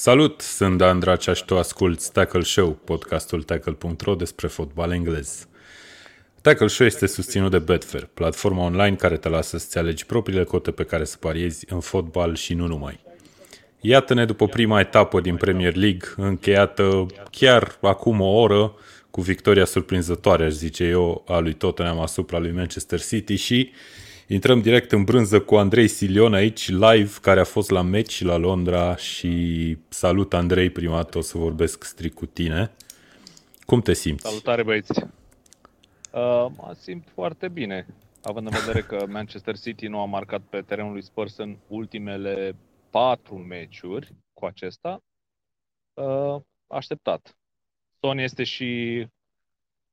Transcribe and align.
Salut, 0.00 0.40
sunt 0.40 0.78
Dan 0.78 0.98
Dracea 0.98 1.32
și 1.32 1.44
tu 1.44 1.58
asculti 1.58 2.10
Tackle 2.12 2.42
Show, 2.42 2.70
podcastul 2.84 3.42
tackle.ro 3.42 4.14
despre 4.14 4.46
fotbal 4.46 4.92
englez. 4.92 5.46
Tackle 6.40 6.66
Show 6.66 6.86
este 6.86 7.06
susținut 7.06 7.50
de 7.50 7.58
Betfair, 7.58 8.08
platforma 8.14 8.64
online 8.64 8.96
care 8.96 9.16
te 9.16 9.28
lasă 9.28 9.58
să-ți 9.58 9.78
alegi 9.78 10.06
propriile 10.06 10.44
cote 10.44 10.70
pe 10.70 10.84
care 10.84 11.04
să 11.04 11.16
pariezi 11.16 11.66
în 11.68 11.80
fotbal 11.80 12.34
și 12.34 12.54
nu 12.54 12.66
numai. 12.66 13.00
Iată-ne 13.80 14.24
după 14.24 14.46
prima 14.46 14.80
etapă 14.80 15.20
din 15.20 15.36
Premier 15.36 15.76
League, 15.76 16.08
încheiată 16.16 17.06
chiar 17.30 17.78
acum 17.80 18.20
o 18.20 18.40
oră, 18.40 18.74
cu 19.10 19.20
victoria 19.20 19.64
surprinzătoare, 19.64 20.44
aș 20.44 20.52
zice 20.52 20.84
eu, 20.84 21.24
a 21.26 21.38
lui 21.38 21.52
Tottenham 21.52 22.00
asupra 22.00 22.38
lui 22.38 22.52
Manchester 22.52 23.00
City 23.00 23.34
și 23.34 23.72
Intrăm 24.30 24.60
direct 24.60 24.92
în 24.92 25.04
brânză 25.04 25.40
cu 25.40 25.56
Andrei 25.56 25.88
Silion 25.88 26.34
aici, 26.34 26.68
live, 26.68 27.10
care 27.22 27.40
a 27.40 27.44
fost 27.44 27.70
la 27.70 27.82
meci 27.82 28.22
la 28.22 28.36
Londra 28.36 28.96
și 28.96 29.76
salut 29.88 30.34
Andrei, 30.34 30.70
prima 30.70 30.94
dată 30.94 31.18
o 31.18 31.20
să 31.20 31.38
vorbesc 31.38 31.84
strict 31.84 32.14
cu 32.14 32.26
tine. 32.26 32.70
Cum 33.66 33.80
te 33.80 33.92
simți? 33.92 34.28
Salutare 34.28 34.62
băieți! 34.62 35.00
Uh, 35.00 36.46
mă 36.56 36.74
simt 36.78 37.08
foarte 37.14 37.48
bine, 37.48 37.86
având 38.22 38.46
în 38.46 38.58
vedere 38.64 38.82
că 38.82 39.06
Manchester 39.16 39.58
City 39.58 39.86
nu 39.86 40.00
a 40.00 40.04
marcat 40.04 40.40
pe 40.40 40.60
terenul 40.60 40.92
lui 40.92 41.02
Spurs 41.02 41.36
în 41.36 41.56
ultimele 41.66 42.56
patru 42.90 43.36
meciuri 43.36 44.14
cu 44.32 44.44
acesta. 44.44 45.02
Uh, 45.94 46.36
așteptat. 46.66 47.36
Son 48.00 48.18
este 48.18 48.44
și 48.44 48.98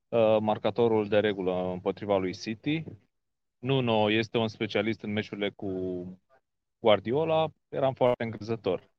uh, 0.08 0.38
marcatorul 0.40 1.08
de 1.08 1.20
regulă 1.20 1.72
împotriva 1.72 2.18
lui 2.18 2.34
City 2.34 2.84
Nuno 3.60 4.12
este 4.12 4.38
un 4.38 4.48
specialist 4.48 5.02
în 5.02 5.12
meciurile 5.12 5.50
cu 5.50 5.70
Guardiola, 6.80 7.52
eram 7.70 7.94
foarte 7.94 8.24
încrezător. 8.24 8.90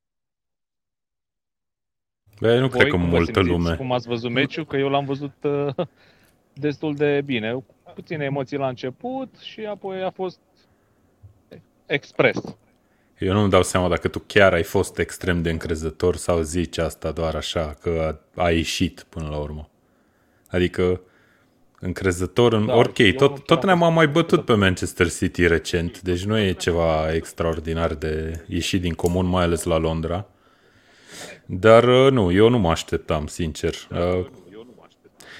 Bă, 2.39 2.59
nu 2.59 2.67
Voi, 2.67 2.79
cred 2.79 2.91
că 2.91 2.97
multă 2.97 3.39
lume. 3.39 3.75
Cum 3.75 3.91
ați 3.91 4.07
văzut 4.07 4.31
meciul? 4.31 4.65
Că 4.65 4.77
eu 4.77 4.89
l-am 4.89 5.05
văzut 5.05 5.33
uh, 5.43 5.75
destul 6.53 6.95
de 6.95 7.21
bine. 7.25 7.63
Puține 7.93 8.23
emoții 8.23 8.57
la 8.57 8.67
început 8.67 9.37
și 9.37 9.65
apoi 9.65 10.03
a 10.03 10.09
fost 10.09 10.39
expres. 11.85 12.57
Eu 13.17 13.33
nu-mi 13.33 13.49
dau 13.49 13.63
seama 13.63 13.87
dacă 13.87 14.07
tu 14.07 14.19
chiar 14.19 14.53
ai 14.53 14.63
fost 14.63 14.97
extrem 14.97 15.41
de 15.41 15.49
încrezător 15.49 16.15
sau 16.15 16.41
zici 16.41 16.77
asta 16.77 17.11
doar 17.11 17.35
așa, 17.35 17.73
că 17.81 18.19
a, 18.35 18.41
a 18.43 18.51
ieșit 18.51 19.05
până 19.09 19.29
la 19.29 19.37
urmă. 19.37 19.69
Adică 20.47 21.01
încrezător 21.79 22.53
în... 22.53 22.65
Da, 22.65 22.75
ok, 22.75 23.15
tot, 23.17 23.45
tot 23.45 23.63
ne-am 23.63 23.93
mai 23.93 24.07
bătut 24.07 24.45
pe 24.45 24.53
Manchester 24.53 25.11
City 25.11 25.47
recent, 25.47 26.01
deci 26.01 26.23
nu 26.23 26.37
e 26.37 26.51
ceva 26.51 27.13
extraordinar 27.13 27.93
de 27.93 28.43
ieșit 28.47 28.81
din 28.81 28.93
comun, 28.93 29.25
mai 29.25 29.43
ales 29.43 29.63
la 29.63 29.77
Londra. 29.77 30.25
Dar 31.45 31.83
uh, 31.83 32.11
nu, 32.11 32.31
eu 32.31 32.49
nu 32.49 32.57
mă 32.57 32.69
așteptam, 32.69 33.27
sincer. 33.27 33.73
Uh, 33.91 34.25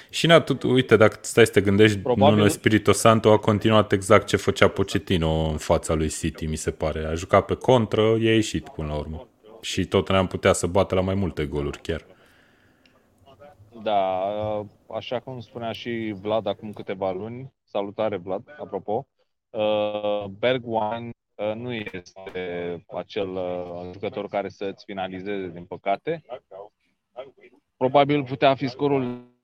și 0.09 0.27
na, 0.27 0.39
tu, 0.39 0.71
uite, 0.71 0.95
dacă 0.95 1.17
stai 1.21 1.45
să 1.45 1.51
te 1.51 1.61
gândești, 1.61 1.97
Probabil. 1.97 2.35
Nuno 2.35 2.47
Spirito 2.47 2.91
Santo 2.91 3.31
a 3.31 3.37
continuat 3.37 3.91
exact 3.91 4.27
ce 4.27 4.37
făcea 4.37 4.67
Pochettino 4.67 5.47
în 5.51 5.57
fața 5.57 5.93
lui 5.93 6.09
City, 6.09 6.45
mi 6.45 6.55
se 6.55 6.71
pare. 6.71 7.05
A 7.05 7.13
jucat 7.13 7.45
pe 7.45 7.53
contră, 7.53 8.01
i-a 8.01 8.33
ieșit 8.33 8.69
până 8.69 8.87
la 8.87 8.93
urmă. 8.93 9.27
Și 9.61 9.85
tot 9.85 10.09
ne-am 10.09 10.27
putea 10.27 10.53
să 10.53 10.67
bată 10.67 10.95
la 10.95 11.01
mai 11.01 11.15
multe 11.15 11.45
goluri 11.45 11.79
chiar. 11.81 12.05
Da, 13.83 14.65
așa 14.89 15.19
cum 15.19 15.39
spunea 15.39 15.71
și 15.71 16.15
Vlad 16.21 16.45
acum 16.45 16.73
câteva 16.73 17.11
luni, 17.11 17.53
salutare 17.63 18.17
Vlad, 18.17 18.55
apropo, 18.59 19.07
uh, 19.49 20.25
Bergwijn 20.25 21.11
uh, 21.35 21.53
nu 21.55 21.73
este 21.73 22.85
acel 22.87 23.29
uh, 23.29 23.89
jucător 23.91 24.27
care 24.27 24.49
să-ți 24.49 24.85
finalizeze, 24.85 25.47
din 25.47 25.65
păcate. 25.65 26.23
Probabil 27.77 28.23
putea 28.23 28.55
fi 28.55 28.67
scorul 28.67 29.35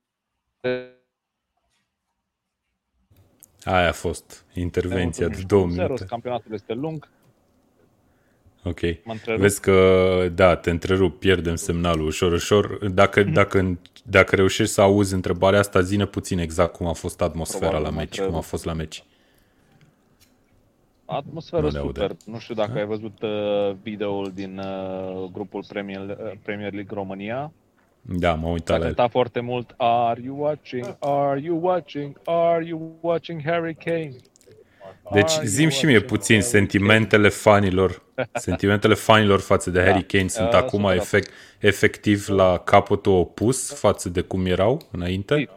Aia 3.63 3.87
a 3.87 3.91
fost 3.91 4.45
intervenția 4.53 5.27
de 5.27 5.43
două 5.47 5.65
minute. 5.65 6.05
Campionatul 6.05 6.53
este 6.53 6.73
lung. 6.73 7.09
Ok. 8.63 8.79
Vezi 9.37 9.61
că, 9.61 10.29
da, 10.35 10.55
te 10.55 10.69
întrerup, 10.69 11.19
pierdem 11.19 11.55
semnalul 11.55 12.05
ușor, 12.05 12.31
ușor. 12.31 12.87
Dacă, 12.87 13.23
mm-hmm. 13.23 13.33
dacă, 13.33 13.79
dacă 14.03 14.35
reușești 14.35 14.73
să 14.73 14.81
auzi 14.81 15.13
întrebarea 15.13 15.59
asta, 15.59 15.81
zine 15.81 16.05
puțin 16.05 16.39
exact 16.39 16.75
cum 16.75 16.87
a 16.87 16.93
fost 16.93 17.21
atmosfera 17.21 17.69
Probabil 17.69 17.91
la 17.91 17.99
meci, 17.99 18.21
cum 18.21 18.35
a 18.35 18.39
fost 18.39 18.65
la 18.65 18.73
meci. 18.73 19.03
Atmosfera 21.05 21.61
nu 21.61 21.69
super. 21.69 22.11
Nu 22.25 22.39
știu 22.39 22.55
dacă 22.55 22.71
ha? 22.71 22.77
ai 22.77 22.85
văzut 22.85 23.21
uh, 23.21 23.75
videoul 23.81 24.31
din 24.33 24.57
uh, 24.57 25.29
grupul 25.31 25.63
Premier, 25.67 26.01
uh, 26.01 26.31
Premier 26.43 26.73
League 26.73 26.91
România. 26.95 27.51
Da, 28.01 28.33
m-am 28.33 28.51
uitat 28.51 28.79
la 28.79 28.85
el. 28.85 29.09
foarte 29.09 29.39
mult 29.39 29.73
Are 29.77 30.21
you 30.23 30.39
watching? 30.39 30.95
Are 30.99 31.39
you 31.39 31.59
watching? 31.61 32.19
Are 32.25 32.65
you 32.65 32.97
watching 33.01 33.41
Harry 33.45 33.75
Kane? 33.75 34.15
Deci 35.13 35.31
zim 35.43 35.69
și 35.69 35.85
mie 35.85 36.01
puțin 36.01 36.41
sentimentele 36.41 37.29
fanilor, 37.29 38.03
sentimentele 38.33 38.93
fanilor 38.93 39.39
față 39.39 39.69
de 39.69 39.79
Harry 39.79 39.99
da. 39.99 40.17
Kane 40.17 40.27
sunt 40.27 40.49
da, 40.49 40.57
acum 40.57 40.85
efect, 40.85 41.31
efectiv 41.59 42.27
la 42.27 42.57
capătul 42.57 43.13
opus 43.13 43.73
față 43.73 44.09
de 44.09 44.21
cum 44.21 44.45
erau 44.45 44.87
înainte? 44.91 45.49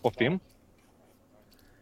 Poftim? 0.00 0.40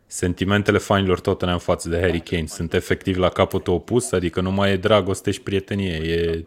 Sentimentele 0.07 0.79
fanilor 0.79 1.21
Tottenham 1.21 1.59
față 1.59 1.89
de 1.89 2.01
Harry 2.01 2.21
Kane 2.21 2.47
sunt 2.47 2.75
efectiv 2.75 3.17
la 3.17 3.29
capătul 3.29 3.75
opus, 3.75 4.13
adică 4.13 4.41
nu 4.41 4.51
mai 4.51 4.73
e 4.73 4.77
dragoste 4.77 5.31
și 5.31 5.41
prietenie, 5.41 5.93
e 5.93 6.45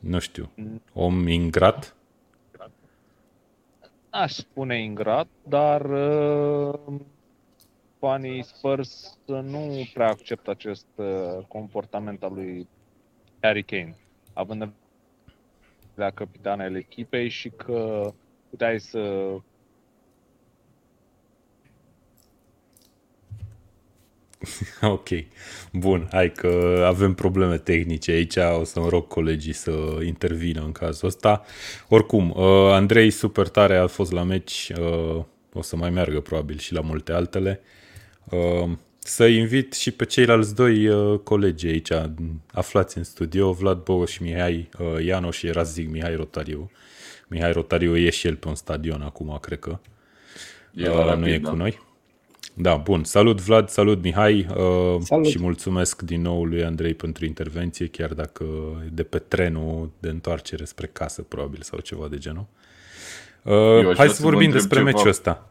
nu 0.00 0.18
știu, 0.18 0.52
om 0.92 1.28
ingrat? 1.28 1.95
Aș 4.16 4.32
spune 4.32 4.82
ingrat, 4.82 5.26
dar 5.42 5.84
uh, 5.90 6.78
fanii 7.98 8.42
Spurs 8.42 9.18
nu 9.26 9.88
prea 9.94 10.08
acceptă 10.08 10.50
acest 10.50 10.86
uh, 10.94 11.44
comportament 11.48 12.22
al 12.22 12.32
lui 12.34 12.68
Harry 13.40 13.62
Kane, 13.62 13.96
având 14.32 14.62
în 14.62 14.72
vedere 15.94 16.14
capitan 16.14 16.60
al 16.60 16.76
echipei 16.76 17.28
și 17.28 17.48
că 17.48 18.10
puteai 18.50 18.80
să 18.80 19.32
ok. 24.96 25.08
Bun, 25.72 26.08
hai 26.10 26.32
că 26.32 26.82
avem 26.86 27.14
probleme 27.14 27.58
tehnice 27.58 28.10
aici, 28.10 28.36
o 28.36 28.64
să-mi 28.64 28.88
rog 28.88 29.06
colegii 29.06 29.52
să 29.52 29.98
intervină 30.04 30.62
în 30.64 30.72
cazul 30.72 31.08
ăsta. 31.08 31.44
Oricum, 31.88 32.30
uh, 32.30 32.72
Andrei 32.72 33.10
super 33.10 33.48
tare 33.48 33.76
a 33.76 33.86
fost 33.86 34.12
la 34.12 34.22
meci, 34.22 34.72
uh, 34.80 35.22
o 35.52 35.62
să 35.62 35.76
mai 35.76 35.90
meargă 35.90 36.20
probabil 36.20 36.58
și 36.58 36.72
la 36.72 36.80
multe 36.80 37.12
altele. 37.12 37.60
Uh, 38.30 38.70
să 38.98 39.26
invit 39.26 39.72
și 39.72 39.90
pe 39.90 40.04
ceilalți 40.04 40.54
doi 40.54 40.88
colegi 41.22 41.66
aici 41.66 41.90
aflați 42.52 42.98
în 42.98 43.04
studio, 43.04 43.52
Vlad 43.52 43.82
Bogoș 43.82 44.10
și 44.10 44.22
Mihai 44.22 44.68
Iano 45.04 45.30
și 45.30 45.46
era 45.46 45.62
zic 45.62 45.90
Mihai 45.90 46.16
Rotariu. 46.16 46.70
Mihai 47.28 47.52
Rotariu 47.52 47.96
e 47.96 48.10
și 48.10 48.26
el 48.26 48.36
pe 48.36 48.48
un 48.48 48.54
stadion 48.54 49.02
acum, 49.02 49.38
cred 49.40 49.58
că. 49.58 49.78
E 50.74 50.88
uh, 50.88 51.16
nu 51.16 51.28
e 51.28 51.38
da. 51.38 51.48
cu 51.48 51.56
noi. 51.56 51.85
Da, 52.58 52.76
bun. 52.76 53.04
Salut 53.04 53.40
Vlad, 53.40 53.68
salut 53.68 54.02
Mihai 54.02 54.46
uh, 54.56 54.96
salut. 55.00 55.26
și 55.26 55.38
mulțumesc 55.40 56.02
din 56.02 56.20
nou 56.20 56.44
lui 56.44 56.64
Andrei 56.64 56.94
pentru 56.94 57.24
intervenție, 57.24 57.86
chiar 57.86 58.14
dacă 58.14 58.44
de 58.92 59.02
pe 59.02 59.18
trenul 59.18 59.90
de 59.98 60.08
întoarcere 60.08 60.64
spre 60.64 60.86
casă, 60.86 61.22
probabil, 61.22 61.60
sau 61.62 61.78
ceva 61.78 62.08
de 62.08 62.18
genul. 62.18 62.46
Uh, 63.42 63.96
hai 63.96 64.08
să 64.08 64.22
vorbim 64.22 64.50
despre 64.50 64.78
ceva... 64.78 64.90
meciul 64.90 65.08
ăsta. 65.08 65.48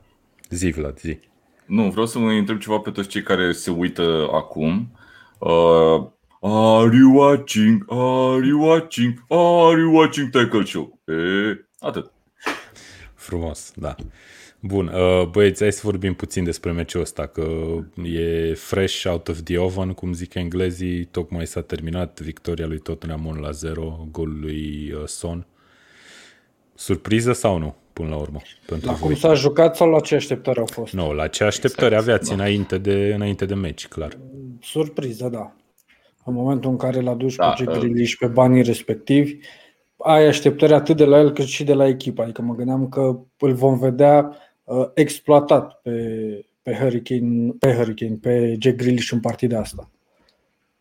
Zi, 0.49 0.69
Vlad, 0.69 0.99
zi. 0.99 1.17
Nu, 1.65 1.89
vreau 1.89 2.05
să 2.05 2.19
mă 2.19 2.31
întreb 2.31 2.59
ceva 2.59 2.77
pe 2.77 2.91
toți 2.91 3.07
cei 3.07 3.23
care 3.23 3.51
se 3.51 3.71
uită 3.71 4.29
acum. 4.31 4.91
Uh, 5.37 6.07
are 6.41 6.95
you 6.95 7.15
watching? 7.15 7.85
Are 7.89 8.45
you 8.45 8.61
watching? 8.67 9.23
Are 9.29 9.79
you 9.79 9.95
watching 9.95 10.29
Tackle 10.29 10.63
Show? 10.63 10.99
E, 11.05 11.13
atât. 11.79 12.11
Frumos, 13.13 13.71
da. 13.75 13.95
Bun, 14.67 14.87
uh, 14.87 15.27
băieți, 15.27 15.61
hai 15.61 15.71
să 15.71 15.81
vorbim 15.83 16.13
puțin 16.13 16.43
despre 16.43 16.71
meciul 16.71 17.01
ăsta, 17.01 17.25
că 17.25 17.47
e 18.03 18.53
fresh 18.53 19.05
out 19.09 19.27
of 19.27 19.41
the 19.43 19.57
oven, 19.57 19.91
cum 19.91 20.13
zic 20.13 20.33
englezii, 20.33 21.03
tocmai 21.03 21.47
s-a 21.47 21.61
terminat 21.61 22.19
victoria 22.19 22.65
lui 22.65 22.79
Tottenham 22.79 23.25
1 23.25 23.39
la 23.39 23.51
0, 23.51 24.07
golul 24.11 24.39
lui 24.39 24.91
uh, 24.91 25.03
Son. 25.05 25.47
Surpriză 26.73 27.33
sau 27.33 27.57
nu, 27.57 27.75
până 27.93 28.09
la 28.09 28.15
urmă? 28.15 28.41
Pentru 28.65 28.89
la 28.89 28.97
cum 28.97 29.15
s-a 29.15 29.33
jucat 29.33 29.75
sau 29.75 29.89
la 29.89 29.99
ce 29.99 30.15
așteptări 30.15 30.59
au 30.59 30.65
fost? 30.65 30.93
Nu, 30.93 31.13
la 31.13 31.27
ce 31.27 31.43
așteptări 31.43 31.93
exact, 31.93 32.01
aveați 32.01 32.27
da. 32.27 32.33
înainte, 32.33 32.77
de, 32.77 33.11
înainte 33.15 33.45
de 33.45 33.53
meci, 33.53 33.87
clar. 33.87 34.17
Surpriză, 34.61 35.29
da. 35.31 35.55
În 36.23 36.33
momentul 36.33 36.69
în 36.69 36.77
care 36.77 37.01
l-a 37.01 37.13
dus 37.13 37.35
da, 37.35 37.49
pe 37.49 37.77
uh... 37.77 38.15
pe 38.19 38.27
banii 38.27 38.61
respectivi, 38.61 39.37
ai 39.97 40.25
așteptări 40.25 40.73
atât 40.73 40.97
de 40.97 41.05
la 41.05 41.19
el 41.19 41.31
cât 41.31 41.45
și 41.45 41.63
de 41.63 41.73
la 41.73 41.87
echipă. 41.87 42.21
Adică 42.21 42.41
mă 42.41 42.55
gândeam 42.55 42.89
că 42.89 43.19
îl 43.39 43.53
vom 43.53 43.77
vedea 43.77 44.29
Uh, 44.29 44.43
exploatat 44.93 45.81
pe, 45.81 46.45
pe, 46.61 46.73
Hurricane, 46.73 47.53
pe 47.59 47.73
Hurricane, 47.73 48.15
pe 48.21 48.55
Jack 48.59 48.75
Grealish 48.75 49.11
în 49.11 49.19
partida 49.19 49.59
asta. 49.59 49.89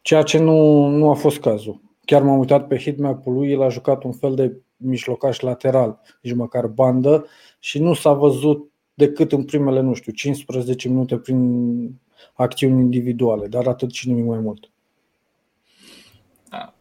ceea 0.03 0.23
ce 0.23 0.39
nu, 0.39 0.87
nu 0.87 1.11
a 1.11 1.15
fost 1.15 1.39
cazul. 1.39 1.81
Chiar 2.05 2.23
m-am 2.23 2.39
uitat 2.39 2.67
pe 2.67 2.79
hitmap-ul 2.79 3.33
lui, 3.33 3.51
el 3.51 3.63
a 3.63 3.69
jucat 3.69 4.03
un 4.03 4.13
fel 4.13 4.35
de 4.35 4.57
mijlocaș 4.77 5.41
lateral, 5.41 6.01
nici 6.23 6.35
măcar 6.35 6.67
bandă 6.67 7.27
și 7.59 7.79
nu 7.79 7.95
s-a 7.95 8.13
văzut 8.13 8.71
decât 8.95 9.33
în 9.33 9.45
primele, 9.45 9.81
nu 9.81 9.95
știu, 9.95 10.13
15 10.13 10.89
minute 10.89 11.17
prin 11.17 12.01
acțiuni 12.35 12.81
individuale, 12.81 13.47
dar 13.47 13.67
atât 13.67 13.91
și 13.91 14.09
nimic 14.09 14.25
mai 14.25 14.39
mult. 14.39 14.71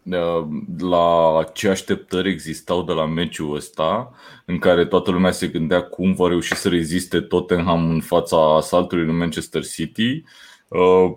Da. 0.03 0.47
La 0.77 1.43
ce 1.53 1.69
așteptări 1.69 2.29
existau 2.29 2.83
de 2.83 2.91
la 2.91 3.05
meciul 3.05 3.55
ăsta, 3.55 4.11
în 4.45 4.57
care 4.57 4.85
toată 4.85 5.11
lumea 5.11 5.31
se 5.31 5.47
gândea 5.47 5.81
cum 5.81 6.13
va 6.13 6.27
reuși 6.27 6.55
să 6.55 6.69
reziste 6.69 7.21
Tottenham 7.21 7.89
în 7.89 8.01
fața 8.01 8.55
asaltului 8.55 9.09
în 9.09 9.17
Manchester 9.17 9.65
City, 9.65 10.23
uh, 10.67 11.11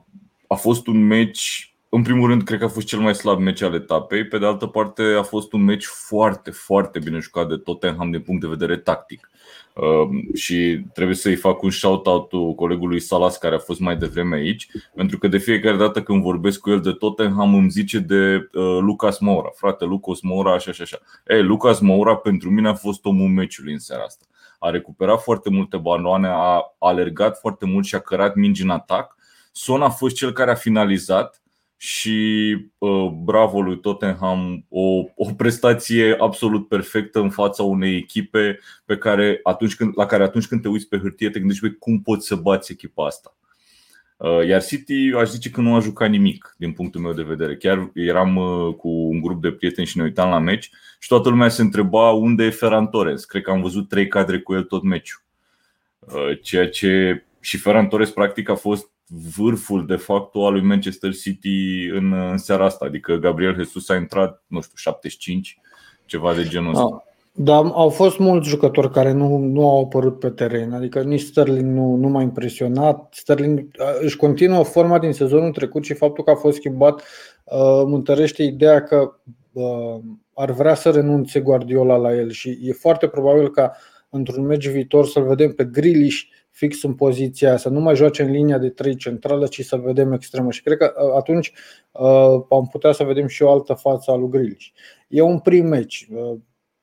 a 0.46 0.54
fost 0.54 0.86
un 0.86 1.06
meci 1.06 1.70
în 1.88 2.02
primul 2.02 2.28
rând, 2.28 2.42
cred 2.42 2.58
că 2.58 2.64
a 2.64 2.68
fost 2.68 2.86
cel 2.86 2.98
mai 2.98 3.14
slab 3.14 3.38
meci 3.38 3.62
al 3.62 3.74
etapei. 3.74 4.26
Pe 4.26 4.38
de 4.38 4.46
altă 4.46 4.66
parte, 4.66 5.02
a 5.02 5.22
fost 5.22 5.52
un 5.52 5.64
meci 5.64 5.84
foarte, 5.84 6.50
foarte 6.50 6.98
bine 6.98 7.18
jucat 7.18 7.48
de 7.48 7.56
Tottenham 7.56 8.10
din 8.10 8.20
punct 8.20 8.40
de 8.40 8.46
vedere 8.46 8.76
tactic. 8.76 9.30
Uh, 9.76 10.34
și 10.34 10.80
trebuie 10.92 11.16
să-i 11.16 11.34
fac 11.34 11.62
un 11.62 11.70
shout-out 11.70 12.56
colegului 12.56 13.00
Salas 13.00 13.38
care 13.38 13.54
a 13.54 13.58
fost 13.58 13.80
mai 13.80 13.96
devreme 13.96 14.36
aici, 14.36 14.68
pentru 14.94 15.18
că 15.18 15.28
de 15.28 15.38
fiecare 15.38 15.76
dată 15.76 16.02
când 16.02 16.22
vorbesc 16.22 16.60
cu 16.60 16.70
el 16.70 16.80
de 16.80 16.92
Tottenham 16.92 17.54
îmi 17.54 17.70
zice 17.70 17.98
de 17.98 18.48
uh, 18.52 18.78
Lucas 18.80 19.18
Moura, 19.18 19.48
frate 19.54 19.84
Lucas 19.84 20.20
Moura, 20.20 20.52
așa 20.52 20.72
și 20.72 20.82
așa. 20.82 20.98
Ei, 21.26 21.42
Lucas 21.42 21.80
Moura 21.80 22.16
pentru 22.16 22.50
mine 22.50 22.68
a 22.68 22.74
fost 22.74 23.04
omul 23.04 23.28
meciului 23.28 23.72
în 23.72 23.78
seara 23.78 24.02
asta. 24.02 24.24
A 24.58 24.70
recuperat 24.70 25.22
foarte 25.22 25.50
multe 25.50 25.76
baloane, 25.76 26.28
a 26.28 26.74
alergat 26.78 27.38
foarte 27.38 27.66
mult 27.66 27.84
și 27.84 27.94
a 27.94 27.98
cărat 28.00 28.34
mingi 28.34 28.62
în 28.62 28.70
atac. 28.70 29.16
Son 29.52 29.82
a 29.82 29.88
fost 29.88 30.14
cel 30.14 30.32
care 30.32 30.50
a 30.50 30.54
finalizat 30.54 31.42
și 31.76 32.56
uh, 32.78 33.10
bravo 33.24 33.60
lui 33.60 33.80
Tottenham, 33.80 34.64
o, 34.68 35.04
o 35.14 35.32
prestație 35.36 36.16
absolut 36.18 36.68
perfectă 36.68 37.20
în 37.20 37.30
fața 37.30 37.62
unei 37.62 37.96
echipe 37.96 38.58
pe 38.84 38.96
care 38.96 39.40
atunci 39.42 39.76
când, 39.76 39.92
la 39.96 40.06
care 40.06 40.22
atunci 40.22 40.46
când 40.46 40.62
te 40.62 40.68
uiți 40.68 40.88
pe 40.88 40.98
hârtie 40.98 41.30
te 41.30 41.38
gândești 41.38 41.68
pe 41.68 41.76
cum 41.78 42.00
poți 42.00 42.26
să 42.26 42.34
bați 42.34 42.72
echipa 42.72 43.06
asta. 43.06 43.36
Uh, 44.16 44.46
iar 44.46 44.64
City 44.64 45.12
aș 45.16 45.28
zice 45.28 45.50
că 45.50 45.60
nu 45.60 45.74
a 45.74 45.80
jucat 45.80 46.10
nimic 46.10 46.54
din 46.58 46.72
punctul 46.72 47.00
meu 47.00 47.12
de 47.12 47.22
vedere. 47.22 47.56
Chiar 47.56 47.90
eram 47.94 48.36
uh, 48.36 48.74
cu 48.74 48.88
un 48.88 49.20
grup 49.20 49.42
de 49.42 49.52
prieteni 49.52 49.86
și 49.86 49.96
ne 49.96 50.02
uitam 50.02 50.30
la 50.30 50.38
meci 50.38 50.70
și 50.98 51.08
toată 51.08 51.28
lumea 51.28 51.48
se 51.48 51.62
întreba 51.62 52.10
unde 52.10 52.44
e 52.44 52.50
Ferran 52.50 52.86
Torres. 52.86 53.24
Cred 53.24 53.42
că 53.42 53.50
am 53.50 53.62
văzut 53.62 53.88
trei 53.88 54.08
cadre 54.08 54.38
cu 54.38 54.54
el 54.54 54.62
tot 54.62 54.82
meciul. 54.82 55.22
Uh, 55.98 56.38
ceea 56.42 56.68
ce 56.68 57.24
și 57.40 57.58
Ferran 57.58 57.88
Torres 57.88 58.10
practic 58.10 58.48
a 58.48 58.54
fost 58.54 58.90
vârful 59.36 59.86
de 59.86 59.96
fapt 59.96 60.34
al 60.34 60.52
lui 60.52 60.62
Manchester 60.62 61.14
City 61.14 61.88
în, 61.92 62.12
în 62.12 62.38
seara 62.38 62.64
asta. 62.64 62.84
Adică 62.84 63.14
Gabriel 63.14 63.54
Jesus 63.54 63.88
a 63.88 63.96
intrat, 63.96 64.42
nu 64.46 64.60
știu, 64.60 64.74
75, 64.76 65.60
ceva 66.04 66.34
de 66.34 66.44
genul 66.48 66.70
ăsta. 66.70 67.04
Da, 67.32 67.62
dar 67.62 67.72
au 67.74 67.88
fost 67.88 68.18
mulți 68.18 68.48
jucători 68.48 68.90
care 68.90 69.12
nu, 69.12 69.36
nu 69.36 69.68
au 69.68 69.84
apărut 69.84 70.18
pe 70.18 70.30
teren, 70.30 70.72
adică 70.72 71.02
nici 71.02 71.20
Sterling 71.20 71.74
nu, 71.74 71.94
nu 71.94 72.08
m-a 72.08 72.22
impresionat. 72.22 73.08
Sterling 73.10 73.68
își 74.00 74.16
continuă 74.16 74.62
forma 74.62 74.98
din 74.98 75.12
sezonul 75.12 75.52
trecut 75.52 75.84
și 75.84 75.94
faptul 75.94 76.24
că 76.24 76.30
a 76.30 76.34
fost 76.34 76.56
schimbat 76.56 77.02
uh, 77.44 77.82
întărește 77.84 78.42
ideea 78.42 78.82
că 78.82 79.12
uh, 79.52 79.98
ar 80.34 80.50
vrea 80.50 80.74
să 80.74 80.90
renunțe 80.90 81.40
Guardiola 81.40 81.96
la 81.96 82.14
el 82.14 82.30
și 82.30 82.58
e 82.62 82.72
foarte 82.72 83.06
probabil 83.06 83.50
ca 83.50 83.72
într-un 84.10 84.46
meci 84.46 84.68
viitor 84.68 85.06
să-l 85.06 85.26
vedem 85.26 85.52
pe 85.52 85.64
Grealish 85.64 86.22
fix 86.56 86.82
în 86.82 86.94
poziția 86.94 87.56
să 87.56 87.68
nu 87.68 87.80
mai 87.80 87.94
joace 87.94 88.22
în 88.22 88.30
linia 88.30 88.58
de 88.58 88.68
3 88.68 88.96
centrală, 88.96 89.46
ci 89.46 89.64
să 89.64 89.76
vedem 89.76 90.12
extremă. 90.12 90.50
Și 90.50 90.62
cred 90.62 90.78
că 90.78 90.92
uh, 90.96 91.14
atunci 91.16 91.52
uh, 91.92 92.44
am 92.50 92.68
putea 92.70 92.92
să 92.92 93.04
vedem 93.04 93.26
și 93.26 93.42
o 93.42 93.50
altă 93.50 93.74
față 93.74 94.10
a 94.10 94.14
lui 94.16 94.28
Grealish. 94.28 94.66
E 95.08 95.20
un 95.20 95.38
prim 95.38 95.66
meci. 95.66 96.08
Uh, 96.10 96.38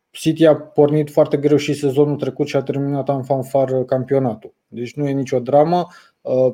City 0.10 0.46
a 0.46 0.56
pornit 0.56 1.12
foarte 1.12 1.38
greu 1.38 1.58
și 1.58 1.74
sezonul 1.74 2.16
trecut 2.16 2.48
și 2.48 2.56
a 2.56 2.62
terminat 2.64 3.10
în 3.10 3.24
fanfar 3.24 3.84
campionatul. 3.86 4.54
Deci 4.68 4.96
nu 4.96 5.08
e 5.08 5.12
nicio 5.12 5.40
dramă. 5.40 5.88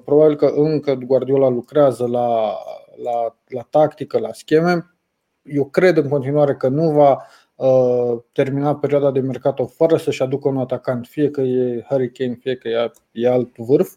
Probabil 0.06 0.36
că 0.36 0.46
încă 0.46 0.94
Guardiola 0.94 1.50
lucrează 1.50 2.08
la, 2.08 2.58
la, 3.04 3.38
la 3.48 3.62
tactică, 3.70 4.20
la 4.20 4.34
scheme. 4.34 4.96
Eu 5.42 5.66
cred 5.66 5.98
în 5.98 6.08
continuare 6.08 6.56
că 6.56 6.68
nu 6.68 6.92
va 6.92 7.12
Uh, 7.14 7.49
termina 8.32 8.76
perioada 8.76 9.12
de 9.12 9.20
mercato 9.20 9.66
fără 9.66 9.98
să-și 9.98 10.22
aducă 10.22 10.48
un 10.48 10.58
atacant, 10.58 11.08
fie 11.08 11.30
că 11.30 11.42
e 11.42 11.86
Harry 11.90 12.12
Kane, 12.12 12.38
fie 12.42 12.56
că 12.56 12.68
e, 12.68 12.92
e 13.12 13.30
alt 13.30 13.58
vârf. 13.58 13.94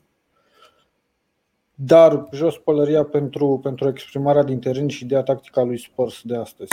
Dar 1.75 2.29
jos 2.33 2.57
pălăria 2.59 3.05
pentru, 3.05 3.61
pentru 3.63 3.89
exprimarea 3.89 4.43
din 4.43 4.59
teren 4.59 4.89
și 4.89 5.05
ideea 5.05 5.23
tactică 5.23 5.61
a 5.61 5.63
lui 5.63 5.79
Spurs 5.79 6.21
de 6.23 6.37
astăzi. 6.37 6.73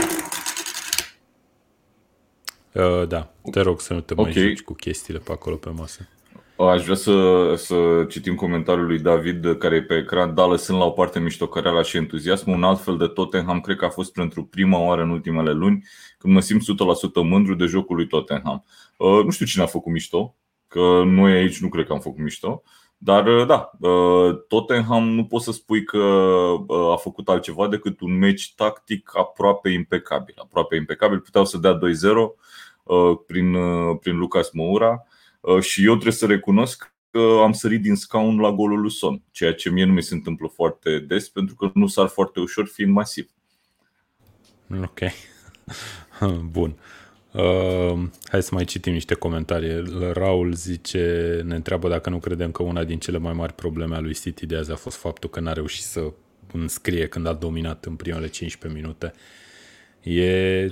Uh, 2.74 3.08
da, 3.08 3.32
te 3.52 3.62
rog 3.62 3.82
să 3.82 3.94
nu 3.94 4.02
te 4.02 4.14
okay. 4.14 4.24
mai 4.24 4.34
joci 4.34 4.62
cu 4.62 4.74
chestiile 4.74 5.20
pe 5.20 5.32
acolo 5.32 5.56
pe 5.56 5.70
masă. 5.70 6.08
Aș 6.68 6.84
vrea 6.84 6.96
să, 6.96 7.54
să 7.56 8.06
citim 8.10 8.36
comentariul 8.36 8.86
lui 8.86 9.00
David 9.00 9.58
care 9.58 9.76
e 9.76 9.84
pe 9.84 9.98
ecran. 9.98 10.34
Da, 10.34 10.46
lăsând 10.46 10.78
la 10.78 10.86
o 10.86 10.90
parte 10.90 11.20
miștocăreala 11.20 11.82
și 11.82 11.98
entuziasmul, 11.98 12.56
un 12.56 12.64
alt 12.64 12.82
fel 12.82 12.98
de 12.98 13.08
Tottenham 13.08 13.62
cred 13.62 13.78
că 13.78 13.86
a 13.86 13.90
fost 13.90 14.14
pentru 14.14 14.46
prima 14.46 14.80
oară 14.80 15.02
în 15.02 15.10
ultimele 15.10 15.52
luni 15.52 15.84
când 16.18 16.34
mă 16.34 16.40
simt 16.40 16.62
100% 16.62 16.66
mândru 17.24 17.56
de 17.56 17.66
jocul 17.66 17.96
lui 17.96 18.08
Tottenham. 18.08 18.66
Uh, 18.98 19.24
nu 19.24 19.30
știu 19.30 19.46
cine 19.46 19.64
a 19.64 19.68
făcut 19.68 19.92
mișto, 19.92 20.36
că 20.68 21.02
noi 21.06 21.32
aici 21.32 21.62
nu 21.62 21.70
cred 21.70 21.86
că 21.86 21.94
am 21.94 22.00
făcut 22.00 22.20
mișto, 22.20 22.64
dar 22.98 23.28
uh, 23.28 23.46
da, 23.48 23.72
uh, 23.80 24.36
Tottenham 24.48 25.10
nu 25.10 25.26
poți 25.26 25.46
să 25.46 25.52
spui 25.52 25.84
că 25.84 25.98
a 26.94 26.96
făcut 26.96 27.30
altceva 27.30 27.68
decât 27.68 28.02
un 28.02 28.18
meci 28.18 28.54
tactic 28.56 29.12
aproape 29.14 29.70
impecabil. 29.70 30.36
Aproape 30.38 30.76
impecabil, 30.76 31.20
puteau 31.20 31.46
să 31.46 31.58
dea 31.58 31.78
2-0 31.78 31.80
prin, 33.28 33.58
prin 34.00 34.18
Lucas 34.18 34.52
Moura 34.52 34.92
Uh, 34.92 35.09
și 35.60 35.84
eu 35.84 35.92
trebuie 35.92 36.14
să 36.14 36.26
recunosc 36.26 36.94
că 37.12 37.40
am 37.44 37.52
sărit 37.52 37.82
din 37.82 37.96
scaun 37.96 38.40
la 38.40 38.52
golul 38.52 38.80
lui 38.80 38.92
Son, 38.92 39.22
ceea 39.32 39.54
ce 39.54 39.70
mie 39.70 39.84
nu 39.84 39.94
mi 39.94 40.04
se 40.04 40.14
întâmplă 40.14 40.48
foarte 40.48 41.00
des 41.00 41.30
pentru 41.30 41.56
că 41.56 41.72
nu 41.74 41.88
sar 41.88 42.08
foarte 42.08 42.40
ușor 42.40 42.68
fiind 42.68 42.92
masiv. 42.92 43.30
Ok. 44.82 45.00
Bun. 46.52 46.76
Uh, 47.32 48.00
hai 48.24 48.44
să 48.44 48.50
mai 48.54 48.66
citim 48.66 48.94
niște 48.94 49.14
comentarii. 49.14 49.84
Raul 50.14 50.54
zice, 50.54 51.42
ne 51.46 51.56
întreabă 51.56 51.90
dacă 51.90 52.10
nu 52.10 52.20
credem 52.20 52.52
că 52.52 52.64
una 52.64 52.84
din 52.84 53.00
cele 53.00 53.18
mai 53.18 53.34
mari 53.34 53.54
probleme 53.54 53.96
a 53.96 54.00
lui 54.00 54.14
City 54.14 54.46
de 54.46 54.56
azi 54.56 54.72
a 54.72 54.76
fost 54.76 54.98
faptul 54.98 55.30
că 55.30 55.40
n-a 55.40 55.54
reușit 55.54 55.84
să 55.84 56.12
înscrie 56.54 57.08
când 57.08 57.26
a 57.26 57.34
dominat 57.34 57.86
în 57.86 57.96
primele 57.96 58.28
15 58.28 58.82
minute. 58.82 59.14
E 60.02 60.70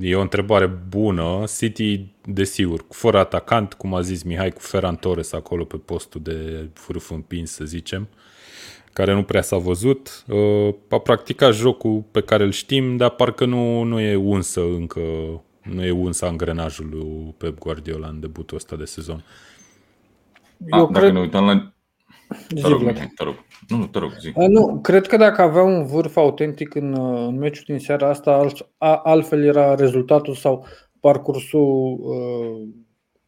E 0.00 0.16
o 0.16 0.20
întrebare 0.20 0.66
bună. 0.66 1.44
City, 1.56 2.06
desigur, 2.24 2.84
fără 2.88 3.18
atacant, 3.18 3.72
cum 3.72 3.94
a 3.94 4.00
zis 4.00 4.22
Mihai, 4.22 4.50
cu 4.50 4.60
Ferran 4.60 4.96
Torres 4.96 5.32
acolo 5.32 5.64
pe 5.64 5.76
postul 5.76 6.20
de 6.22 6.68
vârf 6.86 7.10
împins, 7.10 7.50
să 7.50 7.64
zicem, 7.64 8.08
care 8.92 9.14
nu 9.14 9.22
prea 9.22 9.42
s-a 9.42 9.56
văzut. 9.56 10.24
Uh, 10.28 10.74
a 10.88 10.98
practicat 10.98 11.54
jocul 11.54 12.04
pe 12.10 12.20
care 12.20 12.44
îl 12.44 12.50
știm, 12.50 12.96
dar 12.96 13.10
parcă 13.10 13.44
nu, 13.44 13.82
nu 13.82 14.00
e 14.00 14.14
unsă 14.14 14.60
încă, 14.60 15.00
nu 15.62 15.84
e 15.84 15.90
unsă 15.90 16.26
angrenajul 16.26 16.88
lui 16.90 17.34
Pep 17.38 17.58
Guardiola 17.58 18.08
în 18.08 18.20
debutul 18.20 18.56
ăsta 18.56 18.76
de 18.76 18.84
sezon. 18.84 19.24
Eu 20.72 20.84
a, 20.84 20.86
cred... 20.86 21.00
Dacă 21.00 21.12
ne 21.12 21.20
uităm 21.20 21.44
la 21.44 21.72
te 22.54 22.68
rog, 22.68 22.92
te 23.16 23.24
rog. 23.24 23.34
Nu, 23.68 23.86
te 23.86 23.98
rog, 23.98 24.10
zi. 24.20 24.32
Nu, 24.48 24.80
cred 24.82 25.06
că 25.06 25.16
dacă 25.16 25.42
avea 25.42 25.62
un 25.62 25.86
vârf 25.86 26.16
autentic 26.16 26.74
în, 26.74 26.94
în 27.26 27.38
meciul 27.38 27.64
din 27.66 27.78
seara 27.78 28.08
asta, 28.08 28.46
altfel 29.02 29.44
era 29.44 29.74
rezultatul 29.74 30.34
sau 30.34 30.66
parcursul 31.00 31.98
uh, 32.00 32.68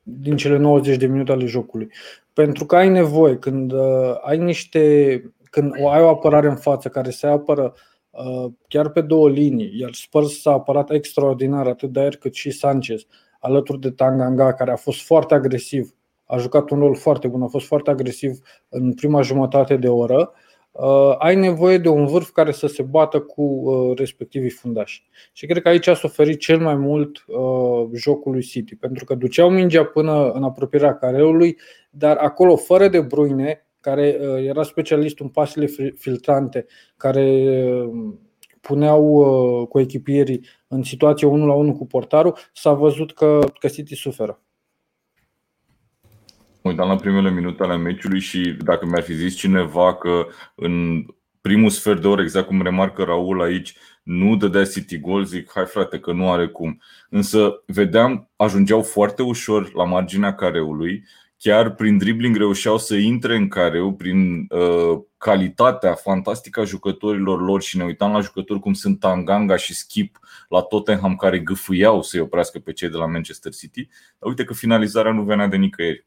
din 0.02 0.36
cele 0.36 0.56
90 0.56 0.96
de 0.96 1.06
minute 1.06 1.32
ale 1.32 1.44
jocului. 1.44 1.88
Pentru 2.32 2.66
că 2.66 2.76
ai 2.76 2.88
nevoie, 2.88 3.36
când 3.36 3.72
uh, 3.72 4.14
ai 4.22 4.38
niște 4.38 5.22
când 5.50 5.72
ai 5.74 6.02
o 6.02 6.08
apărare 6.08 6.48
în 6.48 6.56
față 6.56 6.88
care 6.88 7.10
se 7.10 7.26
apără 7.26 7.74
uh, 8.10 8.52
chiar 8.68 8.88
pe 8.88 9.00
două 9.00 9.28
linii, 9.28 9.78
iar 9.78 9.92
Spurs 9.92 10.40
s-a 10.40 10.52
apărat 10.52 10.90
extraordinar 10.90 11.66
atât 11.66 11.92
de 11.92 12.00
aer 12.00 12.16
cât 12.16 12.34
și 12.34 12.50
Sanchez, 12.50 13.06
alături 13.40 13.80
de 13.80 13.90
Tanganga, 13.90 14.54
care 14.54 14.70
a 14.70 14.76
fost 14.76 15.02
foarte 15.02 15.34
agresiv 15.34 15.94
a 16.32 16.36
jucat 16.36 16.70
un 16.70 16.78
rol 16.78 16.94
foarte 16.94 17.28
bun, 17.28 17.42
a 17.42 17.46
fost 17.46 17.66
foarte 17.66 17.90
agresiv 17.90 18.38
în 18.68 18.94
prima 18.94 19.22
jumătate 19.22 19.76
de 19.76 19.88
oră. 19.88 20.32
Uh, 20.70 21.14
ai 21.18 21.36
nevoie 21.36 21.78
de 21.78 21.88
un 21.88 22.06
vârf 22.06 22.30
care 22.30 22.52
să 22.52 22.66
se 22.66 22.82
bată 22.82 23.20
cu 23.20 23.42
uh, 23.42 23.96
respectivii 23.98 24.50
fundași. 24.50 25.04
Și 25.32 25.46
cred 25.46 25.62
că 25.62 25.68
aici 25.68 25.86
a 25.86 25.94
suferit 25.94 26.38
cel 26.38 26.58
mai 26.58 26.74
mult 26.74 27.24
uh, 27.26 27.88
jocul 27.94 28.32
lui 28.32 28.42
City, 28.42 28.76
pentru 28.76 29.04
că 29.04 29.14
duceau 29.14 29.50
mingea 29.50 29.84
până 29.84 30.30
în 30.30 30.42
apropierea 30.42 30.96
careului, 30.96 31.58
dar 31.90 32.16
acolo, 32.16 32.56
fără 32.56 32.88
de 32.88 33.00
Bruine, 33.00 33.66
care 33.80 34.18
era 34.46 34.62
specialist 34.62 35.20
în 35.20 35.28
pasele 35.28 35.66
filtrante, 35.96 36.66
care 36.96 37.56
puneau 38.60 39.66
cu 39.68 39.80
echipierii 39.80 40.44
în 40.68 40.82
situație 40.82 41.26
1 41.26 41.46
la 41.46 41.54
1 41.54 41.72
cu 41.72 41.86
portarul, 41.86 42.36
s-a 42.52 42.72
văzut 42.72 43.12
că, 43.12 43.38
că 43.58 43.68
City 43.68 43.94
suferă 43.94 44.40
uitam 46.62 46.88
la 46.88 46.96
primele 46.96 47.30
minute 47.30 47.62
ale 47.62 47.76
meciului 47.76 48.20
și 48.20 48.56
dacă 48.64 48.86
mi-ar 48.86 49.02
fi 49.02 49.14
zis 49.14 49.36
cineva 49.36 49.94
că 49.94 50.26
în 50.54 51.04
primul 51.40 51.70
sfert 51.70 52.00
de 52.00 52.06
oră, 52.06 52.22
exact 52.22 52.46
cum 52.46 52.62
remarcă 52.62 53.02
Raul 53.02 53.42
aici, 53.42 53.76
nu 54.02 54.36
dădea 54.36 54.64
City 54.64 54.98
gol, 54.98 55.24
zic, 55.24 55.50
hai 55.54 55.64
frate, 55.66 55.98
că 55.98 56.12
nu 56.12 56.30
are 56.30 56.48
cum. 56.48 56.80
Însă 57.08 57.62
vedeam, 57.66 58.30
ajungeau 58.36 58.82
foarte 58.82 59.22
ușor 59.22 59.74
la 59.74 59.84
marginea 59.84 60.34
careului, 60.34 61.04
chiar 61.38 61.74
prin 61.74 61.98
dribbling 61.98 62.36
reușeau 62.36 62.78
să 62.78 62.94
intre 62.94 63.36
în 63.36 63.48
careu, 63.48 63.92
prin 63.92 64.46
uh, 64.48 65.00
calitatea 65.16 65.94
fantastică 65.94 66.60
a 66.60 66.64
jucătorilor 66.64 67.42
lor 67.42 67.62
și 67.62 67.76
ne 67.76 67.84
uitam 67.84 68.12
la 68.12 68.20
jucători 68.20 68.60
cum 68.60 68.72
sunt 68.72 69.00
Tanganga 69.00 69.56
și 69.56 69.74
Skip 69.74 70.18
la 70.48 70.60
Tottenham 70.60 71.16
care 71.16 71.38
gâfâiau 71.38 72.02
să-i 72.02 72.20
oprească 72.20 72.58
pe 72.58 72.72
cei 72.72 72.88
de 72.88 72.96
la 72.96 73.06
Manchester 73.06 73.52
City, 73.52 73.88
dar 74.18 74.28
uite 74.28 74.44
că 74.44 74.54
finalizarea 74.54 75.12
nu 75.12 75.22
venea 75.22 75.46
de 75.46 75.56
nicăieri. 75.56 76.06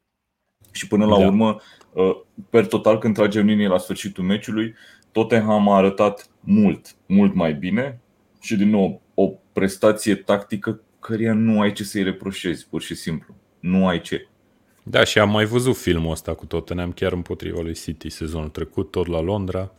Și 0.76 0.88
până 0.88 1.06
la 1.06 1.20
da. 1.20 1.26
urmă, 1.26 1.62
uh, 1.94 2.16
per 2.50 2.66
total, 2.66 2.98
când 2.98 3.14
tragem 3.14 3.46
linie 3.46 3.68
la 3.68 3.78
sfârșitul 3.78 4.24
meciului, 4.24 4.76
Tottenham 5.12 5.70
a 5.70 5.76
arătat 5.76 6.30
mult, 6.40 6.96
mult 7.06 7.34
mai 7.34 7.54
bine 7.54 8.00
și 8.42 8.56
din 8.56 8.70
nou 8.70 9.02
o 9.14 9.32
prestație 9.54 10.16
tactică 10.16 10.82
căreia 11.00 11.34
nu 11.34 11.62
ai 11.62 11.72
ce 11.72 11.84
să-i 11.84 12.04
reproșezi, 12.04 12.68
pur 12.68 12.82
și 12.82 12.96
simplu. 12.96 13.36
Nu 13.60 13.88
ai 13.88 14.02
ce. 14.02 14.28
Da, 14.84 15.04
și 15.04 15.20
am 15.20 15.30
mai 15.30 15.46
văzut 15.46 15.78
filmul 15.78 16.12
ăsta 16.12 16.34
cu 16.34 16.46
Tottenham 16.46 16.92
chiar 16.92 17.12
împotriva 17.12 17.62
lui 17.62 17.74
City 17.74 18.10
sezonul 18.10 18.50
trecut, 18.50 18.92
tot 18.92 19.08
la 19.08 19.22
Londra. 19.22 19.72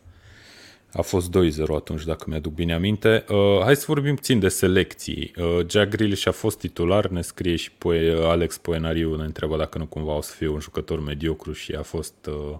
A 0.93 1.03
fost 1.03 1.31
2-0 1.31 1.33
atunci, 1.75 2.05
dacă 2.05 2.25
mi-aduc 2.29 2.53
bine 2.55 2.75
aminte. 2.75 3.25
Uh, 3.29 3.61
hai 3.63 3.77
să 3.77 3.85
vorbim 3.87 4.15
puțin 4.15 4.39
de 4.39 4.49
selecții. 4.49 5.33
Uh, 5.37 5.59
Jack 5.69 5.91
Grealish 5.91 6.27
a 6.27 6.31
fost 6.31 6.59
titular, 6.59 7.07
ne 7.07 7.23
scrie 7.23 7.57
și 7.57 7.71
poe, 7.73 8.15
uh, 8.15 8.25
Alex 8.25 8.59
Poenariu, 8.59 9.17
ne 9.17 9.25
întreabă 9.25 9.57
dacă 9.57 9.79
nu 9.79 9.87
cumva 9.87 10.17
o 10.17 10.21
să 10.21 10.33
fie 10.33 10.49
un 10.49 10.61
jucător 10.61 11.01
mediocru 11.01 11.53
și 11.53 11.73
a 11.73 11.83
fost 11.83 12.15
uh, 12.29 12.57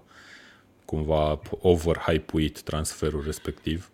cumva 0.85 1.39
overhypuit 1.61 2.61
transferul 2.61 3.23
respectiv. 3.25 3.89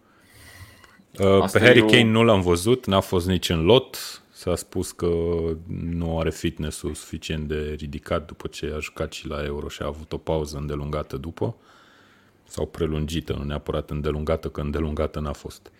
Uh, 1.19 1.51
pe 1.51 1.59
Harry 1.59 1.85
Kane 1.85 2.11
nu 2.11 2.23
l-am 2.23 2.41
văzut, 2.41 2.85
n-a 2.85 2.99
fost 2.99 3.27
nici 3.27 3.49
în 3.49 3.63
lot. 3.63 3.97
S-a 4.31 4.55
spus 4.55 4.91
că 4.91 5.09
nu 5.89 6.19
are 6.19 6.29
fitness-ul 6.29 6.93
suficient 6.93 7.47
de 7.47 7.75
ridicat 7.77 8.25
după 8.25 8.47
ce 8.47 8.73
a 8.75 8.79
jucat 8.79 9.13
și 9.13 9.27
la 9.27 9.43
Euro 9.43 9.67
și 9.67 9.81
a 9.81 9.85
avut 9.85 10.13
o 10.13 10.17
pauză 10.17 10.57
îndelungată 10.57 11.17
după. 11.17 11.55
Sau 12.47 12.65
prelungită, 12.65 13.33
nu 13.33 13.43
neapărat 13.43 13.89
îndelungată, 13.89 14.49
că 14.49 14.61
îndelungată 14.61 15.19
n-a 15.19 15.33
fost. 15.33 15.71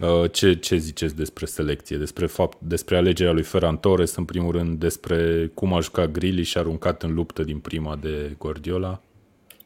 Uh, 0.00 0.30
ce, 0.32 0.54
ce 0.54 0.76
ziceți 0.76 1.16
despre 1.16 1.46
selecție, 1.46 1.96
despre, 1.96 2.26
fapt, 2.26 2.58
despre 2.60 2.96
alegerea 2.96 3.32
lui 3.32 3.42
Ferran 3.42 3.76
Torres, 3.76 4.14
în 4.14 4.24
primul 4.24 4.52
rând, 4.52 4.78
despre 4.78 5.50
cum 5.54 5.72
a 5.72 5.80
jucat 5.80 6.10
Grilli 6.10 6.42
și 6.42 6.56
a 6.56 6.60
aruncat 6.60 7.02
în 7.02 7.14
luptă 7.14 7.42
din 7.42 7.58
prima 7.58 7.96
de 7.96 8.34
Guardiola? 8.38 9.00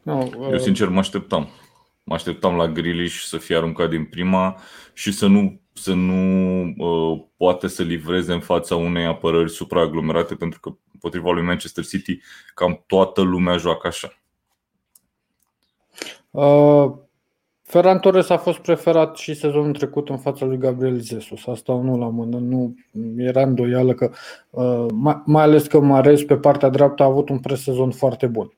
No, 0.02 0.18
uh... 0.18 0.48
Eu 0.50 0.58
sincer 0.58 0.88
mă 0.88 0.98
așteptam. 0.98 1.48
Mă 2.04 2.14
așteptam 2.14 2.56
la 2.56 2.68
Grealish 2.68 3.22
să 3.22 3.36
fie 3.36 3.56
aruncat 3.56 3.88
din 3.88 4.04
prima 4.04 4.56
și 4.92 5.12
să 5.12 5.26
nu, 5.26 5.60
să 5.72 5.94
nu 5.94 6.62
uh, 6.76 7.24
poate 7.36 7.68
să 7.68 7.82
livreze 7.82 8.32
în 8.32 8.40
fața 8.40 8.76
unei 8.76 9.04
apărări 9.04 9.50
supraaglomerate, 9.50 10.34
pentru 10.34 10.60
că 10.60 10.76
împotriva 10.92 11.30
lui 11.30 11.42
Manchester 11.42 11.86
City 11.86 12.20
cam 12.54 12.84
toată 12.86 13.20
lumea 13.20 13.56
joacă 13.56 13.86
așa. 13.86 14.24
Uh, 16.35 16.93
Ferran 17.62 17.99
Torres 17.99 18.29
a 18.29 18.37
fost 18.37 18.59
preferat 18.59 19.17
și 19.17 19.35
sezonul 19.35 19.73
trecut 19.73 20.09
în 20.09 20.19
fața 20.19 20.45
lui 20.45 20.59
Gabriel 20.59 21.03
Jesus. 21.03 21.47
Asta 21.47 21.73
nu 21.73 21.99
la 21.99 22.09
mână, 22.09 22.38
nu 22.38 22.75
era 23.17 23.43
îndoială 23.43 23.95
că, 23.95 24.11
uh, 24.50 24.87
mai, 24.93 25.23
mai 25.26 25.43
ales 25.43 25.67
că 25.67 25.81
Mares 25.81 26.23
pe 26.23 26.37
partea 26.37 26.69
dreaptă 26.69 27.03
a 27.03 27.07
avut 27.07 27.29
un 27.29 27.38
presezon 27.38 27.91
foarte 27.91 28.26
bun. 28.26 28.53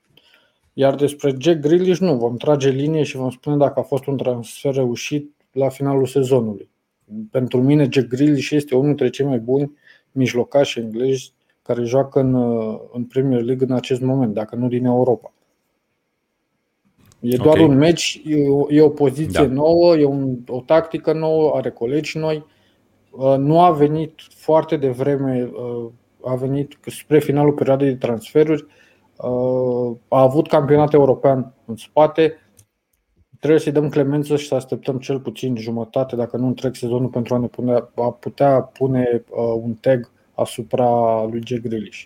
Iar 0.73 0.95
despre 0.95 1.35
Jack 1.39 1.61
Grealish 1.61 1.99
nu, 1.99 2.17
vom 2.17 2.37
trage 2.37 2.69
linie 2.69 3.03
și 3.03 3.17
vom 3.17 3.31
spune 3.31 3.57
dacă 3.57 3.81
a 3.81 3.83
fost 3.83 4.07
un 4.07 4.17
transfer 4.17 4.75
reușit 4.75 5.35
la 5.53 5.69
finalul 5.69 6.07
sezonului. 6.07 6.71
Pentru 7.31 7.63
mine 7.63 7.89
Jack 7.91 8.09
Grealish 8.09 8.51
este 8.51 8.75
unul 8.75 8.87
dintre 8.87 9.11
cei 9.11 9.27
mai 9.27 9.39
buni 9.39 9.73
mijlocași 10.13 10.79
englezi 10.79 11.33
care 11.63 11.83
joacă 11.83 12.21
în, 12.21 12.35
în 12.93 13.05
Premier 13.05 13.43
League 13.43 13.67
în 13.69 13.75
acest 13.75 14.01
moment, 14.01 14.35
dacă 14.35 14.57
nu 14.57 14.69
din 14.69 14.85
Europa. 14.85 15.31
E 17.21 17.37
doar 17.37 17.57
okay. 17.57 17.69
un 17.69 17.77
meci, 17.77 18.23
e 18.25 18.49
o, 18.49 18.73
e 18.73 18.81
o 18.81 18.89
poziție 18.89 19.47
da. 19.47 19.53
nouă, 19.53 19.97
e 19.97 20.05
un, 20.05 20.37
o 20.49 20.61
tactică 20.61 21.13
nouă, 21.13 21.53
are 21.55 21.71
colegi 21.71 22.19
noi. 22.19 22.45
Uh, 23.11 23.35
nu 23.37 23.61
a 23.61 23.71
venit 23.71 24.21
foarte 24.29 24.77
devreme, 24.77 25.51
uh, 25.53 25.91
a 26.25 26.35
venit 26.35 26.79
spre 26.87 27.19
finalul 27.19 27.53
perioadei 27.53 27.89
de 27.89 27.97
transferuri 27.97 28.67
Uh, 29.17 29.97
a 30.09 30.21
avut 30.21 30.49
campionat 30.49 30.93
european 30.93 31.55
în 31.65 31.77
spate. 31.77 32.39
Trebuie 33.39 33.61
să-i 33.61 33.73
dăm 33.73 33.89
clemență 33.89 34.37
și 34.37 34.47
să 34.47 34.55
așteptăm 34.55 34.99
cel 34.99 35.21
puțin 35.21 35.57
jumătate, 35.57 36.17
dacă 36.17 36.37
nu 36.37 36.47
întreg 36.47 36.75
sezonul, 36.75 37.09
pentru 37.09 37.35
a 37.35 37.39
ne 37.39 37.47
pune, 37.47 37.73
a 37.95 38.11
putea 38.11 38.61
pune 38.61 39.25
uh, 39.31 39.61
un 39.63 39.75
tag 39.75 40.11
asupra 40.35 41.23
lui 41.25 41.43
Jack 41.45 41.63
Grealish. 41.63 42.05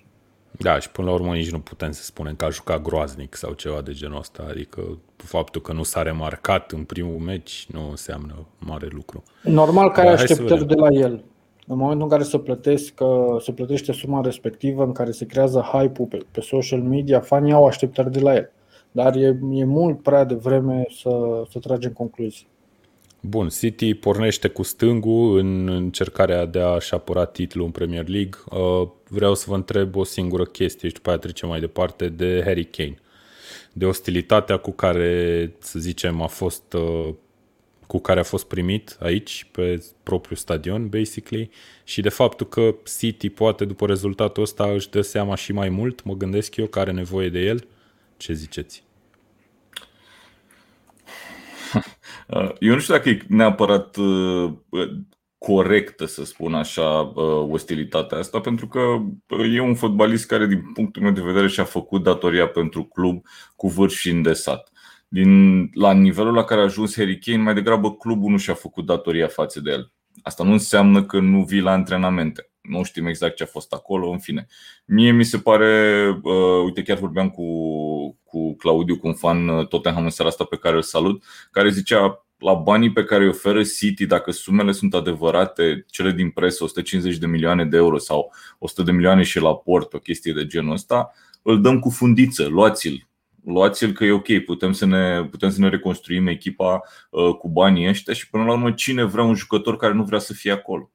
Da, 0.62 0.79
și 0.79 0.90
până 0.90 1.09
la 1.09 1.14
urmă 1.14 1.33
nici 1.33 1.50
nu 1.50 1.61
putem 1.61 1.90
să 1.90 2.02
spunem 2.02 2.35
că 2.35 2.45
a 2.45 2.50
jucat 2.50 2.83
groaznic 2.83 3.35
sau 3.35 3.52
ceva 3.52 3.81
de 3.81 3.93
genul 3.93 4.19
ăsta. 4.19 4.47
Adică 4.49 4.99
faptul 5.17 5.61
că 5.61 5.73
nu 5.73 5.83
s-a 5.83 6.02
remarcat 6.02 6.71
în 6.71 6.85
primul 6.85 7.19
meci 7.19 7.67
nu 7.73 7.88
înseamnă 7.90 8.47
mare 8.59 8.88
lucru. 8.90 9.23
Normal 9.43 9.90
că 9.90 10.00
ai 10.00 10.12
așteptări 10.12 10.67
de 10.67 10.75
la 10.75 10.88
el. 10.88 11.25
În 11.67 11.76
momentul 11.76 12.02
în 12.02 12.09
care 12.09 12.23
se, 12.23 12.38
plătesc, 12.38 12.95
se 13.38 13.52
plătește 13.52 13.93
suma 13.93 14.21
respectivă, 14.21 14.85
în 14.85 14.93
care 14.93 15.11
se 15.11 15.26
creează 15.26 15.61
hype-ul 15.73 16.07
pe, 16.07 16.19
pe 16.31 16.40
social 16.40 16.81
media, 16.81 17.21
fanii 17.21 17.52
au 17.52 17.67
așteptări 17.67 18.11
de 18.11 18.21
la 18.21 18.35
el. 18.35 18.50
Dar 18.93 19.17
e, 19.17 19.38
e 19.52 19.64
mult 19.64 20.02
prea 20.02 20.25
devreme 20.25 20.87
să, 21.00 21.43
să 21.50 21.59
tragem 21.59 21.93
concluzii. 21.93 22.49
Bun, 23.23 23.49
City 23.49 23.95
pornește 23.95 24.49
cu 24.49 24.62
stângul 24.62 25.39
în 25.39 25.69
încercarea 25.69 26.47
de 26.47 26.61
a-și 26.61 26.95
apăra 26.95 27.25
titlul 27.25 27.65
în 27.65 27.71
Premier 27.71 28.09
League. 28.09 28.41
Uh, 28.50 28.89
vreau 29.09 29.35
să 29.35 29.45
vă 29.49 29.55
întreb 29.55 29.97
o 29.97 30.05
singură 30.05 30.45
chestie 30.45 30.89
și 30.89 30.95
după 30.95 31.09
aia 31.09 31.19
trecem 31.19 31.49
mai 31.49 31.61
departe 31.61 32.09
de 32.09 32.43
Harry 32.45 32.65
Kane. 32.65 32.99
De 33.73 33.87
ostilitatea 33.87 34.57
cu 34.57 34.71
care, 34.71 35.53
să 35.59 35.79
zicem, 35.79 36.21
a 36.21 36.27
fost 36.27 36.73
uh, 36.73 37.15
cu 37.87 37.99
care 37.99 38.21
a 38.21 38.23
fost 38.23 38.47
primit 38.47 38.97
aici, 39.00 39.47
pe 39.50 39.85
propriul 40.03 40.39
stadion, 40.39 40.89
basically, 40.89 41.50
și 41.85 42.00
de 42.00 42.09
faptul 42.09 42.47
că 42.49 42.75
City 42.99 43.29
poate 43.29 43.65
după 43.65 43.87
rezultatul 43.87 44.43
ăsta 44.43 44.71
își 44.73 44.91
dă 44.91 45.00
seama 45.00 45.35
și 45.35 45.53
mai 45.53 45.69
mult, 45.69 46.05
mă 46.05 46.15
gândesc 46.15 46.57
eu, 46.57 46.67
că 46.67 46.79
are 46.79 46.93
nevoie 46.93 47.29
de 47.29 47.39
el. 47.39 47.67
Ce 48.17 48.33
ziceți? 48.33 48.83
Eu 52.59 52.75
nu 52.75 52.79
știu 52.79 52.95
dacă 52.95 53.09
e 53.09 53.23
neapărat 53.29 53.97
uh, 53.97 54.52
corectă, 55.38 56.07
să 56.07 56.25
spun 56.25 56.55
așa, 56.55 57.12
uh, 57.14 57.47
ostilitatea 57.50 58.19
asta, 58.19 58.40
pentru 58.40 58.69
că 58.69 58.81
uh, 59.29 59.55
e 59.55 59.61
un 59.61 59.75
fotbalist 59.75 60.26
care, 60.26 60.47
din 60.47 60.73
punctul 60.75 61.02
meu 61.02 61.12
de 61.12 61.21
vedere, 61.21 61.47
și-a 61.47 61.64
făcut 61.64 62.02
datoria 62.02 62.49
pentru 62.49 62.85
club 62.85 63.23
cu 63.57 63.69
vârf 63.69 63.93
și 63.93 64.11
îndesat 64.11 64.71
din, 65.12 65.71
la 65.75 65.93
nivelul 65.93 66.35
la 66.35 66.45
care 66.45 66.61
a 66.61 66.64
ajuns 66.64 66.97
Harry 66.97 67.19
Kane, 67.19 67.43
mai 67.43 67.55
degrabă 67.55 67.95
clubul 67.95 68.31
nu 68.31 68.37
și-a 68.37 68.55
făcut 68.55 68.87
datoria 68.87 69.26
față 69.26 69.61
de 69.61 69.71
el. 69.71 69.93
Asta 70.23 70.45
nu 70.45 70.52
înseamnă 70.52 71.05
că 71.05 71.21
nu 71.21 71.45
vii 71.45 71.61
la 71.61 71.71
antrenamente. 71.71 72.50
Nu 72.61 72.83
știm 72.83 73.07
exact 73.07 73.37
ce 73.37 73.43
a 73.43 73.47
fost 73.47 73.73
acolo, 73.73 74.11
în 74.11 74.19
fine. 74.19 74.47
Mie 74.85 75.11
mi 75.11 75.25
se 75.25 75.38
pare, 75.38 76.09
uh, 76.23 76.62
uite, 76.64 76.83
chiar 76.83 76.99
vorbeam 76.99 77.31
cu, 77.31 77.45
cu 78.25 78.57
Claudiu, 78.57 78.99
cu 78.99 79.07
un 79.07 79.14
fan 79.14 79.49
uh, 79.49 79.69
Tottenham 79.69 80.05
în 80.05 80.11
seara 80.11 80.31
asta 80.31 80.45
pe 80.45 80.57
care 80.57 80.76
îl 80.76 80.83
salut, 80.83 81.25
care 81.50 81.71
zicea 81.71 82.25
la 82.40 82.55
banii 82.55 82.93
pe 82.93 83.05
care 83.05 83.23
îi 83.23 83.29
oferă 83.29 83.62
City, 83.62 84.07
dacă 84.07 84.31
sumele 84.31 84.73
sunt 84.73 84.95
adevărate, 84.95 85.85
cele 85.90 86.12
din 86.12 86.31
presă, 86.31 86.64
150 86.64 87.17
de 87.17 87.26
milioane 87.26 87.64
de 87.64 87.76
euro 87.76 87.99
sau 87.99 88.33
100 88.59 88.83
de 88.83 88.93
milioane 88.93 89.23
și 89.23 89.40
la 89.40 89.57
port, 89.57 89.95
o 89.95 89.99
chestie 89.99 90.33
de 90.33 90.47
genul 90.47 90.73
ăsta, 90.73 91.12
îl 91.43 91.61
dăm 91.61 91.79
cu 91.79 91.90
fundiță, 91.90 92.49
luați-l, 92.49 93.09
luați-l 93.45 93.93
că 93.93 94.05
e 94.05 94.12
ok, 94.12 94.38
putem 94.45 94.73
să 94.73 94.87
ne, 94.87 95.25
putem 95.25 95.50
să 95.50 95.61
ne 95.61 95.69
reconstruim 95.69 96.26
echipa 96.26 96.83
uh, 97.11 97.35
cu 97.35 97.49
banii 97.49 97.88
ăștia 97.88 98.14
și 98.14 98.31
până 98.31 98.45
la 98.45 98.52
urmă 98.52 98.73
cine 98.73 99.05
vrea 99.05 99.25
un 99.25 99.35
jucător 99.35 99.76
care 99.76 99.93
nu 99.93 100.05
vrea 100.05 100.19
să 100.19 100.33
fie 100.33 100.52
acolo. 100.52 100.90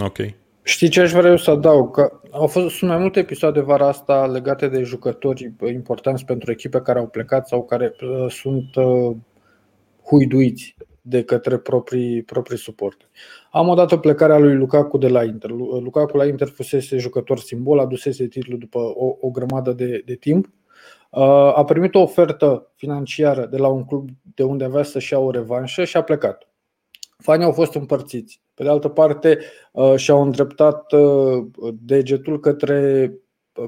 Ok. 0.00 0.16
Știi 0.62 0.88
ce 0.88 1.00
aș 1.00 1.12
vrea 1.12 1.30
eu 1.30 1.36
să 1.36 1.50
adaug? 1.50 1.94
Că 1.94 2.20
au 2.30 2.46
fost 2.46 2.74
sunt 2.74 2.90
mai 2.90 2.98
multe 2.98 3.18
episoade 3.18 3.60
vara 3.60 3.88
asta 3.88 4.26
legate 4.26 4.68
de 4.68 4.82
jucători 4.82 5.52
importanți 5.72 6.24
pentru 6.24 6.50
echipe 6.50 6.80
care 6.80 6.98
au 6.98 7.06
plecat 7.06 7.48
sau 7.48 7.64
care 7.64 7.94
uh, 8.02 8.30
sunt 8.30 8.74
uh, 8.74 9.16
huiduiți 10.04 10.76
de 11.00 11.22
către 11.22 11.56
proprii, 11.58 12.22
proprii 12.22 12.58
suporteri. 12.58 13.10
Am 13.50 13.68
odată 13.68 13.96
plecarea 13.96 14.38
lui 14.38 14.54
Lukaku 14.54 14.98
de 14.98 15.08
la 15.08 15.24
Inter. 15.24 15.50
Lukaku 15.80 16.16
la 16.16 16.26
Inter 16.26 16.48
fusese 16.48 16.96
jucător 16.96 17.38
simbol, 17.38 17.78
adusese 17.78 18.26
titlul 18.26 18.58
după 18.58 18.78
o, 18.78 19.16
o 19.20 19.30
grămadă 19.30 19.72
de, 19.72 20.02
de 20.04 20.14
timp 20.14 20.48
Uh, 21.12 21.52
a 21.54 21.64
primit 21.64 21.94
o 21.94 22.00
ofertă 22.00 22.70
financiară 22.74 23.46
de 23.46 23.56
la 23.56 23.68
un 23.68 23.84
club 23.84 24.08
de 24.34 24.42
unde 24.42 24.64
avea 24.64 24.82
să-și 24.82 25.12
ia 25.12 25.18
o 25.18 25.30
revanșă 25.30 25.84
și 25.84 25.96
a 25.96 26.02
plecat. 26.02 26.48
Fanii 27.18 27.44
au 27.44 27.52
fost 27.52 27.74
împărțiți. 27.74 28.41
Pe 28.54 28.62
de 28.62 28.68
altă 28.68 28.88
parte, 28.88 29.38
uh, 29.72 29.96
și-au 29.96 30.22
îndreptat 30.22 30.92
uh, 30.92 31.46
degetul 31.80 32.40
către 32.40 33.12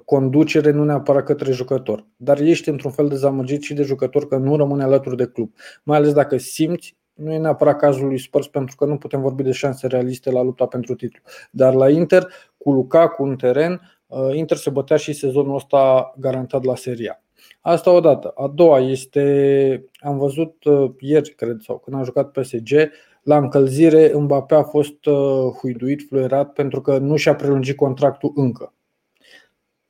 conducere, 0.04 0.70
nu 0.70 0.84
neapărat 0.84 1.24
către 1.24 1.52
jucător. 1.52 2.06
Dar 2.16 2.40
ești 2.40 2.68
într-un 2.68 2.90
fel 2.90 3.08
dezamăgit 3.08 3.62
și 3.62 3.74
de 3.74 3.82
jucător 3.82 4.28
că 4.28 4.36
nu 4.36 4.56
rămâne 4.56 4.82
alături 4.82 5.16
de 5.16 5.26
club. 5.26 5.52
Mai 5.82 5.96
ales 5.96 6.12
dacă 6.12 6.36
simți, 6.36 6.96
nu 7.14 7.32
e 7.32 7.38
neapărat 7.38 7.78
cazul 7.78 8.06
lui 8.06 8.18
Spurs 8.18 8.46
pentru 8.46 8.76
că 8.76 8.84
nu 8.84 8.96
putem 8.96 9.20
vorbi 9.20 9.42
de 9.42 9.52
șanse 9.52 9.86
realiste 9.86 10.30
la 10.30 10.42
lupta 10.42 10.66
pentru 10.66 10.94
titlu. 10.94 11.20
Dar 11.50 11.74
la 11.74 11.90
Inter, 11.90 12.26
cu 12.56 12.72
Lukaku 12.72 13.24
în 13.24 13.36
teren, 13.36 13.80
uh, 14.06 14.34
Inter 14.34 14.56
se 14.56 14.70
bătea 14.70 14.96
și 14.96 15.12
sezonul 15.12 15.54
ăsta 15.54 16.14
garantat 16.18 16.64
la 16.64 16.76
Seria. 16.76 17.22
Asta 17.60 17.90
odată. 17.90 18.28
A 18.28 18.48
doua 18.48 18.78
este, 18.78 19.84
am 19.98 20.18
văzut 20.18 20.64
uh, 20.64 20.90
ieri, 20.98 21.30
cred, 21.30 21.60
sau 21.60 21.78
când 21.78 21.96
am 21.96 22.04
jucat 22.04 22.30
PSG, 22.30 22.90
la 23.24 23.36
încălzire 23.36 24.12
Mbappé 24.16 24.54
a 24.54 24.62
fost 24.62 25.06
uh, 25.06 25.52
huiduit, 25.60 26.04
fluierat 26.08 26.52
pentru 26.52 26.80
că 26.80 26.98
nu 26.98 27.16
și-a 27.16 27.34
prelungit 27.34 27.76
contractul 27.76 28.32
încă. 28.34 28.72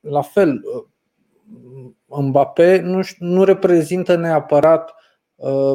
La 0.01 0.23
fel, 0.23 0.63
uh, 0.75 0.85
Mbappé 2.21 2.81
nu, 2.81 3.01
nu 3.19 3.45
reprezintă 3.45 4.17
neapărat 4.17 4.95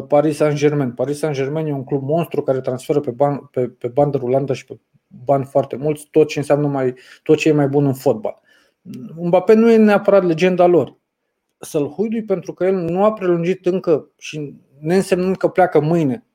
Paris 0.07 0.35
Saint-Germain. 0.35 0.91
Paris 0.91 1.17
Saint-Germain 1.17 1.67
e 1.67 1.73
un 1.73 1.83
club 1.83 2.03
monstru 2.03 2.41
care 2.41 2.61
transferă 2.61 2.99
pe, 2.99 3.11
ban, 3.11 3.49
pe, 3.51 3.67
pe 3.67 3.87
bandă 3.87 4.17
rulantă 4.17 4.53
și 4.53 4.65
pe 4.65 4.79
bani 5.07 5.45
foarte 5.45 5.75
mulți 5.75 6.07
tot 6.11 6.27
ce 6.27 6.39
înseamnă 6.39 6.67
mai, 6.67 6.93
tot 7.23 7.37
ce 7.37 7.49
e 7.49 7.53
mai 7.53 7.67
bun 7.67 7.85
în 7.85 7.93
fotbal. 7.93 8.41
Mbappé 9.15 9.53
nu 9.53 9.71
e 9.71 9.77
neapărat 9.77 10.23
legenda 10.23 10.65
lor 10.65 10.97
să-l 11.59 11.87
huidui 11.87 12.23
pentru 12.23 12.53
că 12.53 12.65
el 12.65 12.75
nu 12.75 13.03
a 13.03 13.13
prelungit 13.13 13.65
încă 13.65 14.09
și 14.17 14.55
neînsemnând 14.79 15.37
că 15.37 15.47
pleacă 15.47 15.79
mâine 15.79 16.23
uh, 16.23 16.28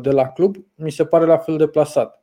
de 0.00 0.10
la 0.10 0.28
club, 0.28 0.56
mi 0.74 0.90
se 0.90 1.04
pare 1.04 1.24
la 1.24 1.36
fel 1.36 1.56
de 1.56 1.66
plasat. 1.66 2.22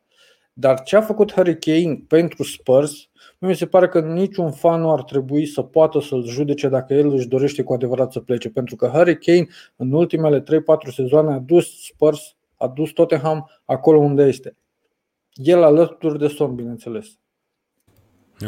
Dar 0.54 0.82
ce 0.82 0.96
a 0.96 1.02
făcut 1.02 1.34
Harry 1.34 1.60
Kane 1.60 2.04
pentru 2.08 2.44
Spurs, 2.44 3.10
mi 3.40 3.56
se 3.56 3.66
pare 3.66 3.88
că 3.88 4.00
niciun 4.00 4.52
fan 4.52 4.82
nu 4.82 4.92
ar 4.92 5.04
trebui 5.04 5.46
să 5.46 5.62
poată 5.62 6.00
să-l 6.00 6.26
judece 6.26 6.68
dacă 6.68 6.94
el 6.94 7.12
își 7.12 7.28
dorește 7.28 7.64
cu 7.64 7.74
adevărat 7.74 8.12
să 8.12 8.20
plece. 8.20 8.50
Pentru 8.50 8.76
că 8.76 8.90
Harry 8.94 9.18
Kane 9.18 9.48
în 9.76 9.92
ultimele 9.92 10.42
3-4 10.42 10.44
sezoane 10.94 11.34
a 11.34 11.40
dus 11.40 11.86
Spurs, 11.86 12.36
a 12.56 12.68
dus 12.68 12.92
Tottenham 12.92 13.50
acolo 13.66 14.00
unde 14.00 14.24
este. 14.24 14.56
El 15.34 15.64
alături 15.64 16.20
de 16.20 16.28
Son, 16.28 16.56
bineînțeles. 16.56 17.08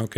Ok. 0.00 0.14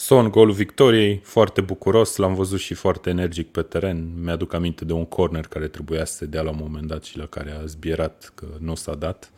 Son, 0.00 0.28
golul 0.30 0.54
victoriei, 0.54 1.20
foarte 1.24 1.60
bucuros, 1.60 2.16
l-am 2.16 2.34
văzut 2.34 2.58
și 2.58 2.74
foarte 2.74 3.10
energic 3.10 3.50
pe 3.50 3.62
teren. 3.62 4.22
Mi-aduc 4.22 4.52
aminte 4.52 4.84
de 4.84 4.92
un 4.92 5.04
corner 5.04 5.46
care 5.46 5.68
trebuia 5.68 6.04
să 6.04 6.14
se 6.14 6.26
dea 6.26 6.42
la 6.42 6.50
un 6.50 6.58
moment 6.60 6.86
dat 6.86 7.04
și 7.04 7.18
la 7.18 7.26
care 7.26 7.50
a 7.50 7.64
zbierat 7.64 8.32
că 8.34 8.46
nu 8.58 8.74
s-a 8.74 8.94
dat. 8.94 9.30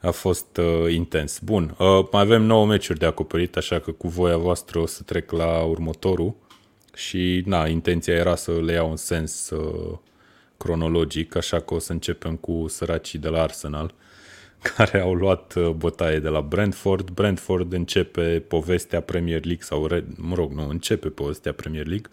A 0.00 0.10
fost 0.10 0.56
uh, 0.56 0.92
intens. 0.92 1.38
Bun, 1.38 1.74
uh, 1.78 2.08
mai 2.12 2.20
avem 2.22 2.42
9 2.42 2.66
meciuri 2.66 2.98
de 2.98 3.06
acoperit, 3.06 3.56
așa 3.56 3.78
că 3.78 3.90
cu 3.90 4.08
voia 4.08 4.36
voastră 4.36 4.78
o 4.78 4.86
să 4.86 5.02
trec 5.02 5.30
la 5.30 5.62
următorul. 5.62 6.34
Și, 6.94 7.42
na, 7.46 7.66
intenția 7.66 8.14
era 8.14 8.36
să 8.36 8.52
le 8.52 8.72
iau 8.72 8.90
în 8.90 8.96
sens 8.96 9.50
uh, 9.50 9.98
cronologic, 10.56 11.36
așa 11.36 11.60
că 11.60 11.74
o 11.74 11.78
să 11.78 11.92
începem 11.92 12.36
cu 12.36 12.64
săracii 12.68 13.18
de 13.18 13.28
la 13.28 13.42
Arsenal. 13.42 13.84
Uh, 13.84 14.09
care 14.62 15.00
au 15.00 15.14
luat 15.14 15.54
uh, 15.54 15.68
bătaie 15.68 16.18
de 16.18 16.28
la 16.28 16.40
Brentford. 16.40 17.10
Brentford 17.10 17.72
începe 17.72 18.44
povestea 18.48 19.00
Premier 19.00 19.44
League 19.44 19.62
sau, 19.62 19.88
mă 20.16 20.34
rog, 20.34 20.52
nu, 20.52 20.68
începe 20.68 21.08
povestea 21.08 21.52
Premier 21.52 21.86
League 21.86 22.10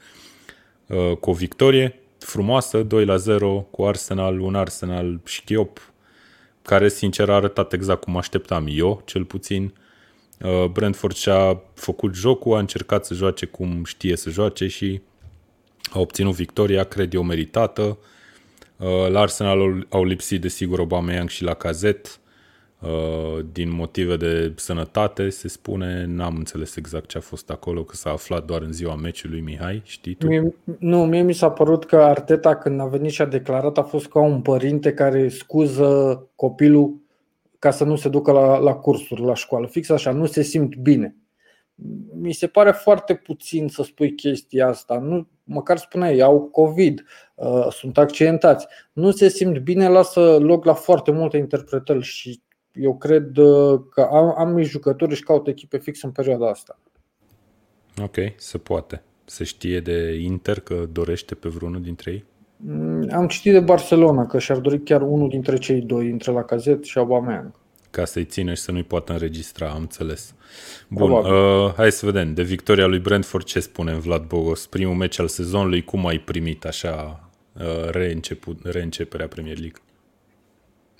uh, 0.87 1.17
cu 1.17 1.29
o 1.29 1.33
victorie 1.33 1.99
frumoasă, 2.19 2.83
2 2.83 3.05
la 3.05 3.15
0 3.15 3.67
cu 3.71 3.83
Arsenal, 3.83 4.39
un 4.39 4.55
Arsenal 4.55 5.19
șchiop 5.25 5.91
care 6.61 6.89
sincer 6.89 7.29
a 7.29 7.35
arătat 7.35 7.73
exact 7.73 8.03
cum 8.03 8.17
așteptam 8.17 8.67
eu, 8.69 9.01
cel 9.05 9.25
puțin. 9.25 9.73
Uh, 10.39 10.65
Brentford 10.65 11.15
și-a 11.15 11.61
făcut 11.73 12.15
jocul, 12.15 12.55
a 12.55 12.59
încercat 12.59 13.05
să 13.05 13.13
joace 13.13 13.45
cum 13.45 13.83
știe 13.83 14.15
să 14.15 14.29
joace 14.29 14.67
și 14.67 15.01
a 15.91 15.99
obținut 15.99 16.33
victoria, 16.33 16.83
cred 16.83 17.13
eu, 17.13 17.23
meritată. 17.23 17.97
La 19.09 19.19
Arsenal 19.19 19.85
au 19.89 20.03
lipsit, 20.03 20.41
desigur, 20.41 20.79
Aubameyang 20.79 21.29
și 21.29 21.43
la 21.43 21.53
Cazet. 21.53 22.19
Uh, 22.81 23.45
din 23.51 23.75
motive 23.75 24.17
de 24.17 24.53
sănătate, 24.55 25.29
se 25.29 25.47
spune, 25.47 26.05
n-am 26.05 26.35
înțeles 26.35 26.75
exact 26.75 27.07
ce 27.07 27.17
a 27.17 27.21
fost 27.21 27.49
acolo, 27.49 27.83
că 27.83 27.95
s-a 27.95 28.09
aflat 28.09 28.45
doar 28.45 28.61
în 28.61 28.71
ziua 28.71 28.95
meciului 28.95 29.41
Mihai, 29.41 29.81
știi 29.85 30.13
tu? 30.13 30.27
Mie, 30.27 30.55
nu, 30.79 31.05
mie 31.05 31.21
mi 31.21 31.33
s-a 31.33 31.51
părut 31.51 31.85
că 31.85 31.95
Arteta 31.95 32.55
când 32.55 32.79
a 32.79 32.85
venit 32.85 33.11
și 33.11 33.21
a 33.21 33.25
declarat 33.25 33.77
a 33.77 33.83
fost 33.83 34.07
ca 34.07 34.19
un 34.19 34.41
părinte 34.41 34.93
care 34.93 35.29
scuză 35.29 36.21
copilul 36.35 36.95
ca 37.59 37.71
să 37.71 37.83
nu 37.83 37.95
se 37.95 38.09
ducă 38.09 38.31
la, 38.31 38.57
la 38.57 38.73
cursuri, 38.73 39.21
la 39.21 39.33
școală. 39.33 39.67
Fix 39.67 39.89
așa, 39.89 40.11
nu 40.11 40.25
se 40.25 40.41
simt 40.41 40.75
bine. 40.75 41.15
Mi 42.13 42.33
se 42.33 42.47
pare 42.47 42.71
foarte 42.71 43.15
puțin 43.15 43.67
să 43.67 43.83
spui 43.83 44.15
chestia 44.15 44.67
asta. 44.67 44.99
Nu, 44.99 45.27
măcar 45.43 45.77
spuneai, 45.77 46.19
au 46.19 46.41
COVID, 46.41 47.05
uh, 47.35 47.67
sunt 47.69 47.97
accidentați. 47.97 48.67
Nu 48.93 49.11
se 49.11 49.27
simt 49.27 49.57
bine, 49.57 49.87
lasă 49.87 50.37
loc 50.39 50.65
la 50.65 50.73
foarte 50.73 51.11
multe 51.11 51.37
interpretări 51.37 52.03
și 52.03 52.41
eu 52.79 52.97
cred 52.97 53.37
uh, 53.37 53.79
că 53.91 54.01
am, 54.01 54.33
am 54.37 54.61
jucători 54.61 55.15
și 55.15 55.23
caut 55.23 55.47
echipe 55.47 55.77
fix 55.77 56.01
în 56.01 56.11
perioada 56.11 56.49
asta. 56.49 56.79
Ok, 58.01 58.15
se 58.35 58.57
poate. 58.57 59.03
Se 59.25 59.43
știe 59.43 59.79
de 59.79 60.13
Inter 60.21 60.59
că 60.59 60.87
dorește 60.91 61.35
pe 61.35 61.49
vreunul 61.49 61.81
dintre 61.81 62.11
ei? 62.11 62.25
Mm, 62.57 63.09
am 63.11 63.27
citit 63.27 63.51
de 63.51 63.59
Barcelona 63.59 64.25
că 64.25 64.39
și-ar 64.39 64.57
dori 64.57 64.79
chiar 64.83 65.01
unul 65.01 65.29
dintre 65.29 65.57
cei 65.57 65.81
doi, 65.81 66.09
între 66.09 66.31
la 66.31 66.43
Cazet 66.43 66.83
și 66.83 66.97
Aubameyang. 66.97 67.51
Ca 67.89 68.05
să-i 68.05 68.25
țină 68.25 68.53
și 68.53 68.61
să 68.61 68.71
nu-i 68.71 68.83
poată 68.83 69.11
înregistra, 69.11 69.69
am 69.69 69.81
înțeles. 69.81 70.33
Bun, 70.87 71.11
uh, 71.11 71.73
hai 71.75 71.91
să 71.91 72.05
vedem. 72.05 72.33
De 72.33 72.43
victoria 72.43 72.85
lui 72.85 72.99
Brentford 72.99 73.45
ce 73.45 73.59
spune 73.59 73.93
Vlad 73.93 74.27
Bogos? 74.27 74.65
Primul 74.65 74.95
meci 74.95 75.19
al 75.19 75.27
sezonului, 75.27 75.83
cum 75.83 76.05
ai 76.05 76.17
primit 76.17 76.65
așa 76.65 77.29
uh, 77.53 77.89
reînceput, 77.89 78.59
reînceperea 78.63 79.27
Premier 79.27 79.57
League? 79.57 79.81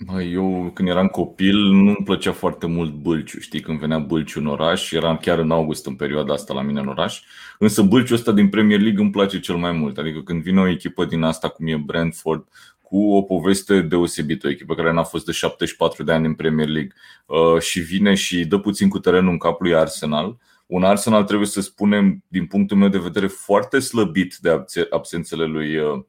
Eu 0.06 0.70
când 0.74 0.88
eram 0.88 1.06
copil 1.06 1.56
nu-mi 1.56 2.04
plăcea 2.04 2.32
foarte 2.32 2.66
mult 2.66 2.92
Bâlciu, 2.92 3.38
știi, 3.40 3.60
când 3.60 3.78
venea 3.78 3.98
Bâlciu 3.98 4.38
în 4.38 4.46
oraș, 4.46 4.92
eram 4.92 5.16
chiar 5.16 5.38
în 5.38 5.50
august 5.50 5.86
în 5.86 5.94
perioada 5.94 6.32
asta 6.32 6.54
la 6.54 6.62
mine 6.62 6.80
în 6.80 6.86
oraș, 6.86 7.22
însă 7.58 7.82
Bâlciu 7.82 8.14
ăsta 8.14 8.32
din 8.32 8.48
Premier 8.48 8.80
League 8.80 9.02
îmi 9.02 9.10
place 9.10 9.40
cel 9.40 9.56
mai 9.56 9.72
mult, 9.72 9.98
adică 9.98 10.20
când 10.20 10.42
vine 10.42 10.60
o 10.60 10.68
echipă 10.68 11.04
din 11.04 11.22
asta 11.22 11.48
cum 11.48 11.66
e 11.66 11.76
Brentford, 11.76 12.48
cu 12.82 13.12
o 13.12 13.22
poveste 13.22 13.80
deosebită, 13.80 14.46
o 14.46 14.50
echipă 14.50 14.74
care 14.74 14.92
n-a 14.92 15.02
fost 15.02 15.24
de 15.24 15.32
74 15.32 16.02
de 16.02 16.12
ani 16.12 16.26
în 16.26 16.34
Premier 16.34 16.68
League 16.68 16.92
uh, 17.26 17.60
și 17.60 17.80
vine 17.80 18.14
și 18.14 18.44
dă 18.44 18.58
puțin 18.58 18.88
cu 18.88 18.98
terenul 18.98 19.30
în 19.30 19.38
capul 19.38 19.66
lui 19.66 19.76
Arsenal, 19.76 20.38
un 20.66 20.84
Arsenal 20.84 21.24
trebuie 21.24 21.48
să 21.48 21.60
spunem, 21.60 22.24
din 22.28 22.46
punctul 22.46 22.76
meu 22.76 22.88
de 22.88 22.98
vedere, 22.98 23.26
foarte 23.26 23.78
slăbit 23.78 24.36
de 24.40 24.64
absențele 24.90 25.44
lui 25.44 25.76
uh, 25.76 26.02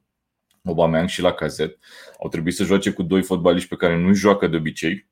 Aubameyang 0.64 1.08
și 1.08 1.20
la 1.20 1.32
cazet. 1.32 1.78
Au 2.22 2.28
trebuit 2.28 2.54
să 2.54 2.64
joace 2.64 2.90
cu 2.90 3.02
doi 3.02 3.22
fotbaliști 3.22 3.68
pe 3.68 3.76
care 3.76 3.96
nu 3.96 4.12
joacă 4.12 4.46
de 4.46 4.56
obicei. 4.56 5.08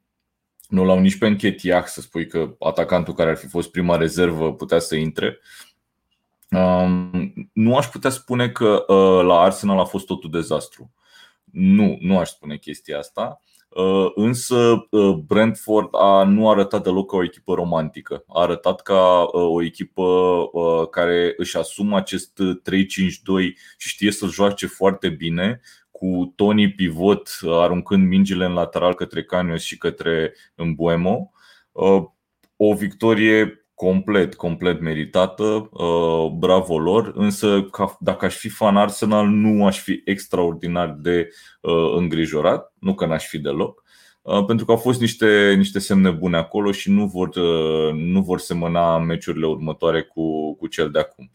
Nu 0.68 0.84
l-au 0.84 0.98
nici 0.98 1.18
pe 1.18 1.26
Închetiac 1.26 1.88
să 1.88 2.00
spui 2.00 2.26
că 2.26 2.56
atacantul 2.58 3.14
care 3.14 3.30
ar 3.30 3.36
fi 3.36 3.46
fost 3.46 3.70
prima 3.70 3.96
rezervă 3.96 4.54
putea 4.54 4.78
să 4.78 4.96
intre. 4.96 5.38
Um, 6.50 7.32
nu 7.52 7.76
aș 7.76 7.86
putea 7.86 8.10
spune 8.10 8.50
că 8.50 8.84
uh, 8.86 9.24
la 9.24 9.40
Arsenal 9.40 9.78
a 9.78 9.84
fost 9.84 10.06
totul 10.06 10.30
dezastru. 10.30 10.92
Nu, 11.44 11.98
nu 12.00 12.18
aș 12.18 12.28
spune 12.28 12.56
chestia 12.56 12.98
asta. 12.98 13.42
Uh, 13.68 14.10
însă 14.14 14.86
uh, 14.90 15.14
Brentford 15.26 15.88
a, 15.92 16.24
nu 16.24 16.48
a 16.48 16.50
arătat 16.50 16.82
deloc 16.82 17.10
ca 17.10 17.16
o 17.16 17.22
echipă 17.22 17.54
romantică. 17.54 18.24
A 18.28 18.40
arătat 18.40 18.80
ca 18.80 19.22
uh, 19.22 19.30
o 19.32 19.62
echipă 19.62 20.04
care 20.90 21.34
își 21.36 21.56
asumă 21.56 21.96
acest 21.96 22.40
3-5-2 22.40 22.82
și 23.76 23.88
știe 23.88 24.10
să 24.10 24.26
joace 24.26 24.66
foarte 24.66 25.08
bine, 25.08 25.60
cu 25.90 26.32
Tony 26.36 26.72
pivot 26.72 27.28
aruncând 27.42 28.06
mingile 28.08 28.44
în 28.44 28.52
lateral 28.52 28.94
către 28.94 29.24
Canios 29.24 29.62
și 29.62 29.78
către 29.78 30.34
Mbuemo. 30.56 31.30
O 32.56 32.74
victorie 32.74 33.57
complet, 33.78 34.34
complet 34.34 34.80
meritată, 34.80 35.70
bravo 36.38 36.78
lor, 36.78 37.12
însă 37.14 37.68
dacă 38.00 38.24
aș 38.24 38.34
fi 38.36 38.48
fan 38.48 38.76
Arsenal 38.76 39.26
nu 39.26 39.66
aș 39.66 39.80
fi 39.80 40.02
extraordinar 40.04 40.96
de 41.00 41.28
îngrijorat, 41.96 42.72
nu 42.78 42.94
că 42.94 43.06
n-aș 43.06 43.26
fi 43.26 43.38
deloc, 43.38 43.82
pentru 44.46 44.64
că 44.64 44.70
au 44.70 44.76
fost 44.76 45.00
niște, 45.00 45.54
niște 45.56 45.78
semne 45.78 46.10
bune 46.10 46.36
acolo 46.36 46.72
și 46.72 46.90
nu 46.90 47.06
vor, 47.06 47.36
nu 47.92 48.22
vor 48.22 48.38
semăna 48.38 48.98
meciurile 48.98 49.46
următoare 49.46 50.02
cu, 50.02 50.54
cu 50.56 50.66
cel 50.66 50.90
de 50.90 50.98
acum. 50.98 51.30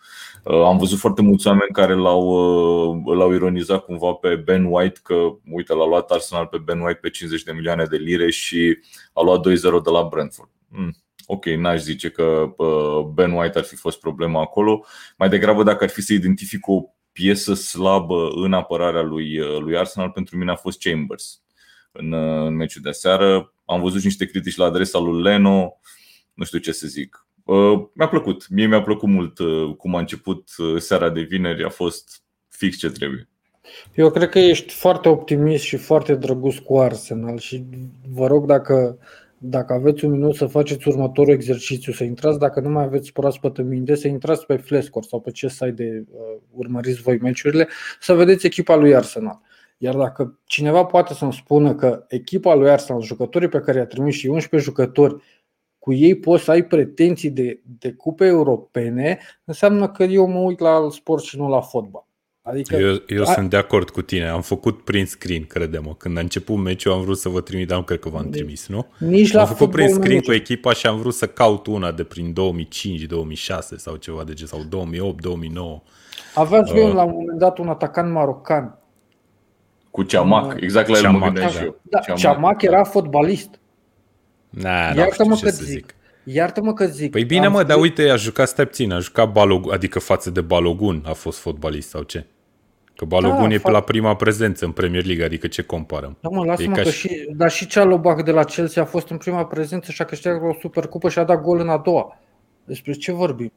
Am 0.65 0.77
văzut 0.77 0.99
foarte 0.99 1.21
mulți 1.21 1.47
oameni 1.47 1.71
care 1.73 1.93
l-au, 1.93 2.25
l-au 3.05 3.33
ironizat 3.33 3.85
cumva 3.85 4.11
pe 4.13 4.35
Ben 4.35 4.65
White 4.69 4.99
că, 5.03 5.15
uite, 5.51 5.73
l-a 5.73 5.87
luat 5.87 6.11
Arsenal 6.11 6.45
pe 6.45 6.57
Ben 6.57 6.79
White 6.79 6.99
pe 7.01 7.09
50 7.09 7.43
de 7.43 7.51
milioane 7.51 7.85
de 7.85 7.97
lire 7.97 8.29
și 8.29 8.77
a 9.13 9.21
luat 9.21 9.39
2-0 9.39 9.41
de 9.61 9.89
la 9.89 10.07
Brentford. 10.11 10.49
Hmm 10.71 11.02
ok, 11.25 11.45
n-aș 11.45 11.81
zice 11.81 12.09
că 12.09 12.53
Ben 13.13 13.31
White 13.31 13.57
ar 13.57 13.63
fi 13.63 13.75
fost 13.75 13.99
problema 13.99 14.41
acolo. 14.41 14.85
Mai 15.17 15.29
degrabă 15.29 15.63
dacă 15.63 15.83
ar 15.83 15.89
fi 15.89 16.01
să 16.01 16.13
identific 16.13 16.67
o 16.67 16.81
piesă 17.11 17.53
slabă 17.53 18.29
în 18.35 18.53
apărarea 18.53 19.01
lui, 19.01 19.37
lui 19.59 19.77
Arsenal, 19.77 20.09
pentru 20.09 20.37
mine 20.37 20.51
a 20.51 20.55
fost 20.55 20.79
Chambers 20.79 21.41
în, 21.91 22.13
în 22.13 22.55
meciul 22.55 22.81
de 22.81 22.91
seară. 22.91 23.53
Am 23.65 23.81
văzut 23.81 24.03
niște 24.03 24.25
critici 24.25 24.55
la 24.55 24.65
adresa 24.65 24.99
lui 24.99 25.21
Leno, 25.21 25.79
nu 26.33 26.43
știu 26.43 26.59
ce 26.59 26.71
să 26.71 26.87
zic. 26.87 27.27
uh, 27.43 27.83
mi-a 27.93 28.07
plăcut. 28.07 28.49
Mie 28.49 28.67
mi-a 28.67 28.81
plăcut 28.81 29.09
mult 29.09 29.39
uh, 29.39 29.75
cum 29.77 29.95
a 29.95 29.99
început 29.99 30.49
uh, 30.57 30.81
seara 30.81 31.09
de 31.09 31.21
vineri, 31.21 31.63
a 31.63 31.69
fost 31.69 32.23
fix 32.49 32.77
ce 32.77 32.89
trebuie. 32.89 33.27
Eu 33.95 34.11
cred 34.11 34.29
că 34.29 34.39
ești 34.39 34.73
foarte 34.73 35.09
optimist 35.09 35.63
și 35.63 35.77
foarte 35.77 36.15
drăguț 36.15 36.55
cu 36.55 36.79
Arsenal 36.79 37.37
și 37.37 37.65
vă 38.09 38.27
rog 38.27 38.45
dacă, 38.45 38.97
dacă 39.45 39.73
aveți 39.73 40.05
un 40.05 40.11
minut 40.11 40.35
să 40.35 40.45
faceți 40.45 40.87
următorul 40.87 41.33
exercițiu, 41.33 41.93
să 41.93 42.03
intrați, 42.03 42.39
dacă 42.39 42.59
nu 42.59 42.69
mai 42.69 42.83
aveți 42.83 43.11
proaspăt 43.11 43.57
în 43.57 43.67
minte, 43.67 43.95
să 43.95 44.07
intrați 44.07 44.45
pe 44.45 44.55
Flescore 44.57 45.05
sau 45.09 45.19
pe 45.19 45.31
ce 45.31 45.47
site 45.47 45.71
de 45.71 46.05
uh, 46.11 46.19
urmăriți 46.51 47.01
voi 47.01 47.17
meciurile, 47.17 47.67
să 47.99 48.13
vedeți 48.13 48.45
echipa 48.45 48.75
lui 48.75 48.95
Arsenal. 48.95 49.41
Iar 49.77 49.95
dacă 49.95 50.39
cineva 50.45 50.85
poate 50.85 51.13
să-mi 51.13 51.33
spună 51.33 51.75
că 51.75 52.05
echipa 52.07 52.53
lui 52.53 52.69
Arsenal, 52.69 53.01
jucătorii 53.01 53.47
pe 53.47 53.59
care 53.59 53.77
i-a 53.77 53.85
trimis 53.85 54.15
și 54.15 54.27
11 54.27 54.69
jucători, 54.69 55.23
cu 55.79 55.93
ei 55.93 56.15
poți 56.15 56.43
să 56.43 56.51
ai 56.51 56.65
pretenții 56.65 57.29
de, 57.29 57.61
de 57.79 57.93
cupe 57.93 58.25
europene, 58.25 59.19
înseamnă 59.43 59.89
că 59.89 60.03
eu 60.03 60.27
mă 60.27 60.39
uit 60.39 60.59
la 60.59 60.87
sport 60.91 61.23
și 61.23 61.37
nu 61.37 61.49
la 61.49 61.61
fotbal. 61.61 62.05
Adică, 62.45 62.75
eu 62.75 63.01
eu 63.07 63.21
a... 63.21 63.25
sunt 63.25 63.49
de 63.49 63.57
acord 63.57 63.89
cu 63.89 64.01
tine. 64.01 64.27
Am 64.27 64.41
făcut 64.41 64.83
print 64.83 65.07
screen, 65.07 65.45
crede-mă. 65.45 65.95
Când 65.97 66.17
a 66.17 66.19
început 66.19 66.57
meciul 66.57 66.91
am 66.91 67.01
vrut 67.01 67.17
să 67.17 67.29
vă 67.29 67.41
trimit, 67.41 67.67
dar 67.67 67.77
nu 67.77 67.83
cred 67.83 67.99
că 67.99 68.09
v-am 68.09 68.29
trimis, 68.29 68.67
nu? 68.67 68.87
Nici 68.97 69.33
am 69.33 69.39
la 69.39 69.45
făcut 69.45 69.71
print 69.71 69.89
screen 69.89 70.21
cu 70.21 70.31
echipa 70.31 70.73
și 70.73 70.87
am 70.87 70.97
vrut 70.97 71.13
să 71.13 71.27
caut 71.27 71.67
una 71.67 71.91
de 71.91 72.03
prin 72.03 72.33
2005-2006 72.33 72.35
sau 73.75 73.95
ceva 73.95 74.23
de 74.23 74.33
genul, 74.33 74.67
sau 74.69 74.85
2008-2009. 75.79 75.83
Aveați 76.35 76.71
uh, 76.71 76.93
la 76.93 77.03
un 77.03 77.11
moment 77.11 77.39
dat 77.39 77.57
un 77.57 77.67
atacant 77.67 78.11
marocan. 78.11 78.77
Cu 79.91 80.03
Ceamac, 80.03 80.61
exact 80.61 80.87
la 80.87 80.97
el 80.97 81.11
mă 81.11 81.19
gândeam 81.19 81.49
și 81.49 81.63
eu. 81.63 81.79
Da, 81.81 81.99
Ceamac, 81.99 82.21
Ceamac 82.21 82.61
era 82.61 82.83
fotbalist. 82.83 83.59
Na, 84.49 84.93
Iartă-mă 84.95 85.35
că 85.41 85.49
zic. 85.49 85.65
zic. 85.65 85.95
Iartă-mă 86.23 86.73
că 86.73 86.85
zic. 86.85 87.11
Păi 87.11 87.23
bine, 87.23 87.47
mă, 87.47 87.63
dar 87.63 87.79
uite, 87.79 88.09
a 88.09 88.15
jucat 88.15 88.47
step 88.47 88.67
puțin, 88.67 88.91
a 88.91 88.99
jucat 88.99 89.31
Balogun, 89.31 89.73
adică 89.73 89.99
față 89.99 90.29
de 90.29 90.41
Balogun 90.41 91.03
a 91.05 91.13
fost 91.13 91.39
fotbalist 91.39 91.89
sau 91.89 92.03
ce? 92.03 92.25
Că 92.95 93.05
Balogun 93.05 93.47
da, 93.49 93.53
e 93.53 93.57
pe 93.57 93.71
la 93.71 93.81
prima 93.81 94.15
prezență 94.15 94.65
în 94.65 94.71
Premier 94.71 95.05
League, 95.05 95.25
adică 95.25 95.47
ce 95.47 95.61
comparăm? 95.61 96.17
Da, 96.19 96.29
mă, 96.29 96.45
lasă-mă 96.45 96.75
că 96.75 96.89
și... 96.89 97.07
și... 97.07 97.27
Dar 97.35 97.51
și 97.51 97.67
Cealobac 97.67 98.23
de 98.23 98.31
la 98.31 98.43
Chelsea 98.43 98.81
a 98.81 98.85
fost 98.85 99.09
în 99.09 99.17
prima 99.17 99.45
prezență 99.45 99.91
și 99.91 100.01
a 100.01 100.05
câștigat 100.05 100.41
o 100.41 100.57
supercupă 100.59 101.09
și 101.09 101.19
a 101.19 101.23
dat 101.23 101.41
gol 101.41 101.59
în 101.59 101.69
a 101.69 101.77
doua. 101.77 102.17
Despre 102.63 102.93
ce 102.93 103.11
vorbim? 103.11 103.51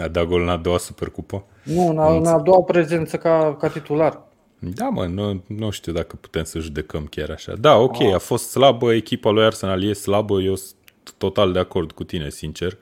A 0.00 0.08
dat 0.08 0.24
gol 0.24 0.40
în 0.42 0.48
a 0.48 0.56
doua 0.56 0.78
supercupă? 0.78 1.44
Nu, 1.62 1.88
în 1.88 1.98
a, 1.98 2.16
în 2.16 2.26
a 2.26 2.38
doua 2.38 2.60
prezență 2.60 3.16
ca, 3.16 3.56
ca 3.60 3.68
titular. 3.68 4.22
Da, 4.58 4.88
mă, 4.88 5.06
nu, 5.06 5.42
nu 5.46 5.70
știu 5.70 5.92
dacă 5.92 6.16
putem 6.16 6.44
să 6.44 6.58
judecăm 6.58 7.06
chiar 7.06 7.30
așa. 7.30 7.54
Da, 7.60 7.76
ok, 7.76 8.02
a, 8.02 8.14
a 8.14 8.18
fost 8.18 8.50
slabă, 8.50 8.94
echipa 8.94 9.30
lui 9.30 9.44
Arsenal 9.44 9.84
e 9.84 9.92
slabă, 9.92 10.40
eu 10.40 10.54
sunt 10.54 10.76
total 11.18 11.52
de 11.52 11.58
acord 11.58 11.92
cu 11.92 12.04
tine, 12.04 12.30
sincer. 12.30 12.78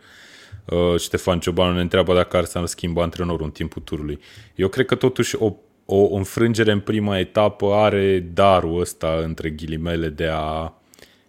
Uh, 0.65 0.99
Ștefan 0.99 1.41
Ciobanu 1.41 1.75
ne 1.75 1.81
întreabă 1.81 2.15
dacă 2.15 2.37
Arsenal 2.37 2.67
schimbă 2.67 3.03
antrenorul 3.03 3.45
în 3.45 3.51
timpul 3.51 3.83
turului. 3.83 4.19
Eu 4.55 4.69
cred 4.69 4.87
că 4.87 4.95
totuși 4.95 5.37
o 5.37 5.53
o 5.87 6.15
înfrângere 6.15 6.73
în 6.73 6.81
prima 6.81 7.19
etapă 7.19 7.73
are 7.73 8.19
darul 8.19 8.81
ăsta, 8.81 9.21
între 9.23 9.51
ghilimele, 9.51 10.09
de 10.09 10.29
a 10.33 10.73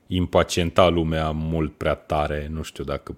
impacienta 0.08 0.88
lumea 0.88 1.32
mult 1.32 1.78
prea 1.78 1.94
tare. 1.94 2.48
Nu 2.52 2.62
știu 2.62 2.84
dacă 2.84 3.18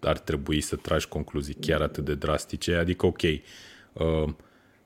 ar 0.00 0.18
trebui 0.18 0.60
să 0.60 0.76
tragi 0.76 1.08
concluzii 1.08 1.54
chiar 1.54 1.80
atât 1.80 2.04
de 2.04 2.14
drastice. 2.14 2.74
Adică, 2.74 3.06
ok, 3.06 3.22
uh, 3.22 4.28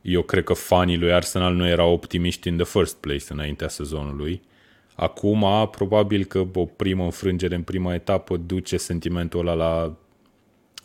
eu 0.02 0.22
cred 0.22 0.44
că 0.44 0.52
fanii 0.52 0.98
lui 0.98 1.12
Arsenal 1.12 1.54
nu 1.54 1.66
erau 1.66 1.92
optimiști 1.92 2.48
in 2.48 2.56
the 2.56 2.66
first 2.66 2.96
place 2.96 3.24
înaintea 3.28 3.68
sezonului. 3.68 4.42
Acum, 4.94 5.68
probabil 5.70 6.24
că 6.24 6.46
o 6.54 6.64
primă 6.64 7.04
înfrângere 7.04 7.54
în 7.54 7.62
prima 7.62 7.94
etapă 7.94 8.36
duce 8.36 8.76
sentimentul 8.76 9.40
ăla 9.40 9.54
la, 9.54 9.96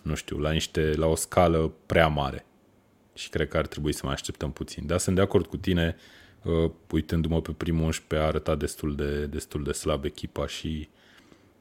nu 0.04 0.16
știu, 0.16 0.38
la, 0.38 0.52
niște, 0.52 0.94
la 0.96 1.06
o 1.06 1.16
scală 1.16 1.72
prea 1.86 2.08
mare 2.08 2.47
și 3.18 3.30
cred 3.30 3.48
că 3.48 3.58
ar 3.58 3.68
trebui 3.68 3.94
să 3.94 4.02
mai 4.04 4.14
așteptăm 4.14 4.52
puțin. 4.52 4.84
Dar 4.86 4.98
sunt 4.98 5.16
de 5.16 5.22
acord 5.22 5.46
cu 5.46 5.58
tine, 5.58 5.96
uh, 6.44 6.72
uitându-mă 6.92 7.42
pe 7.42 7.52
primul 7.58 7.84
11, 7.84 8.28
a 8.28 8.28
arătat 8.28 8.58
destul 8.58 8.96
de, 8.96 9.26
destul 9.26 9.64
de 9.64 9.72
slab 9.72 10.06
echipa 10.06 10.48
și 10.48 10.90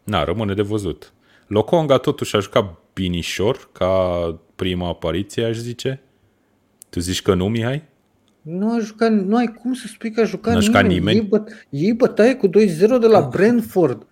na, 0.05 0.25
rămâne 0.25 0.55
de 0.55 0.62
văzut. 0.62 1.12
Loconga 1.47 1.99
totuși 1.99 2.37
a 2.37 2.40
jucat 2.40 2.79
binișor 2.92 3.69
ca 3.73 4.40
prima 4.55 4.88
apariție, 4.88 5.45
aș 5.45 5.57
zice. 5.57 6.03
Tu 6.90 7.01
zici 7.01 7.23
că 7.23 7.35
nu, 7.35 7.49
Mihai? 7.49 7.85
Nu 8.42 8.73
a 8.73 8.79
jucat, 8.79 9.12
nu 9.12 9.37
ai 9.37 9.53
cum 9.53 9.75
să 9.75 9.87
spui 9.87 10.11
că 10.11 10.21
a 10.21 10.25
jucat, 10.25 10.55
n-a 10.55 10.61
jucat 10.61 10.87
nimeni. 10.87 11.19
nimeni. 11.19 11.19
Ei, 11.19 11.29
bă, 11.29 11.45
ei 11.71 11.92
bătaie 11.92 12.35
cu 12.35 12.49
2-0 12.49 12.51
de 13.01 13.07
la 13.07 13.21
Brentford. 13.21 14.07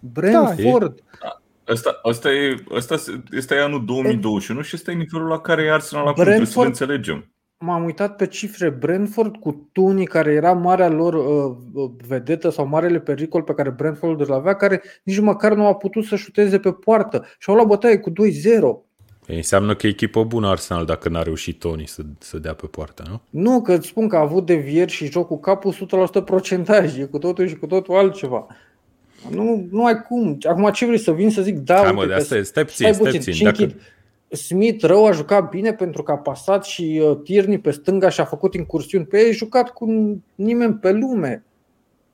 Brentford. 0.00 1.02
Da, 1.20 1.28
e, 1.28 1.39
Asta, 1.70 1.98
asta, 2.02 2.32
e, 2.32 2.64
asta 2.74 2.94
este 3.32 3.54
e 3.54 3.62
anul 3.62 3.84
2021 3.84 4.62
și 4.62 4.76
ăsta 4.76 4.90
e 4.90 4.94
nivelul 4.94 5.28
la 5.28 5.40
care 5.40 5.62
e 5.62 5.72
Arsenal 5.72 6.06
acum, 6.06 6.24
trebuie 6.24 6.46
să 6.46 6.60
înțelegem. 6.60 7.32
M-am 7.58 7.84
uitat 7.84 8.16
pe 8.16 8.26
cifre. 8.26 8.70
Brentford 8.70 9.36
cu 9.36 9.68
Tuni, 9.72 10.06
care 10.06 10.32
era 10.32 10.52
marea 10.52 10.88
lor 10.88 11.14
uh, 11.14 11.56
uh, 11.72 11.90
vedetă 12.08 12.50
sau 12.50 12.66
marele 12.66 13.00
pericol 13.00 13.42
pe 13.42 13.54
care 13.54 13.70
Brentford 13.70 14.20
îl 14.20 14.32
avea, 14.32 14.54
care 14.54 14.82
nici 15.02 15.18
măcar 15.18 15.54
nu 15.54 15.66
a 15.66 15.74
putut 15.74 16.04
să 16.04 16.16
șuteze 16.16 16.58
pe 16.58 16.72
poartă 16.72 17.26
și 17.38 17.50
au 17.50 17.54
luat 17.54 17.66
bătaie 17.66 17.98
cu 17.98 18.10
2-0. 18.10 18.14
Ei, 19.26 19.36
înseamnă 19.36 19.74
că 19.74 19.86
e 19.86 19.90
echipă 19.90 20.24
bună 20.24 20.48
Arsenal 20.48 20.84
dacă 20.84 21.08
n-a 21.08 21.22
reușit 21.22 21.58
Tony 21.58 21.86
să, 21.86 22.02
să 22.18 22.38
dea 22.38 22.54
pe 22.54 22.66
poartă, 22.66 23.02
nu? 23.08 23.20
Nu, 23.30 23.62
că 23.62 23.72
îți 23.72 23.86
spun 23.86 24.08
că 24.08 24.16
a 24.16 24.20
avut 24.20 24.46
devieri 24.46 24.90
și 24.90 25.10
jocul 25.10 25.38
capul 25.38 25.74
100% 26.20 26.24
procentaj, 26.24 26.98
e 26.98 27.04
cu 27.04 27.18
totul 27.18 27.46
și 27.46 27.56
cu 27.56 27.66
totul 27.66 27.94
altceva. 27.94 28.46
Nu, 29.28 29.66
nu 29.70 29.84
ai 29.84 30.00
cum. 30.00 30.38
Acum 30.48 30.70
ce 30.70 30.86
vrei 30.86 30.98
să 30.98 31.12
vin 31.12 31.30
să 31.30 31.42
zic? 31.42 31.58
Da, 31.58 31.82
Hai, 31.82 31.92
mă, 31.92 32.06
de 32.06 32.14
asta 32.14 32.36
e, 32.36 32.42
stai 32.42 32.64
puțin, 32.64 32.92
stai 32.92 33.10
puțin. 33.10 33.44
Dacă... 33.44 33.74
Smith 34.28 34.84
rău 34.84 35.06
a 35.06 35.12
jucat 35.12 35.48
bine 35.48 35.72
pentru 35.72 36.02
că 36.02 36.12
a 36.12 36.16
pasat 36.16 36.64
și 36.64 37.02
uh, 37.04 37.18
Tierney 37.24 37.58
pe 37.58 37.70
stânga 37.70 38.08
și 38.08 38.20
a 38.20 38.24
făcut 38.24 38.54
incursiuni 38.54 39.04
pe 39.04 39.18
ei, 39.18 39.32
jucat 39.32 39.70
cu 39.70 39.86
nimeni 40.34 40.74
pe 40.74 40.92
lume. 40.92 41.44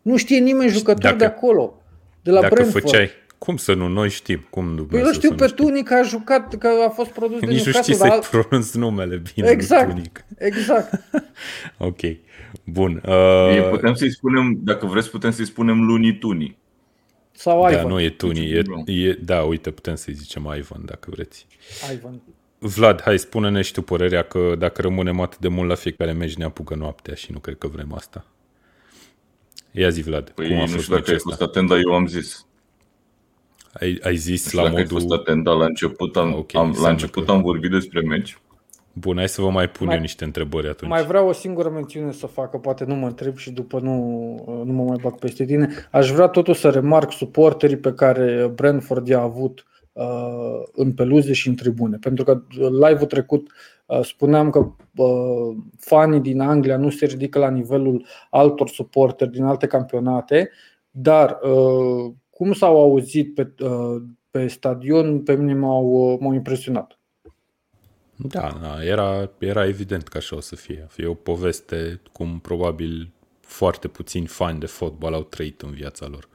Nu 0.03 0.17
știe 0.17 0.39
nimeni 0.39 0.71
jucător 0.71 1.03
dacă, 1.03 1.17
de 1.17 1.25
acolo, 1.25 1.83
de 2.23 2.31
la 2.31 2.41
dacă 2.41 2.55
Brentford. 2.55 2.85
Făceai, 2.85 3.11
cum 3.39 3.57
să 3.57 3.75
nu? 3.75 3.89
Noi 3.89 4.09
știm. 4.09 4.47
Cum 4.51 4.87
păi 4.91 5.01
eu 5.01 5.13
știu 5.13 5.35
pe 5.35 5.47
Tunic 5.47 5.91
a 5.91 6.03
jucat, 6.03 6.55
că 6.55 6.69
a 6.87 6.89
fost 6.89 7.11
produs 7.11 7.41
Nici 7.41 7.49
de 7.49 7.55
Nici 7.55 7.67
nu 7.67 7.73
știi 7.73 7.95
să-i 7.95 8.11
al... 8.11 8.23
pronunți 8.31 8.79
numele 8.79 9.23
bine. 9.35 9.49
Exact, 9.49 9.89
Tunic. 9.89 10.25
exact. 10.39 11.03
ok, 11.79 12.01
bun. 12.65 13.03
Uh... 13.07 13.69
Putem 13.71 13.95
să-i 13.95 14.11
spunem, 14.11 14.59
dacă 14.65 14.87
vreți, 14.87 15.11
putem 15.11 15.31
să-i 15.31 15.47
spunem 15.47 15.83
Luni 15.83 16.19
Tuni. 16.19 16.57
Sau 17.37 17.63
da, 17.63 17.71
Ivan. 17.71 17.83
Da, 17.83 17.89
nu 17.89 18.01
e 18.01 18.11
Tuni, 18.11 18.51
e, 18.51 18.63
e, 18.87 19.13
da, 19.13 19.43
uite, 19.43 19.71
putem 19.71 19.95
să-i 19.95 20.15
zicem 20.15 20.55
Ivan 20.59 20.83
dacă 20.85 21.11
vreți. 21.11 21.47
Ivan. 21.93 22.21
Vlad, 22.59 23.03
hai, 23.03 23.19
spune-ne 23.19 23.63
și 23.63 23.73
tu 23.73 23.83
părerea 23.83 24.23
că 24.23 24.55
dacă 24.59 24.83
rămânem 24.83 25.21
atât 25.21 25.39
de 25.39 25.49
mult 25.49 25.69
la 25.69 25.75
fiecare 25.75 26.13
meci 26.13 26.35
ne 26.35 26.45
apucă 26.45 26.75
noaptea 26.75 27.15
și 27.15 27.33
nu 27.33 27.39
cred 27.39 27.59
că 27.59 27.67
vrem 27.67 27.93
asta. 27.93 28.25
Ia 29.71 29.89
zi, 29.89 30.03
Vlad. 30.03 30.31
Păi 30.31 30.49
cum 30.49 30.57
a 30.57 30.65
nu 30.65 30.81
știu 30.81 30.95
dacă 30.95 31.11
ai 31.11 31.19
fost 31.19 31.41
atent, 31.41 31.69
dar 31.69 31.79
eu 31.85 31.95
am 31.95 32.07
zis. 32.07 32.47
Ai, 33.73 33.99
ai 34.03 34.17
zis 34.17 34.43
nu 34.43 34.49
știu 34.49 34.59
la 34.59 34.65
dacă 34.65 34.77
modul... 34.81 34.97
ai 34.97 35.03
fost 35.03 35.21
atent, 35.21 35.45
dar 35.45 35.55
la 35.55 35.65
început 35.65 36.17
am, 36.17 36.35
okay, 36.35 36.63
am, 36.63 36.77
la 36.81 36.89
început 36.89 37.25
că... 37.25 37.31
am 37.31 37.43
vorbit 37.43 37.71
despre 37.71 38.01
meci 38.01 38.39
Bun, 38.99 39.17
hai 39.17 39.29
să 39.29 39.41
vă 39.41 39.51
mai 39.51 39.69
pun 39.69 39.87
mai, 39.87 39.95
eu 39.95 40.01
niște 40.01 40.25
întrebări 40.25 40.69
atunci. 40.69 40.91
Mai 40.91 41.05
vreau 41.05 41.29
o 41.29 41.33
singură 41.33 41.71
mențiune 41.71 42.13
să 42.13 42.27
facă, 42.27 42.59
poate 42.59 42.85
nu 42.85 42.95
mă 42.95 43.07
întreb 43.07 43.37
și 43.37 43.51
după 43.51 43.81
nu, 43.81 44.63
nu 44.65 44.73
mă 44.73 44.83
mai 44.83 44.99
bag 45.03 45.19
peste 45.19 45.45
tine. 45.45 45.69
Aș 45.91 46.11
vrea 46.11 46.27
totuși 46.27 46.61
să 46.61 46.71
remarc 46.71 47.13
suporterii 47.13 47.77
pe 47.77 47.93
care 47.93 48.53
Brentford 48.55 49.09
i-a 49.09 49.21
avut 49.21 49.67
uh, 49.93 50.63
în 50.73 50.93
peluze 50.93 51.33
și 51.33 51.49
în 51.49 51.55
tribune. 51.55 51.97
Pentru 52.01 52.25
că 52.25 52.43
live-ul 52.59 53.07
trecut 53.07 53.53
uh, 53.87 54.01
spuneam 54.03 54.51
că 54.51 54.59
uh, 54.97 55.57
fanii 55.79 56.21
din 56.21 56.41
Anglia 56.41 56.77
nu 56.77 56.91
se 56.91 57.07
ridică 57.07 57.39
la 57.39 57.51
nivelul 57.51 58.07
altor 58.31 58.69
suporteri 58.69 59.31
din 59.31 59.45
alte 59.45 59.67
campionate, 59.67 60.51
dar 60.91 61.39
uh, 61.43 62.13
cum 62.31 62.53
s-au 62.53 62.81
auzit 62.81 63.35
pe, 63.35 63.55
uh, 63.65 64.03
pe 64.31 64.47
stadion, 64.47 65.23
pe 65.23 65.37
mine 65.37 65.55
m-au, 65.55 66.19
m-au 66.21 66.33
impresionat. 66.33 66.96
Da, 68.17 68.59
da 68.63 68.85
era, 68.85 69.31
era 69.39 69.67
evident 69.67 70.09
că 70.09 70.17
așa 70.17 70.37
o 70.37 70.41
să 70.41 70.57
fie. 70.57 70.87
Fie 70.91 71.07
o 71.07 71.15
poveste 71.15 72.01
cum 72.13 72.39
probabil 72.39 73.11
foarte 73.41 73.89
puțini 73.89 74.27
fani 74.27 74.61
de 74.61 74.67
fotbal 74.67 75.15
au 75.15 75.23
trăit 75.23 75.63
în 75.63 75.71
viața 75.71 76.07
lor. 76.07 76.29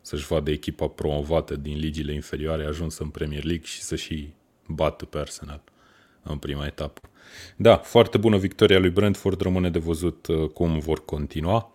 Să-și 0.00 0.26
vadă 0.26 0.50
echipa 0.50 0.86
promovată 0.86 1.56
din 1.56 1.78
ligile 1.78 2.12
inferioare 2.12 2.64
ajunsă 2.64 3.02
în 3.02 3.08
Premier 3.08 3.44
League 3.44 3.66
și 3.66 3.82
să 3.82 3.96
și 3.96 4.32
bată 4.66 5.04
pe 5.04 5.18
Arsenal 5.18 5.62
în 6.22 6.38
prima 6.38 6.66
etapă. 6.66 7.00
Da, 7.56 7.76
foarte 7.76 8.18
bună 8.18 8.36
victoria 8.36 8.78
lui 8.78 8.90
Brentford, 8.90 9.40
rămâne 9.40 9.70
de 9.70 9.78
văzut 9.78 10.26
uh, 10.26 10.48
cum 10.48 10.78
vor 10.78 11.04
continua 11.04 11.72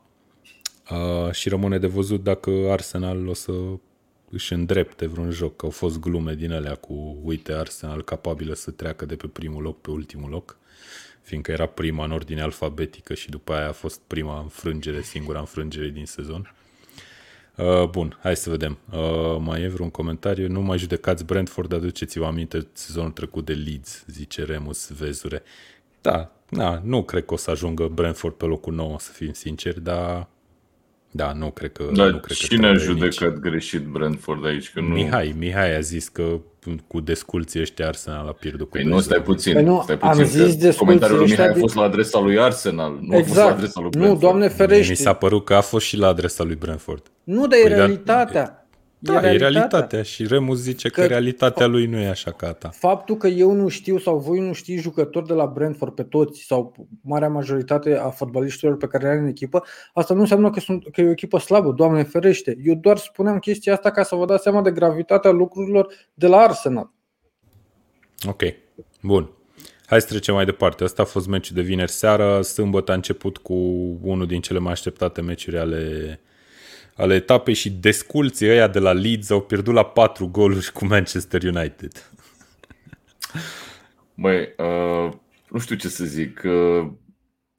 uh, 0.91 1.32
și 1.32 1.50
rămâne 1.50 1.78
de 1.78 1.88
văzut 1.88 2.24
dacă 2.24 2.52
Arsenal 2.70 3.28
o 3.28 3.34
să 3.34 3.52
își 4.30 4.54
îndrepte 4.54 5.06
vreun 5.08 5.32
joc. 5.32 5.64
Au 5.64 5.70
fost 5.70 6.00
glume 6.00 6.34
din 6.34 6.52
alea 6.52 6.76
cu, 6.76 7.18
uite, 7.24 7.54
Arsenal 7.54 8.04
capabilă 8.04 8.54
să 8.54 8.72
treacă 8.72 9.06
de 9.06 9.16
pe 9.16 9.28
primul 9.28 9.62
loc 9.62 9.82
pe 9.82 9.92
ultimul 9.92 10.30
loc, 10.30 10.58
fiindcă 11.22 11.52
era 11.52 11.66
prima 11.66 12.06
în 12.06 12.12
ordine 12.12 12.42
alfabetică 12.42 13.14
și 13.14 13.30
după 13.30 13.54
aia 13.54 13.68
a 13.68 13.72
fost 13.72 14.02
prima 14.08 14.40
înfrângere, 14.40 15.02
singura 15.02 15.40
înfrângere 15.40 15.88
din 15.88 16.06
sezon. 16.06 16.54
Uh, 17.56 17.90
bun, 17.90 18.18
hai 18.22 18.36
să 18.36 18.50
vedem. 18.50 18.78
Uh, 18.92 19.38
mai 19.40 19.62
e 19.62 19.68
vreun 19.68 19.90
comentariu? 19.90 20.48
Nu 20.48 20.62
mai 20.62 20.78
judecați 20.78 21.26
Brentford, 21.26 21.74
aduceți-vă 21.74 22.26
aminte 22.26 22.68
sezonul 22.74 23.12
trecut 23.12 23.46
de 23.46 23.54
Leeds, 23.54 24.04
zice 24.08 24.44
Remus 24.44 24.92
Vezure. 24.92 25.44
Da, 26.02 26.32
na, 26.50 26.82
nu 26.84 27.04
cred 27.04 27.26
că 27.26 27.34
o 27.34 27.38
să 27.38 27.52
ajungă 27.52 27.88
Brentford 27.88 28.34
pe 28.34 28.46
locul 28.46 28.74
9, 28.74 29.00
să 29.00 29.12
fim 29.12 29.34
sinceri, 29.34 29.82
dar 29.82 30.28
da, 31.15 31.34
nu 31.34 31.49
cred 31.51 31.71
că... 31.71 31.84
Dar 31.93 32.10
nu 32.10 32.17
cred 32.17 32.38
cine 32.38 32.60
că 32.60 32.65
a 32.65 32.69
trebuie 32.78 32.95
judecat 33.10 33.34
nici. 33.34 33.41
greșit 33.41 33.82
Brentford 33.86 34.45
aici? 34.45 34.71
Că 34.73 34.80
nu... 34.80 34.88
Mihai, 34.88 35.36
Mihai 35.38 35.75
a 35.75 35.80
zis 35.80 36.08
că 36.08 36.39
cu 36.88 36.99
desculții 36.99 37.62
ăștia 37.62 37.88
Arsenal 37.88 38.28
a 38.28 38.32
pierdut 38.32 38.69
cu 38.69 38.78
Păi 38.78 38.84
nu, 38.84 38.97
2-0. 38.99 39.01
stai 39.01 39.21
puțin. 39.21 39.54
Păi 39.54 39.63
nu, 39.63 39.80
stai 39.84 39.97
am 40.01 40.10
puțin 40.10 40.25
zis 40.25 40.39
că 40.41 40.45
desculții 40.47 40.78
Comentariul 40.78 41.17
lui 41.17 41.28
ăștia 41.28 41.43
Mihai 41.43 41.49
a 41.49 41.58
din- 41.58 41.62
fost 41.62 41.75
la 41.75 41.84
adresa 41.84 42.19
lui 42.19 42.39
Arsenal, 42.39 42.91
nu 42.91 42.97
a 42.97 42.99
fost 43.01 43.12
la 43.12 43.17
Exact. 43.17 43.51
adresa 43.58 43.80
lui 43.80 43.84
Nu, 43.93 43.97
Brentford. 43.99 44.19
doamne 44.21 44.45
Mie 44.45 44.56
ferește. 44.56 44.89
Mi 44.91 44.97
s-a 44.97 45.13
părut 45.13 45.45
că 45.45 45.54
a 45.54 45.62
fost 45.62 45.86
și 45.86 45.97
la 45.97 46.08
adresa 46.08 46.43
lui 46.43 46.56
Brentford. 46.56 47.04
Nu, 47.23 47.47
dar 47.47 47.60
e 47.60 47.62
Păi, 47.62 47.69
dar- 47.69 47.78
realitatea. 47.80 48.43
Da, 48.43 48.64
e 49.13 49.38
realitatea 49.38 50.02
și 50.02 50.28
Remus 50.28 50.60
zice 50.60 50.89
că, 50.89 51.02
Că- 51.02 51.08
realitatea 51.08 51.65
lui 51.65 51.86
nu 51.86 51.98
e 51.98 52.08
așa 52.08 52.32
ca 52.32 52.48
a 52.48 52.54
ta. 52.54 52.70
Faptul 52.70 53.18
că 53.18 53.28
eu 53.28 53.52
nu 53.52 53.68
știu 53.68 53.98
sau 53.98 54.18
voi 54.20 54.39
nu 54.39 54.54
știți 54.54 54.82
jucători 54.82 55.28
de 55.28 55.34
la 55.34 55.46
Brentford 55.46 55.94
pe 55.94 56.04
toți 56.04 56.41
sau 56.41 56.88
marea 57.02 57.30
majoritate 57.30 57.96
a 57.96 58.10
fotbaliștilor 58.10 58.78
pe 58.78 58.88
care 58.88 59.04
le 59.04 59.10
are 59.10 59.20
în 59.20 59.28
echipă, 59.28 59.63
asta 59.94 60.13
nu 60.13 60.20
înseamnă 60.20 60.50
că, 60.50 60.60
sunt, 60.60 60.84
că 60.91 61.02
e 61.02 61.08
o 61.08 61.12
echipă 61.12 61.38
slabă, 61.39 61.72
Doamne 61.72 62.04
ferește. 62.04 62.58
Eu 62.63 62.76
doar 62.76 62.98
spuneam 62.98 63.39
chestia 63.39 63.74
asta 63.74 63.91
ca 63.91 64.04
să 64.04 64.15
vă 64.15 64.26
dați 64.26 64.44
seama 64.44 64.62
de 64.62 64.72
gravitatea 64.72 65.32
lucrurilor 65.32 65.94
de 66.13 66.28
la 66.28 66.38
Arsenal. 66.38 66.91
Ok, 68.28 68.41
bun. 69.02 69.30
Hai 69.86 70.02
să 70.02 70.08
trecem 70.08 70.34
mai 70.34 70.46
departe. 70.46 70.84
Asta 70.84 71.02
a 71.02 71.06
fost 71.06 71.28
meciul 71.28 71.56
de 71.56 71.62
vineri 71.62 71.91
seara. 71.91 72.41
Sâmbătă 72.41 72.91
a 72.91 72.96
început 72.96 73.38
cu 73.38 73.54
unul 74.02 74.26
din 74.26 74.41
cele 74.41 74.60
mai 74.60 74.72
așteptate 74.72 75.22
meciuri 75.22 75.58
ale, 75.58 76.20
ale 76.96 77.14
etapei 77.14 77.54
și 77.54 77.70
desculții 77.70 78.50
ăia 78.50 78.68
de 78.68 78.80
la 78.80 78.92
Leeds 78.92 79.30
au 79.30 79.42
pierdut 79.42 79.74
la 79.74 79.84
4 79.84 80.28
goluri 80.28 80.72
cu 80.74 80.86
Manchester 80.86 81.44
United. 81.44 82.12
Băi, 84.14 84.54
uh, 84.58 85.14
nu 85.50 85.60
știu 85.60 85.76
ce 85.76 85.88
să 85.88 86.06
zic. 86.06 86.42
Uh, 86.46 86.88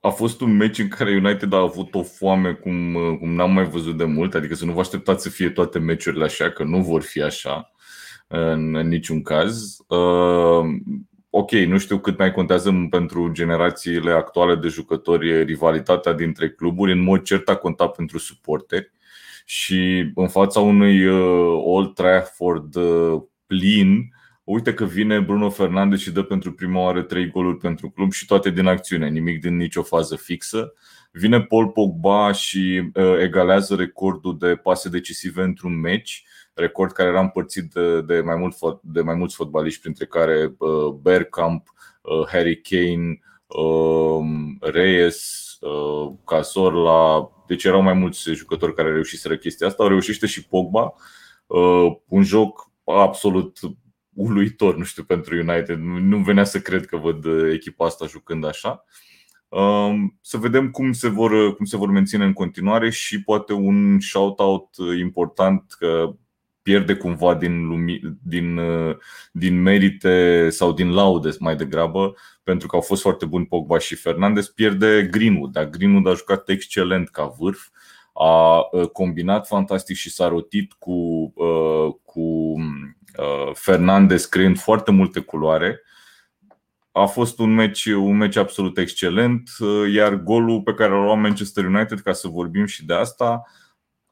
a 0.01 0.09
fost 0.09 0.40
un 0.40 0.57
meci 0.57 0.79
în 0.79 0.88
care 0.88 1.16
United 1.16 1.53
a 1.53 1.61
avut 1.61 1.94
o 1.94 2.03
foame 2.03 2.53
cum, 2.53 2.94
uh, 2.94 3.18
cum 3.18 3.35
n-am 3.35 3.53
mai 3.53 3.64
văzut 3.64 3.96
de 3.96 4.05
mult, 4.05 4.35
adică 4.35 4.55
să 4.55 4.64
nu 4.64 4.72
vă 4.72 4.81
așteptați 4.81 5.22
să 5.22 5.29
fie 5.29 5.51
toate 5.51 5.79
meciurile 5.79 6.25
așa, 6.25 6.51
că 6.51 6.64
nu 6.64 6.83
vor 6.83 7.03
fi 7.03 7.22
așa 7.22 7.70
în, 8.27 8.75
în 8.75 8.88
niciun 8.88 9.22
caz. 9.22 9.77
Uh, 9.87 10.64
ok, 11.31 11.51
nu 11.51 11.79
știu 11.79 11.99
cât 11.99 12.18
mai 12.18 12.33
contează 12.33 12.87
pentru 12.90 13.31
generațiile 13.33 14.11
actuale 14.11 14.55
de 14.55 14.68
jucători 14.68 15.44
rivalitatea 15.44 16.12
dintre 16.12 16.51
cluburi, 16.51 16.92
în 16.92 17.03
mod 17.03 17.22
cert 17.22 17.49
a 17.49 17.57
contat 17.57 17.96
pentru 17.96 18.18
suporteri 18.18 18.94
și 19.48 20.12
în 20.14 20.28
fața 20.28 20.61
unui 20.61 21.06
uh, 21.06 21.62
Old 21.64 21.94
Trafford 21.94 22.74
uh, 22.74 23.22
plin, 23.46 24.09
uite 24.44 24.74
că 24.74 24.85
vine 24.85 25.20
Bruno 25.20 25.50
Fernandes 25.50 26.00
și 26.00 26.11
dă 26.11 26.22
pentru 26.22 26.52
prima 26.52 26.80
oară 26.80 27.02
trei 27.02 27.30
goluri 27.30 27.56
pentru 27.56 27.90
club 27.90 28.12
și 28.12 28.26
toate 28.26 28.50
din 28.50 28.66
acțiune, 28.66 29.09
nimic 29.09 29.40
din 29.40 29.56
nicio 29.56 29.82
fază 29.82 30.16
fixă. 30.16 30.72
Vine 31.11 31.40
Paul 31.42 31.68
Pogba 31.68 32.32
și 32.32 32.90
uh, 32.94 33.18
egalează 33.20 33.74
recordul 33.74 34.38
de 34.38 34.56
pase 34.56 34.88
decisive 34.88 35.42
într-un 35.42 35.80
meci, 35.80 36.24
record 36.54 36.92
care 36.92 37.09
era 37.09 37.20
împărțit 37.20 37.72
de, 37.72 38.00
de, 38.00 38.20
mai, 38.20 38.37
mult, 38.37 38.54
fot- 38.54 38.80
de 38.82 39.00
mai 39.00 39.14
mulți 39.14 39.35
fotbaliști, 39.35 39.80
printre 39.80 40.06
care 40.06 40.54
uh, 40.59 40.88
Bergkamp, 41.00 41.72
uh, 42.02 42.26
Harry 42.28 42.61
Kane, 42.61 43.18
uh, 43.46 44.26
Reyes, 44.61 45.50
uh, 45.61 46.12
Cazorla, 46.24 47.30
deci 47.46 47.64
erau 47.64 47.82
mai 47.82 47.92
mulți 47.92 48.30
jucători 48.30 48.74
care 48.74 48.92
reușiseră 48.92 49.37
chestia 49.37 49.66
asta. 49.66 49.85
O 49.85 49.88
reușește 49.88 50.26
și 50.26 50.46
Pogba, 50.46 50.94
uh, 51.46 51.96
un 52.09 52.22
joc 52.22 52.70
absolut 52.85 53.59
uluitor, 54.14 54.76
nu 54.76 54.85
știu, 54.85 55.04
pentru 55.04 55.35
United. 55.37 55.78
Nu 55.78 55.98
nu 55.98 56.18
venea 56.18 56.44
să 56.44 56.61
cred 56.61 56.87
că 56.87 56.96
văd 56.96 57.24
uh, 57.24 57.52
echipa 57.52 57.87
asta 57.87 58.06
jucând 58.06 58.44
așa. 58.44 58.85
Um, 59.48 60.18
Să 60.20 60.37
vedem 60.37 60.70
cum 60.70 60.92
se 60.92 61.09
vor, 61.09 61.56
cum 61.56 61.64
se 61.64 61.76
vor 61.76 61.90
menține 61.90 62.24
în 62.24 62.32
continuare 62.32 62.90
și 62.90 63.22
poate 63.22 63.52
un 63.52 64.00
shout-out 64.00 64.68
important 64.98 65.74
că 65.78 66.16
pierde 66.66 66.94
cumva 66.94 67.35
din, 67.35 67.66
lumi, 67.66 68.00
din, 68.22 68.57
uh, 68.57 68.96
din 69.33 69.62
merite 69.62 70.48
sau 70.50 70.72
din 70.72 70.94
laude 70.94 71.31
mai 71.38 71.57
degrabă, 71.57 72.14
pentru 72.42 72.66
că 72.66 72.76
au 72.76 72.83
fost 72.83 73.02
foarte 73.02 73.24
buni 73.24 73.46
Pogba 73.46 73.79
și 73.79 73.94
Fernandez, 73.94 74.46
pierde 74.46 75.09
Greenwood, 75.11 75.52
dar 75.52 75.64
Greenwood 75.64 76.07
a 76.07 76.14
jucat 76.14 76.48
excelent 76.48 77.09
ca 77.09 77.35
vârf, 77.38 77.68
a 78.12 78.59
uh, 78.70 78.88
combinat 78.88 79.46
fantastic 79.46 79.96
și 79.96 80.11
s-a 80.11 80.29
rotit 80.29 80.72
cu, 80.72 80.92
uh, 81.35 81.94
cu 82.05 82.20
uh, 82.20 83.52
Fernandez 83.52 84.24
creând 84.24 84.59
foarte 84.59 84.90
multe 84.90 85.20
culoare. 85.20 85.83
A 86.92 87.05
fost 87.05 87.38
un 87.38 87.55
meci, 87.55 87.85
un 87.85 88.16
meci 88.16 88.37
absolut 88.37 88.79
excelent, 88.79 89.50
uh, 89.59 89.92
iar 89.94 90.14
golul 90.14 90.62
pe 90.62 90.74
care 90.74 90.90
l-a 90.90 91.05
luat 91.05 91.18
Manchester 91.18 91.64
United, 91.64 92.00
ca 92.00 92.12
să 92.12 92.29
vorbim 92.29 92.66
și 92.66 92.85
de 92.85 92.94
asta, 92.94 93.42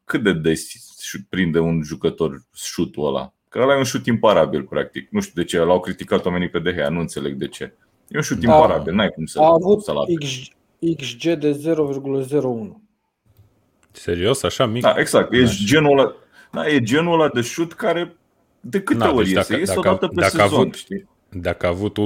cât 0.05 0.23
de 0.23 0.33
des 0.33 0.69
șut- 1.03 1.27
prinde 1.29 1.59
un 1.59 1.83
jucător 1.83 2.43
șutul 2.55 3.07
ăla? 3.07 3.33
Că 3.49 3.59
ăla 3.59 3.75
e 3.75 3.79
un 3.79 3.85
șut 3.85 4.07
imparabil, 4.07 4.63
practic. 4.63 5.09
Nu 5.11 5.21
știu 5.21 5.43
de 5.43 5.49
ce, 5.49 5.59
l-au 5.59 5.81
criticat 5.81 6.25
oamenii 6.25 6.49
pe 6.49 6.59
De 6.59 6.73
Gea, 6.75 6.89
nu 6.89 7.01
înțeleg 7.01 7.35
de 7.35 7.49
ce. 7.49 7.65
E 8.09 8.17
un 8.17 8.23
șut 8.23 8.39
Da. 8.39 8.53
imparabil, 8.55 8.95
n-ai 8.95 9.09
cum 9.09 9.27
să 9.27 9.41
A 9.41 9.53
avut 9.53 9.83
să-l 9.83 9.97
aplici. 9.97 10.53
X, 10.97 10.97
XG 11.13 11.33
de 11.33 11.53
0,01. 11.53 12.83
Serios, 13.91 14.43
așa 14.43 14.67
mic? 14.67 14.83
Da, 14.83 14.95
exact. 14.99 15.33
E 15.33 15.41
N-aș- 15.41 15.65
genul 15.65 15.99
ăla, 15.99 16.15
da, 16.53 16.69
e 16.69 16.81
genul 16.83 17.21
ăla 17.21 17.29
de 17.29 17.41
șut 17.41 17.73
care 17.73 18.17
de 18.61 18.81
câte 18.83 18.99
Na, 18.99 19.13
ori 19.13 19.17
deci 19.25 19.27
iese? 19.35 19.39
dacă- 19.49 19.61
Iese 19.61 19.75
dacă- 19.75 19.89
odată 19.89 20.07
pe 20.09 20.15
dacă 20.21 20.41
a 20.41 20.45
sezon, 20.45 20.61
avut- 20.61 20.75
știi? 20.75 21.09
Dacă 21.35 21.67
a 21.67 21.69
avut 21.69 21.97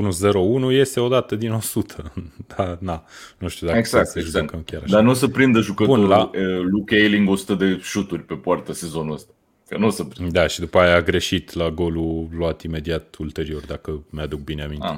1-0-1, 0.71 0.73
iese 0.73 1.01
odată 1.01 1.35
din 1.37 1.53
100. 1.53 2.13
Da, 2.57 2.77
na, 2.81 3.05
nu 3.39 3.49
știu 3.49 3.67
dacă 3.67 3.79
Exact, 3.79 4.03
exact, 4.07 4.09
să 4.09 4.19
exact. 4.19 4.37
judecăm 4.45 4.63
chiar 4.67 4.83
așa. 4.83 4.93
Dar 4.95 5.03
nu 5.03 5.11
o 5.11 5.15
să 5.15 5.29
prindă 5.29 5.61
jucătorul 5.61 6.01
Bun, 6.01 6.09
la- 6.11 6.17
la... 6.17 6.31
Luke 6.71 6.95
Ayling 6.95 7.29
100 7.29 7.55
de 7.55 7.79
șuturi 7.83 8.23
pe 8.23 8.35
poartă 8.35 8.73
sezonul 8.73 9.13
ăsta. 9.15 9.33
Că 9.69 9.79
nu 9.79 9.87
o 9.87 9.91
să 9.91 10.05
prindă. 10.05 10.31
Da, 10.41 10.47
și 10.47 10.61
după 10.61 10.79
aia 10.79 10.95
a 10.97 11.01
greșit 11.03 11.53
la 11.53 11.71
golul 11.71 12.29
luat 12.37 12.63
imediat 12.63 13.15
ulterior, 13.19 13.63
dacă 13.67 14.03
mi-aduc 14.11 14.41
bine 14.41 14.63
aminte. 14.63 14.87
Ah. 14.87 14.97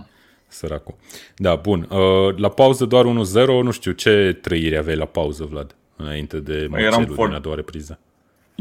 Săracul. 0.49 0.95
Da, 1.37 1.55
bun. 1.55 1.89
Uh, 1.91 2.37
La 2.37 2.49
pauză 2.49 2.85
doar 2.85 3.05
1-0, 3.05 3.09
nu 3.47 3.71
știu 3.71 3.93
ce 3.93 4.39
trăire 4.43 4.77
aveai 4.77 4.97
la 4.97 5.05
pauză, 5.05 5.45
Vlad, 5.51 5.75
înainte 5.97 6.41
de 6.41 6.53
eram 6.55 6.71
măcelul 6.71 7.05
din 7.05 7.15
foarte- 7.15 7.35
a 7.35 7.39
doua 7.39 7.55
repriză. 7.55 7.99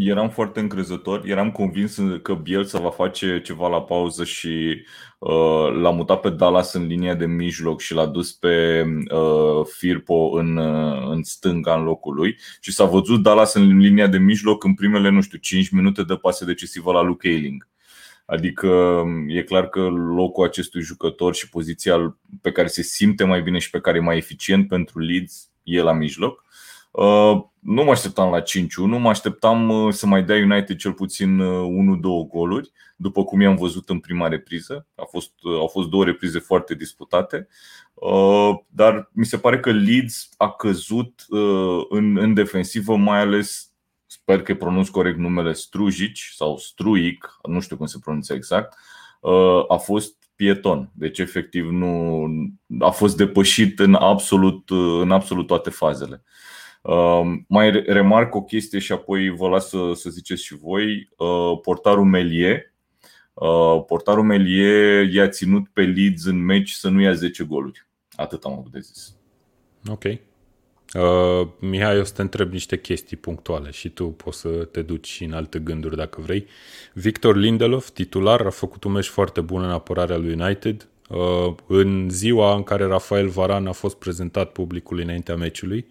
Eram 0.01 0.29
foarte 0.29 0.59
încrezător, 0.59 1.21
eram 1.25 1.51
convins 1.51 1.99
că 2.21 2.33
Bielsa 2.33 2.79
va 2.79 2.89
face 2.89 3.41
ceva 3.41 3.67
la 3.67 3.81
pauză 3.81 4.23
și 4.23 4.83
uh, 5.19 5.71
l-a 5.81 5.89
mutat 5.89 6.19
pe 6.19 6.29
Dallas 6.29 6.73
în 6.73 6.85
linia 6.85 7.15
de 7.15 7.25
mijloc 7.25 7.81
și 7.81 7.93
l-a 7.93 8.05
dus 8.05 8.31
pe 8.31 8.83
uh, 9.11 9.65
Firpo 9.77 10.29
în, 10.33 10.57
uh, 10.57 11.07
în 11.09 11.23
stânga 11.23 11.75
în 11.75 11.83
locul 11.83 12.15
lui 12.15 12.37
și 12.59 12.71
s-a 12.71 12.85
văzut 12.85 13.21
Dallas 13.21 13.53
în 13.53 13.77
linia 13.77 14.07
de 14.07 14.17
mijloc 14.17 14.63
în 14.63 14.73
primele, 14.73 15.09
nu 15.09 15.21
știu, 15.21 15.37
5 15.37 15.69
minute 15.69 16.03
de 16.03 16.15
pase 16.15 16.45
decisivă 16.45 16.91
la 16.91 17.01
Luke 17.01 17.27
Ayling. 17.27 17.67
Adică 18.25 19.03
e 19.27 19.41
clar 19.41 19.69
că 19.69 19.79
locul 20.15 20.45
acestui 20.45 20.81
jucător 20.81 21.35
și 21.35 21.49
poziția 21.49 22.17
pe 22.41 22.51
care 22.51 22.67
se 22.67 22.81
simte 22.81 23.23
mai 23.23 23.41
bine 23.41 23.57
și 23.57 23.69
pe 23.69 23.79
care 23.79 23.97
e 23.97 24.01
mai 24.01 24.17
eficient 24.17 24.67
pentru 24.67 24.99
Leeds 24.99 25.49
e 25.63 25.81
la 25.81 25.93
mijloc. 25.93 26.45
Uh, 26.91 27.43
nu 27.59 27.83
mă 27.83 27.91
așteptam 27.91 28.31
la 28.31 28.41
5-1, 28.41 28.43
mă 28.99 29.09
așteptam 29.09 29.69
uh, 29.69 29.93
să 29.93 30.07
mai 30.07 30.23
dea 30.23 30.35
United 30.35 30.77
cel 30.77 30.93
puțin 30.93 31.39
uh, 31.39 31.97
1-2 31.97 32.01
goluri, 32.29 32.71
după 32.95 33.23
cum 33.23 33.41
i-am 33.41 33.55
văzut 33.55 33.89
în 33.89 33.99
prima 33.99 34.27
repriză. 34.27 34.87
A 34.95 35.03
fost, 35.09 35.31
uh, 35.41 35.53
au 35.53 35.67
fost 35.67 35.89
două 35.89 36.03
reprize 36.05 36.39
foarte 36.39 36.75
disputate, 36.75 37.47
Uh, 37.99 38.57
dar 38.67 39.09
mi 39.13 39.25
se 39.25 39.37
pare 39.37 39.59
că 39.59 39.71
Leeds 39.71 40.29
a 40.37 40.51
căzut 40.51 41.25
uh, 41.27 41.85
în, 41.89 42.17
în 42.17 42.33
defensivă, 42.33 42.95
mai 42.95 43.19
ales, 43.19 43.71
sper 44.05 44.41
că 44.41 44.55
pronunț 44.55 44.87
corect 44.87 45.17
numele 45.17 45.53
Strujic 45.53 46.15
sau 46.35 46.57
Struic, 46.57 47.39
nu 47.43 47.59
știu 47.59 47.77
cum 47.77 47.85
se 47.85 47.99
pronunță 48.01 48.33
exact, 48.33 48.77
uh, 49.21 49.63
a 49.67 49.75
fost 49.75 50.15
pieton. 50.35 50.91
Deci 50.93 51.19
efectiv 51.19 51.69
nu 51.69 52.25
a 52.79 52.89
fost 52.89 53.17
depășit 53.17 53.79
în 53.79 53.93
absolut, 53.93 54.69
uh, 54.69 55.01
în 55.01 55.11
absolut 55.11 55.47
toate 55.47 55.69
fazele. 55.69 56.23
Uh, 56.25 56.58
mai 57.47 57.71
re- 57.71 57.83
remarc 57.87 58.35
o 58.35 58.41
chestie 58.41 58.79
și 58.79 58.91
apoi 58.91 59.29
vă 59.29 59.47
las 59.47 59.69
să, 59.69 59.91
să 59.93 60.09
ziceți 60.09 60.43
și 60.43 60.55
voi. 60.55 61.09
Uh, 61.17 61.59
portarul 61.61 62.05
Melie. 62.05 62.73
Uh, 63.33 63.83
portarul 63.87 64.23
Melie 64.23 65.09
i-a 65.13 65.27
ținut 65.27 65.67
pe 65.73 65.81
Leeds 65.81 66.25
în 66.25 66.45
meci 66.45 66.71
să 66.71 66.89
nu 66.89 67.01
ia 67.01 67.13
10 67.13 67.43
goluri. 67.43 67.87
Atât 68.15 68.43
am 68.43 68.51
avut 68.51 68.71
de 68.71 68.79
zis. 68.79 69.15
Ok. 69.89 70.03
Uh, 70.93 71.47
Mihai, 71.59 71.99
o 71.99 72.03
să 72.03 72.13
te 72.13 72.21
întreb 72.21 72.51
niște 72.51 72.79
chestii 72.79 73.17
punctuale 73.17 73.71
și 73.71 73.89
tu 73.89 74.05
poți 74.07 74.39
să 74.39 74.49
te 74.49 74.81
duci 74.81 75.07
și 75.07 75.23
în 75.23 75.33
alte 75.33 75.59
gânduri 75.59 75.95
dacă 75.95 76.21
vrei. 76.21 76.45
Victor 76.93 77.35
Lindelof, 77.35 77.89
titular, 77.89 78.45
a 78.45 78.49
făcut 78.49 78.83
un 78.83 78.91
meci 78.91 79.05
foarte 79.05 79.41
bun 79.41 79.63
în 79.63 79.69
apărarea 79.69 80.17
lui 80.17 80.33
United. 80.33 80.87
Uh, 81.09 81.55
în 81.67 82.09
ziua 82.09 82.55
în 82.55 82.63
care 82.63 82.85
Rafael 82.85 83.27
Varan 83.27 83.67
a 83.67 83.71
fost 83.71 83.97
prezentat 83.97 84.51
publicului 84.51 85.03
înaintea 85.03 85.35
meciului, 85.35 85.85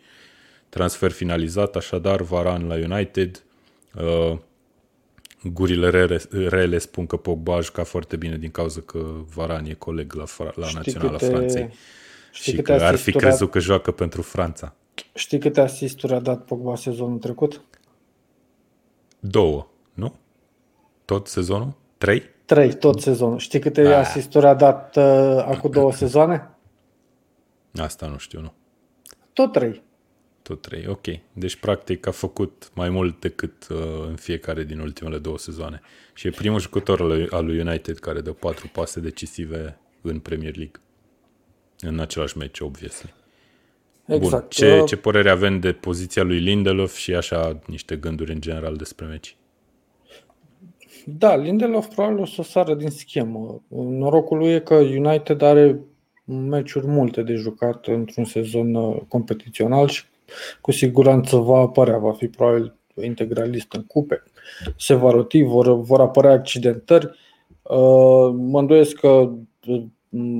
transfer 0.68 1.10
finalizat, 1.10 1.76
așadar 1.76 2.22
Varan 2.22 2.66
la 2.66 2.74
United, 2.74 3.42
Uh, 3.94 4.38
gurile 5.44 5.90
rele, 5.90 6.20
rele 6.48 6.78
spun 6.78 7.06
că 7.06 7.16
Pogba 7.16 7.54
a 7.56 7.60
jucat 7.60 7.86
foarte 7.86 8.16
bine 8.16 8.36
din 8.36 8.50
cauza 8.50 8.80
că 8.80 8.98
Varane 9.34 9.68
e 9.68 9.74
coleg 9.74 10.12
la, 10.12 10.24
la 10.54 10.66
Știi 10.66 10.74
Naționala 10.76 11.10
câte- 11.16 11.30
Franței 11.30 11.70
Știi 12.30 12.50
și 12.52 12.56
câte 12.58 12.62
că 12.62 12.72
ar 12.72 12.78
fi 12.80 12.84
asisturi 12.94 13.16
a- 13.24 13.28
crezut 13.28 13.50
că 13.50 13.58
joacă 13.58 13.90
pentru 13.90 14.22
Franța. 14.22 14.74
Știi 15.14 15.38
câte 15.38 15.60
asisturi 15.60 16.12
a 16.14 16.18
dat 16.20 16.44
Pogba 16.44 16.76
sezonul 16.76 17.18
trecut? 17.18 17.60
Două, 19.20 19.66
nu? 19.94 20.14
Tot 21.04 21.26
sezonul? 21.26 21.72
Trei? 21.98 22.22
Trei, 22.44 22.74
tot 22.74 23.00
sezonul. 23.00 23.38
Știi 23.38 23.60
câte 23.60 23.80
Ah. 23.80 23.94
asisturi 23.96 24.46
a 24.46 24.54
dat 24.54 24.96
uh, 24.96 25.02
acum 25.46 25.70
două 25.70 25.92
sezoane? 26.02 26.50
Asta 27.76 28.06
nu 28.06 28.18
știu, 28.18 28.40
nu. 28.40 28.52
Tot 29.32 29.52
trei. 29.52 29.82
Tot 30.48 30.60
trei, 30.60 30.86
ok. 30.88 31.06
Deci, 31.32 31.56
practic, 31.56 32.06
a 32.06 32.10
făcut 32.10 32.70
mai 32.74 32.88
mult 32.88 33.20
decât 33.20 33.66
uh, 33.70 33.76
în 34.08 34.16
fiecare 34.16 34.64
din 34.64 34.78
ultimele 34.78 35.18
două 35.18 35.38
sezoane. 35.38 35.80
Și 36.14 36.26
e 36.26 36.30
primul 36.30 36.60
jucător 36.60 37.00
al 37.00 37.06
lui- 37.06 37.28
al 37.30 37.44
lui 37.44 37.60
United 37.60 37.98
care 37.98 38.20
dă 38.20 38.32
patru 38.32 38.68
pase 38.72 39.00
decisive 39.00 39.78
în 40.02 40.18
Premier 40.18 40.56
League. 40.56 40.80
În 41.80 41.98
același 41.98 42.38
meci, 42.38 42.60
obviously. 42.60 43.14
Exact. 44.06 44.30
Bun. 44.30 44.46
Ce, 44.48 44.78
Uh, 44.78 44.86
ce 44.86 44.96
părere 44.96 45.30
avem 45.30 45.60
de 45.60 45.72
poziția 45.72 46.22
lui 46.22 46.38
Lindelof 46.38 46.96
și 46.96 47.14
așa 47.14 47.58
niște 47.66 47.96
gânduri 47.96 48.32
în 48.32 48.40
general 48.40 48.76
despre 48.76 49.06
meci? 49.06 49.36
Da, 51.04 51.36
Lindelof 51.36 51.86
probabil 51.86 52.18
o 52.18 52.26
să 52.26 52.42
sară 52.42 52.74
din 52.74 52.90
schemă. 52.90 53.62
Norocul 53.68 54.38
lui 54.38 54.52
e 54.52 54.60
că 54.60 54.74
United 54.74 55.42
are 55.42 55.80
meciuri 56.24 56.86
multe 56.86 57.22
de 57.22 57.34
jucat 57.34 57.86
într-un 57.86 58.24
sezon 58.24 58.74
uh, 58.74 59.00
competițional 59.08 59.88
și 59.88 60.04
cu 60.60 60.72
siguranță 60.72 61.36
va 61.36 61.58
apărea, 61.58 61.98
va 61.98 62.12
fi 62.12 62.28
probabil 62.28 62.74
integralist 63.02 63.72
în 63.72 63.84
cupe. 63.84 64.22
Se 64.76 64.94
va 64.94 65.10
roti, 65.10 65.42
vor, 65.42 65.80
vor 65.80 66.00
apărea 66.00 66.32
accidentări. 66.32 67.06
Uh, 67.62 68.34
Mă 68.34 68.58
îndoiesc 68.58 68.96
că 68.96 69.30
uh, 69.66 69.82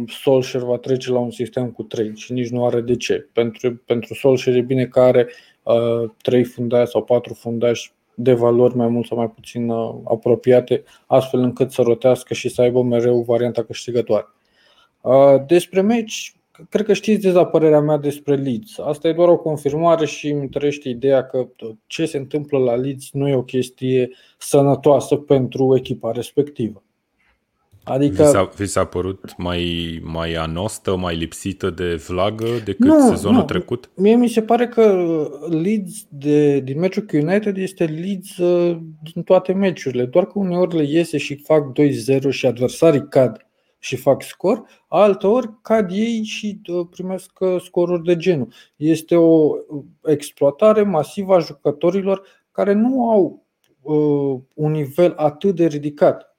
Solskjaer 0.07 0.65
va 0.65 0.77
trece 0.77 1.11
la 1.11 1.19
un 1.19 1.31
sistem 1.31 1.71
cu 1.71 1.83
trei 1.83 2.13
și 2.17 2.33
nici 2.33 2.49
nu 2.49 2.67
are 2.67 2.81
de 2.81 2.97
ce. 2.97 3.29
Pentru, 3.33 3.77
pentru 3.77 4.15
Solskjaer 4.15 4.57
e 4.57 4.61
bine 4.61 4.85
că 4.85 5.01
are 5.01 5.29
uh, 5.63 6.11
trei 6.23 6.45
fundași 6.45 6.91
sau 6.91 7.05
patru 7.05 7.35
fundași 7.35 7.93
de 8.15 8.33
valori 8.33 8.77
mai 8.77 8.89
mult 8.89 9.07
sau 9.07 9.17
mai 9.17 9.31
puțin 9.31 9.69
uh, 9.69 9.95
apropiate, 10.05 10.83
astfel 11.07 11.41
încât 11.41 11.73
să 11.73 11.83
rotească 11.83 12.35
și 12.35 12.49
să 12.49 12.63
aibă 12.63 12.83
mereu 12.83 13.23
varianta 13.23 13.65
câștigătoare. 13.65 14.27
Uh, 15.01 15.45
Despre 15.47 15.81
meci, 15.81 16.37
cred 16.69 16.87
că 16.87 16.93
știți 16.93 17.23
deja 17.23 17.45
părerea 17.45 17.81
mea 17.81 17.97
despre 17.97 18.35
Leeds. 18.35 18.79
Asta 18.79 19.09
e 19.09 19.13
doar 19.13 19.29
o 19.29 19.37
confirmare 19.37 20.07
și 20.07 20.29
îmi 20.29 20.41
întărește 20.41 20.89
ideea 20.89 21.27
că 21.27 21.49
ce 21.87 22.07
se 22.07 22.17
întâmplă 22.17 22.59
la 22.59 22.75
Leeds 22.75 23.11
nu 23.13 23.29
e 23.29 23.35
o 23.35 23.43
chestie 23.43 24.11
sănătoasă 24.39 25.17
pentru 25.17 25.77
echipa 25.77 26.13
respectivă. 26.13 26.83
Adică 27.89 28.23
Vi 28.23 28.29
s-a, 28.29 28.51
vi 28.57 28.67
s-a 28.67 28.85
părut 28.85 29.35
mai, 29.37 30.01
mai 30.03 30.35
anostă, 30.35 30.97
mai 30.97 31.17
lipsită 31.17 31.71
de 31.71 31.95
vlagă 32.09 32.47
decât 32.65 32.87
Nu, 32.87 33.09
sezonul 33.09 33.39
nu. 33.39 33.45
trecut? 33.45 33.91
Mie 33.95 34.17
mi 34.17 34.29
se 34.29 34.43
pare 34.43 34.69
că 34.69 35.05
Leeds 35.49 36.07
de, 36.09 36.61
din 36.61 36.79
meciul 36.79 37.03
cu 37.03 37.17
United 37.17 37.57
este 37.57 37.85
Leeds 37.85 38.37
uh, 38.37 38.79
din 39.13 39.23
toate 39.23 39.53
meciurile, 39.53 40.05
doar 40.05 40.27
că 40.27 40.33
uneori 40.35 40.77
le 40.77 40.85
iese 40.89 41.19
și 41.19 41.43
fac 41.45 41.73
2-0 42.19 42.29
și 42.29 42.47
adversarii 42.47 43.09
cad 43.09 43.48
și 43.79 43.97
fac 43.97 44.23
scor, 44.23 44.63
alteori 44.89 45.51
cad 45.63 45.91
ei 45.91 46.23
și 46.23 46.61
uh, 46.73 46.87
primesc 46.91 47.31
uh, 47.41 47.61
scoruri 47.61 48.03
de 48.03 48.17
genul. 48.17 48.53
Este 48.77 49.17
o 49.17 49.55
exploatare 50.05 50.83
masivă 50.83 51.35
a 51.35 51.39
jucătorilor 51.39 52.23
care 52.51 52.73
nu 52.73 53.11
au 53.11 53.47
uh, 53.81 54.41
un 54.55 54.71
nivel 54.71 55.13
atât 55.17 55.55
de 55.55 55.67
ridicat. 55.67 56.37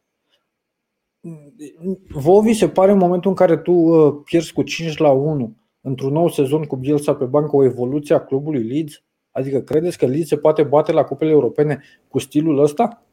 Vouă 2.09 2.41
vi 2.41 2.53
se 2.53 2.69
pare 2.69 2.91
în 2.91 2.97
momentul 2.97 3.29
în 3.29 3.35
care 3.35 3.57
tu 3.57 3.71
uh, 3.71 4.21
pierzi 4.23 4.53
cu 4.53 4.61
5 4.63 4.97
la 4.97 5.11
1 5.11 5.55
într-un 5.81 6.13
nou 6.13 6.29
sezon 6.29 6.63
cu 6.63 6.75
Bielsa 6.75 7.15
pe 7.15 7.25
bancă 7.25 7.55
o 7.55 7.63
evoluție 7.63 8.15
a 8.15 8.19
clubului 8.23 8.63
Leeds? 8.63 9.03
Adică 9.31 9.59
credeți 9.59 9.97
că 9.97 10.05
Leeds 10.05 10.27
se 10.27 10.37
poate 10.37 10.63
bate 10.63 10.91
la 10.91 11.03
cupele 11.03 11.31
europene 11.31 11.83
cu 12.07 12.19
stilul 12.19 12.59
ăsta? 12.59 13.03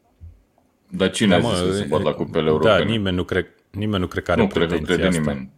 Dar 0.91 1.11
cine 1.11 1.35
a 1.35 1.41
Da, 1.41 1.49
zis 1.49 1.61
mă, 1.61 1.67
să 1.67 1.77
se 1.77 1.87
bat 1.91 2.03
la 2.03 2.13
cupele 2.13 2.45
Da, 2.45 2.51
europene? 2.51 2.91
nimeni 2.91 3.17
nu 3.17 3.25
cred, 3.25 3.47
nimeni 3.77 4.01
nu 4.01 4.07
cred 4.07 4.23
că 4.25 4.31
are 4.33 4.41
nu 4.41 4.47
cred 4.47 4.63
că 4.63 4.69
pretenția 4.69 4.95
crede 4.95 5.09
asta. 5.19 5.21
nimeni. 5.31 5.51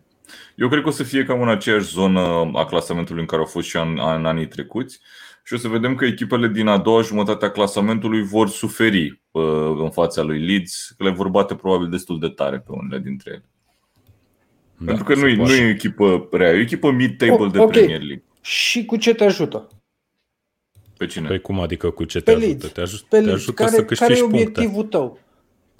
Eu 0.54 0.68
cred 0.68 0.82
că 0.82 0.88
o 0.88 0.92
să 0.92 1.02
fie 1.02 1.24
cam 1.24 1.42
în 1.42 1.48
aceeași 1.48 1.86
zonă 1.92 2.50
a 2.54 2.64
clasamentului 2.64 3.20
în 3.20 3.26
care 3.26 3.40
au 3.40 3.46
fost 3.46 3.68
și 3.68 3.76
în, 3.76 3.98
în 4.16 4.26
anii 4.26 4.48
trecuți 4.48 5.00
și 5.44 5.54
o 5.54 5.56
să 5.56 5.68
vedem 5.68 5.94
că 5.94 6.04
echipele 6.04 6.48
din 6.48 6.66
a 6.66 6.78
doua 6.78 7.02
jumătate 7.02 7.44
a 7.44 7.50
clasamentului 7.50 8.22
vor 8.22 8.48
suferi 8.48 9.20
uh, 9.30 9.42
în 9.78 9.90
fața 9.90 10.22
lui 10.22 10.46
Leeds, 10.46 10.94
că 10.96 11.04
le 11.04 11.10
vor 11.10 11.28
bate 11.28 11.54
probabil 11.54 11.88
destul 11.88 12.18
de 12.18 12.28
tare 12.28 12.58
pe 12.58 12.72
unele 12.72 12.98
dintre 13.02 13.30
ele. 13.30 13.44
Da, 14.76 14.84
Pentru 14.84 15.04
că 15.04 15.14
se 15.14 15.20
nu 15.20 15.26
e, 15.28 15.34
nu 15.34 15.42
poate. 15.42 15.60
e 15.60 15.64
o 15.64 15.68
echipă 15.68 16.28
rea, 16.32 16.50
e 16.50 16.56
o 16.56 16.60
echipă 16.60 16.90
mid-table 16.90 17.44
O- 17.44 17.46
de 17.46 17.58
ok. 17.58 17.70
Premier 17.70 17.98
League. 17.98 18.24
Și 18.40 18.84
cu 18.84 18.96
ce 18.96 19.14
te 19.14 19.24
ajută? 19.24 19.68
Pe 20.96 21.06
cine? 21.06 21.28
Păi 21.28 21.40
cum 21.40 21.60
adică 21.60 21.90
cu 21.90 22.04
ce 22.04 22.18
te 22.20 22.24
Pe 22.24 22.30
ajută? 22.30 22.46
Leeds. 22.46 22.72
Te, 22.72 22.80
aj- 22.82 23.08
Pe 23.08 23.16
te 23.16 23.20
Leeds. 23.20 23.32
ajută 23.40 23.52
Care, 23.62 23.70
să 23.70 23.74
care 23.76 23.86
câștigi 23.86 24.12
e 24.12 24.22
puncte. 24.22 24.36
obiectivul 24.40 24.84
tău? 24.84 25.18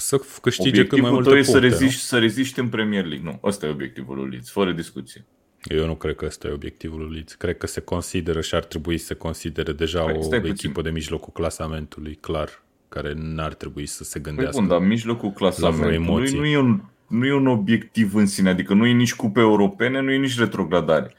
Să 0.00 0.16
f- 0.20 0.40
câștige 0.42 0.86
cât 0.86 1.00
mai 1.00 1.10
Obiectivul 1.10 1.10
multe 1.12 1.28
tău 1.28 1.38
e 1.38 1.42
să 1.42 1.50
puncte. 1.50 1.68
reziști, 1.68 2.00
să 2.02 2.18
reziști 2.18 2.58
în 2.60 2.68
Premier 2.68 3.04
League. 3.04 3.30
Nu, 3.30 3.38
ăsta 3.48 3.66
e 3.66 3.70
obiectivul 3.70 4.16
lui 4.16 4.28
Leeds, 4.30 4.50
fără 4.50 4.72
discuție. 4.72 5.24
nu? 5.70 5.76
Eu 5.76 5.86
nu 5.86 5.94
cred 5.94 6.14
că 6.16 6.24
ăsta 6.24 6.48
e 6.48 6.50
obiectivul 6.52 7.00
lui 7.00 7.12
Leeds. 7.14 7.34
Cred 7.34 7.56
că 7.56 7.66
se 7.66 7.80
consideră 7.80 8.40
și 8.40 8.54
ar 8.54 8.64
trebui 8.64 8.98
să 8.98 9.06
se 9.06 9.14
considere 9.14 9.72
deja 9.72 10.00
Stai, 10.02 10.14
o 10.18 10.22
stai 10.22 10.38
puțin. 10.40 10.54
echipă 10.54 10.82
de 10.82 10.90
mijlocul 10.90 11.32
clasamentului, 11.32 12.14
clar, 12.20 12.62
care 12.88 13.12
n-ar 13.16 13.54
trebui 13.54 13.86
să 13.86 14.04
se 14.04 14.18
Păi 14.20 14.32
gândească. 14.32 14.60
bun, 14.60 14.68
dar 14.68 14.78
mijlocul 14.80 15.30
clasamentului 15.30 15.94
emoție. 15.94 16.38
nu 16.38 16.44
e, 16.46 16.56
un, 16.58 16.80
nu 17.06 17.26
e 17.26 17.32
un 17.34 17.46
obiectiv 17.46 18.14
în 18.14 18.26
sine, 18.26 18.48
adică 18.48 18.74
nu 18.74 18.86
e 18.86 18.92
nici 18.92 19.14
cupe 19.14 19.40
europene, 19.40 20.00
nu 20.00 20.10
e 20.12 20.16
nici 20.16 20.38
retrogradare. 20.38 21.14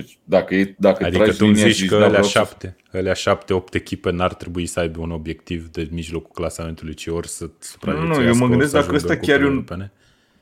Deci 0.00 0.18
dacă, 0.24 0.54
e, 0.54 0.74
dacă 0.78 1.04
Adică 1.04 1.22
tragi 1.22 1.38
tu 1.38 1.44
îmi 1.44 1.54
linia 1.54 1.68
zici 1.68 1.76
și 1.76 1.86
că 1.86 1.90
da, 1.90 1.96
alea 1.96 2.08
vreau 2.08 2.24
să- 2.24 2.30
șapte, 2.30 2.76
alea 2.92 3.12
șapte, 3.12 3.52
opt 3.52 3.74
echipe 3.74 4.10
n-ar 4.10 4.34
trebui 4.34 4.66
să 4.66 4.80
aibă 4.80 5.00
un 5.00 5.10
obiectiv 5.10 5.68
de 5.68 5.88
mijlocul 5.90 6.30
clasamentului, 6.34 6.94
ci 6.94 7.06
ori 7.06 7.28
să 7.28 7.50
supraviețuiască, 7.58 8.22
eu 8.24 8.34
mă 8.34 8.40
ori 8.40 8.50
gândesc 8.50 8.70
să 8.70 8.76
dacă 8.76 8.88
ajungă 8.94 8.96
ăsta 9.12 9.12
în 9.12 9.26
chiar 9.26 9.40
e 9.40 9.44
cupele 9.44 9.48
un- 9.48 9.52
europene. 9.54 9.92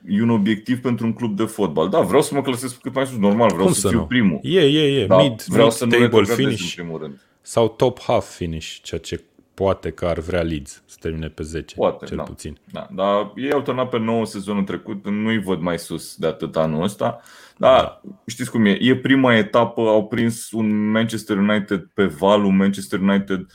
e 0.09 0.23
un 0.23 0.31
obiectiv 0.31 0.81
pentru 0.81 1.07
un 1.07 1.13
club 1.13 1.37
de 1.37 1.45
fotbal. 1.45 1.89
Da, 1.89 2.01
vreau 2.01 2.23
să 2.23 2.35
mă 2.35 2.43
clasez 2.43 2.73
cât 2.83 2.95
mai 2.95 3.07
sus, 3.07 3.17
normal, 3.19 3.49
vreau 3.53 3.65
Cum 3.65 3.73
să, 3.75 3.81
să 3.81 3.89
fiu 3.89 3.99
nu? 3.99 4.07
primul. 4.07 4.39
E, 4.43 4.61
e, 4.61 5.01
e. 5.03 5.07
Da, 5.07 5.17
mid, 5.23 5.43
vreau 5.43 5.67
mid 5.67 5.77
să 5.77 5.85
nu 5.85 5.91
table 5.91 6.05
retrogradez 6.07 6.39
în 6.45 6.51
finish 6.51 6.75
primul 6.75 6.99
rând. 7.01 7.21
sau 7.41 7.69
top 7.69 8.01
half 8.03 8.35
finish, 8.35 8.77
ceea 8.83 9.01
ce 9.01 9.21
poate 9.55 9.91
că 9.91 10.07
ar 10.07 10.19
vrea 10.19 10.43
Leeds 10.43 10.83
să 10.87 10.97
termine 11.01 11.29
pe 11.29 11.43
10, 11.43 11.75
Poate, 11.75 12.05
cel 12.05 12.17
da. 12.17 12.23
puțin. 12.23 12.59
Da, 12.73 12.89
dar 12.95 13.33
ei 13.37 13.53
au 13.53 13.61
turnat 13.63 13.89
pe 13.89 13.99
9 13.99 14.25
sezonul 14.27 14.63
trecut, 14.65 15.09
nu-i 15.09 15.39
văd 15.43 15.61
mai 15.61 15.79
sus 15.79 16.17
de 16.17 16.27
atât 16.27 16.57
anul 16.57 16.83
ăsta. 16.83 17.21
Dar 17.59 18.01
știți 18.27 18.51
cum 18.51 18.65
e, 18.65 18.79
e 18.81 18.97
prima 18.97 19.37
etapă, 19.37 19.81
au 19.81 20.07
prins 20.07 20.51
un 20.51 20.91
Manchester 20.91 21.37
United 21.37 21.91
pe 21.95 22.05
val, 22.05 22.45
un 22.45 22.57
Manchester 22.57 23.01
United 23.01 23.47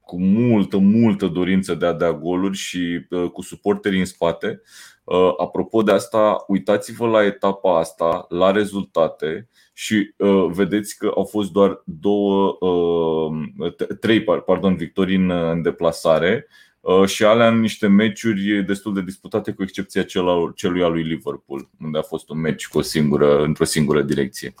cu 0.00 0.20
multă, 0.20 0.76
multă 0.76 1.26
dorință 1.26 1.74
de 1.74 1.86
a 1.86 1.92
da 1.92 2.12
goluri 2.12 2.56
și 2.56 3.06
uh, 3.10 3.30
cu 3.30 3.42
suporterii 3.42 3.98
în 3.98 4.04
spate. 4.04 4.62
Uh, 5.04 5.32
apropo 5.36 5.82
de 5.82 5.92
asta, 5.92 6.44
uitați-vă 6.46 7.06
la 7.06 7.24
etapa 7.24 7.78
asta, 7.78 8.26
la 8.28 8.50
rezultate 8.50 9.48
și 9.72 10.14
uh, 10.16 10.46
vedeți 10.50 10.98
că 10.98 11.12
au 11.14 11.24
fost 11.24 11.52
doar 11.52 11.82
două, 11.84 12.56
uh, 12.60 13.72
t- 13.72 13.98
trei, 14.00 14.22
par- 14.22 14.40
pardon, 14.40 14.76
victorii 14.76 15.16
în, 15.16 15.30
în 15.30 15.62
deplasare. 15.62 16.46
Uh, 16.48 16.61
și 17.06 17.24
alea 17.24 17.48
în 17.48 17.60
niște 17.60 17.86
meciuri 17.86 18.62
destul 18.62 18.94
de 18.94 19.02
disputate, 19.02 19.52
cu 19.52 19.62
excepția 19.62 20.02
cel- 20.02 20.52
celui 20.54 20.82
al 20.82 20.92
lui 20.92 21.02
Liverpool, 21.02 21.70
unde 21.80 21.98
a 21.98 22.02
fost 22.02 22.28
un 22.28 22.40
meci 22.40 22.68
cu 22.68 22.78
o 22.78 22.82
singură, 22.82 23.42
într-o 23.42 23.64
singură 23.64 24.02
direcție. 24.02 24.54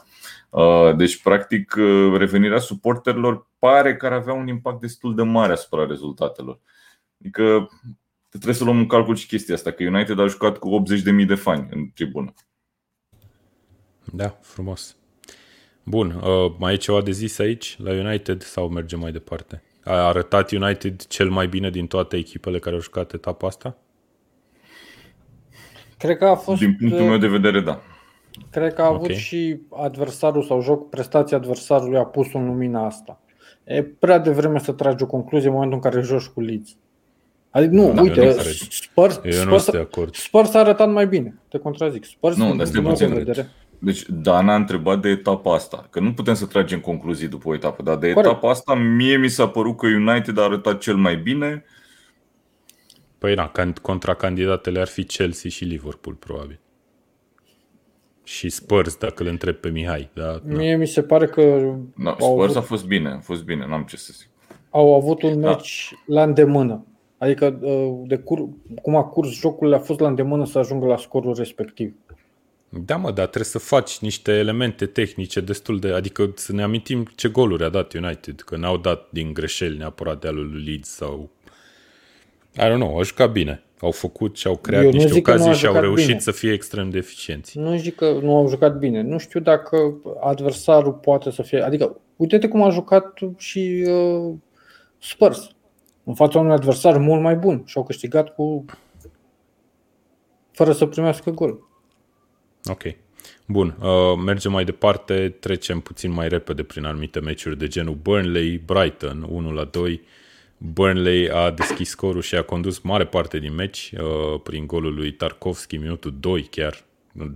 Uh, 0.50 0.96
Deci, 0.96 1.22
practic, 1.22 1.74
uh, 1.78 2.16
revenirea 2.16 2.58
suporterilor 2.58 3.48
pare 3.58 3.96
că 3.96 4.06
ar 4.06 4.12
avea 4.12 4.32
un 4.32 4.48
impact 4.48 4.80
destul 4.80 5.14
de 5.14 5.22
mare 5.22 5.52
asupra 5.52 5.86
rezultatelor. 5.86 6.60
Adică 7.20 7.70
trebuie 8.28 8.54
să 8.54 8.64
luăm 8.64 8.78
în 8.78 8.86
calcul 8.86 9.16
și 9.16 9.26
chestia 9.26 9.54
asta, 9.54 9.70
că 9.70 9.82
United 9.82 10.18
a 10.18 10.26
jucat 10.26 10.58
cu 10.58 10.68
80.000 10.68 11.26
de 11.26 11.34
fani 11.34 11.68
în 11.70 11.90
tribună. 11.94 12.34
Da, 14.12 14.38
frumos. 14.42 14.96
Bun, 15.84 16.10
uh, 16.10 16.54
mai 16.58 16.72
e 16.72 16.76
ceva 16.76 17.02
de 17.02 17.10
zis 17.10 17.38
aici 17.38 17.76
la 17.78 17.90
United 17.90 18.42
sau 18.42 18.68
mergem 18.68 18.98
mai 18.98 19.12
departe? 19.12 19.62
A 19.84 19.92
arătat 20.06 20.50
United 20.50 21.06
cel 21.06 21.30
mai 21.30 21.46
bine 21.46 21.70
din 21.70 21.86
toate 21.86 22.16
echipele 22.16 22.58
care 22.58 22.74
au 22.74 22.80
jucat 22.80 23.12
etapa 23.12 23.46
asta? 23.46 23.76
Cred 25.98 26.16
că 26.16 26.24
a 26.24 26.34
fost 26.34 26.58
Din 26.60 26.76
punctul 26.78 27.04
meu 27.06 27.16
de 27.18 27.26
vedere, 27.26 27.60
da. 27.60 27.80
Cred 28.50 28.72
că 28.74 28.82
a 28.82 28.86
avut 28.86 29.08
Ok. 29.10 29.16
și 29.16 29.60
adversarul 29.70 30.42
sau 30.42 30.60
jocul, 30.60 30.86
prestația 30.90 31.36
adversarului 31.36 31.98
a 31.98 32.04
pus 32.04 32.32
în 32.32 32.46
lumina 32.46 32.86
asta. 32.86 33.20
E 33.64 33.82
prea 33.82 34.18
devreme 34.18 34.58
să 34.58 34.72
tragi 34.72 35.02
o 35.02 35.06
concluzie 35.06 35.46
în 35.48 35.54
momentul 35.54 35.80
în 35.82 35.90
care 35.90 36.02
joci 36.04 36.26
cu 36.26 36.40
Leeds. 36.40 36.76
Adică 37.50 37.72
nu, 37.74 37.92
Da, 37.92 38.00
eu 38.00 38.02
uite, 38.02 38.24
nu 38.24 38.32
cred. 38.32 38.44
Spurs, 38.70 39.20
Eu 39.24 39.30
nu 39.30 39.38
Spurs, 39.40 39.62
sunt 39.62 39.76
de 39.76 39.82
acord. 39.82 40.14
Spurs 40.14 40.54
a 40.54 40.58
arătat 40.58 40.90
mai 40.90 41.06
bine, 41.06 41.34
te 41.48 41.58
contrazic. 41.58 42.04
Spurs, 42.04 42.36
Nu, 42.36 42.46
din 42.46 42.56
dar 42.56 42.66
stai 42.66 42.82
punctul 42.82 43.06
meu 43.06 43.14
puțin. 43.16 43.24
de 43.24 43.32
vedere. 43.40 43.54
Deci 43.84 44.04
Dan 44.08 44.48
a 44.48 44.54
întrebat 44.54 45.00
de 45.00 45.08
etapa 45.08 45.54
asta, 45.54 45.86
că 45.90 46.00
nu 46.00 46.12
putem 46.12 46.34
să 46.34 46.46
tragem 46.46 46.80
concluzii 46.80 47.28
după 47.28 47.48
o 47.48 47.54
etapă, 47.54 47.82
dar 47.82 47.96
de 47.96 48.12
Corect. 48.12 48.30
etapa 48.30 48.50
asta 48.50 48.74
mie 48.74 49.16
mi 49.16 49.28
s-a 49.28 49.48
părut 49.48 49.76
că 49.76 49.86
United 49.86 50.38
a 50.38 50.42
arătat 50.42 50.78
cel 50.78 50.96
mai 50.96 51.16
bine 51.16 51.64
Păi 53.22 53.34
na, 53.34 53.52
contra 53.82 54.14
candidatele 54.14 54.80
ar 54.80 54.86
fi 54.86 55.04
Chelsea 55.04 55.50
și 55.50 55.64
Liverpool, 55.64 56.14
probabil. 56.14 56.60
Și 58.24 58.48
Spurs, 58.48 58.96
dacă 58.96 59.22
îl 59.22 59.28
întreb 59.28 59.54
pe 59.54 59.68
Mihai. 59.68 60.10
Da, 60.14 60.40
Mie 60.44 60.76
mi 60.76 60.86
se 60.86 61.02
pare 61.02 61.26
că... 61.26 61.40
No, 61.94 62.10
Spurs 62.10 62.24
avut, 62.24 62.56
a 62.56 62.60
fost 62.60 62.86
bine, 62.86 63.08
a 63.08 63.18
fost 63.18 63.44
bine, 63.44 63.66
n-am 63.66 63.82
ce 63.82 63.96
să 63.96 64.12
zic. 64.16 64.28
Au 64.70 64.94
avut 64.94 65.22
un 65.22 65.40
da. 65.40 65.48
meci 65.48 65.94
la 66.06 66.22
îndemână. 66.22 66.86
Adică, 67.18 67.58
uh, 67.60 68.00
de 68.06 68.16
cur, 68.16 68.48
cum 68.82 68.96
a 68.96 69.04
curs 69.04 69.30
jocul, 69.30 69.68
le-a 69.68 69.78
fost 69.78 70.00
la 70.00 70.08
îndemână 70.08 70.46
să 70.46 70.58
ajungă 70.58 70.86
la 70.86 70.96
scorul 70.96 71.34
respectiv. 71.34 71.94
Da, 72.80 72.96
mă, 72.96 73.10
dar 73.10 73.26
trebuie 73.26 73.44
să 73.44 73.58
faci 73.58 73.98
niște 73.98 74.32
elemente 74.32 74.86
tehnice 74.86 75.40
destul 75.40 75.78
de... 75.78 75.92
Adică 75.92 76.32
să 76.34 76.52
ne 76.52 76.62
amintim 76.62 77.06
ce 77.14 77.28
goluri 77.28 77.64
a 77.64 77.68
dat 77.68 77.92
United, 77.92 78.40
că 78.40 78.56
n-au 78.56 78.76
dat 78.76 79.06
din 79.10 79.32
greșeli 79.32 79.76
neapărat 79.76 80.20
de 80.20 80.28
alul 80.28 80.62
Leeds 80.64 80.88
sau... 80.88 81.30
I 82.54 82.60
don't 82.60 82.74
know, 82.74 82.96
au 82.96 83.04
jucat 83.04 83.32
bine. 83.32 83.62
Au 83.80 83.90
făcut 83.90 84.36
și 84.36 84.46
au 84.46 84.56
creat 84.56 84.82
Eu 84.82 84.90
niște 84.90 85.18
ocazii 85.18 85.52
și 85.52 85.66
au 85.66 85.80
reușit 85.80 86.06
bine. 86.06 86.18
să 86.18 86.30
fie 86.30 86.52
extrem 86.52 86.90
de 86.90 86.98
eficienți. 86.98 87.58
Nu 87.58 87.76
zic 87.76 87.94
că 87.94 88.18
nu 88.22 88.36
au 88.36 88.48
jucat 88.48 88.78
bine. 88.78 89.02
Nu 89.02 89.18
știu 89.18 89.40
dacă 89.40 89.94
adversarul 90.20 90.92
poate 90.92 91.30
să 91.30 91.42
fie... 91.42 91.60
Adică, 91.60 92.00
uite-te 92.16 92.48
cum 92.48 92.62
a 92.62 92.70
jucat 92.70 93.18
și 93.36 93.84
uh, 93.86 94.34
Spurs 94.98 95.50
în 96.04 96.14
fața 96.14 96.38
unui 96.38 96.52
adversar 96.52 96.98
mult 96.98 97.22
mai 97.22 97.34
bun 97.34 97.62
și 97.66 97.76
au 97.76 97.84
câștigat 97.84 98.34
cu 98.34 98.64
fără 100.50 100.72
să 100.72 100.86
primească 100.86 101.30
gol. 101.30 101.70
Ok. 102.64 102.82
Bun, 103.46 103.76
uh, 103.80 104.18
mergem 104.24 104.52
mai 104.52 104.64
departe, 104.64 105.28
trecem 105.40 105.80
puțin 105.80 106.10
mai 106.10 106.28
repede 106.28 106.62
prin 106.62 106.84
anumite 106.84 107.20
meciuri 107.20 107.58
de 107.58 107.66
genul 107.66 107.94
Burnley, 107.94 108.58
Brighton, 108.58 109.26
1 109.28 109.52
la 109.52 109.64
2. 109.64 110.00
Burnley 110.58 111.30
a 111.30 111.50
deschis 111.50 111.88
scorul 111.88 112.22
și 112.22 112.34
a 112.34 112.42
condus 112.42 112.78
mare 112.78 113.06
parte 113.06 113.38
din 113.38 113.54
meci 113.54 113.92
uh, 113.96 114.40
prin 114.42 114.66
golul 114.66 114.94
lui 114.94 115.12
Tarkovski, 115.12 115.76
minutul 115.76 116.14
2 116.20 116.42
chiar. 116.42 116.84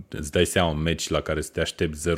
Îți 0.09 0.31
dai 0.31 0.45
seama 0.45 0.69
un 0.69 0.81
meci 0.81 1.07
la 1.09 1.21
care 1.21 1.41
să 1.41 1.49
te 1.53 1.61
aștepți 1.61 2.09
0-0, 2.09 2.13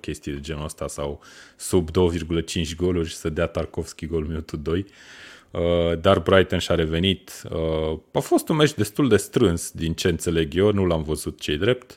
chestii 0.00 0.32
de 0.32 0.40
genul 0.40 0.64
ăsta, 0.64 0.88
sau 0.88 1.20
sub 1.56 1.88
2,5 1.90 2.76
goluri 2.76 3.08
și 3.08 3.14
să 3.14 3.28
dea 3.28 3.46
Tarkovski 3.46 4.06
golul 4.06 4.26
minutul 4.26 4.58
2. 4.62 4.86
Uh, 5.50 6.00
dar 6.00 6.18
Brighton 6.18 6.58
și-a 6.58 6.74
revenit. 6.74 7.42
Uh, 7.50 7.98
a 8.12 8.18
fost 8.18 8.48
un 8.48 8.56
meci 8.56 8.74
destul 8.74 9.08
de 9.08 9.16
strâns, 9.16 9.70
din 9.70 9.92
ce 9.92 10.08
înțeleg 10.08 10.54
eu, 10.54 10.72
nu 10.72 10.86
l-am 10.86 11.02
văzut 11.02 11.40
cei 11.40 11.56
drept. 11.56 11.90
Uh, 11.90 11.96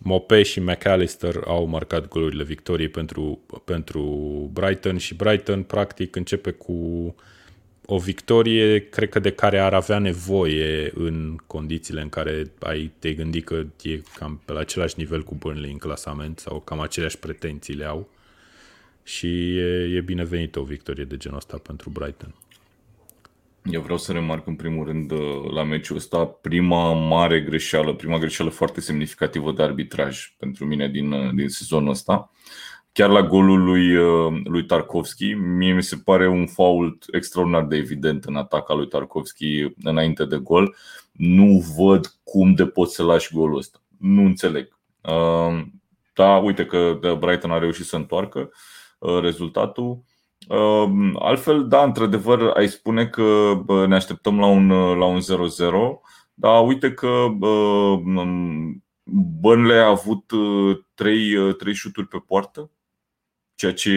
Mope 0.00 0.42
și 0.42 0.60
McAllister 0.60 1.40
au 1.46 1.66
marcat 1.66 2.08
golurile 2.08 2.44
victoriei 2.44 2.88
pentru, 2.88 3.40
pentru 3.64 4.02
Brighton 4.52 4.98
și 4.98 5.14
Brighton 5.14 5.62
practic 5.62 6.16
începe 6.16 6.50
cu 6.50 7.14
o 7.90 7.98
victorie, 7.98 8.88
cred 8.88 9.08
că 9.08 9.18
de 9.18 9.32
care 9.32 9.58
ar 9.58 9.74
avea 9.74 9.98
nevoie 9.98 10.90
în 10.94 11.36
condițiile 11.46 12.00
în 12.00 12.08
care 12.08 12.52
ai 12.58 12.92
te 12.98 13.12
gândi 13.12 13.40
că 13.40 13.64
e 13.82 14.00
cam 14.14 14.40
pe 14.44 14.52
la 14.52 14.60
același 14.60 14.94
nivel 14.98 15.22
cu 15.22 15.34
Burnley 15.34 15.70
în 15.70 15.78
clasament 15.78 16.38
sau 16.38 16.60
cam 16.60 16.80
aceleași 16.80 17.18
pretenții 17.18 17.74
le 17.74 17.84
au 17.84 18.08
și 19.02 19.56
e, 19.56 19.96
e 19.96 20.00
binevenită 20.00 20.60
o 20.60 20.62
victorie 20.62 21.04
de 21.04 21.16
genul 21.16 21.36
ăsta 21.36 21.56
pentru 21.56 21.90
Brighton. 21.90 22.34
Eu 23.64 23.80
vreau 23.80 23.98
să 23.98 24.12
remarc 24.12 24.46
în 24.46 24.56
primul 24.56 24.86
rând 24.86 25.10
uh, 25.10 25.50
la 25.50 25.62
meciul 25.62 25.96
ăsta 25.96 26.26
prima 26.26 26.92
mare 26.92 27.40
greșeală, 27.40 27.94
prima 27.94 28.18
greșeală 28.18 28.50
foarte 28.50 28.80
semnificativă 28.80 29.52
de 29.52 29.62
arbitraj 29.62 30.34
pentru 30.38 30.64
mine 30.64 30.88
din, 30.88 31.12
uh, 31.12 31.34
din 31.34 31.48
sezonul 31.48 31.90
ăsta. 31.90 32.30
Chiar 32.92 33.10
la 33.10 33.22
golul 33.22 33.64
lui, 33.64 33.96
uh, 33.96 34.40
lui 34.44 34.64
Tarkovski, 34.64 35.32
mie 35.32 35.72
mi 35.72 35.82
se 35.82 35.96
pare 35.96 36.28
un 36.28 36.46
fault 36.46 37.04
extraordinar 37.12 37.64
de 37.64 37.76
evident 37.76 38.24
în 38.24 38.36
ataca 38.36 38.74
lui 38.74 38.88
Tarkovski 38.88 39.66
înainte 39.82 40.24
de 40.24 40.36
gol. 40.36 40.76
Nu 41.12 41.64
văd 41.76 42.06
cum 42.24 42.54
de 42.54 42.66
poți 42.66 42.94
să 42.94 43.02
lași 43.02 43.34
golul 43.34 43.56
ăsta. 43.56 43.82
Nu 43.98 44.24
înțeleg. 44.24 44.78
Da, 46.14 46.36
uite 46.36 46.66
că 46.66 46.98
Brighton 47.18 47.50
a 47.50 47.58
reușit 47.58 47.84
să 47.84 47.96
întoarcă 47.96 48.50
rezultatul 49.20 50.02
Ehm, 50.02 50.07
altfel, 51.14 51.68
da, 51.68 51.82
într-adevăr, 51.82 52.50
ai 52.54 52.68
spune 52.68 53.06
că 53.06 53.58
ne 53.88 53.94
așteptăm 53.94 54.38
la 54.38 54.46
un, 54.46 54.68
la 54.70 55.04
un 55.04 55.20
0-0, 55.20 55.22
dar 56.34 56.66
uite 56.66 56.92
că 56.92 57.26
Burnley 59.40 59.78
a 59.78 59.88
avut 59.88 60.30
uh, 60.30 60.78
trei, 60.94 61.34
uh, 61.34 61.56
trei 61.56 61.74
șuturi 61.74 62.06
pe 62.06 62.18
poartă, 62.26 62.70
ceea 63.54 63.72
ce 63.72 63.90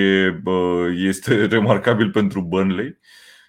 este 0.95 1.45
remarcabil 1.55 2.11
pentru 2.11 2.41
Burnley. 2.41 2.97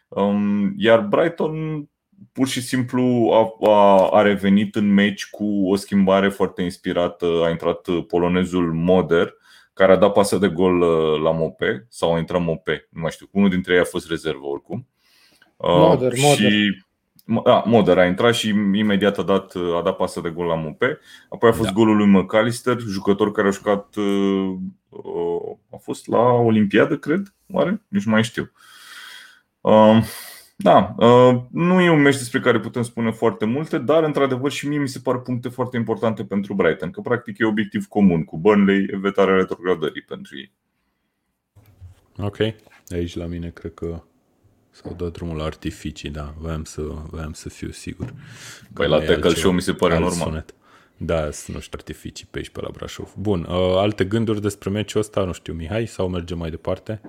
Um, 0.09 0.75
iar 0.77 1.01
Brighton 1.01 1.87
pur 2.33 2.49
și 2.49 2.63
simplu 2.63 3.31
a, 3.33 3.71
a, 3.71 4.09
a 4.11 4.23
revenit 4.23 4.75
în 4.75 4.93
meci 4.93 5.31
cu 5.31 5.71
o 5.71 5.77
schimbare 5.77 6.29
foarte 6.29 6.63
inspirată. 6.63 7.27
A 7.45 7.51
intrat 7.51 7.89
polonezul 8.07 8.73
Moder, 8.73 9.35
care 9.73 9.93
a 9.93 9.97
dat 9.97 10.13
pasă 10.13 10.39
de 10.39 10.49
gol 10.49 10.81
uh, 10.81 11.21
la 11.21 11.31
Mope 11.31 11.87
sau 11.89 12.15
a 12.15 12.19
intrat 12.19 12.43
Mope, 12.43 12.89
nu 12.91 13.01
mai 13.01 13.11
știu, 13.11 13.29
unul 13.31 13.49
dintre 13.49 13.75
ei 13.75 13.81
a 13.81 13.85
fost 13.85 14.09
rezervă 14.09 14.47
oricum. 14.47 14.89
Uh, 15.57 15.69
Moder, 15.69 16.15
și, 16.15 16.23
Moder. 16.25 17.45
Da, 17.45 17.63
Moder 17.67 17.99
a 17.99 18.07
intrat 18.07 18.35
și 18.35 18.49
imediat 18.49 19.19
a 19.19 19.23
dat, 19.23 19.55
uh, 19.55 19.77
a 19.77 19.83
dat 19.83 19.97
pasă 19.97 20.21
de 20.21 20.31
gol 20.31 20.47
la 20.47 20.55
Mope. 20.55 20.99
Apoi 21.29 21.49
a 21.49 21.53
fost 21.53 21.69
da. 21.69 21.75
golul 21.75 21.97
lui 21.97 22.07
McAllister, 22.07 22.79
jucător 22.79 23.33
care 23.33 23.49
a 23.49 23.51
jucat 23.51 23.95
a 25.71 25.77
fost 25.77 26.07
la 26.07 26.23
Olimpiadă, 26.23 26.97
cred, 26.97 27.35
oare? 27.53 27.83
Nici 27.89 28.05
mai 28.05 28.23
știu. 28.23 28.53
Da, 30.57 30.95
uh, 30.99 31.43
nu 31.51 31.81
e 31.81 31.91
un 31.91 32.01
meci 32.01 32.17
despre 32.17 32.41
care 32.41 32.61
putem 32.61 32.83
spune 32.83 33.11
foarte 33.11 33.45
multe, 33.45 33.79
dar 33.79 34.03
într-adevăr 34.03 34.51
și 34.51 34.69
mie 34.69 34.79
mi 34.79 34.89
se 34.89 34.99
par 34.99 35.19
puncte 35.19 35.49
foarte 35.49 35.77
importante 35.77 36.25
pentru 36.25 36.55
Brighton, 36.55 36.91
că 36.91 37.01
practic 37.01 37.39
e 37.39 37.45
obiectiv 37.45 37.87
comun 37.87 38.25
cu 38.25 38.39
Burnley, 38.39 38.87
evitarea 38.93 39.35
retrogradării 39.35 40.03
pentru 40.03 40.37
ei. 40.37 40.53
Ok, 42.19 42.37
aici 42.89 43.17
la 43.17 43.27
mine 43.27 43.51
cred 43.51 43.75
că 43.75 44.03
s-au 44.71 44.95
dat 44.95 45.13
drumul 45.13 45.37
la 45.37 45.45
artificii, 45.45 46.11
da, 46.11 46.35
voiam 46.39 46.65
să, 46.65 46.83
voiam 47.11 47.33
să 47.33 47.49
fiu 47.49 47.71
sigur. 47.71 48.15
Păi 48.73 48.89
la 48.89 49.01
Tackle 49.01 49.35
Show 49.35 49.53
mi 49.53 49.61
se 49.61 49.73
pare 49.73 49.99
normal. 49.99 50.29
Sunet. 50.29 50.55
Da, 50.97 51.25
nu 51.25 51.31
știu, 51.31 51.71
artificii 51.73 52.27
pe 52.31 52.39
aici, 52.39 52.49
pe 52.49 52.61
la 52.61 52.69
Brașov. 52.73 53.13
Bun, 53.19 53.41
uh, 53.41 53.77
alte 53.77 54.05
gânduri 54.05 54.41
despre 54.41 54.71
meciul 54.71 55.01
ăsta, 55.01 55.25
nu 55.25 55.33
știu, 55.33 55.53
Mihai, 55.53 55.87
sau 55.87 56.09
mergem 56.09 56.39
mai 56.39 56.51
departe? 56.51 57.01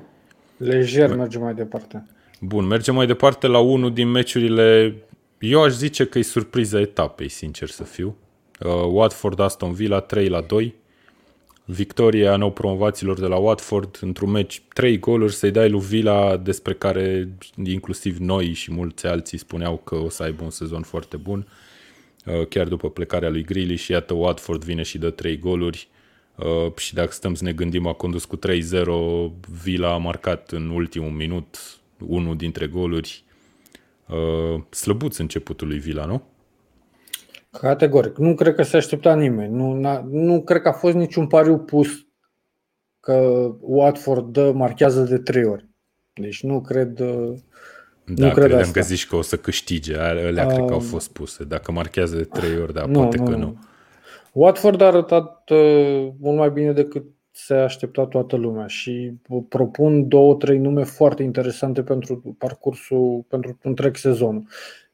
Lejer 0.57 1.15
mergem 1.15 1.41
mai 1.41 1.53
departe. 1.53 2.05
Bun, 2.45 2.65
mergem 2.65 2.95
mai 2.95 3.05
departe 3.05 3.47
la 3.47 3.59
unul 3.59 3.93
din 3.93 4.07
meciurile, 4.07 4.95
eu 5.39 5.63
aș 5.63 5.71
zice 5.71 6.05
că 6.05 6.17
e 6.17 6.21
surpriza 6.21 6.79
etapei, 6.79 7.29
sincer 7.29 7.69
să 7.69 7.83
fiu. 7.83 8.15
Uh, 8.59 8.71
Watford 8.91 9.39
Aston 9.39 9.73
Villa 9.73 9.99
3 9.99 10.27
la 10.27 10.41
2. 10.41 10.75
Victoria 11.65 12.35
nou 12.35 12.51
promovaților 12.51 13.19
de 13.19 13.25
la 13.25 13.35
Watford 13.35 13.97
într-un 14.01 14.29
meci 14.31 14.61
3 14.73 14.99
goluri 14.99 15.33
să-i 15.33 15.51
dai 15.51 15.69
lui 15.69 15.79
Villa 15.79 16.37
despre 16.37 16.73
care 16.73 17.29
inclusiv 17.63 18.17
noi 18.17 18.53
și 18.53 18.71
mulți 18.71 19.05
alții 19.05 19.37
spuneau 19.37 19.77
că 19.77 19.95
o 19.95 20.09
să 20.09 20.23
aibă 20.23 20.43
un 20.43 20.49
sezon 20.49 20.81
foarte 20.81 21.17
bun. 21.17 21.47
Uh, 22.25 22.47
chiar 22.47 22.67
după 22.67 22.89
plecarea 22.89 23.29
lui 23.29 23.43
Grealish 23.43 23.83
și 23.83 23.91
iată 23.91 24.13
Watford 24.13 24.63
vine 24.63 24.81
și 24.81 24.97
dă 24.97 25.09
3 25.09 25.37
goluri. 25.37 25.87
Uh, 26.35 26.75
și 26.75 26.93
dacă 26.93 27.11
stăm 27.11 27.35
să 27.35 27.43
ne 27.43 27.53
gândim, 27.53 27.87
a 27.87 27.93
condus 27.93 28.25
cu 28.25 28.37
3-0, 28.37 28.41
Villa 29.63 29.93
a 29.93 29.97
marcat 29.97 30.51
în 30.51 30.69
ultimul 30.69 31.11
minut 31.11 31.57
unul 32.08 32.36
dintre 32.36 32.68
goluri 32.68 33.24
uh, 34.08 34.62
slăbuț 34.70 35.18
începutului 35.18 35.78
Vila, 35.78 36.06
nu? 36.06 36.22
Categoric. 37.51 38.18
Nu 38.18 38.36
cred 38.36 38.56
că 38.56 38.64
se 38.64 38.78
aștepta 38.78 39.16
nimeni. 39.16 39.56
Nu, 39.56 39.74
nu 40.10 40.41
cred 40.41 40.62
că 40.62 40.68
a 40.68 40.74
fost 40.74 40.95
niciun 40.95 41.28
pariu 41.28 41.58
pus 41.58 41.88
că 42.99 43.49
Watford 43.60 44.34
dă, 44.34 44.51
marchează 44.51 45.01
de 45.01 45.18
trei 45.18 45.43
ori. 45.43 45.70
Deci 46.14 46.43
nu 46.43 46.62
cred... 46.62 46.99
Uh, 46.99 47.34
da, 48.06 48.26
nu 48.26 48.32
cred 48.32 48.34
credeam 48.34 48.60
asta. 48.60 48.80
că 48.80 48.86
zici 48.86 49.08
că 49.08 49.16
o 49.16 49.22
să 49.22 49.38
câștige. 49.38 49.97
Alea 49.97 50.45
uh, 50.45 50.54
cred 50.54 50.66
că 50.66 50.74
au 50.74 50.80
fost 50.80 51.12
puse. 51.12 51.43
Dacă 51.43 51.72
marchează 51.72 52.16
de 52.16 52.24
trei 52.24 52.58
ori, 52.58 52.74
dar 52.74 52.86
nu, 52.86 52.99
poate 52.99 53.18
nu, 53.18 53.24
că 53.24 53.36
nu. 53.36 53.58
Watford 54.32 54.82
a 54.82 54.86
arătat 54.86 55.49
uh, 55.49 56.08
mult 56.20 56.38
mai 56.38 56.49
bine 56.49 56.72
decât 56.72 57.04
se 57.36 57.53
aștepta 57.53 58.05
toată 58.05 58.36
lumea 58.36 58.67
și 58.67 59.13
propun 59.49 60.07
două, 60.07 60.36
trei 60.36 60.57
nume 60.57 60.84
foarte 60.84 61.23
interesante 61.23 61.84
pentru 61.84 62.36
parcursul, 62.38 63.25
pentru 63.27 63.57
întreg 63.61 63.95
sezonul. 63.95 64.43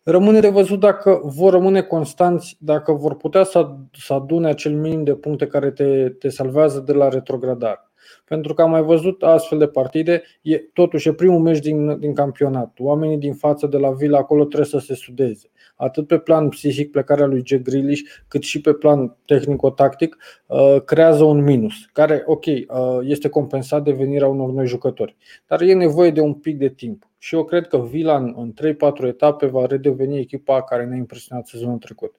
Rămâne 0.03 0.39
de 0.39 0.49
văzut 0.49 0.79
dacă 0.79 1.21
vor 1.23 1.51
rămâne 1.51 1.81
constanți, 1.81 2.57
dacă 2.59 2.91
vor 2.93 3.15
putea 3.15 3.43
să, 3.43 3.75
să 3.91 4.13
adune 4.13 4.47
acel 4.47 4.75
minim 4.75 5.03
de 5.03 5.15
puncte 5.15 5.47
care 5.47 5.71
te, 5.71 6.09
te 6.09 6.29
salvează 6.29 6.79
de 6.79 6.93
la 6.93 7.09
retrogradare. 7.09 7.88
Pentru 8.30 8.53
că 8.53 8.61
am 8.61 8.69
mai 8.69 8.82
văzut 8.82 9.23
astfel 9.23 9.57
de 9.57 9.67
partide, 9.67 10.21
e, 10.41 10.57
totuși 10.57 11.07
e 11.07 11.13
primul 11.13 11.39
meci 11.39 11.59
din, 11.59 11.99
din 11.99 12.13
campionat. 12.13 12.77
Oamenii 12.80 13.17
din 13.17 13.34
față 13.34 13.67
de 13.67 13.77
la 13.77 13.91
Villa 13.91 14.17
acolo 14.17 14.45
trebuie 14.45 14.67
să 14.67 14.80
se 14.80 14.93
sudeze. 14.93 15.51
Atât 15.75 16.07
pe 16.07 16.17
plan 16.17 16.49
psihic 16.49 16.91
plecarea 16.91 17.25
lui 17.25 17.41
Jack 17.45 17.61
Grealish, 17.61 18.01
cât 18.27 18.43
și 18.43 18.61
pe 18.61 18.73
plan 18.73 19.17
tehnico-tactic, 19.25 20.17
uh, 20.45 20.82
creează 20.86 21.23
un 21.23 21.43
minus, 21.43 21.73
care, 21.93 22.23
ok, 22.25 22.45
uh, 22.45 22.63
este 23.01 23.30
compensat 23.30 23.84
de 23.84 23.91
venirea 23.91 24.27
unor 24.27 24.49
noi 24.49 24.67
jucători. 24.67 25.15
Dar 25.47 25.61
e 25.61 25.73
nevoie 25.73 26.11
de 26.11 26.21
un 26.21 26.34
pic 26.34 26.57
de 26.57 26.69
timp. 26.69 27.07
Și 27.17 27.36
eu 27.36 27.43
cred 27.43 27.67
că 27.67 27.77
Villa 27.77 28.17
în 28.17 28.53
3-4 28.53 29.07
etape 29.07 29.45
va 29.45 29.65
redeveni 29.65 30.19
echipa 30.19 30.63
care 30.63 30.86
ne-a 30.86 30.97
impresionat 30.97 31.47
sezonul 31.47 31.77
trecut 31.77 32.15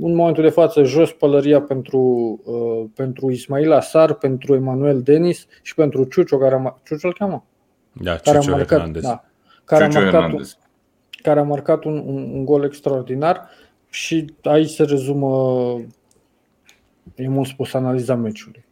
în 0.00 0.14
momentul 0.14 0.42
de 0.42 0.48
față 0.48 0.82
jos 0.82 1.12
pălăria 1.12 1.60
pentru, 1.60 2.00
uh, 2.44 2.90
pentru 2.94 3.30
Ismail 3.30 3.72
Asar, 3.72 4.14
pentru 4.14 4.54
Emanuel 4.54 5.02
Denis 5.02 5.46
și 5.62 5.74
pentru 5.74 6.04
Ciucio, 6.04 6.38
care 6.38 6.54
a, 6.54 6.80
Ciucio 6.84 7.06
îl 7.06 7.14
cheamă? 7.14 7.44
Da, 7.92 8.16
care 8.16 8.38
a 8.38 8.40
marcat, 8.40 8.68
Hernandez. 8.68 9.02
da, 9.02 9.24
care 9.64 9.84
a 9.84 9.88
marcat, 9.88 10.32
un, 10.32 10.42
care 11.22 11.40
a 11.40 11.42
marcat 11.42 11.84
un, 11.84 12.02
un, 12.06 12.30
un 12.32 12.44
gol 12.44 12.64
extraordinar 12.64 13.48
și 13.90 14.34
aici 14.42 14.68
se 14.68 14.84
rezumă, 14.84 15.30
e 17.14 17.28
mult 17.28 17.48
spus, 17.48 17.72
analiza 17.72 18.14
meciului. 18.14 18.64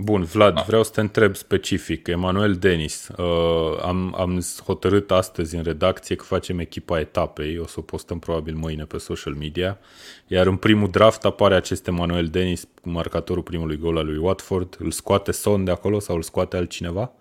Bun, 0.00 0.22
Vlad, 0.22 0.54
da. 0.54 0.62
vreau 0.66 0.82
să 0.82 0.90
te 0.90 1.00
întreb 1.00 1.36
specific. 1.36 2.06
Emanuel 2.06 2.54
Denis, 2.54 3.08
uh, 3.16 3.82
am, 3.82 4.14
am 4.18 4.40
hotărât 4.64 5.10
astăzi 5.10 5.56
în 5.56 5.62
redacție 5.62 6.16
că 6.16 6.24
facem 6.24 6.58
echipa 6.58 7.00
etapei, 7.00 7.58
o 7.58 7.66
să 7.66 7.74
o 7.78 7.82
postăm 7.82 8.18
probabil 8.18 8.54
mâine 8.54 8.84
pe 8.84 8.98
social 8.98 9.34
media, 9.34 9.78
iar 10.26 10.46
în 10.46 10.56
primul 10.56 10.90
draft 10.90 11.24
apare 11.24 11.54
acest 11.54 11.86
Emanuel 11.86 12.26
Denis, 12.26 12.68
marcatorul 12.82 13.42
primului 13.42 13.76
gol 13.76 13.96
al 13.96 14.06
lui 14.06 14.16
Watford. 14.16 14.76
Îl 14.78 14.90
scoate 14.90 15.32
Son 15.32 15.64
de 15.64 15.70
acolo 15.70 15.98
sau 15.98 16.16
îl 16.16 16.22
scoate 16.22 16.56
altcineva? 16.56 17.12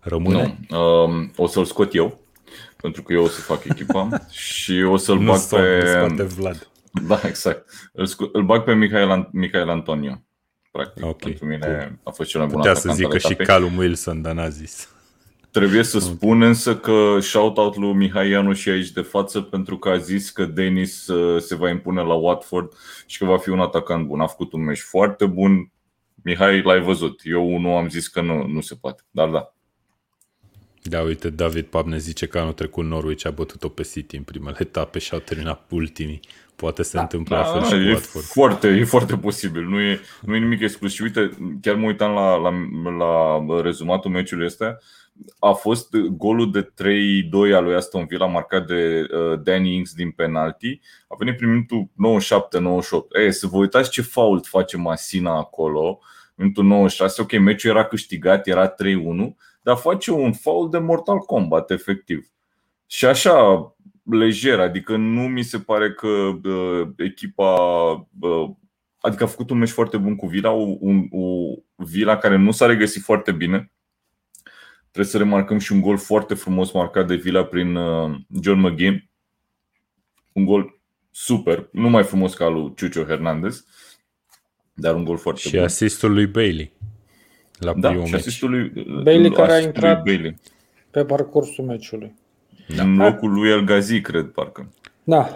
Rămâne? 0.00 0.58
Nu, 0.68 1.02
um, 1.04 1.32
o 1.36 1.46
să-l 1.46 1.64
scot 1.64 1.94
eu, 1.94 2.20
pentru 2.76 3.02
că 3.02 3.12
eu 3.12 3.22
o 3.22 3.28
să 3.28 3.40
fac 3.40 3.64
echipa 3.64 4.08
și 4.30 4.82
o 4.88 4.96
să-l 4.96 5.18
nu 5.18 5.30
bag 5.30 5.38
son, 5.38 5.60
pe... 5.60 5.86
scoate 5.86 6.22
Vlad. 6.22 6.70
Da, 7.06 7.20
exact. 7.24 7.70
Îl, 7.92 8.06
scu- 8.06 8.30
îl 8.32 8.42
bag 8.42 8.64
pe 8.64 8.74
Michael, 8.74 9.28
Michael 9.32 9.68
Antonio 9.68 10.20
practic. 10.76 11.04
Okay. 11.04 11.30
Pentru 11.30 11.46
mine 11.46 11.98
a 12.02 12.10
fost 12.10 12.30
cel 12.30 12.40
mai 12.40 12.48
bun 12.48 12.58
Putea 12.58 12.74
să 12.74 12.92
zică 12.92 13.18
și 13.18 13.34
Calum 13.34 13.76
Wilson, 13.76 14.22
dar 14.22 14.34
n-a 14.34 14.48
zis. 14.48 14.88
Trebuie 15.50 15.82
să 15.82 15.98
spun 15.98 16.42
însă 16.42 16.76
că 16.76 17.18
shout-out 17.20 17.76
lui 17.76 17.92
Mihai 17.92 18.28
Ianu 18.28 18.52
și 18.52 18.68
aici 18.68 18.90
de 18.90 19.00
față 19.00 19.40
pentru 19.40 19.78
că 19.78 19.88
a 19.88 19.96
zis 19.96 20.30
că 20.30 20.44
Denis 20.44 21.06
uh, 21.06 21.42
se 21.42 21.54
va 21.54 21.70
impune 21.70 22.02
la 22.02 22.14
Watford 22.14 22.72
și 23.06 23.18
că 23.18 23.24
va 23.24 23.38
fi 23.38 23.48
un 23.48 23.60
atacant 23.60 24.06
bun. 24.06 24.20
A 24.20 24.26
făcut 24.26 24.52
un 24.52 24.64
meci 24.64 24.80
foarte 24.80 25.26
bun. 25.26 25.70
Mihai, 26.22 26.62
l-ai 26.62 26.80
văzut. 26.80 27.20
Eu 27.24 27.58
nu 27.58 27.76
am 27.76 27.88
zis 27.88 28.08
că 28.08 28.20
nu, 28.20 28.46
nu 28.46 28.60
se 28.60 28.74
poate, 28.74 29.02
dar 29.10 29.28
da. 29.28 29.54
Da, 30.82 31.00
uite, 31.00 31.30
David 31.30 31.64
Pab 31.64 31.86
ne 31.86 31.98
zice 31.98 32.26
că 32.26 32.38
anul 32.38 32.52
trecut 32.52 32.84
Norwich 32.84 33.26
a 33.26 33.30
bătut-o 33.30 33.68
pe 33.68 33.82
City 33.82 34.16
în 34.16 34.22
primele 34.22 34.56
etape 34.58 34.98
și 34.98 35.12
au 35.12 35.18
terminat 35.18 35.66
ultimii. 35.70 36.20
Poate 36.56 36.82
se 36.82 36.96
da, 36.96 37.02
întâmplă 37.02 37.36
da, 37.36 37.42
la 37.42 37.52
fel 37.52 37.60
da, 37.60 37.66
și 37.66 37.82
cu 37.82 37.88
Watford. 37.88 38.24
Foarte, 38.24 38.68
e 38.68 38.84
foarte 38.84 39.16
posibil. 39.16 39.62
Nu 39.62 39.80
e, 39.80 40.00
nu 40.20 40.34
e 40.34 40.38
nimic 40.38 40.60
exclus. 40.60 40.92
Și 40.92 41.02
uite, 41.02 41.30
chiar 41.60 41.74
mă 41.74 41.86
uitam 41.86 42.12
la, 42.12 42.36
la, 42.36 42.50
la 42.98 43.60
rezumatul 43.60 44.10
meciului 44.10 44.46
ăsta. 44.46 44.78
A 45.38 45.52
fost 45.52 45.96
golul 45.96 46.52
de 46.52 46.62
3-2 46.62 47.54
al 47.54 47.64
lui 47.64 47.74
Aston 47.74 48.06
Villa 48.06 48.26
marcat 48.26 48.66
de 48.66 49.06
uh, 49.12 49.40
Danny 49.42 49.74
Ings 49.74 49.92
din 49.92 50.10
penalti. 50.10 50.80
A 51.08 51.14
venit 51.18 51.36
prin 51.36 51.50
minutul 51.50 51.88
97-98. 53.16 53.22
Ei, 53.22 53.32
să 53.32 53.46
vă 53.46 53.56
uitați 53.56 53.90
ce 53.90 54.02
fault 54.02 54.46
face 54.46 54.76
Masina 54.76 55.36
acolo. 55.38 56.00
Minutul 56.34 56.64
96, 56.64 57.22
ok, 57.22 57.38
meciul 57.38 57.70
era 57.70 57.84
câștigat, 57.84 58.46
era 58.46 58.70
3-1, 58.70 58.74
dar 59.62 59.76
face 59.76 60.10
un 60.10 60.32
fault 60.32 60.70
de 60.70 60.78
Mortal 60.78 61.18
Kombat, 61.18 61.70
efectiv. 61.70 62.30
Și 62.86 63.06
așa, 63.06 63.75
lejer, 64.10 64.60
adică 64.60 64.96
nu 64.96 65.20
mi 65.20 65.42
se 65.42 65.58
pare 65.58 65.92
că 65.92 66.08
uh, 66.48 66.88
echipa 66.96 67.52
uh, 68.20 68.50
adică 69.06 69.24
a 69.24 69.26
făcut 69.26 69.50
un 69.50 69.58
meci 69.58 69.68
foarte 69.68 69.96
bun 69.96 70.16
cu 70.16 70.26
Vila, 70.26 70.50
un, 70.50 71.06
o 71.10 71.54
Vila 71.74 72.16
care 72.16 72.36
nu 72.36 72.50
s-a 72.50 72.66
regăsit 72.66 73.02
foarte 73.02 73.32
bine. 73.32 73.72
Trebuie 74.80 75.12
să 75.12 75.18
remarcăm 75.18 75.58
și 75.58 75.72
un 75.72 75.80
gol 75.80 75.98
foarte 75.98 76.34
frumos 76.34 76.72
marcat 76.72 77.06
de 77.06 77.14
Vila 77.14 77.44
prin 77.44 77.76
uh, 77.76 78.16
John 78.42 78.60
McGinn. 78.60 79.10
Un 80.32 80.44
gol 80.44 80.80
super, 81.10 81.68
nu 81.72 81.88
mai 81.88 82.04
frumos 82.04 82.34
ca 82.34 82.48
lui 82.48 82.72
Ciucio 82.76 83.04
Hernandez, 83.04 83.64
dar 84.74 84.94
un 84.94 85.04
gol 85.04 85.16
foarte 85.16 85.40
și 85.40 85.50
bun. 85.50 85.58
Și 85.58 85.64
asistul 85.64 86.12
lui 86.12 86.26
Bailey 86.26 86.72
la 87.58 87.74
da, 87.74 87.88
primul 87.88 88.06
și 88.06 88.12
meci. 88.12 88.20
asistul 88.20 88.50
lui, 88.50 88.84
Bailey 89.02 89.30
care 89.30 89.52
a 89.52 89.60
intrat 89.60 90.02
Bailey. 90.02 90.36
pe 90.90 91.04
parcursul 91.04 91.64
meciului. 91.64 92.14
Da. 92.76 92.82
În 92.82 92.96
locul 92.96 93.32
lui 93.32 93.50
El 93.50 93.64
Gazi, 93.64 94.00
cred, 94.00 94.24
parcă. 94.24 94.68
Da. 95.04 95.28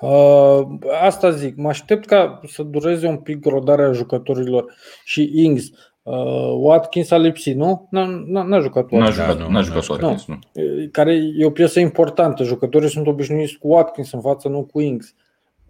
Uh, 0.00 0.66
asta 1.02 1.30
zic, 1.30 1.56
mă 1.56 1.68
aștept 1.68 2.06
ca 2.06 2.40
să 2.46 2.62
dureze 2.62 3.06
un 3.06 3.16
pic 3.16 3.44
rodarea 3.44 3.92
jucătorilor 3.92 4.74
și 5.04 5.30
Ings. 5.34 5.70
Uh, 6.02 6.54
Watkins 6.56 7.10
a 7.10 7.16
lipsit, 7.16 7.56
nu? 7.56 7.88
N-a, 7.90 8.60
jucat 8.60 8.90
Watkins. 8.90 9.00
N-a 9.00 9.10
jucat, 9.10 9.48
n-a 9.48 9.60
jucat 9.60 9.88
Watkins, 9.88 10.26
nu. 10.26 10.38
nu. 10.52 10.88
Care 10.92 11.18
e 11.36 11.44
o 11.44 11.50
piesă 11.50 11.80
importantă. 11.80 12.44
Jucătorii 12.44 12.88
sunt 12.88 13.06
obișnuiți 13.06 13.58
cu 13.58 13.68
Watkins 13.68 14.12
în 14.12 14.20
față, 14.20 14.48
nu 14.48 14.62
cu 14.62 14.80
Ings. 14.80 15.14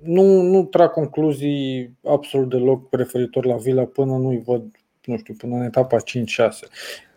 Nu, 0.03 0.41
nu 0.41 0.65
trag 0.65 0.91
concluzii 0.91 1.97
absolut 2.05 2.49
deloc 2.49 2.87
referitor 2.91 3.45
la 3.45 3.57
Villa 3.57 3.85
până 3.85 4.17
nu-i 4.17 4.43
văd, 4.47 4.65
nu 5.05 5.17
știu, 5.17 5.35
până 5.39 5.55
în 5.55 5.63
etapa 5.63 5.97
5-6. 5.97 6.01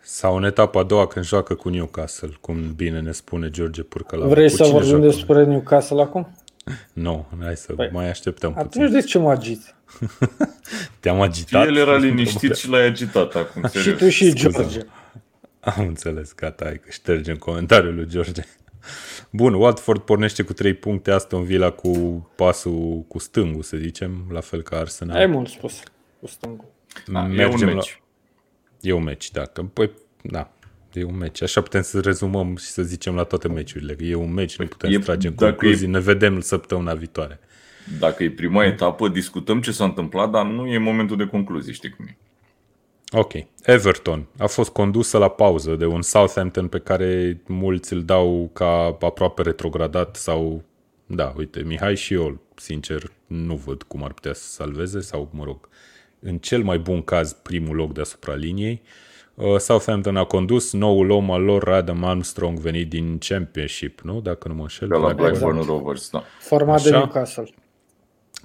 Sau 0.10 0.36
în 0.36 0.44
etapa 0.44 0.80
a 0.80 0.84
doua 0.84 1.08
când 1.08 1.26
joacă 1.26 1.56
cu 1.56 1.70
Newcastle, 1.70 2.30
cum 2.42 2.74
bine 2.76 3.00
ne 3.00 3.12
spune 3.12 3.50
George 3.50 3.84
Purcăla. 3.84 4.28
Vrei 4.28 4.50
să 4.50 4.64
vorbim 4.64 5.02
despre 5.02 5.46
Newcastle 5.46 6.02
acum? 6.02 6.36
Nu, 6.94 7.26
hai 7.42 7.58
să 7.58 7.74
păi, 7.74 7.90
mai 7.92 8.10
așteptăm 8.10 8.50
atunci 8.50 8.66
puțin. 8.66 8.82
Atunci 8.82 9.02
de 9.02 9.08
ce 9.08 9.18
mă 9.18 9.32
agiți? 9.32 9.76
Te-am 11.00 11.22
agitat? 11.22 11.66
El 11.66 11.76
era 11.76 11.98
liniștit 12.06 12.56
și 12.56 12.70
l-ai 12.70 12.86
agitat 12.86 13.36
acum, 13.36 13.68
serios. 13.68 14.00
Și 14.00 14.04
tu 14.04 14.10
și 14.10 14.34
George. 14.34 14.80
Am 15.60 15.88
înțeles, 15.88 16.36
gata, 16.36 16.66
hai 16.66 16.80
că 16.80 16.88
ștergem 16.90 17.36
comentariul 17.36 17.96
lui 17.96 18.08
George. 18.08 18.42
Bun, 19.30 19.54
Watford 19.54 20.02
pornește 20.02 20.44
cu 20.44 20.54
3 20.54 20.74
puncte, 20.74 21.12
Aston 21.12 21.44
Villa 21.44 21.70
cu 21.70 21.92
pasul 22.36 23.06
cu 23.08 23.20
stângul, 23.20 23.64
să 23.64 23.78
zicem, 23.78 24.26
la 24.32 24.40
fel 24.40 24.62
ca 24.62 24.78
Arsenal. 24.78 25.18
Ai 25.18 25.26
mult 25.26 25.48
spus, 25.48 25.80
cu 26.20 26.28
stângul. 26.28 26.68
Da, 27.08 27.22
Mergem 27.22 27.68
e 27.68 27.72
un 27.72 27.76
meci. 27.76 28.02
La... 28.82 28.90
E 28.90 28.94
un 28.94 29.04
meci, 29.04 29.32
da. 29.32 29.42
Că, 29.42 29.64
păi, 29.64 29.92
da, 30.22 30.52
e 30.94 31.04
un 31.04 31.18
meci. 31.18 31.42
Așa 31.42 31.62
putem 31.62 31.82
să 31.82 32.00
rezumăm 32.00 32.56
și 32.56 32.66
să 32.66 32.84
zicem 32.84 33.16
la 33.16 33.24
toate 33.24 33.48
meciurile. 33.48 33.96
E 34.00 34.16
un 34.16 34.34
meci, 34.34 34.58
nu 34.58 34.66
putem 34.66 34.90
e, 34.90 34.94
să 34.94 35.00
tragem 35.00 35.34
concluzii, 35.34 35.88
e, 35.88 35.90
ne 35.90 36.00
vedem 36.00 36.40
săptămâna 36.40 36.94
viitoare. 36.94 37.40
Dacă 38.00 38.24
e 38.24 38.30
prima 38.30 38.66
etapă, 38.66 39.08
discutăm 39.08 39.62
ce 39.62 39.72
s-a 39.72 39.84
întâmplat, 39.84 40.30
dar 40.30 40.46
nu 40.46 40.68
e 40.68 40.78
momentul 40.78 41.18
de 41.18 41.26
concluzii, 41.26 41.74
știi 41.74 41.90
cum 41.90 42.06
e. 42.06 42.18
Ok. 43.12 43.34
Everton 43.64 44.28
a 44.38 44.48
fost 44.48 44.70
condusă 44.70 45.18
la 45.18 45.30
pauză 45.30 45.76
de 45.76 45.86
un 45.86 46.02
Southampton 46.02 46.68
pe 46.68 46.80
care 46.80 47.42
mulți 47.48 47.94
îl 47.94 48.04
dau 48.04 48.50
ca 48.54 48.98
aproape 49.00 49.42
retrogradat 49.42 50.16
sau... 50.16 50.64
Da, 51.06 51.34
uite, 51.38 51.64
Mihai 51.64 51.96
și 51.96 52.14
eu, 52.14 52.42
sincer, 52.56 53.12
nu 53.28 53.56
văd 53.56 53.84
cum 53.84 54.04
ar 54.04 54.14
putea 54.14 54.34
să 54.34 54.50
salveze 54.50 55.00
sau, 55.00 55.30
mă 55.34 55.44
rog, 55.44 55.70
în 56.20 56.38
cel 56.38 56.64
mai 56.64 56.80
bun 56.80 57.02
caz, 57.02 57.34
primul 57.34 57.76
loc 57.76 57.94
deasupra 57.94 58.34
liniei. 58.34 58.82
Uh, 59.34 59.58
Southampton 59.58 60.18
a 60.18 60.24
condus 60.24 60.74
noul 60.74 61.10
om 61.10 61.32
al 61.32 61.42
lor, 61.42 61.70
Adam 61.70 62.04
Armstrong, 62.04 62.60
venit 62.60 62.90
din 62.90 63.18
Championship, 63.18 64.02
nu? 64.02 64.22
Dacă 64.22 64.48
nu 64.48 64.54
mă 64.54 64.62
înșel. 64.62 64.88
De 64.88 64.96
la 64.96 65.14
Blackburn 65.14 65.62
Rovers, 65.62 66.10
da. 66.10 66.24
Format 66.40 66.84
de 66.84 66.90
Newcastle. 66.90 67.50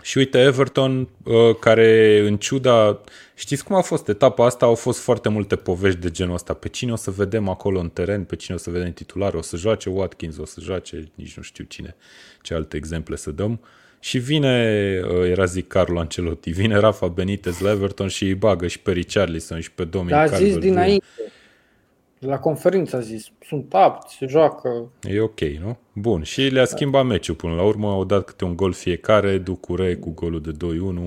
Și 0.02 0.18
uite, 0.18 0.38
Everton, 0.38 1.08
uh, 1.24 1.56
care 1.60 2.18
în 2.26 2.36
ciuda... 2.36 3.00
Știți 3.34 3.64
cum 3.64 3.76
a 3.76 3.80
fost 3.80 4.08
etapa 4.08 4.44
asta? 4.44 4.66
Au 4.66 4.74
fost 4.74 4.98
foarte 4.98 5.28
multe 5.28 5.56
povești 5.56 5.98
de 5.98 6.10
genul 6.10 6.34
ăsta. 6.34 6.54
Pe 6.54 6.68
cine 6.68 6.92
o 6.92 6.96
să 6.96 7.10
vedem 7.10 7.48
acolo 7.48 7.80
în 7.80 7.88
teren, 7.88 8.24
pe 8.24 8.36
cine 8.36 8.56
o 8.56 8.58
să 8.58 8.70
vedem 8.70 8.92
titular, 8.92 9.34
o 9.34 9.42
să 9.42 9.56
joace 9.56 9.88
Watkins, 9.88 10.36
o 10.36 10.44
să 10.44 10.60
joace 10.60 11.10
nici 11.14 11.36
nu 11.36 11.42
știu 11.42 11.64
cine, 11.64 11.96
ce 12.42 12.54
alte 12.54 12.76
exemple 12.76 13.16
să 13.16 13.30
dăm. 13.30 13.50
Uh, 13.62 13.68
și 14.04 14.18
vine, 14.18 15.00
uh, 15.04 15.28
era 15.30 15.44
zic 15.44 15.66
Carlo 15.66 15.98
Ancelotti, 15.98 16.50
vine 16.50 16.78
Rafa 16.78 17.06
Benitez 17.06 17.58
la 17.58 17.70
Everton 17.70 18.08
și 18.08 18.24
îi 18.24 18.34
bagă 18.34 18.66
și 18.66 18.80
pe 18.80 18.92
Richarlison 18.92 19.60
și 19.60 19.72
pe 19.72 19.84
Dominic 19.84 20.14
Dar 20.14 20.32
a 20.32 20.36
zis 20.36 20.58
dinainte. 20.58 21.04
La 22.18 22.38
conferință 22.38 22.96
a 22.96 23.00
zis, 23.00 23.26
sunt 23.46 23.74
apți, 23.74 24.16
se 24.16 24.26
joacă. 24.26 24.90
E 25.02 25.20
ok, 25.20 25.40
nu? 25.40 25.78
Bun, 25.92 26.22
și 26.22 26.40
le-a 26.40 26.64
schimbat 26.64 27.06
meciul 27.06 27.34
până 27.34 27.54
la 27.54 27.62
urmă, 27.62 27.90
au 27.90 28.04
dat 28.04 28.24
câte 28.24 28.44
un 28.44 28.56
gol 28.56 28.72
fiecare, 28.72 29.38
Ducure 29.38 29.94
cu 29.94 30.10
golul 30.10 30.40
de 30.40 30.50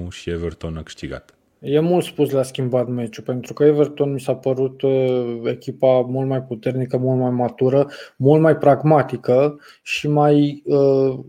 2-1 0.05 0.07
și 0.09 0.29
Everton 0.29 0.77
a 0.77 0.83
câștigat. 0.83 1.35
E 1.59 1.79
mult 1.79 2.03
spus 2.03 2.31
la 2.31 2.43
schimbat 2.43 2.87
meciul, 2.87 3.23
pentru 3.23 3.53
că 3.53 3.63
Everton 3.63 4.11
mi 4.11 4.19
s-a 4.19 4.35
părut 4.35 4.81
uh, 4.81 5.39
echipa 5.43 5.99
mult 6.01 6.27
mai 6.27 6.41
puternică, 6.41 6.97
mult 6.97 7.19
mai 7.19 7.31
matură, 7.31 7.87
mult 8.15 8.41
mai 8.41 8.57
pragmatică 8.57 9.59
și 9.83 10.07
mai 10.07 10.61
uh, 10.65 11.19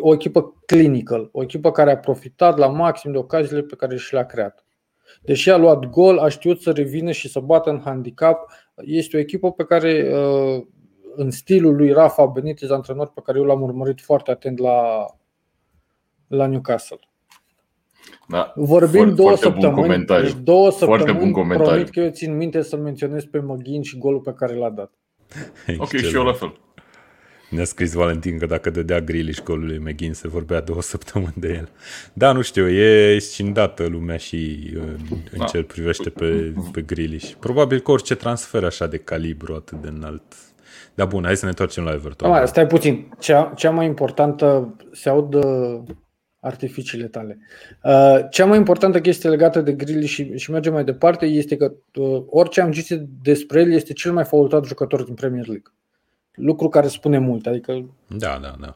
o 0.00 0.12
echipă 0.14 0.54
clinical, 0.66 1.28
o 1.32 1.42
echipă 1.42 1.70
care 1.70 1.90
a 1.90 1.98
profitat 1.98 2.58
la 2.58 2.66
maxim 2.66 3.12
de 3.12 3.18
ocaziile 3.18 3.62
pe 3.62 3.74
care 3.76 3.96
și 3.96 4.12
le-a 4.12 4.26
creat. 4.26 4.62
Deși 5.22 5.50
a 5.50 5.56
luat 5.56 5.84
gol, 5.86 6.18
a 6.18 6.28
știut 6.28 6.60
să 6.60 6.70
revină 6.70 7.10
și 7.10 7.28
să 7.28 7.40
bată 7.40 7.70
în 7.70 7.80
handicap. 7.84 8.50
Este 8.76 9.16
o 9.16 9.20
echipă 9.20 9.52
pe 9.52 9.64
care, 9.64 10.10
uh, 10.18 10.62
în 11.16 11.30
stilul 11.30 11.76
lui 11.76 11.92
Rafa 11.92 12.24
Benitez, 12.26 12.70
antrenor 12.70 13.10
pe 13.14 13.20
care 13.24 13.38
eu 13.38 13.44
l-am 13.44 13.62
urmărit 13.62 14.00
foarte 14.00 14.30
atent 14.30 14.58
la, 14.58 15.06
la 16.26 16.46
Newcastle. 16.46 16.98
Da. 18.28 18.52
Vorbim 18.56 18.90
Foarte- 19.00 19.14
două 19.14 19.28
foarte 19.28 19.48
bun 19.48 19.60
săptămâni. 19.60 19.82
comentariu. 19.82 20.24
Deci 20.24 20.36
două 20.42 20.70
Foarte 20.70 20.96
săptămâni. 21.06 21.24
bun 21.32 21.42
comentariu. 21.42 21.70
Promit 21.72 21.90
că 21.90 22.00
eu 22.00 22.10
țin 22.10 22.36
minte 22.36 22.62
să 22.62 22.76
menționez 22.76 23.24
pe 23.24 23.38
Măghin 23.38 23.82
și 23.82 23.98
golul 23.98 24.20
pe 24.20 24.32
care 24.32 24.54
l-a 24.54 24.70
dat. 24.70 24.92
Ok, 25.78 25.80
Excelent. 25.82 26.06
și 26.08 26.14
eu 26.14 26.22
la 26.24 26.32
fel. 26.32 26.60
Ne-a 27.50 27.64
scris 27.64 27.92
Valentin 27.92 28.38
că 28.38 28.46
dacă 28.46 28.70
dădea 28.70 29.00
Grealish 29.00 29.42
golul 29.42 29.66
lui 29.66 29.78
McGinn 29.78 30.12
se 30.12 30.28
vorbea 30.28 30.60
două 30.60 30.82
săptămâni 30.92 31.34
de 31.36 31.48
el. 31.48 31.68
Da, 32.12 32.32
nu 32.32 32.42
știu, 32.42 32.68
e 32.68 33.18
scindată 33.18 33.86
lumea 33.86 34.16
și 34.16 34.70
în, 34.74 34.96
în 35.10 35.38
Da. 35.38 35.44
ce 35.44 35.56
îl 35.56 35.64
privește 35.64 36.10
pe, 36.10 36.54
pe 36.72 36.80
Grealish. 36.82 37.32
Probabil 37.38 37.80
că 37.80 37.90
orice 37.90 38.14
transfer 38.14 38.64
așa 38.64 38.86
de 38.86 38.96
calibru 38.96 39.54
atât 39.54 39.82
de 39.82 39.88
înalt. 39.88 40.22
Dar 40.94 41.06
bun, 41.06 41.24
hai 41.24 41.36
să 41.36 41.44
ne 41.44 41.50
întoarcem 41.50 41.84
la 41.84 41.92
Everton. 41.92 42.32
Acum, 42.32 42.46
stai 42.46 42.66
puțin. 42.66 43.08
Cea, 43.18 43.52
cea 43.56 43.70
mai 43.70 43.86
importantă, 43.86 44.76
se 44.92 45.08
aud 45.08 45.34
uh, 45.34 45.80
artificiile 46.40 47.06
tale. 47.06 47.38
Uh, 47.82 48.18
cea 48.30 48.44
mai 48.44 48.56
importantă 48.56 49.00
chestie 49.00 49.28
legată 49.28 49.60
de 49.60 49.72
Grealish 49.72 50.12
și, 50.12 50.36
și 50.36 50.50
mergem 50.50 50.72
mai 50.72 50.84
departe 50.84 51.26
este 51.26 51.56
că 51.56 51.72
uh, 51.94 52.22
orice 52.26 52.60
am 52.60 52.72
zis 52.72 52.96
despre 53.22 53.60
el 53.60 53.72
este 53.72 53.92
cel 53.92 54.12
mai 54.12 54.24
faultat 54.24 54.64
jucător 54.64 55.02
din 55.02 55.14
Premier 55.14 55.46
League. 55.46 55.72
Lucru 56.38 56.68
care 56.68 56.88
spune 56.88 57.18
mult, 57.18 57.46
adică 57.46 57.84
Da, 58.06 58.38
da, 58.42 58.54
da. 58.60 58.72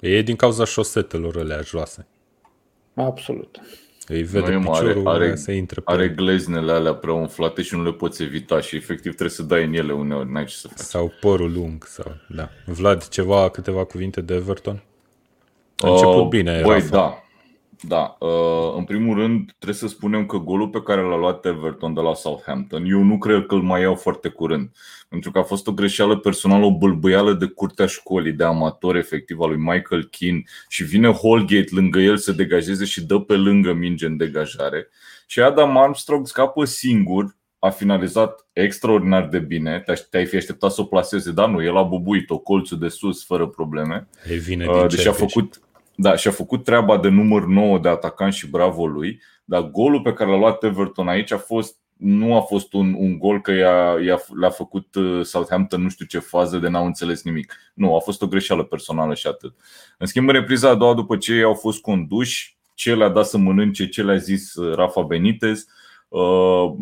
E 0.00 0.22
din 0.22 0.36
cauza 0.36 0.64
șosetelor 0.64 1.36
alea 1.36 1.60
joase. 1.60 2.06
absolut. 2.94 3.60
Îi 4.10 4.22
vede 4.22 4.46
Nu 4.46 4.52
e 4.52 4.56
mare, 4.56 4.86
piciorul, 4.86 5.08
are- 5.08 5.24
are, 5.24 5.36
să 5.36 5.52
intre 5.52 5.80
pe 5.80 5.92
Are 5.92 6.08
gleznele 6.08 6.72
alea 6.72 6.94
prea 6.94 7.12
umflate 7.12 7.62
și 7.62 7.74
nu 7.76 7.82
le 7.82 7.92
poți 7.92 8.22
evita 8.22 8.60
și 8.60 8.76
efectiv 8.76 9.10
trebuie 9.10 9.30
să 9.30 9.42
dai 9.42 9.64
în 9.64 9.72
ele 9.72 9.92
uneori, 9.92 10.30
n-ai 10.32 10.44
ce 10.44 10.54
să 10.54 10.68
faci. 10.68 10.78
sau 10.78 11.12
părul 11.20 11.52
lung. 11.52 11.84
Sau, 11.86 12.12
da. 12.28 12.48
Vlad, 12.66 13.08
ceva, 13.08 13.48
câteva 13.50 13.84
cuvinte 13.84 14.20
de 14.20 14.34
Everton? 14.34 14.82
A 15.78 15.90
început 15.90 16.14
Uh, 16.22 16.28
bine, 16.28 16.60
Băi, 16.64 16.72
Rafa. 16.78 16.88
da. 16.88 17.22
Da, 17.80 18.16
uh, 18.20 18.74
în 18.76 18.84
primul 18.84 19.18
rând 19.18 19.44
trebuie 19.58 19.78
să 19.78 19.86
spunem 19.88 20.26
că 20.26 20.36
golul 20.36 20.68
pe 20.68 20.82
care 20.82 21.00
l-a 21.00 21.16
luat 21.16 21.44
Everton 21.46 21.94
de 21.94 22.00
la 22.00 22.14
Southampton, 22.14 22.84
eu 22.84 23.02
nu 23.02 23.18
cred 23.18 23.46
că 23.46 23.54
îl 23.54 23.62
mai 23.62 23.80
iau 23.80 23.94
foarte 23.94 24.28
curând, 24.28 24.70
pentru 25.08 25.30
că 25.30 25.38
a 25.38 25.42
fost 25.42 25.66
o 25.66 25.72
greșeală 25.72 26.16
personală, 26.16 26.64
o 26.64 26.76
bâlbâială 26.78 27.32
de 27.32 27.46
curtea 27.46 27.86
școlii, 27.86 28.32
de 28.32 28.44
amator 28.44 28.96
efectiv 28.96 29.40
al 29.40 29.48
lui 29.48 29.58
Michael 29.58 30.08
Keane 30.10 30.42
și 30.68 30.84
vine 30.84 31.10
Holgate 31.10 31.68
lângă 31.70 31.98
el 31.98 32.16
să 32.16 32.32
degajeze 32.32 32.84
și 32.84 33.04
dă 33.04 33.18
pe 33.20 33.34
lângă 33.34 33.72
minge 33.72 34.06
în 34.06 34.16
degajare 34.16 34.88
și 35.26 35.40
Adam 35.40 35.76
Armstrong 35.76 36.26
scapă 36.26 36.64
singur, 36.64 37.36
a 37.58 37.68
finalizat 37.70 38.46
extraordinar 38.52 39.28
de 39.28 39.38
bine, 39.38 39.82
te-ai- 39.84 40.06
te-ai 40.10 40.26
fi 40.26 40.36
așteptat 40.36 40.70
să 40.72 40.80
o 40.80 40.84
plaseze, 40.84 41.32
dar 41.32 41.48
nu, 41.48 41.62
el 41.62 41.76
a 41.76 41.82
bubuit-o 41.82 42.38
colțul 42.38 42.78
de 42.78 42.88
sus 42.88 43.24
fără 43.24 43.46
probleme. 43.46 44.08
E 44.30 44.34
vine 44.34 44.64
din 44.64 44.72
Uh, 44.74 44.80
Deci 44.80 44.98
a 44.98 45.02
Chelsea. 45.02 45.12
făcut, 45.12 45.60
da, 46.00 46.16
și-a 46.16 46.30
făcut 46.30 46.64
treaba 46.64 46.98
de 46.98 47.08
număr 47.08 47.44
9 47.44 47.78
de 47.78 47.88
atacant 47.88 48.32
și 48.32 48.50
bravo 48.50 48.86
lui, 48.86 49.20
dar 49.44 49.62
golul 49.62 50.00
pe 50.00 50.12
care 50.12 50.30
l-a 50.30 50.36
luat 50.36 50.64
Everton 50.64 51.08
aici 51.08 51.32
a 51.32 51.38
fost 51.38 51.76
nu 51.96 52.36
a 52.36 52.40
fost 52.40 52.72
un, 52.72 52.94
un 52.94 53.18
gol 53.18 53.40
că 53.40 53.52
i-a, 53.52 53.98
i-a, 54.04 54.20
le-a 54.40 54.50
făcut 54.50 54.94
uh, 54.94 55.24
Southampton 55.24 55.82
nu 55.82 55.88
știu 55.88 56.04
ce 56.04 56.18
fază 56.18 56.58
de 56.58 56.68
n-au 56.68 56.86
înțeles 56.86 57.22
nimic. 57.22 57.54
Nu, 57.74 57.96
a 57.96 57.98
fost 57.98 58.22
o 58.22 58.26
greșeală 58.26 58.62
personală 58.62 59.14
și 59.14 59.26
atât. 59.26 59.54
În 59.98 60.06
schimb, 60.06 60.28
în 60.28 60.34
repriza 60.34 60.68
a 60.68 60.74
doua, 60.74 60.94
după 60.94 61.16
ce 61.16 61.32
ei 61.32 61.42
au 61.42 61.54
fost 61.54 61.80
conduși, 61.80 62.56
ce 62.74 62.94
le-a 62.94 63.08
dat 63.08 63.26
să 63.26 63.38
mănânce, 63.38 63.88
ce 63.88 64.02
le-a 64.02 64.16
zis 64.16 64.54
uh, 64.54 64.74
Rafa 64.74 65.02
Benitez, 65.02 65.66
uh, 66.08 66.72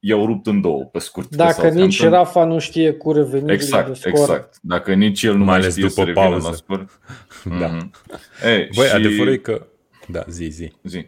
i-au 0.00 0.26
rupt 0.26 0.46
în 0.46 0.60
două, 0.60 0.84
pe 0.84 0.98
scurt. 0.98 1.28
pe 1.28 1.36
Dacă 1.36 1.52
Southampton. 1.52 1.84
nici 1.84 2.02
Rafa 2.02 2.44
nu 2.44 2.58
știe 2.58 2.92
cu 2.92 3.12
revenirile 3.12 3.46
de 3.46 3.52
Exact, 3.52 3.96
scor, 3.96 4.10
exact. 4.10 4.56
Dacă 4.62 4.94
nici 4.94 5.22
el 5.22 5.32
nu 5.32 5.38
Mai 5.38 5.46
mai, 5.46 5.56
ales 5.56 5.70
știe 5.76 5.88
să 5.88 5.94
după 6.04 6.04
revină 6.06 6.24
pauză. 6.28 6.48
la 6.48 6.54
scor. 6.54 6.86
Da. 7.60 7.66
Mhm. 7.66 7.90
Ei, 8.44 8.68
Băi, 8.74 8.86
și... 8.86 8.94
adevărul 8.94 9.32
e 9.32 9.36
că... 9.36 9.66
Da, 10.08 10.24
zi, 10.28 10.44
zi. 10.44 10.72
Zi. 10.82 11.06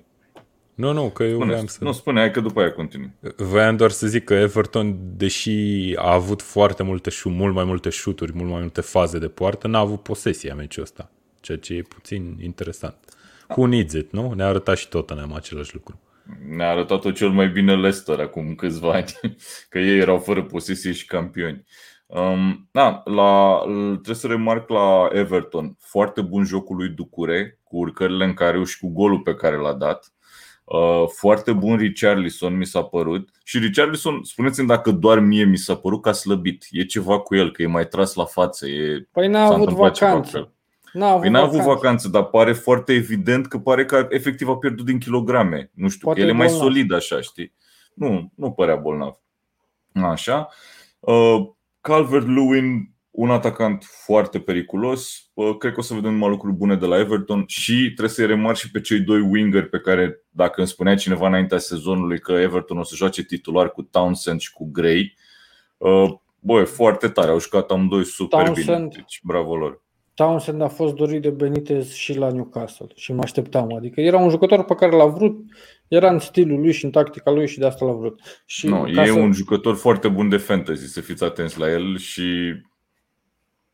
Nu, 0.74 0.92
nu, 0.92 1.08
că 1.08 1.22
eu 1.22 1.34
Spune, 1.34 1.50
voiam 1.50 1.66
să... 1.66 1.78
Nu, 1.80 1.92
spune, 1.92 2.18
hai 2.20 2.30
că 2.30 2.40
după 2.40 2.60
aia 2.60 2.72
continui. 2.72 3.10
Voiam 3.36 3.76
doar 3.76 3.90
să 3.90 4.06
zic 4.06 4.24
că 4.24 4.34
Everton, 4.34 4.96
deși 5.16 5.50
a 5.96 6.12
avut 6.12 6.42
foarte 6.42 6.82
multe 6.82 7.10
șu, 7.10 7.28
mult 7.28 7.54
mai 7.54 7.64
multe 7.64 7.88
șuturi, 7.88 8.32
mult 8.34 8.50
mai 8.50 8.60
multe 8.60 8.80
faze 8.80 9.18
de 9.18 9.28
poartă, 9.28 9.66
n-a 9.66 9.78
avut 9.78 10.02
posesia 10.02 10.54
meciul 10.54 10.82
ăsta, 10.82 11.10
ceea 11.40 11.58
ce 11.58 11.74
e 11.74 11.82
puțin 11.82 12.36
interesant. 12.42 12.96
Who 13.48 13.66
needs 13.66 13.92
it, 13.92 14.12
nu? 14.12 14.32
Ne-a 14.32 14.46
arătat 14.46 14.76
și 14.76 14.88
Tottenham 14.88 15.32
același 15.34 15.74
lucru. 15.74 16.00
Ne-a 16.48 16.70
arătat-o 16.70 17.10
cel 17.10 17.28
mai 17.28 17.48
bine 17.48 17.74
Leicester 17.74 18.20
acum 18.20 18.54
câțiva 18.54 18.92
ani, 18.92 19.12
că 19.70 19.78
ei 19.78 19.98
erau 19.98 20.18
fără 20.18 20.42
posesie 20.42 20.92
și 20.92 21.06
campioni. 21.06 21.64
Um, 22.06 22.68
da, 22.72 23.02
la, 23.04 23.60
trebuie 23.92 24.14
să 24.14 24.26
remarc 24.26 24.68
la 24.68 25.08
Everton, 25.12 25.76
foarte 25.78 26.20
bun 26.20 26.44
jocul 26.44 26.76
lui 26.76 26.88
Ducure, 26.88 27.58
cu 27.62 27.76
urcările 27.76 28.24
în 28.24 28.34
care 28.34 28.64
și 28.64 28.78
cu 28.78 28.88
golul 28.88 29.20
pe 29.20 29.34
care 29.34 29.56
l-a 29.56 29.72
dat. 29.72 30.12
Uh, 30.64 31.04
foarte 31.08 31.52
bun 31.52 31.76
Richarlison 31.76 32.56
mi 32.56 32.66
s-a 32.66 32.82
părut 32.82 33.28
și 33.44 33.58
Richarlison, 33.58 34.20
spuneți-mi 34.22 34.66
dacă 34.66 34.90
doar 34.90 35.18
mie 35.18 35.44
mi 35.44 35.56
s-a 35.56 35.76
părut 35.76 36.02
că 36.02 36.08
a 36.08 36.12
slăbit. 36.12 36.66
E 36.70 36.84
ceva 36.84 37.20
cu 37.20 37.34
el, 37.34 37.52
că 37.52 37.62
e 37.62 37.66
mai 37.66 37.86
tras 37.86 38.14
la 38.14 38.24
față. 38.24 38.66
E, 38.66 39.08
păi 39.12 39.28
n-a 39.28 39.46
s-a 39.46 39.52
avut 39.52 39.58
întâmplat 39.58 39.94
ceva 39.94 40.10
cu 40.10 40.16
vacanță. 40.16 40.52
El. 40.94 41.00
N-a 41.00 41.08
avut 41.08 41.20
Păi 41.20 41.30
n-a 41.30 41.40
avut 41.40 41.50
vacanță. 41.52 41.74
vacanță, 41.74 42.08
dar 42.08 42.24
pare 42.24 42.52
foarte 42.52 42.92
evident 42.92 43.46
că 43.46 43.58
pare 43.58 43.84
că 43.84 44.06
efectiv 44.10 44.48
a 44.48 44.56
pierdut 44.56 44.84
din 44.84 44.98
kilograme. 44.98 45.70
Nu 45.74 45.88
știu, 45.88 46.06
Poate 46.06 46.20
că 46.20 46.26
el 46.26 46.32
e 46.32 46.34
e 46.34 46.38
mai 46.38 46.46
bolnav. 46.46 46.66
solid 46.66 46.92
așa, 46.92 47.20
știi? 47.20 47.52
Nu, 47.94 48.32
nu 48.34 48.50
părea 48.52 48.76
bolnav. 48.76 49.20
Așa. 49.92 50.48
Uh, 51.00 51.48
Calvert-Lewin, 51.80 52.92
un 53.10 53.30
atacant 53.30 53.84
foarte 54.04 54.40
periculos. 54.40 55.30
Uh, 55.34 55.56
cred 55.56 55.72
că 55.72 55.80
o 55.80 55.82
să 55.82 55.94
vedem 55.94 56.12
numai 56.12 56.28
lucruri 56.28 56.54
bune 56.54 56.76
de 56.76 56.86
la 56.86 56.98
Everton 56.98 57.44
și 57.46 57.84
trebuie 57.84 58.08
să-i 58.08 58.26
remarc 58.26 58.56
și 58.56 58.70
pe 58.70 58.80
cei 58.80 59.00
doi 59.00 59.20
wingeri 59.20 59.68
pe 59.68 59.78
care, 59.78 60.24
dacă 60.30 60.54
îmi 60.60 60.68
spunea 60.68 60.96
cineva 60.96 61.26
înaintea 61.26 61.58
sezonului 61.58 62.20
că 62.20 62.32
Everton 62.32 62.78
o 62.78 62.82
să 62.82 62.94
joace 62.96 63.22
titular 63.24 63.70
cu 63.70 63.82
Townsend 63.82 64.40
și 64.40 64.52
cu 64.52 64.68
Gray, 64.72 65.16
uh, 65.76 66.10
băi, 66.40 66.64
foarte 66.66 67.08
tare, 67.08 67.30
au 67.30 67.40
jucat 67.40 67.70
amândoi 67.70 68.04
super 68.04 68.38
bine. 68.42 68.64
Townsend. 68.64 68.94
Deci, 68.94 69.20
bravo 69.22 69.56
lor. 69.56 69.82
Townsend 70.14 70.62
a 70.62 70.68
fost 70.68 70.94
dorit 70.94 71.22
de 71.22 71.30
Benitez 71.30 71.92
și 71.92 72.18
la 72.18 72.30
Newcastle 72.30 72.86
și 72.94 73.12
mă 73.12 73.20
așteptam. 73.22 73.74
Adică 73.76 74.00
era 74.00 74.18
un 74.18 74.28
jucător 74.30 74.64
pe 74.64 74.74
care 74.74 74.96
l-a 74.96 75.06
vrut, 75.06 75.36
era 75.88 76.10
în 76.12 76.18
stilul 76.18 76.60
lui 76.60 76.72
și 76.72 76.84
în 76.84 76.90
tactica 76.90 77.30
lui 77.30 77.48
și 77.48 77.58
de 77.58 77.66
asta 77.66 77.84
l-a 77.86 77.92
vrut. 77.92 78.20
Și 78.46 78.66
Nu, 78.66 78.82
ca 78.94 79.02
e 79.02 79.06
să- 79.06 79.12
un 79.18 79.32
jucător 79.32 79.74
foarte 79.74 80.08
bun 80.08 80.28
de 80.28 80.36
fantasy, 80.36 80.86
să 80.86 81.00
fiți 81.00 81.24
atenți 81.24 81.58
la 81.58 81.70
el 81.70 81.96
și 81.98 82.24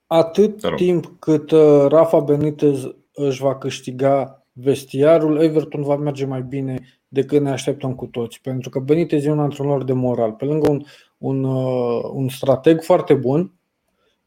Atât 0.07 0.61
Te 0.61 0.68
rog. 0.68 0.76
timp 0.78 1.16
cât 1.18 1.51
uh, 1.51 1.84
Rafa 1.88 2.18
Benitez 2.18 2.86
își 3.12 3.41
va 3.43 3.59
câștiga 3.59 4.45
vestiarul, 4.53 5.41
Everton 5.43 5.82
va 5.82 5.97
merge 5.97 6.26
mai 6.26 6.43
bine 6.43 6.78
decât 7.09 7.41
ne 7.41 7.51
așteptăm 7.51 7.95
cu 7.95 8.07
toți. 8.07 8.41
Pentru 8.41 8.70
că 8.70 8.78
Benitez 8.78 9.24
e 9.24 9.30
un 9.30 9.38
antrenor 9.41 9.84
de 9.84 9.93
moral. 9.93 10.32
Pe 10.32 10.45
lângă 10.45 10.70
un, 10.70 10.82
un, 11.18 11.45
uh, 11.45 12.03
un 12.12 12.28
strateg 12.28 12.82
foarte 12.82 13.14
bun, 13.14 13.53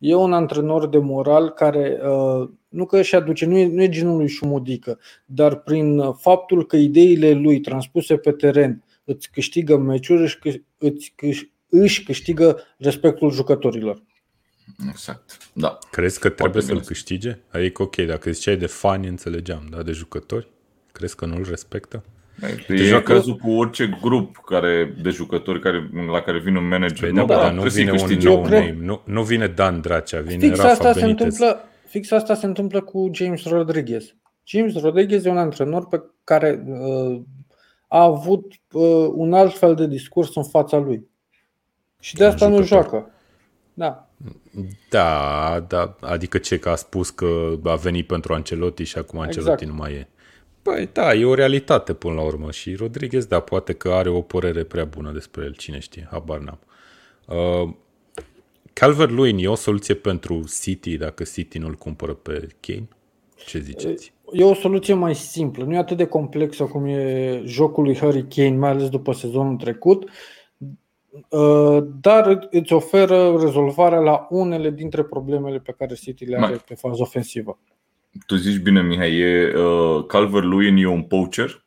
e 0.03 0.15
un 0.15 0.33
antrenor 0.33 0.87
de 0.87 0.97
moral 0.97 1.49
care 1.49 1.99
uh, 2.03 2.49
nu 2.69 2.85
că 2.85 2.97
își 2.97 3.15
aduce, 3.15 3.45
nu 3.45 3.57
e, 3.57 3.67
nu 3.67 3.81
e 3.81 3.89
genul 3.89 4.17
lui 4.17 4.27
Șumudică, 4.27 4.99
dar 5.25 5.55
prin 5.55 5.99
uh, 5.99 6.15
faptul 6.19 6.65
că 6.65 6.75
ideile 6.75 7.31
lui 7.31 7.59
transpuse 7.59 8.17
pe 8.17 8.31
teren 8.31 8.83
îți 9.03 9.31
câștigă 9.31 9.77
meciuri, 9.77 10.21
își, 10.21 10.39
câ- 10.39 10.63
îți, 10.77 11.13
câș- 11.15 11.49
își 11.69 12.03
câștigă 12.03 12.59
respectul 12.77 13.31
jucătorilor. 13.31 14.03
exact. 14.89 15.37
Da. 15.53 15.77
Crezi 15.91 16.19
că 16.19 16.29
trebuie 16.29 16.63
bine. 16.65 16.73
să-l 16.73 16.85
câștige? 16.85 17.39
Adică, 17.51 17.81
ok, 17.81 17.95
dacă 17.95 18.31
ziceai 18.31 18.57
de 18.57 18.65
fani, 18.67 19.07
înțelegeam, 19.07 19.67
dar 19.69 19.81
de 19.81 19.91
jucători? 19.91 20.47
Crezi 20.91 21.15
că 21.15 21.25
nu-l 21.25 21.45
respectă? 21.49 22.03
E 22.41 22.63
Te 22.67 22.73
e 22.73 22.77
joacă- 22.77 23.13
cazul 23.13 23.35
cu 23.35 23.51
orice 23.51 23.97
grup 24.01 24.35
care, 24.45 24.93
de 25.01 25.09
jucători 25.09 25.59
care, 25.59 25.89
la 26.11 26.21
care 26.21 26.39
vine 26.39 26.57
un 26.57 26.67
manager. 26.67 26.99
Păi 26.99 27.09
nu, 27.11 27.25
da, 27.25 27.33
da, 27.35 27.41
dar 27.41 27.51
nu 27.53 27.59
trebuie 27.61 27.71
să-i 27.71 27.83
vine 27.83 27.91
un 28.01 28.05
câștige. 28.07 28.27
nou 28.27 28.37
Eu 28.37 28.43
cred- 28.43 28.59
name. 28.59 28.77
Nu, 28.85 29.01
nu 29.05 29.23
vine 29.23 29.47
Dan 29.47 29.81
Dracea, 29.81 30.19
vine 30.21 30.47
Fix 30.47 30.57
Rafa 30.57 30.69
asta, 30.71 30.93
se 30.93 30.99
Benitez. 30.99 31.25
întâmplă, 31.25 31.63
fix 31.87 32.11
asta 32.11 32.33
se 32.35 32.45
întâmplă 32.45 32.81
cu 32.81 33.09
James 33.13 33.45
Rodriguez. 33.45 34.15
James 34.43 34.81
Rodriguez 34.81 35.25
e 35.25 35.29
un 35.29 35.37
antrenor 35.37 35.87
pe 35.87 36.01
care 36.23 36.63
uh, 36.67 37.21
a 37.87 38.03
avut 38.03 38.53
uh, 38.71 39.07
un 39.13 39.33
alt 39.33 39.57
fel 39.57 39.75
de 39.75 39.87
discurs 39.87 40.35
în 40.35 40.43
fața 40.43 40.77
lui. 40.77 41.07
Și 41.99 42.15
de 42.15 42.23
Un 42.23 42.29
asta 42.29 42.47
nu 42.47 42.55
jucător. 42.63 42.67
joacă. 42.89 43.11
Da. 43.73 44.07
Da, 44.89 45.65
da, 45.67 45.95
adică 46.01 46.37
ce, 46.37 46.59
că 46.59 46.69
a 46.69 46.75
spus 46.75 47.09
că 47.09 47.53
a 47.63 47.75
venit 47.75 48.07
pentru 48.07 48.33
Ancelotti 48.33 48.83
și 48.83 48.97
acum 48.97 49.19
Ancelotti 49.19 49.51
Exact. 49.63 49.71
nu 49.77 49.83
mai 49.83 49.91
e. 49.93 50.07
Păi 50.63 50.89
da, 50.93 51.13
e 51.13 51.25
o 51.25 51.33
realitate 51.33 51.93
până 51.93 52.13
la 52.13 52.21
urmă 52.21 52.51
și 52.51 52.75
Rodriguez, 52.75 53.25
da, 53.25 53.39
poate 53.39 53.73
că 53.73 53.89
are 53.89 54.09
o 54.09 54.21
părere 54.21 54.63
prea 54.63 54.85
bună 54.85 55.11
despre 55.11 55.43
el, 55.43 55.53
cine 55.53 55.79
știe, 55.79 56.07
habar 56.11 56.39
n-am. 56.39 56.59
Uh, 57.27 57.73
Calvert-Lewin 58.73 59.37
e 59.37 59.47
o 59.47 59.55
soluție 59.55 59.93
pentru 59.93 60.43
City 60.61 60.97
dacă 60.97 61.23
City 61.23 61.57
nu-l 61.57 61.73
cumpără 61.73 62.13
pe 62.13 62.47
Kane? 62.59 62.87
Ce 63.45 63.59
ziceți? 63.59 64.13
E 64.31 64.43
o 64.43 64.53
soluție 64.53 64.93
mai 64.93 65.15
simplă, 65.15 65.63
nu 65.63 65.73
e 65.73 65.77
atât 65.77 65.97
de 65.97 66.05
complexă 66.05 66.63
cum 66.63 66.85
e 66.85 67.41
jocul 67.45 67.83
lui 67.83 67.97
Harry 67.97 68.27
Kane, 68.27 68.57
mai 68.57 68.69
ales 68.69 68.89
după 68.89 69.11
sezonul 69.11 69.55
trecut, 69.55 70.09
uh, 71.29 71.83
dar 72.01 72.47
îți 72.51 72.73
oferă 72.73 73.37
rezolvarea 73.39 73.99
la 73.99 74.27
unele 74.29 74.69
dintre 74.69 75.03
problemele 75.03 75.59
pe 75.59 75.75
care 75.77 75.93
City 75.93 76.25
le 76.25 76.35
are 76.35 76.45
Mai- 76.45 76.63
pe 76.67 76.75
fază 76.75 77.01
ofensivă. 77.01 77.59
Tu 78.25 78.35
zici 78.35 78.57
bine, 78.61 78.81
Mihai, 78.81 79.19
e 79.19 79.53
uh, 79.55 80.05
Calvert-Lewin 80.07 80.77
e 80.77 80.87
un 80.87 81.03
poacher, 81.03 81.65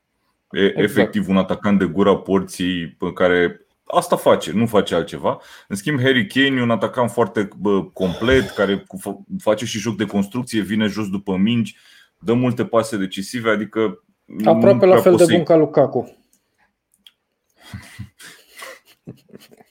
e 0.51 0.61
Exact. 0.65 0.79
efectiv 0.85 1.29
un 1.29 1.37
atacant 1.37 1.79
de 1.79 1.85
gura 1.85 2.17
porții 2.17 2.89
pe 2.89 3.13
care 3.13 3.67
asta 3.85 4.17
face, 4.17 4.53
nu 4.53 4.67
face 4.67 4.95
altceva. 4.95 5.41
În 5.69 5.77
schimb, 5.77 6.01
Harry 6.01 6.27
Kane 6.27 6.57
e 6.59 6.63
un 6.63 6.71
atacant 6.71 7.11
foarte 7.11 7.49
bă, 7.59 7.85
complet, 7.85 8.49
care 8.51 8.77
cu- 8.87 8.99
fa- 8.99 9.39
face 9.43 9.65
și 9.65 9.79
joc 9.79 9.97
de 9.97 10.05
construcție, 10.07 10.61
vine 10.61 10.87
jos 10.87 11.09
după 11.11 11.37
mingi, 11.37 11.77
dă 12.19 12.33
multe 12.33 12.65
pase 12.65 12.97
decisive, 12.97 13.51
adică 13.51 14.05
nu 14.25 14.51
Aproape 14.51 14.85
la 14.87 14.91
prea 14.91 15.03
fel 15.03 15.13
poți 15.13 15.25
de 15.25 15.29
să-i- 15.29 15.37
bun 15.37 15.45
ca 15.45 15.57
Lukaku. 15.57 16.17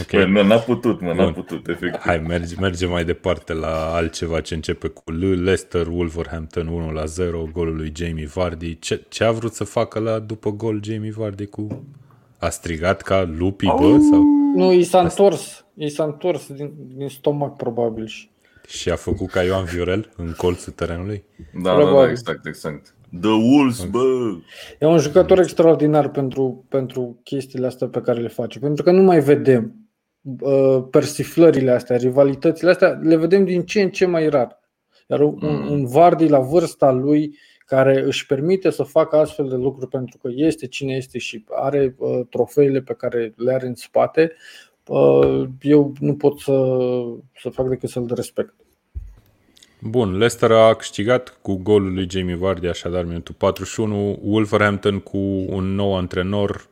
Ok. 0.00 0.10
Bă, 0.10 0.24
nu, 0.24 0.42
n-a 0.42 0.58
putut, 0.58 1.00
mă, 1.00 1.12
n-a 1.12 1.24
Bun. 1.24 1.32
putut, 1.32 1.68
efectiv. 1.68 2.00
Hai, 2.00 2.18
merge, 2.18 2.54
merge 2.60 2.86
mai 2.86 3.04
departe 3.04 3.52
la 3.52 3.94
altceva 3.94 4.40
ce 4.40 4.54
începe 4.54 4.88
cu 4.88 5.10
L. 5.10 5.24
Leicester, 5.42 5.86
Wolverhampton 5.86 6.66
1 6.66 6.90
la 6.90 7.04
0, 7.04 7.48
golul 7.52 7.76
lui 7.76 7.92
Jamie 7.96 8.26
Vardy. 8.34 8.78
Ce, 8.78 9.04
ce 9.08 9.24
a 9.24 9.30
vrut 9.30 9.52
să 9.52 9.64
facă 9.64 9.98
la 9.98 10.18
după 10.18 10.50
gol 10.50 10.80
Jamie 10.84 11.12
Vardy 11.16 11.46
cu... 11.46 11.84
A 12.38 12.48
strigat 12.48 13.02
ca 13.02 13.30
lupii, 13.36 13.74
bă? 13.78 13.98
Sau... 14.10 14.22
Nu, 14.54 14.72
i 14.72 14.82
s-a 14.84 15.00
întors. 15.00 15.64
I 15.74 15.88
s-a 15.88 16.04
întors 16.04 16.52
din, 16.52 16.72
din 16.94 17.08
stomac 17.08 17.56
probabil 17.56 18.06
și 18.06 18.30
Și 18.66 18.90
a 18.90 18.96
făcut 18.96 19.30
ca 19.30 19.42
Ioan 19.42 19.64
Viorel 19.64 20.12
în 20.16 20.32
colțul 20.36 20.72
terenului? 20.72 21.24
Da, 21.54 21.60
da, 21.62 21.76
da, 21.76 21.82
Probabil. 21.84 22.10
exact, 22.10 22.46
exact. 22.46 22.94
The 23.20 23.30
Wolves, 23.30 23.84
bă! 23.84 24.00
E 24.80 24.86
un 24.86 24.98
jucător 24.98 25.38
extraordinar 25.38 26.08
pentru, 26.10 26.64
pentru 26.68 27.20
chestiile 27.24 27.66
astea 27.66 27.86
pe 27.86 28.00
care 28.00 28.20
le 28.20 28.28
face. 28.28 28.58
Pentru 28.58 28.82
că 28.84 28.90
nu 28.90 29.02
mai 29.02 29.20
vedem 29.20 29.64
uh, 29.64 29.81
persiflările 30.90 31.70
astea, 31.70 31.96
rivalitățile 31.96 32.70
astea, 32.70 32.88
le 32.88 33.16
vedem 33.16 33.44
din 33.44 33.62
ce 33.64 33.82
în 33.82 33.90
ce 33.90 34.06
mai 34.06 34.28
rar. 34.28 34.60
Iar 35.06 35.20
un, 35.20 35.38
Mm. 35.40 35.70
un 35.70 35.86
Vardy 35.86 36.28
la 36.28 36.38
vârsta 36.38 36.90
lui 36.90 37.38
care 37.66 38.02
își 38.06 38.26
permite 38.26 38.70
să 38.70 38.82
facă 38.82 39.16
astfel 39.16 39.48
de 39.48 39.54
lucruri 39.54 39.88
pentru 39.88 40.18
că 40.18 40.28
este 40.34 40.66
cine 40.66 40.94
este 40.94 41.18
și 41.18 41.44
are 41.50 41.94
uh, 41.98 42.20
trofeile 42.30 42.80
pe 42.80 42.94
care 42.94 43.32
le 43.36 43.52
are 43.52 43.66
în 43.66 43.74
spate, 43.74 44.32
uh, 44.86 45.44
eu 45.60 45.92
nu 46.00 46.14
pot 46.14 46.38
să, 46.38 46.76
să 47.40 47.48
fac 47.48 47.68
decât 47.68 47.88
să-l 47.88 48.10
respect. 48.14 48.54
Bun, 49.80 50.10
Leicester 50.10 50.52
a 50.52 50.74
câștigat 50.74 51.38
cu 51.42 51.54
golul 51.54 51.92
lui 51.92 52.06
Jamie 52.10 52.36
Vardy, 52.36 52.66
așadar 52.66 53.04
minutul 53.04 53.34
41. 53.38 54.18
Wolverhampton 54.22 54.98
cu 54.98 55.18
un 55.48 55.74
nou 55.74 55.96
antrenor, 55.96 56.66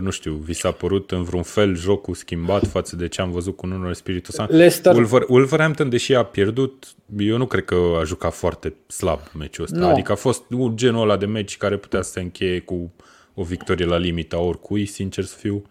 nu 0.00 0.10
știu, 0.10 0.32
vi 0.32 0.52
s-a 0.52 0.70
părut 0.70 1.10
în 1.10 1.22
vreun 1.22 1.42
fel 1.42 1.76
jocul 1.76 2.14
schimbat 2.14 2.66
față 2.66 2.96
de 2.96 3.08
ce 3.08 3.20
am 3.20 3.30
văzut 3.30 3.56
cu 3.56 3.66
Nuno 3.66 3.90
Espiritu 3.90 4.32
Santo? 4.32 4.52
Leicester, 4.52 4.94
Wolver, 4.94 5.24
Wolverhampton, 5.28 5.88
deși 5.88 6.14
a 6.14 6.22
pierdut, 6.22 6.94
eu 7.18 7.36
nu 7.36 7.46
cred 7.46 7.64
că 7.64 7.96
a 8.00 8.04
jucat 8.04 8.34
foarte 8.34 8.74
slab 8.86 9.20
meciul 9.38 9.64
ăsta. 9.64 9.78
Nu. 9.78 9.88
Adică 9.88 10.12
a 10.12 10.14
fost 10.14 10.42
un 10.50 10.76
genul 10.76 11.02
ăla 11.02 11.16
de 11.16 11.26
meci 11.26 11.56
care 11.56 11.76
putea 11.76 12.02
să 12.02 12.10
se 12.10 12.20
încheie 12.20 12.60
cu 12.60 12.92
o 13.34 13.42
victorie 13.42 13.86
la 13.86 13.96
limita 13.96 14.38
oricui, 14.38 14.86
sincer 14.86 15.24
să 15.24 15.36
fiu. 15.38 15.64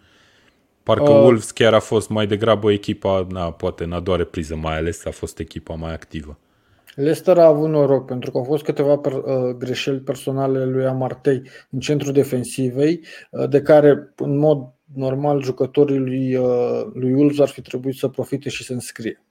Parcă 0.82 1.10
Uh. 1.10 1.16
uh, 1.16 1.22
Wolves 1.22 1.50
chiar 1.50 1.74
a 1.74 1.80
fost 1.80 2.08
mai 2.08 2.26
degrabă 2.26 2.72
echipa, 2.72 3.26
na, 3.30 3.52
poate 3.52 3.84
în 3.84 3.92
a 3.92 4.00
doua 4.00 4.16
repriză 4.16 4.56
mai 4.56 4.76
ales, 4.76 5.04
a 5.04 5.10
fost 5.10 5.38
echipa 5.38 5.74
mai 5.74 5.92
activă. 5.92 6.38
Leicester 6.94 7.38
a 7.38 7.46
avut 7.46 7.68
noroc 7.68 8.06
pentru 8.06 8.30
că 8.30 8.38
au 8.38 8.44
fost 8.44 8.64
câteva 8.64 8.96
per, 8.96 9.12
uh, 9.12 9.54
greșeli 9.58 9.98
personale 9.98 10.58
ale 10.58 10.70
lui 10.70 10.86
Amartey 10.86 11.42
în 11.70 11.80
centrul 11.80 12.12
defensivei, 12.12 13.00
uh, 13.30 13.48
de 13.48 13.62
care 13.62 14.12
în 14.16 14.38
mod 14.38 14.72
normal 14.94 15.42
jucătorii 15.42 15.98
lui, 15.98 16.34
uh, 16.34 16.86
lui 16.94 17.12
Wolves 17.12 17.38
ar 17.38 17.48
fi 17.48 17.60
trebuit 17.60 17.94
să 17.94 18.08
profite 18.08 18.48
și 18.48 18.64
să 18.64 18.72
înscrie. 18.72 19.22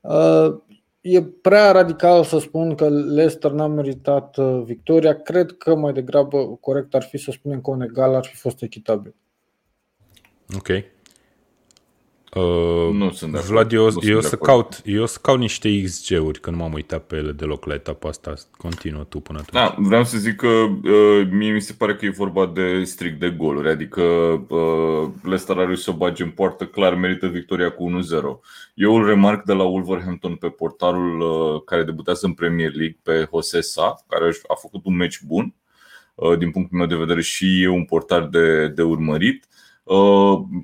Uh, 0.00 0.60
e 1.00 1.22
prea 1.22 1.70
radical 1.70 2.24
să 2.24 2.38
spun 2.38 2.74
că 2.74 2.88
Leicester 2.88 3.50
n-a 3.50 3.66
meritat 3.66 4.36
uh, 4.36 4.62
victoria. 4.64 5.22
Cred 5.22 5.56
că 5.58 5.74
mai 5.74 5.92
degrabă 5.92 6.58
corect 6.60 6.94
ar 6.94 7.02
fi 7.02 7.18
să 7.18 7.30
spunem 7.30 7.60
că 7.60 7.70
un 7.70 7.80
egal 7.80 8.14
ar 8.14 8.24
fi 8.24 8.36
fost 8.36 8.62
echitabil. 8.62 9.14
Ok. 10.56 10.68
Uh, 12.34 12.92
Nu 12.92 13.10
sunt 13.10 13.32
de 13.32 13.38
acord. 13.38 13.50
Vlad, 13.52 13.72
eu, 13.72 13.84
Nu 13.84 13.90
sunt 13.90 14.04
eu, 14.04 14.20
de 14.20 14.26
să 14.26 14.38
acord. 14.40 14.50
caut, 14.50 14.80
eu 14.84 15.06
să 15.06 15.18
caut 15.22 15.38
niște 15.38 15.82
XG-uri, 15.82 16.40
că 16.40 16.50
nu 16.50 16.56
m-am 16.56 16.72
uitat 16.72 17.06
pe 17.06 17.16
ele 17.16 17.32
deloc 17.32 17.64
la 17.64 17.74
etapa 17.74 18.08
asta. 18.08 18.34
Continuă 18.56 19.04
tu 19.04 19.20
până 19.20 19.38
atunci. 19.38 19.62
Da, 19.62 19.74
vreau 19.78 20.04
să 20.04 20.18
zic 20.18 20.36
că 20.36 20.46
uh, 20.46 21.28
mie 21.30 21.52
mi 21.52 21.60
se 21.60 21.72
pare 21.78 21.96
că 21.96 22.04
e 22.04 22.10
vorba 22.10 22.46
de 22.46 22.84
strict 22.84 23.20
de 23.20 23.30
goluri, 23.30 23.68
adică 23.68 24.02
uh, 24.48 25.08
Leicester 25.22 25.56
a 25.58 25.64
reușit 25.64 25.84
să 25.84 25.90
o 25.90 25.96
bage 25.96 26.22
în 26.22 26.30
poartă, 26.30 26.66
clar 26.66 26.94
merită 26.94 27.26
victoria 27.26 27.70
cu 27.70 27.90
1-0. 27.90 28.22
Eu 28.74 28.94
îl 28.96 29.06
remarc 29.06 29.44
de 29.44 29.52
la 29.52 29.62
Wolverhampton 29.64 30.34
pe 30.34 30.48
portarul 30.48 31.20
uh, 31.20 31.62
care 31.64 31.82
debutează 31.82 32.26
în 32.26 32.32
Premier 32.32 32.72
League, 32.74 32.98
pe 33.02 33.28
Jose 33.32 33.60
Sa, 33.60 34.04
care 34.08 34.30
a 34.48 34.54
făcut 34.54 34.84
un 34.84 34.96
meci 34.96 35.20
bun, 35.26 35.54
uh, 36.14 36.38
din 36.38 36.50
punctul 36.50 36.78
meu 36.78 36.86
de 36.86 36.96
vedere 36.96 37.20
și 37.20 37.62
e 37.62 37.68
un 37.68 37.84
portar 37.84 38.26
de, 38.26 38.68
de 38.68 38.82
urmărit. 38.82 39.46
Uh, 39.50 39.56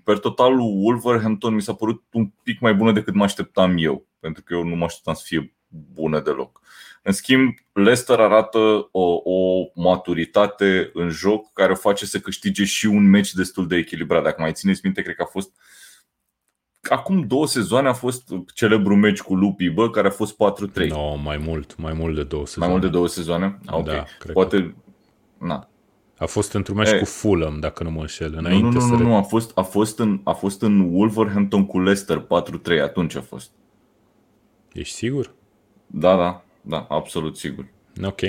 Per 0.05 0.19
total, 0.19 0.59
Wolverhampton 0.59 1.55
mi 1.55 1.63
s-a 1.63 1.75
părut 1.75 2.03
un 2.13 2.31
pic 2.43 2.61
mai 2.61 2.75
bună 2.75 2.93
decât 2.93 3.15
mă 3.15 3.25
așteptam 3.25 3.75
eu, 3.79 4.07
pentru 4.21 4.43
că 4.43 4.55
eu 4.55 4.63
nu 4.65 4.75
mă 4.77 4.85
așteptam 4.85 5.15
să 5.15 5.23
fie 5.25 5.55
bună 5.95 6.21
deloc. 6.21 6.61
În 7.03 7.13
schimb, 7.13 7.55
Leicester 7.73 8.21
arată 8.21 8.89
o, 8.91 9.21
o 9.25 9.65
maturitate 9.75 10.91
în 10.93 11.09
joc 11.09 11.53
care 11.53 11.73
o 11.73 11.75
face 11.75 12.07
să 12.07 12.19
câștige 12.19 12.65
și 12.65 12.87
un 12.87 13.11
meci 13.11 13.33
destul 13.33 13.67
de 13.67 13.77
echilibrat. 13.77 14.23
Dacă 14.23 14.41
mai 14.41 14.53
țineți 14.53 14.81
minte, 14.85 15.03
cred 15.03 15.15
că 15.15 15.23
a 15.23 15.31
fost 15.31 15.51
Acum 16.91 17.27
două 17.27 17.47
sezoane 17.47 17.89
a 17.89 17.93
fost 17.93 18.29
celebrul 18.55 18.97
meci 18.97 19.21
cu 19.21 19.35
Lupi, 19.35 19.69
bă, 19.69 19.91
care 19.91 20.07
a 20.07 20.11
fost 20.11 20.37
4-3. 20.85 20.89
No, 20.89 21.15
mai 21.17 21.37
mult, 21.37 21.77
mai 21.77 21.93
mult 21.93 22.15
de 22.15 22.23
două 22.23 22.43
Mai 22.43 22.51
sezoane. 22.51 22.73
mult 22.73 22.85
de 22.85 22.91
două 22.91 23.09
sezoane? 23.09 23.59
Ah, 23.67 23.75
ok. 23.77 23.85
Da, 23.85 24.05
cred 24.19 24.33
Poate. 24.33 24.75
Na. 25.39 25.69
A 26.19 26.27
fost 26.27 26.53
într-un 26.53 26.77
meci 26.77 26.89
E. 26.91 26.99
cu 26.99 27.05
Fulham, 27.05 27.59
dacă 27.61 27.83
nu 27.83 27.91
mă 27.91 28.01
înșel, 28.01 28.31
Nu, 28.31 28.39
înainte 28.39 28.65
nu, 28.67 28.73
nu, 28.73 28.81
să... 28.81 28.87
nu, 28.93 28.97
re- 28.99 29.05
nu, 29.05 29.17
a 29.17 29.23
fost, 29.23 29.53
a, 29.59 29.63
fost 29.63 29.99
în, 29.99 30.21
a 30.25 30.33
fost 30.33 30.63
în 30.63 30.81
Wolverhampton 30.95 31.67
cu 31.67 31.81
Leicester 31.81 32.27
4-3, 32.79 32.81
atunci 32.83 33.17
a 33.17 33.21
fost. 33.21 33.51
Ești 34.73 34.95
sigur? 34.97 35.33
Da, 35.87 36.17
da, 36.17 36.45
da, 36.61 36.87
absolut 36.89 37.37
sigur. 37.37 37.67
Ok. 38.05 38.21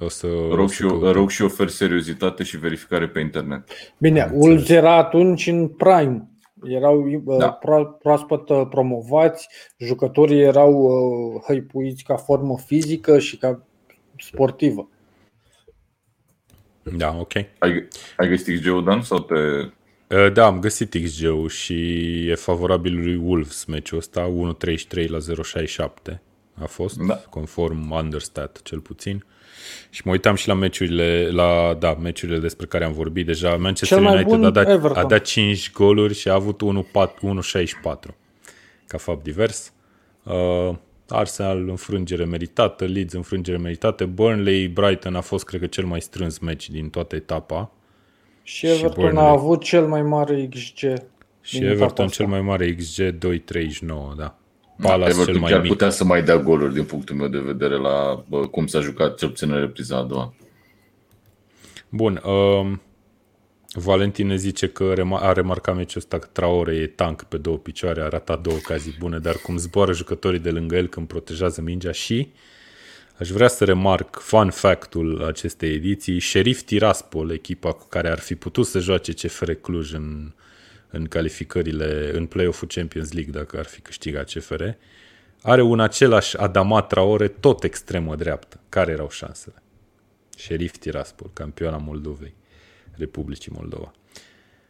O 0.00 0.08
să... 0.08 0.26
o 0.26 0.54
Rog 0.54 0.68
să 0.68 0.74
și, 0.74 0.82
eu, 0.82 0.88
căutăm. 0.88 1.12
rog 1.12 1.30
și 1.30 1.42
ofer 1.42 1.68
seriozitate 1.68 2.42
și 2.42 2.58
verificare 2.58 3.08
pe 3.08 3.20
internet. 3.20 3.68
Bine, 3.98 4.20
Am 4.22 4.30
Wolves 4.34 4.58
înțeles. 4.60 4.82
era 4.82 4.96
atunci 4.96 5.46
în 5.46 5.68
prime. 5.68 6.26
Erau 6.64 7.22
Da. 7.24 7.36
da. 7.36 7.58
proaspăt 8.02 8.48
uh, 8.48 8.66
promovați, 8.70 9.48
jucătorii 9.76 10.40
erau 10.40 10.72
uh, 10.72 11.42
hăipuiți 11.46 12.02
ca 12.02 12.16
formă 12.16 12.58
fizică 12.66 13.18
și 13.18 13.36
ca 13.36 13.62
sportivă. 14.18 14.88
Da, 16.82 17.16
ok. 17.18 17.32
Ai, 17.34 17.88
ai 18.16 18.28
găsit 18.28 18.60
XG-ul, 18.60 18.84
Dan? 18.84 19.02
Sau 19.02 19.18
te... 19.18 19.34
Uh, 20.14 20.32
Da, 20.32 20.46
am 20.46 20.60
găsit 20.60 20.94
XG-ul 21.04 21.48
și 21.48 21.74
e 22.28 22.34
favorabil 22.34 23.00
lui 23.00 23.16
Wolves 23.16 23.64
meciul 23.64 23.98
ăsta, 23.98 24.32
1.33 24.98 25.06
la 25.08 25.18
0.67 26.12 26.18
a 26.60 26.66
fost, 26.66 26.96
Da. 26.96 27.14
conform 27.14 27.90
Understat 27.90 28.60
cel 28.62 28.78
puțin. 28.78 29.24
Și 29.90 30.02
mă 30.04 30.12
uitam 30.12 30.34
și 30.34 30.48
la 30.48 30.54
meciurile, 30.54 31.28
la, 31.30 31.76
da, 31.78 31.94
meciurile 31.94 32.38
despre 32.38 32.66
care 32.66 32.84
am 32.84 32.92
vorbit 32.92 33.26
deja. 33.26 33.56
Manchester 33.56 33.98
Cel 33.98 34.06
mai 34.06 34.14
United 34.14 34.32
bun 34.32 34.44
a 34.44 34.50
dat, 34.50 34.68
Everton. 34.68 35.02
a 35.04 35.06
dat 35.06 35.22
5 35.24 35.72
goluri 35.72 36.14
și 36.14 36.28
a 36.28 36.32
avut 36.34 36.60
1.64 36.62 38.14
ca 38.86 38.98
fapt 38.98 39.22
divers. 39.22 39.72
Uh, 40.22 40.74
Arsenal 41.12 41.68
înfrângere 41.68 42.24
meritată, 42.24 42.84
Leeds 42.84 43.12
înfrângere 43.12 43.56
meritată, 43.56 44.06
Burnley, 44.06 44.68
Brighton 44.68 45.14
a 45.14 45.20
fost 45.20 45.44
cred 45.44 45.60
că 45.60 45.66
cel 45.66 45.84
mai 45.84 46.00
strâns 46.00 46.38
meci 46.38 46.70
din 46.70 46.90
toată 46.90 47.16
etapa. 47.16 47.70
Și 48.42 48.56
Și 48.56 48.66
Everton 48.66 49.02
Burnley. 49.04 49.24
a 49.24 49.28
avut 49.28 49.62
cel 49.62 49.86
mai 49.86 50.02
mare 50.02 50.48
XG. 50.50 50.78
Și 51.40 51.58
din 51.58 51.62
Everton 51.68 51.84
etapa 51.86 52.02
asta. 52.02 52.16
cel 52.22 52.26
mai 52.26 52.40
mare 52.40 52.74
XG 52.74 53.02
2.39, 53.02 54.14
da. 54.16 54.36
Da, 54.76 54.88
Palace 54.88 55.10
cel 55.12 55.20
Everton 55.20 55.40
mai 55.40 55.50
chiar 55.50 55.60
mic. 55.60 55.70
putea 55.70 55.90
să 55.90 56.04
mai 56.04 56.22
dea 56.22 56.36
goluri 56.38 56.74
din 56.74 56.84
punctul 56.84 57.16
meu 57.16 57.28
de 57.28 57.38
vedere 57.38 57.74
la 57.76 58.24
bă, 58.28 58.46
cum 58.46 58.66
s-a 58.66 58.80
jucat 58.80 59.16
cel 59.18 59.28
puțin 59.28 59.52
în 59.52 59.60
repriza 59.60 59.96
a 59.96 60.02
doua. 60.02 60.34
Bun, 61.88 62.22
um, 62.24 62.80
Valentin 63.74 64.26
ne 64.26 64.36
zice 64.36 64.68
că 64.68 64.92
rema- 64.94 65.20
a 65.20 65.32
remarcat 65.32 65.76
meciul 65.76 66.00
ăsta 66.00 66.18
că 66.18 66.28
Traore 66.32 66.74
e 66.74 66.86
tank 66.86 67.22
pe 67.22 67.36
două 67.36 67.58
picioare, 67.58 68.00
a 68.00 68.08
ratat 68.08 68.40
două 68.40 68.56
ocazii 68.56 68.96
bune, 68.98 69.18
dar 69.18 69.36
cum 69.36 69.56
zboară 69.56 69.92
jucătorii 69.92 70.38
de 70.38 70.50
lângă 70.50 70.76
el 70.76 70.86
când 70.86 71.06
protejează 71.06 71.60
mingea 71.60 71.92
și 71.92 72.32
aș 73.18 73.28
vrea 73.28 73.48
să 73.48 73.64
remarc 73.64 74.18
fun 74.18 74.50
fact-ul 74.50 75.24
acestei 75.24 75.74
ediții, 75.74 76.20
Sheriff 76.20 76.62
Tiraspol, 76.62 77.30
echipa 77.30 77.72
cu 77.72 77.86
care 77.88 78.10
ar 78.10 78.18
fi 78.18 78.34
putut 78.34 78.66
să 78.66 78.78
joace 78.78 79.12
CFR 79.12 79.50
Cluj 79.50 79.92
în, 79.92 80.32
în 80.90 81.04
calificările, 81.04 82.10
în 82.14 82.26
play-off-ul 82.26 82.68
Champions 82.68 83.12
League 83.12 83.32
dacă 83.32 83.58
ar 83.58 83.64
fi 83.64 83.80
câștigat 83.80 84.30
CFR, 84.32 84.64
are 85.42 85.62
un 85.62 85.80
același 85.80 86.36
Adama 86.36 86.82
Traore, 86.82 87.28
tot 87.28 87.64
extremă 87.64 88.16
dreaptă. 88.16 88.60
Care 88.68 88.92
erau 88.92 89.10
șansele? 89.10 89.62
Șerif 90.36 90.76
Tiraspol, 90.76 91.30
campioana 91.32 91.76
Moldovei, 91.76 92.34
Republicii 92.96 93.52
Moldova. 93.54 93.92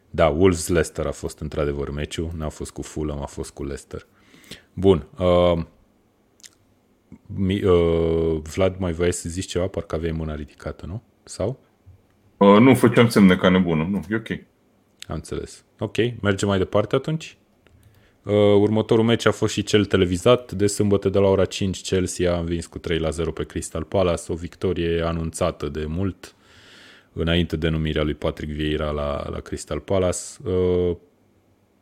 Da, 0.09 0.27
Wolves 0.27 0.67
Leicester 0.67 1.05
a 1.05 1.11
fost 1.11 1.39
într-adevăr 1.39 1.89
meciul, 1.89 2.31
n-a 2.35 2.49
fost 2.49 2.71
cu 2.71 2.81
Fulham, 2.81 3.21
a 3.21 3.25
fost 3.25 3.51
cu 3.51 3.63
Leicester. 3.63 4.05
Bun. 4.73 5.07
Uh, 5.17 5.63
mi, 7.25 7.63
uh, 7.63 8.41
Vlad, 8.53 8.75
mai 8.79 8.91
vrei 8.91 9.13
să 9.13 9.29
zici 9.29 9.45
ceva? 9.45 9.67
Parcă 9.67 9.95
aveai 9.95 10.11
mâna 10.11 10.35
ridicată, 10.35 10.85
nu? 10.85 11.01
Sau? 11.23 11.59
Uh, 12.37 12.59
nu, 12.59 12.75
făceam 12.75 13.09
semne 13.09 13.35
ca 13.35 13.49
nebună. 13.49 13.83
Nu, 13.83 14.01
e 14.09 14.15
ok. 14.15 14.29
Am 15.07 15.15
înțeles. 15.15 15.63
Ok, 15.79 15.95
mergem 16.21 16.47
mai 16.47 16.57
departe 16.57 16.95
atunci? 16.95 17.37
Uh, 18.23 18.33
următorul 18.59 19.03
meci 19.03 19.25
a 19.25 19.31
fost 19.31 19.53
și 19.53 19.63
cel 19.63 19.85
televizat. 19.85 20.51
De 20.51 20.67
sâmbătă 20.67 21.09
de 21.09 21.19
la 21.19 21.27
ora 21.27 21.45
5 21.45 21.81
Chelsea 21.81 22.35
a 22.35 22.39
învins 22.39 22.65
cu 22.65 22.77
3 22.77 22.99
la 22.99 23.09
0 23.09 23.31
pe 23.31 23.43
Crystal 23.43 23.83
Palace, 23.83 24.31
o 24.31 24.35
victorie 24.35 25.01
anunțată 25.01 25.69
de 25.69 25.85
mult 25.85 26.35
înainte 27.13 27.55
de 27.55 27.69
numirea 27.69 28.03
lui 28.03 28.13
Patrick 28.13 28.51
Vieira 28.51 28.89
la, 28.89 29.29
la 29.29 29.39
Crystal 29.39 29.79
Palace. 29.79 30.19
Uh, 30.45 30.95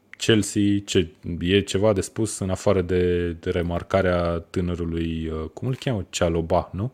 Chelsea, 0.09 0.61
ce, 0.85 1.11
e 1.39 1.59
ceva 1.59 1.93
de 1.93 2.01
spus 2.01 2.39
în 2.39 2.49
afară 2.49 2.81
de, 2.81 3.31
de 3.31 3.49
remarcarea 3.49 4.45
tânărului, 4.49 5.27
uh, 5.27 5.49
cum 5.53 5.67
îl 5.67 5.75
cheamă? 5.75 6.05
Cialoba, 6.09 6.69
nu? 6.73 6.91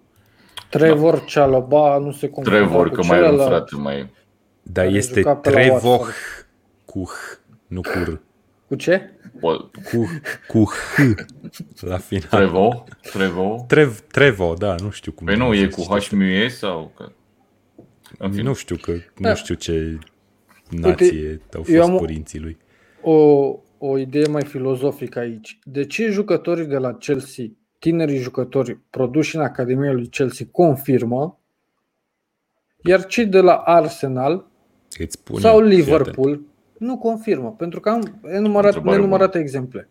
Trevor 0.69 1.13
da. 1.13 1.23
Cialoba 1.25 1.97
nu 1.97 2.11
se 2.11 2.29
confundă 2.29 2.57
Trevor, 2.57 2.89
că 2.89 3.03
mai 3.03 3.19
e 3.19 3.29
un 3.29 3.45
frate 3.45 3.75
mai... 3.75 4.09
Dar 4.61 4.85
este 4.85 5.37
Trevor 5.41 6.13
cu 6.85 7.03
H, 7.03 7.37
nu 7.67 7.81
cu 7.81 8.03
R. 8.03 8.19
Cu 8.67 8.75
ce? 8.75 9.11
Cu, 9.41 9.69
cu 10.47 10.63
H 10.63 10.99
la 11.79 11.97
final. 11.97 12.29
Trevo? 12.29 12.83
Trevo? 13.11 13.65
Trev, 13.67 13.99
Trevo, 13.99 14.53
da, 14.53 14.75
nu 14.75 14.89
știu 14.89 15.11
cum. 15.11 15.25
Păi 15.25 15.35
nu, 15.35 15.53
e 15.53 15.67
cu 15.67 15.81
H 15.81 16.09
mu 16.11 16.47
sau? 16.49 16.91
Că... 16.95 17.11
Nu 18.43 18.53
știu 18.53 18.75
că, 18.75 18.91
da. 19.19 19.29
nu 19.29 19.35
știu 19.35 19.55
ce 19.55 19.99
nație 20.69 21.29
Uite, 21.29 21.57
au 21.57 21.63
fost 21.63 21.89
am 21.89 21.97
părinții 21.97 22.39
lui. 22.39 22.57
O, 23.01 23.15
o 23.77 23.97
idee 23.97 24.27
mai 24.27 24.43
filozofică 24.43 25.19
aici. 25.19 25.59
De 25.63 25.85
ce 25.85 26.09
jucătorii 26.09 26.65
de 26.65 26.77
la 26.77 26.93
Chelsea, 26.93 27.45
tinerii 27.79 28.17
jucători 28.17 28.79
produși 28.89 29.35
în 29.35 29.41
Academia 29.41 29.91
lui 29.91 30.07
Chelsea, 30.07 30.45
confirmă, 30.51 31.39
iar 32.83 33.05
cei 33.05 33.25
de 33.25 33.39
la 33.39 33.55
Arsenal 33.55 34.45
sau 35.39 35.59
Liverpool 35.59 36.41
nu 36.77 36.97
confirmă, 36.97 37.51
pentru 37.57 37.79
că 37.79 37.89
am 37.89 38.19
enumărat, 38.23 38.83
nenumărate 38.83 39.39
exemple. 39.39 39.89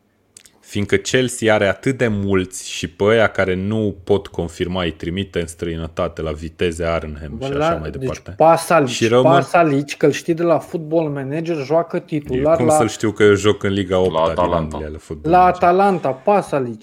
Fiindcă 0.66 0.96
Chelsea 0.96 1.54
are 1.54 1.66
atât 1.66 1.96
de 1.98 2.08
mulți 2.08 2.70
și 2.70 2.88
pe 2.88 3.04
aia 3.04 3.26
care 3.26 3.54
nu 3.54 3.96
pot 4.04 4.26
confirma 4.26 4.82
îi 4.82 4.90
trimite 4.90 5.40
în 5.40 5.46
străinătate 5.46 6.22
la 6.22 6.32
viteze 6.32 6.84
Arnhem 6.84 7.38
și 7.40 7.52
așa 7.52 7.74
mai 7.74 7.90
deci 7.90 8.00
departe. 8.00 8.22
Deci 8.24 8.36
Pasalic, 8.36 8.88
și 8.88 9.06
rămân... 9.06 9.32
Pasalic, 9.32 9.96
că 9.96 10.06
îl 10.06 10.12
știi 10.12 10.34
de 10.34 10.42
la 10.42 10.58
Football 10.58 11.08
Manager, 11.08 11.56
joacă 11.64 11.98
titular 11.98 12.56
Cum 12.56 12.66
la... 12.66 12.72
să 12.72 12.86
știu 12.86 13.10
că 13.10 13.22
eu 13.22 13.34
joc 13.34 13.62
în 13.62 13.72
Liga 13.72 13.98
8 13.98 14.12
la 14.12 14.20
Atalanta. 14.20 14.76
Anglia, 14.76 14.98
la, 15.22 15.30
la 15.30 15.44
Atalanta, 15.44 16.08
Pasalic. 16.10 16.82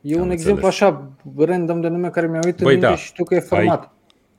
E 0.00 0.14
Am 0.14 0.20
un 0.20 0.30
înțeles. 0.30 0.32
exemplu 0.32 0.66
așa, 0.66 1.10
random 1.36 1.80
de 1.80 1.88
nume 1.88 2.08
care 2.10 2.26
mi-a 2.26 2.40
uitat 2.44 2.72
în 2.72 2.80
da, 2.80 2.96
și 2.96 3.06
știu 3.06 3.24
că 3.24 3.34
e 3.34 3.40
format. 3.40 3.82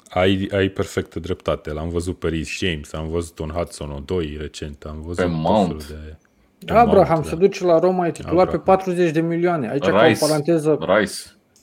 Ai 0.10 0.50
ai, 0.52 0.60
ai 0.60 0.70
perfectă 0.70 1.20
dreptate. 1.20 1.72
L-am 1.72 1.90
văzut 1.90 2.20
pe 2.20 2.28
Rhys 2.28 2.48
James, 2.48 2.94
am 2.94 3.10
văzut 3.10 3.40
un 3.40 3.50
Hudson 3.50 3.90
o 3.90 4.00
2 4.06 4.38
recent, 4.40 4.84
am 4.84 5.02
văzut 5.02 5.26
pe 5.26 5.32
Mount. 5.32 5.88
De, 5.88 5.94
de 5.94 6.16
Abraham 6.74 7.13
Mount, 7.13 7.26
se 7.26 7.36
duce 7.36 7.66
la 7.66 7.80
Roma, 7.80 8.07
e 8.07 8.11
titular 8.11 8.47
Abraham. 8.47 8.59
pe 8.59 8.72
40 8.72 9.11
de 9.11 9.22
milioane. 9.22 9.70
Aici 9.70 9.84
Rice. 9.84 9.95
ca 9.97 10.07
o 10.07 10.28
paranteză. 10.28 10.78
Rice. 10.97 11.13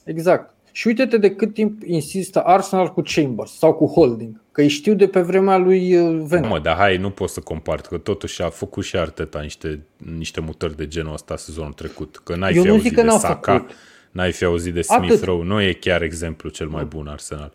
Exact. 0.03 0.53
Și 0.71 0.87
uite-te 0.87 1.17
de 1.17 1.31
cât 1.35 1.53
timp 1.53 1.83
insistă 1.83 2.41
Arsenal 2.41 2.93
cu 2.93 3.01
Chambers 3.05 3.57
sau 3.57 3.73
cu 3.73 3.85
Holding. 3.85 4.41
Că 4.51 4.61
îi 4.61 4.67
știu 4.67 4.93
de 4.93 5.07
pe 5.07 5.21
vremea 5.21 5.57
lui 5.57 5.95
uh, 5.95 6.05
Wenger. 6.05 6.47
Mă, 6.49 6.59
dar 6.59 6.75
hai, 6.75 6.97
nu 6.97 7.09
pot 7.09 7.29
să 7.29 7.39
compar, 7.39 7.81
că 7.81 7.97
totuși 7.97 8.41
a 8.41 8.49
făcut 8.49 8.83
și 8.83 8.97
Arteta 8.97 9.41
niște, 9.41 9.85
niște 10.17 10.41
mutări 10.41 10.75
de 10.75 10.87
genul 10.87 11.13
ăsta 11.13 11.35
sezonul 11.35 11.73
trecut. 11.73 12.21
Că 12.23 12.35
n-ai 12.35 12.53
Eu 12.55 12.63
fi 12.63 12.69
auzit 12.69 12.93
de 12.95 13.07
Saka, 13.09 13.51
făcut. 13.53 13.71
n-ai 14.11 14.31
fi 14.31 14.43
auzit 14.43 14.73
de 14.73 14.81
Smith 14.81 15.23
Rowe, 15.23 15.43
nu 15.43 15.61
e 15.61 15.73
chiar 15.73 16.01
exemplu 16.01 16.49
cel 16.49 16.67
mai 16.67 16.83
bun 16.83 17.07
Arsenal. 17.07 17.53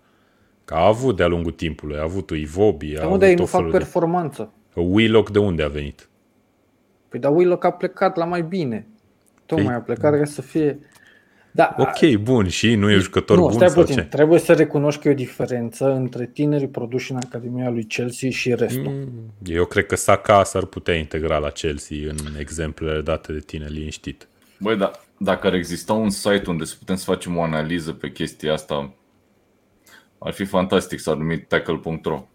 Că 0.64 0.74
a 0.74 0.86
avut 0.86 1.16
de-a 1.16 1.26
lungul 1.26 1.53
timpului, 1.53 1.96
a 1.96 2.03
avut 2.03 2.30
Ivobi, 2.30 2.96
a 2.99 3.05
avut 3.05 3.22
ei 3.22 3.34
nu 3.34 3.46
fac 3.46 3.70
performanță. 3.70 4.53
De... 4.74 4.80
Willock 4.80 5.30
de 5.30 5.38
unde 5.38 5.62
a 5.62 5.68
venit? 5.68 6.07
Păi 7.09 7.20
dar 7.20 7.34
Willock 7.34 7.64
a 7.64 7.70
plecat 7.70 8.16
la 8.16 8.24
mai 8.24 8.42
bine. 8.42 8.86
Tocmai 9.46 9.66
păi... 9.66 9.76
a 9.76 9.80
plecat 9.80 10.18
ca 10.18 10.24
să 10.24 10.42
fie... 10.42 10.78
Da, 11.50 11.74
ok, 11.78 12.16
bun, 12.20 12.48
și 12.48 12.74
nu 12.74 12.90
e 12.90 12.96
jucător 12.96 13.36
nu, 13.36 13.42
bun 13.42 13.52
stai 13.52 13.68
sau 13.68 13.82
puțin. 13.82 13.96
ce? 13.96 14.02
Trebuie 14.02 14.38
să 14.38 14.52
recunoști 14.52 15.00
că 15.00 15.09
e 15.09 15.11
o 15.11 15.14
diferență 15.14 15.92
între 15.92 16.26
tinerii 16.26 16.68
produși 16.68 17.12
în 17.12 17.18
Academia 17.26 17.70
lui 17.70 17.84
Chelsea 17.84 18.30
și 18.30 18.54
restul. 18.54 18.92
Mm, 18.92 19.32
eu 19.44 19.64
cred 19.64 19.86
că 19.86 19.96
Saka 19.96 20.42
s-ar 20.42 20.64
putea 20.64 20.94
integra 20.94 21.38
la 21.38 21.50
Chelsea 21.50 21.96
în 22.09 22.16
exemplele 22.38 23.00
date 23.00 23.32
de 23.32 23.38
tine 23.38 23.66
liniștit. 23.68 24.28
Băi, 24.59 24.76
da, 24.76 24.90
dacă 25.18 25.46
ar 25.46 25.54
exista 25.54 25.92
un 25.92 26.11
site 26.11 26.44
unde 26.46 26.64
să 26.64 26.74
putem 26.78 26.96
să 26.96 27.04
facem 27.04 27.36
o 27.36 27.42
analiză 27.42 27.92
pe 27.92 28.11
chestia 28.11 28.52
asta, 28.52 28.94
ar 30.18 30.32
fi 30.32 30.44
fantastic 30.44 31.00
să 31.00 31.14
numit 31.14 31.48
tackle.ro. 31.48 32.28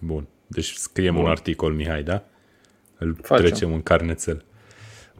Bun. 0.00 0.26
Deci 0.46 0.72
scriem 0.72 1.14
Bun. 1.14 1.22
un 1.22 1.30
articol, 1.30 1.72
Mihai, 1.72 2.02
da? 2.02 2.24
Îl 2.98 3.16
Facem. 3.22 3.46
trecem 3.46 3.72
în 3.72 3.82
carnețel. 3.82 4.44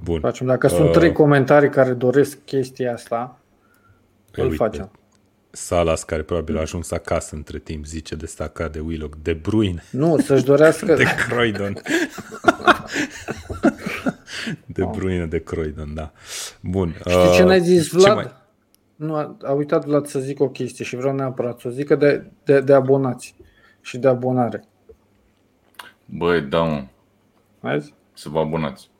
Bun. 0.03 0.20
Facem. 0.20 0.47
Dacă 0.47 0.66
uh, 0.66 0.72
sunt 0.72 0.93
trei 0.93 1.12
comentarii 1.12 1.70
care 1.70 1.93
doresc 1.93 2.39
chestia 2.45 2.93
asta, 2.93 3.41
îl 4.33 4.45
uite, 4.45 4.57
facem. 4.57 4.91
Salas, 5.51 6.05
care 6.05 6.22
probabil 6.22 6.57
a 6.57 6.61
ajuns 6.61 6.91
acasă 6.91 7.35
între 7.35 7.59
timp, 7.59 7.85
zice 7.85 8.14
de 8.14 8.26
staca 8.26 8.68
de 8.68 8.79
Willock. 8.79 9.16
De 9.22 9.33
Bruin. 9.33 9.83
Nu, 9.91 10.18
să-și 10.18 10.45
dorească... 10.45 10.95
de 10.95 11.05
Croydon. 11.29 11.72
de 14.66 14.85
Bruine, 14.85 15.26
de 15.26 15.39
Croydon, 15.39 15.95
da. 15.95 16.12
Bun. 16.61 16.97
Știi 16.99 17.33
ce 17.35 17.43
ne-ai 17.43 17.61
zis, 17.61 17.89
Vlad? 17.89 18.14
Mai... 18.14 18.33
Nu, 18.97 19.14
a, 19.14 19.37
a 19.43 19.53
uitat 19.53 19.85
Vlad 19.85 20.07
să 20.07 20.18
zic 20.18 20.41
o 20.41 20.49
chestie 20.49 20.85
și 20.85 20.97
vreau 20.97 21.14
neapărat 21.14 21.61
să 21.61 21.68
o 21.68 21.70
zică 21.70 21.95
de, 21.95 22.31
de, 22.45 22.61
de 22.61 22.72
abonați 22.72 23.35
și 23.81 23.99
de 23.99 24.09
abonare. 24.09 24.64
Băi, 26.05 26.41
da, 26.41 26.62
mă. 26.62 26.85
Vezi? 27.73 27.95
Să 28.12 28.29
vă 28.29 28.39
abonați. 28.39 28.91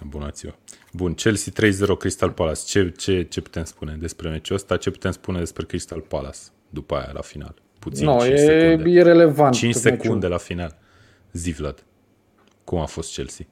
Abonați-vă. 0.00 0.54
Bun, 0.92 1.14
Chelsea 1.14 1.52
3-0 1.94 1.98
Crystal 1.98 2.30
Palace. 2.30 2.60
Ce, 2.66 2.90
ce, 2.90 3.22
ce 3.22 3.40
putem 3.40 3.64
spune 3.64 3.96
despre 4.00 4.28
meciul 4.28 4.56
ăsta? 4.56 4.76
Ce 4.76 4.90
putem 4.90 5.10
spune 5.10 5.38
despre 5.38 5.64
Crystal 5.64 6.00
Palace 6.00 6.38
după 6.70 6.94
aia 6.94 7.10
la 7.12 7.20
final? 7.20 7.54
Puțin, 7.78 8.04
no, 8.04 8.18
5 8.18 8.30
e, 8.32 8.36
secunde. 8.36 8.90
e 8.90 9.02
relevant. 9.02 9.54
5 9.54 9.74
secunde 9.74 10.14
meciul. 10.14 10.30
la 10.30 10.36
final. 10.38 10.78
Zi, 11.32 11.50
Vlad. 11.50 11.84
Cum 12.64 12.78
a 12.78 12.86
fost 12.86 13.14
Chelsea? 13.14 13.46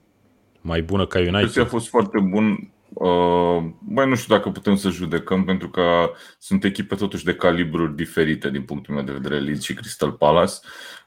Mai 0.61 0.83
bună 0.83 1.07
ca 1.07 1.19
United? 1.19 1.39
Chelsea 1.39 1.63
a 1.63 1.67
fost 1.67 1.89
foarte 1.89 2.19
bun 2.21 2.45
Uh, 2.53 2.82
băi, 3.81 4.09
nu 4.09 4.15
știu 4.15 4.35
dacă 4.35 4.51
putem 4.51 4.77
să 4.77 4.89
judecăm, 4.89 5.45
pentru 5.45 5.69
că 5.69 6.11
sunt 6.39 6.65
echipe 6.65 6.95
totuși 6.95 7.25
de 7.25 7.35
calibruri 7.35 7.97
diferite 7.97 8.51
din 8.51 8.63
punctul 8.63 8.95
meu 8.95 9.03
de 9.03 9.13
vedere, 9.13 9.39
Leeds 9.39 9.65
și 9.65 9.75
Crystal 9.75 10.13
Palace 10.13 10.55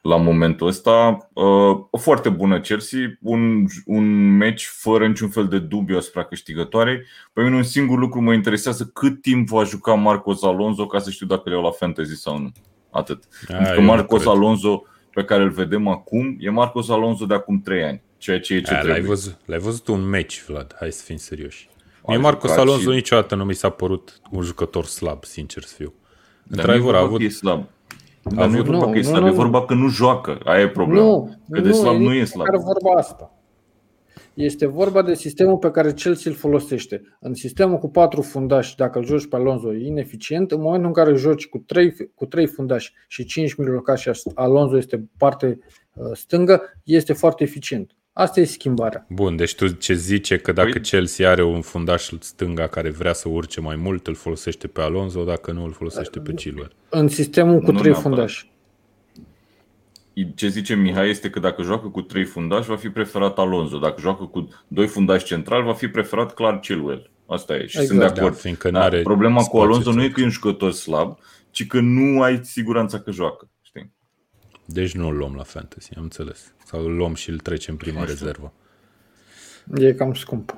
la 0.01 0.15
momentul 0.15 0.67
ăsta. 0.67 1.27
Uh, 1.33 1.85
o 1.89 1.97
foarte 1.97 2.29
bună 2.29 2.59
Chelsea, 2.59 3.17
un, 3.21 3.65
un 3.85 4.37
match 4.37 4.63
fără 4.63 5.07
niciun 5.07 5.29
fel 5.29 5.47
de 5.47 5.59
dubiu 5.59 5.97
asupra 5.97 6.23
câștigătoarei. 6.23 7.01
Pe 7.33 7.41
mine 7.41 7.55
un 7.55 7.63
singur 7.63 7.99
lucru 7.99 8.21
mă 8.21 8.33
interesează 8.33 8.91
cât 8.93 9.21
timp 9.21 9.47
va 9.47 9.63
juca 9.63 9.93
Marcos 9.93 10.43
Alonso 10.43 10.85
ca 10.85 10.99
să 10.99 11.09
știu 11.09 11.25
dacă 11.25 11.41
le 11.45 11.55
iau 11.55 11.63
la 11.63 11.71
fantasy 11.71 12.15
sau 12.15 12.37
nu. 12.37 12.51
Atât. 12.89 13.23
A, 13.47 13.53
pentru 13.53 13.73
că 13.73 13.81
Marcos 13.81 14.25
Alonso 14.25 14.83
pe 15.13 15.23
care 15.23 15.43
îl 15.43 15.49
vedem 15.49 15.87
acum 15.87 16.35
e 16.39 16.49
Marcos 16.49 16.89
Alonso 16.89 17.25
de 17.25 17.33
acum 17.33 17.61
3 17.61 17.83
ani. 17.83 18.01
Ceea 18.17 18.39
ce 18.39 18.53
e 18.53 18.61
ce 18.61 18.73
A, 18.73 18.79
trebuie. 18.79 18.93
L-ai 18.93 19.07
văzut, 19.07 19.37
l-ai 19.45 19.59
văzut 19.59 19.87
un 19.87 20.09
match, 20.09 20.43
Vlad. 20.47 20.75
Hai 20.79 20.91
să 20.91 21.03
fim 21.03 21.17
serioși. 21.17 21.69
Mie 22.07 22.17
Marcos 22.17 22.51
Alonso 22.51 22.89
și... 22.89 22.95
niciodată 22.95 23.35
nu 23.35 23.45
mi 23.45 23.53
s-a 23.53 23.69
părut 23.69 24.19
un 24.31 24.41
jucător 24.41 24.85
slab, 24.85 25.23
sincer 25.23 25.63
să 25.63 25.73
fiu. 25.77 25.93
Într-adevăr, 26.49 26.95
a 26.95 26.99
avut... 26.99 27.21
E 27.21 27.29
slab. 27.29 27.67
Dar 28.23 28.47
nu 28.47 28.57
e 28.57 28.61
vorba 28.61 28.85
nu, 28.85 28.91
că 28.91 28.97
e 28.97 29.01
slab, 29.01 29.21
nu, 29.21 29.27
e 29.27 29.31
vorba 29.31 29.65
că 29.65 29.73
nu 29.73 29.87
joacă. 29.87 30.39
Aia 30.43 30.61
e 30.61 30.69
problema. 30.69 31.05
Nu, 31.05 31.37
că 31.51 31.61
de 31.61 31.71
slab 31.71 31.95
nu 31.95 32.13
e 32.13 32.23
slab. 32.23 32.45
Care 32.45 32.57
vorba 32.57 32.99
asta. 32.99 33.33
Este 34.33 34.65
vorba 34.65 35.01
de 35.01 35.13
sistemul 35.13 35.57
pe 35.57 35.71
care 35.71 35.93
Chelsea 35.93 36.31
îl 36.31 36.37
folosește. 36.37 37.01
În 37.19 37.33
sistemul 37.33 37.77
cu 37.77 37.89
patru 37.89 38.21
fundași, 38.21 38.75
dacă 38.75 38.99
îl 38.99 39.05
joci 39.05 39.27
pe 39.27 39.35
Alonso, 39.35 39.73
e 39.73 39.85
ineficient. 39.85 40.51
În 40.51 40.61
momentul 40.61 40.87
în 40.87 40.93
care 40.93 41.09
îl 41.09 41.17
joci 41.17 41.47
cu 41.47 41.57
trei, 41.57 41.93
cu 42.15 42.25
trei 42.25 42.47
fundași 42.47 42.93
și 43.07 43.25
cinci 43.25 43.53
mijlocași 43.53 44.11
și 44.11 44.31
Alonso 44.33 44.77
este 44.77 45.09
parte 45.17 45.59
uh, 45.93 46.05
stângă, 46.13 46.61
este 46.83 47.13
foarte 47.13 47.43
eficient. 47.43 47.95
Asta 48.17 48.39
e 48.39 48.43
schimbarea. 48.45 49.05
Bun, 49.09 49.35
deci 49.35 49.55
tu 49.55 49.67
ce 49.67 49.93
zice 49.93 50.37
că 50.37 50.51
dacă 50.51 50.69
păi... 50.69 50.81
Chelsea 50.81 51.29
are 51.29 51.43
un 51.43 51.61
fundaș 51.61 52.09
stânga 52.19 52.67
care 52.67 52.89
vrea 52.89 53.13
să 53.13 53.29
urce 53.29 53.61
mai 53.61 53.75
mult, 53.75 54.07
îl 54.07 54.15
folosește 54.15 54.67
pe 54.67 54.81
Alonso, 54.81 55.23
dacă 55.23 55.51
nu 55.51 55.63
îl 55.63 55.71
folosește 55.71 56.19
pe 56.19 56.33
Chilwell. 56.33 56.75
În 56.89 57.07
sistemul 57.07 57.59
cu 57.59 57.71
nu 57.71 57.79
trei 57.79 57.93
fundași. 57.93 58.51
Ce 60.35 60.47
zice 60.47 60.75
Mihai 60.75 61.09
este 61.09 61.29
că 61.29 61.39
dacă 61.39 61.61
joacă 61.61 61.87
cu 61.87 62.01
trei 62.01 62.23
fundași, 62.25 62.67
va 62.67 62.75
fi 62.75 62.89
preferat 62.89 63.37
Alonso. 63.37 63.77
Dacă 63.77 64.01
joacă 64.01 64.23
cu 64.23 64.47
doi 64.67 64.87
fundași 64.87 65.25
centrali, 65.25 65.65
va 65.65 65.73
fi 65.73 65.87
preferat 65.87 66.33
clar 66.33 66.59
Chilwell. 66.59 67.09
Asta 67.27 67.55
e 67.55 67.59
și 67.59 67.63
Exact, 67.79 67.87
sunt 67.87 67.99
de 67.99 68.05
Da, 68.05 68.11
acord. 68.11 68.35
fiindcă 68.35 68.69
Da, 68.71 68.79
n-are 68.79 69.01
problema 69.01 69.35
cu 69.37 69.43
spațiu 69.43 69.59
Alonso 69.61 69.91
nu 69.91 70.01
e 70.01 70.05
să- 70.07 70.11
că 70.11 70.19
e 70.21 70.23
un 70.23 70.29
jucător 70.29 70.71
slab, 70.71 71.17
ci 71.51 71.67
că 71.67 71.79
nu 71.79 72.21
ai 72.21 72.39
siguranța 72.43 72.99
că 72.99 73.11
joacă. 73.11 73.49
Știi? 73.61 73.91
Deci 74.65 74.93
nu 74.95 75.07
îl 75.07 75.15
luăm 75.17 75.33
la 75.35 75.43
fantasy, 75.43 75.95
am 75.95 76.03
înțeles. 76.03 76.53
Sau 76.65 76.79
îl 76.85 76.95
luăm 76.95 77.13
și 77.13 77.29
îl 77.29 77.39
trecem 77.39 77.75
prima 77.77 77.99
Nu 77.99 78.05
știu. 78.07 78.17
rezervă. 78.19 78.51
E 79.77 79.93
cam 79.93 80.13
scump. 80.13 80.55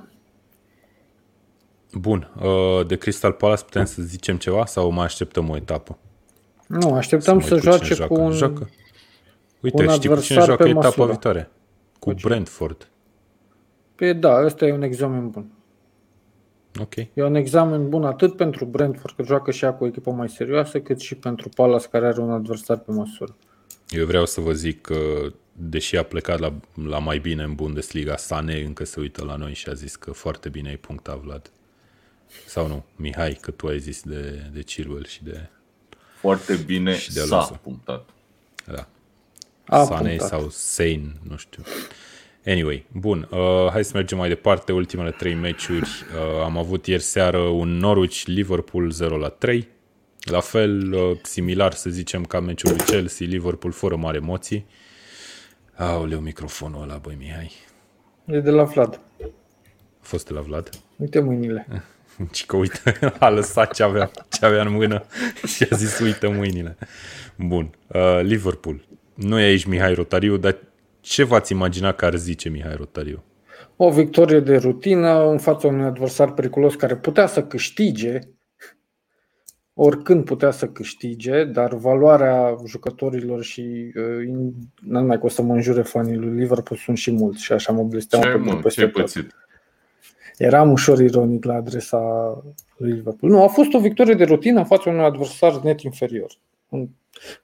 Bun, 1.94 2.32
uh, 2.42 2.86
de 2.88 2.96
Crystal 2.98 3.32
Palace 3.32 3.64
putem 3.64 3.86
să 3.86 4.02
zicem 4.02 4.38
ceva 4.38 4.66
sau 4.66 4.90
mai 4.92 5.06
așteptăm 5.06 5.50
o 5.50 5.56
etapă? 5.56 5.98
Nu, 6.68 6.94
așteptăm 6.94 7.36
mai 7.36 7.46
să 7.46 7.54
cu 7.54 7.60
cine 7.60 7.72
joace 7.72 7.94
joacă. 7.94 8.14
cu 8.14 8.20
un... 8.20 8.32
Joacă. 8.32 8.70
Uite, 9.62 9.86
un 9.86 9.90
știi 9.90 10.10
cu 10.10 10.16
cine 10.20 10.38
adversar 10.38 10.44
joacă 10.46 10.64
pe 10.64 10.70
etapa 10.70 10.86
măsură. 10.86 11.08
viitoare? 11.10 11.50
Cu 12.00 12.10
Cu 12.10 12.14
cine? 12.14 12.30
Brentford. 12.32 12.88
Păi 13.96 14.14
da, 14.14 14.46
ăsta 14.46 14.66
e 14.66 14.74
un 14.74 14.82
examen 14.82 15.30
bun. 15.30 15.52
Ok. 16.82 16.96
E 16.96 17.24
un 17.24 17.36
examen 17.36 17.90
bun 17.90 18.04
atât 18.06 18.36
pentru 18.36 18.66
Brentford, 18.66 19.16
că 19.16 19.24
joacă 19.24 19.52
și 19.52 19.64
ea 19.64 19.74
cu 19.74 19.84
o 19.84 19.88
echipă 19.88 20.12
mai 20.12 20.30
serioasă, 20.30 20.80
cât 20.82 21.00
și 21.00 21.16
pentru 21.16 21.50
Palace, 21.50 21.88
care 21.88 22.08
are 22.08 22.22
un 22.22 22.32
adversar 22.32 22.78
pe 22.78 22.92
măsură. 22.92 23.36
Eu 23.90 24.06
vreau 24.06 24.26
să 24.26 24.42
vă 24.42 24.54
zic 24.54 24.82
că, 24.82 25.32
deși 25.54 25.98
a 25.98 26.04
plecat 26.04 26.40
la, 26.40 26.54
la 26.88 27.00
mai 27.00 27.20
bine 27.20 27.44
în 27.44 27.56
Bundesliga, 27.56 28.18
Sane 28.18 28.62
încă 28.62 28.84
se 28.84 29.00
uită 29.00 29.24
la 29.24 29.36
noi 29.36 29.54
și 29.54 29.70
a 29.70 29.74
zis 29.74 29.96
că 29.96 30.12
foarte 30.12 30.50
bine 30.50 30.70
ai 30.70 30.78
punctat, 30.78 31.18
Vlad. 31.20 31.52
Sau 32.46 32.68
nu, 32.68 32.86
Mihai, 32.96 33.38
că 33.42 33.52
tu 33.52 33.68
ai 33.68 33.80
zis 33.80 34.02
de, 34.02 34.50
de 34.54 34.62
Chilwell 34.62 35.06
și 35.06 35.24
de... 35.24 35.50
Foarte 36.20 36.56
bine 36.56 36.98
Și 36.98 37.14
de 37.14 37.20
s-a 37.20 37.36
Alonso. 37.36 37.60
punctat. 37.64 38.10
Da, 38.66 38.88
A 39.66 39.84
Sane 39.84 40.08
punctat. 40.08 40.28
sau 40.28 40.50
Sane, 40.50 41.12
nu 41.30 41.38
știu. 41.38 41.64
Anyway, 42.46 42.86
bun, 42.92 43.28
uh, 43.32 43.68
hai 43.72 43.84
să 43.86 43.92
mergem 43.94 44.18
mai 44.18 44.28
departe. 44.28 44.72
Ultimele 44.72 45.12
trei 45.12 45.34
meciuri. 45.34 45.90
Uh, 46.16 46.44
am 46.44 46.58
avut 46.58 46.88
ieri 46.88 47.02
seară 47.02 47.38
un 47.38 47.70
Norwich-Liverpool 47.80 48.90
0 48.90 49.18
la 49.18 49.30
3. 49.30 49.68
La 50.30 50.40
fel, 50.40 50.94
uh, 50.94 51.18
similar 51.22 51.74
să 51.74 51.90
zicem 51.90 52.24
ca 52.24 52.40
meciul 52.40 52.70
lui 52.70 52.86
Chelsea-Liverpool 52.86 53.74
fără 53.74 53.96
mari 53.96 54.18
emoții. 54.18 54.66
Aoleu, 55.76 56.20
microfonul 56.20 56.82
ăla, 56.82 56.98
băi, 56.98 57.16
Mihai. 57.20 57.52
E 58.26 58.40
de 58.40 58.50
la 58.50 58.64
Vlad. 58.64 59.00
A 59.22 60.02
fost 60.02 60.28
de 60.28 60.34
la 60.34 60.42
Vlad? 60.42 60.70
Uite 60.96 61.20
mâinile. 61.20 61.68
Și 62.34 62.46
că 62.46 62.56
uite, 62.56 63.00
a 63.20 63.30
lăsat 63.30 63.74
ce 63.74 63.84
avea, 63.84 64.12
ce 64.30 64.46
avea 64.46 64.62
în 64.62 64.72
mână 64.72 65.04
și 65.56 65.68
a 65.70 65.76
zis 65.76 66.00
uită 66.00 66.30
mâinile. 66.30 66.78
Bun, 67.36 67.70
uh, 67.88 68.20
Liverpool. 68.22 68.86
Nu 69.14 69.40
e 69.40 69.44
aici 69.44 69.66
Mihai 69.66 69.94
Rotariu, 69.94 70.38
dar 70.38 70.58
ce 71.02 71.24
v-ați 71.24 71.52
imagina 71.52 71.92
că 71.92 72.06
ar 72.06 72.16
zice 72.16 72.50
Mihai 72.50 72.76
Rotariu? 72.76 73.24
O 73.76 73.92
victorie 73.92 74.40
de 74.40 74.58
rutină 74.58 75.30
în 75.30 75.38
fața 75.38 75.68
unui 75.68 75.86
adversar 75.86 76.34
periculos 76.34 76.76
care 76.76 76.96
putea 76.96 77.28
să 77.28 77.44
câștige, 77.44 78.20
oricând 79.80 80.24
putea 80.26 80.52
să 80.52 80.68
câștige, 80.68 81.44
dar 81.44 81.74
valoarea 81.74 82.56
jucătorilor 82.66 83.44
și 83.44 83.62
uh, 83.96 84.26
in- 84.28 84.54
nu 84.82 85.00
numai 85.00 85.20
că 85.20 85.26
o 85.26 85.30
să 85.30 85.42
mă 85.42 85.54
înjure 85.54 85.82
fanii 85.82 86.16
lui 86.16 86.40
Liverpool 86.40 86.80
sunt 86.80 86.98
și 86.98 87.12
mulți 87.12 87.44
și 87.44 87.52
așa 87.54 87.72
mă 87.74 87.84
blesteam 87.84 88.22
Ce, 88.22 88.30
pe 88.30 88.36
mă, 88.38 88.54
peste 88.56 88.80
ce-ai 88.80 88.92
tot. 88.92 89.02
pățit? 89.02 89.36
Eram 90.38 90.72
ușor 90.72 91.00
ironic 91.00 91.44
la 91.46 91.54
adresa 91.54 92.00
lui 92.78 92.92
Liverpool. 92.92 93.32
Nu, 93.32 93.44
a 93.44 93.48
fost 93.48 93.74
o 93.74 93.80
victorie 93.80 94.14
de 94.14 94.24
rutină 94.24 94.60
în 94.60 94.66
fața 94.66 94.90
unui 94.90 95.04
adversar 95.04 95.60
net 95.62 95.82
inferior. 95.82 96.32
Un- 96.70 96.88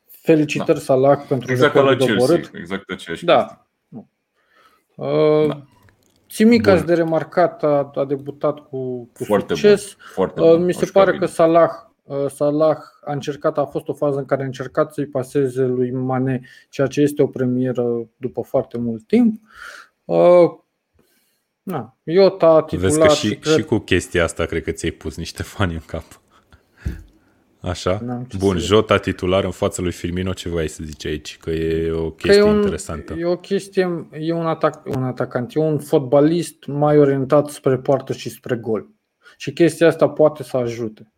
Felicitări 0.07 0.77
da. 0.77 0.83
Salah 0.83 1.19
pentru 1.27 1.51
Exact 1.51 1.73
ca 1.73 1.81
la 1.81 1.89
recordul 1.89 2.15
Chelsea. 2.15 2.35
doborât. 2.35 2.55
Exact 2.59 2.89
aceeași 2.89 3.25
chestie. 3.25 3.27
Da. 3.27 3.65
Uh, 4.95 5.47
Da. 5.47 5.63
Tsimikas 6.27 6.77
Bun. 6.77 6.85
de 6.85 6.93
remarcat 6.93 7.63
a, 7.63 7.91
a 7.95 8.05
debutat 8.05 8.59
cu, 8.59 9.03
cu 9.13 9.23
Foarte 9.23 9.53
succes. 9.53 9.83
bun. 9.93 10.03
Foarte 10.13 10.41
Uh, 10.41 10.47
bun. 10.49 10.63
Mi 10.63 10.69
A 10.69 10.77
se 10.77 10.85
jucat 10.85 11.03
pare 11.03 11.11
bine. 11.15 11.25
că 11.25 11.31
Salah, 11.31 11.69
uh, 11.69 11.92
Salah 12.27 12.77
a 13.01 13.11
încercat, 13.11 13.57
a 13.57 13.65
fost 13.65 13.87
o 13.87 13.93
fază 13.93 14.19
în 14.19 14.25
care 14.25 14.41
a 14.41 14.45
încercat 14.45 14.93
să-i 14.93 15.05
paseze 15.05 15.65
lui 15.65 15.91
Mane, 15.91 16.41
ceea 16.69 16.87
ce 16.87 17.01
este 17.01 17.21
o 17.21 17.27
premieră 17.27 18.07
după 18.17 18.41
foarte 18.41 18.77
mult 18.77 19.07
timp. 19.07 19.41
Uh, 20.05 20.51
na, 21.63 21.97
Iota 22.03 22.65
Vezi 22.69 22.85
titular 22.85 23.07
că 23.07 23.13
și, 23.13 23.27
și, 23.27 23.35
cred 23.35 23.55
și 23.55 23.63
cu 23.63 23.77
chestia 23.77 24.23
asta 24.23 24.45
cred 24.45 24.63
că 24.63 24.71
ți-ai 24.71 24.91
pus 24.91 25.17
niște 25.17 25.43
fani 25.43 25.73
în 25.73 25.81
cap. 25.85 26.21
Așa? 27.59 27.99
N-am 28.03 28.23
ce 28.23 28.37
Bun, 28.37 28.53
să 28.53 28.59
zic. 28.59 28.67
Jota 28.67 28.97
titular 28.97 29.43
în 29.43 29.51
fața 29.51 29.81
lui 29.81 29.91
Firmino, 29.91 30.33
ce 30.33 30.49
vrei 30.49 30.67
să 30.67 30.83
zici 30.83 31.05
aici? 31.05 31.37
Că 31.37 31.49
e 31.49 31.91
o 31.91 32.11
Că 32.11 32.15
chestie 32.15 32.41
e 32.41 32.43
un, 32.43 32.55
interesantă. 32.55 33.13
E 33.13 33.25
o 33.25 33.37
chestie, 33.37 34.07
e 34.11 34.33
un, 34.33 34.45
atac, 34.45 34.85
un 34.85 35.03
atacant, 35.03 35.55
e 35.55 35.59
un 35.59 35.79
fotbalist 35.79 36.65
mai 36.65 36.97
orientat 36.97 37.49
spre 37.49 37.77
poartă 37.77 38.13
și 38.13 38.29
spre 38.29 38.55
gol. 38.55 38.89
Și 39.37 39.53
chestia 39.53 39.87
asta 39.87 40.09
poate 40.09 40.43
să 40.43 40.57
ajute. 40.57 41.12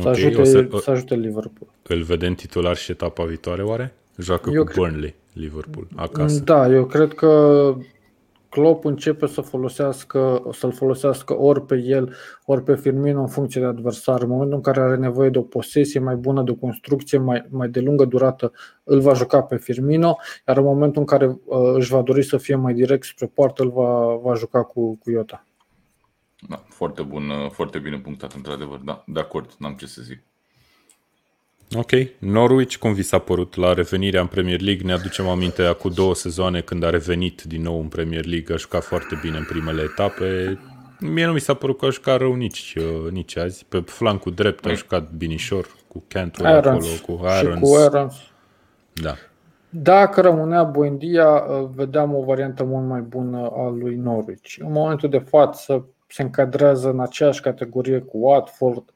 Să, 0.00 0.08
Ok, 0.08 0.14
ajute, 0.14 0.40
o 0.40 0.44
să, 0.44 0.66
să 0.80 0.90
ajute 0.90 1.14
Liverpool. 1.14 1.70
îl 1.88 2.02
vedem 2.02 2.34
titular 2.34 2.76
și 2.76 2.90
etapa 2.90 3.24
viitoare, 3.24 3.62
oare? 3.62 3.94
Joacă 4.18 4.50
Eu 4.50 4.64
cu 4.64 4.70
cred- 4.72 4.76
Burnley, 4.78 5.14
Liverpool, 5.32 5.86
acasă. 5.96 6.40
Da, 6.44 6.68
eu 6.68 6.84
cred 6.84 7.14
că 7.14 7.74
Klopp 8.48 8.84
începe 8.84 9.26
să 9.26 9.40
folosească, 9.40 10.42
să-l 10.52 10.72
folosească 10.72 11.38
ori 11.38 11.62
pe 11.66 11.82
el, 11.86 12.14
ori 12.44 12.62
pe 12.62 12.74
Firmino 12.76 13.20
în 13.20 13.26
funcție 13.26 13.60
de 13.60 13.66
adversar. 13.66 14.22
În 14.22 14.28
momentul 14.28 14.54
în 14.56 14.62
care 14.62 14.80
are 14.80 14.96
nevoie 14.96 15.28
de 15.30 15.38
o 15.38 15.42
posesie 15.42 16.00
mai 16.00 16.14
bună, 16.14 16.42
de 16.42 16.50
o 16.50 16.54
construcție 16.54 17.18
mai, 17.18 17.44
mai 17.48 17.68
de 17.68 17.80
lungă 17.80 18.04
durată, 18.04 18.52
îl 18.84 19.00
va 19.00 19.12
juca 19.14 19.40
pe 19.42 19.56
Firmino, 19.56 20.16
iar 20.48 20.56
în 20.56 20.64
momentul 20.64 21.00
în 21.00 21.06
care 21.06 21.26
uh, 21.26 21.58
își 21.74 21.90
va 21.90 22.02
dori 22.02 22.22
să 22.22 22.36
fie 22.36 22.54
mai 22.54 22.74
direct 22.74 23.04
spre 23.06 23.30
poartă, 23.34 23.62
îl 23.62 23.70
va, 23.70 24.14
va 24.22 24.34
juca 24.34 24.62
cu, 24.62 24.94
cu 24.96 25.10
Iota. 25.10 25.45
Da, 26.78 26.84
foarte 26.84 27.02
bun, 27.02 27.28
uh, 27.28 27.50
foarte 27.50 27.78
bine 27.78 27.98
punctat, 27.98 28.32
într-adevăr. 28.32 28.78
Da, 28.78 29.04
de 29.06 29.20
acord, 29.20 29.50
n-am 29.58 29.72
ce 29.72 29.86
să 29.86 30.02
zic. 30.02 30.22
Ok, 31.76 31.90
Norwich, 32.18 32.76
cum 32.76 32.92
vi 32.92 33.02
s-a 33.02 33.18
părut 33.18 33.54
la 33.54 33.72
revenirea 33.72 34.20
în 34.20 34.26
Premier 34.26 34.60
League? 34.60 34.86
Ne 34.86 34.92
aducem 34.92 35.28
aminte 35.28 35.62
acum 35.62 35.90
două 35.94 36.14
sezoane 36.14 36.60
când 36.60 36.82
a 36.82 36.90
revenit 36.90 37.42
din 37.42 37.62
nou 37.62 37.80
în 37.80 37.88
Premier 37.88 38.24
League, 38.24 38.54
a 38.54 38.58
jucat 38.58 38.84
foarte 38.84 39.18
bine 39.22 39.36
în 39.36 39.44
primele 39.44 39.82
etape. 39.82 40.58
Mie 41.00 41.26
nu 41.26 41.32
mi 41.32 41.40
s-a 41.40 41.54
părut 41.54 41.78
că 41.78 41.86
a 41.86 41.90
jucat 41.90 42.18
rău 42.18 42.34
nici, 42.34 42.74
uh, 42.78 43.10
nici 43.10 43.36
azi. 43.36 43.64
Pe 43.68 43.80
flancul 43.80 44.32
drept 44.32 44.66
a 44.66 44.72
jucat 44.72 45.10
binișor 45.10 45.66
cu 45.88 46.02
Cantwell 46.08 46.56
acolo, 46.56 46.76
Irons 46.76 47.00
cu 47.00 47.20
și 47.28 47.44
Irons. 47.44 47.60
cu 47.60 47.78
Irons. 47.88 48.14
Da. 48.92 49.14
Dacă 49.68 50.20
rămânea 50.20 50.62
Buendia, 50.62 51.28
uh, 51.28 51.68
vedeam 51.74 52.14
o 52.14 52.22
variantă 52.22 52.64
mult 52.64 52.86
mai 52.86 53.00
bună 53.00 53.50
a 53.56 53.68
lui 53.68 53.94
Norwich. 53.94 54.56
În 54.58 54.72
momentul 54.72 55.08
de 55.08 55.18
față 55.18 55.86
se 56.06 56.22
încadrează 56.22 56.90
în 56.90 57.00
aceeași 57.00 57.40
categorie 57.40 57.98
cu 57.98 58.18
Watford, 58.18 58.94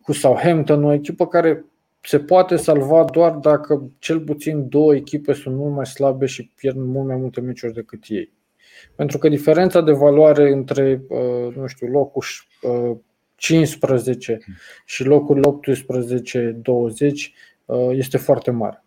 cu 0.00 0.12
Southampton, 0.12 0.84
o 0.84 0.92
echipă 0.92 1.26
care 1.26 1.64
se 2.00 2.18
poate 2.18 2.56
salva 2.56 3.04
doar 3.04 3.32
dacă 3.32 3.90
cel 3.98 4.20
puțin 4.20 4.68
două 4.68 4.94
echipe 4.94 5.32
sunt 5.32 5.56
mult 5.56 5.74
mai 5.74 5.86
slabe 5.86 6.26
și 6.26 6.52
pierd 6.54 6.76
mult 6.76 7.06
mai 7.06 7.16
multe 7.16 7.40
meciuri 7.40 7.72
decât 7.72 8.04
ei. 8.08 8.32
Pentru 8.94 9.18
că 9.18 9.28
diferența 9.28 9.80
de 9.80 9.92
valoare 9.92 10.52
între, 10.52 11.02
uh, 11.08 11.54
nu 11.54 11.66
știu, 11.66 11.86
locul 11.86 12.22
uh, 12.62 12.96
15 13.34 14.38
și 14.84 15.04
locul 15.04 15.60
18-20 15.60 15.62
uh, 17.64 17.88
este 17.90 18.16
foarte 18.16 18.50
mare. 18.50 18.84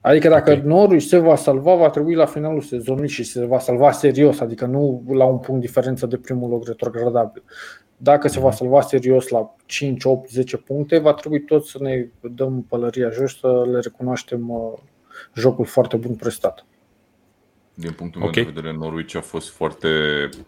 Adică 0.00 0.28
dacă 0.28 0.50
Ok. 0.50 0.56
okay. 0.56 0.68
Norwich 0.68 1.06
se 1.06 1.18
va 1.18 1.36
salva, 1.36 1.74
va 1.74 1.90
trebui 1.90 2.14
la 2.14 2.26
finalul 2.26 2.60
sezonului 2.60 3.08
și 3.08 3.24
se 3.24 3.44
va 3.44 3.58
salva 3.58 3.92
serios, 3.92 4.40
adică 4.40 4.66
nu 4.66 5.04
la 5.08 5.24
un 5.24 5.38
punct 5.38 5.60
diferență 5.60 6.06
de 6.06 6.16
primul 6.16 6.50
loc 6.50 6.66
retrogradabil. 6.66 7.42
Dacă 7.96 8.28
se 8.28 8.40
va 8.40 8.50
salva 8.50 8.80
serios 8.80 9.28
la 9.28 9.54
5, 9.66 10.04
8, 10.04 10.30
10 10.30 10.56
puncte, 10.56 10.98
va 10.98 11.14
trebui 11.14 11.40
tot 11.44 11.66
să 11.66 11.78
ne 11.80 12.08
dăm 12.20 12.64
pălăria 12.68 13.10
jos, 13.10 13.38
să 13.38 13.66
le 13.70 13.78
recunoaștem 13.80 14.48
uh, 14.48 14.72
jocul 15.34 15.64
foarte 15.64 15.96
bun 15.96 16.14
prestat. 16.14 16.64
Din 17.80 17.92
punctul 17.92 18.22
Ok. 18.22 18.34
meu 18.34 18.44
de 18.44 18.50
vedere, 18.50 18.76
Norwich 18.76 19.16
a 19.16 19.20
fost 19.20 19.50
foarte, 19.50 19.88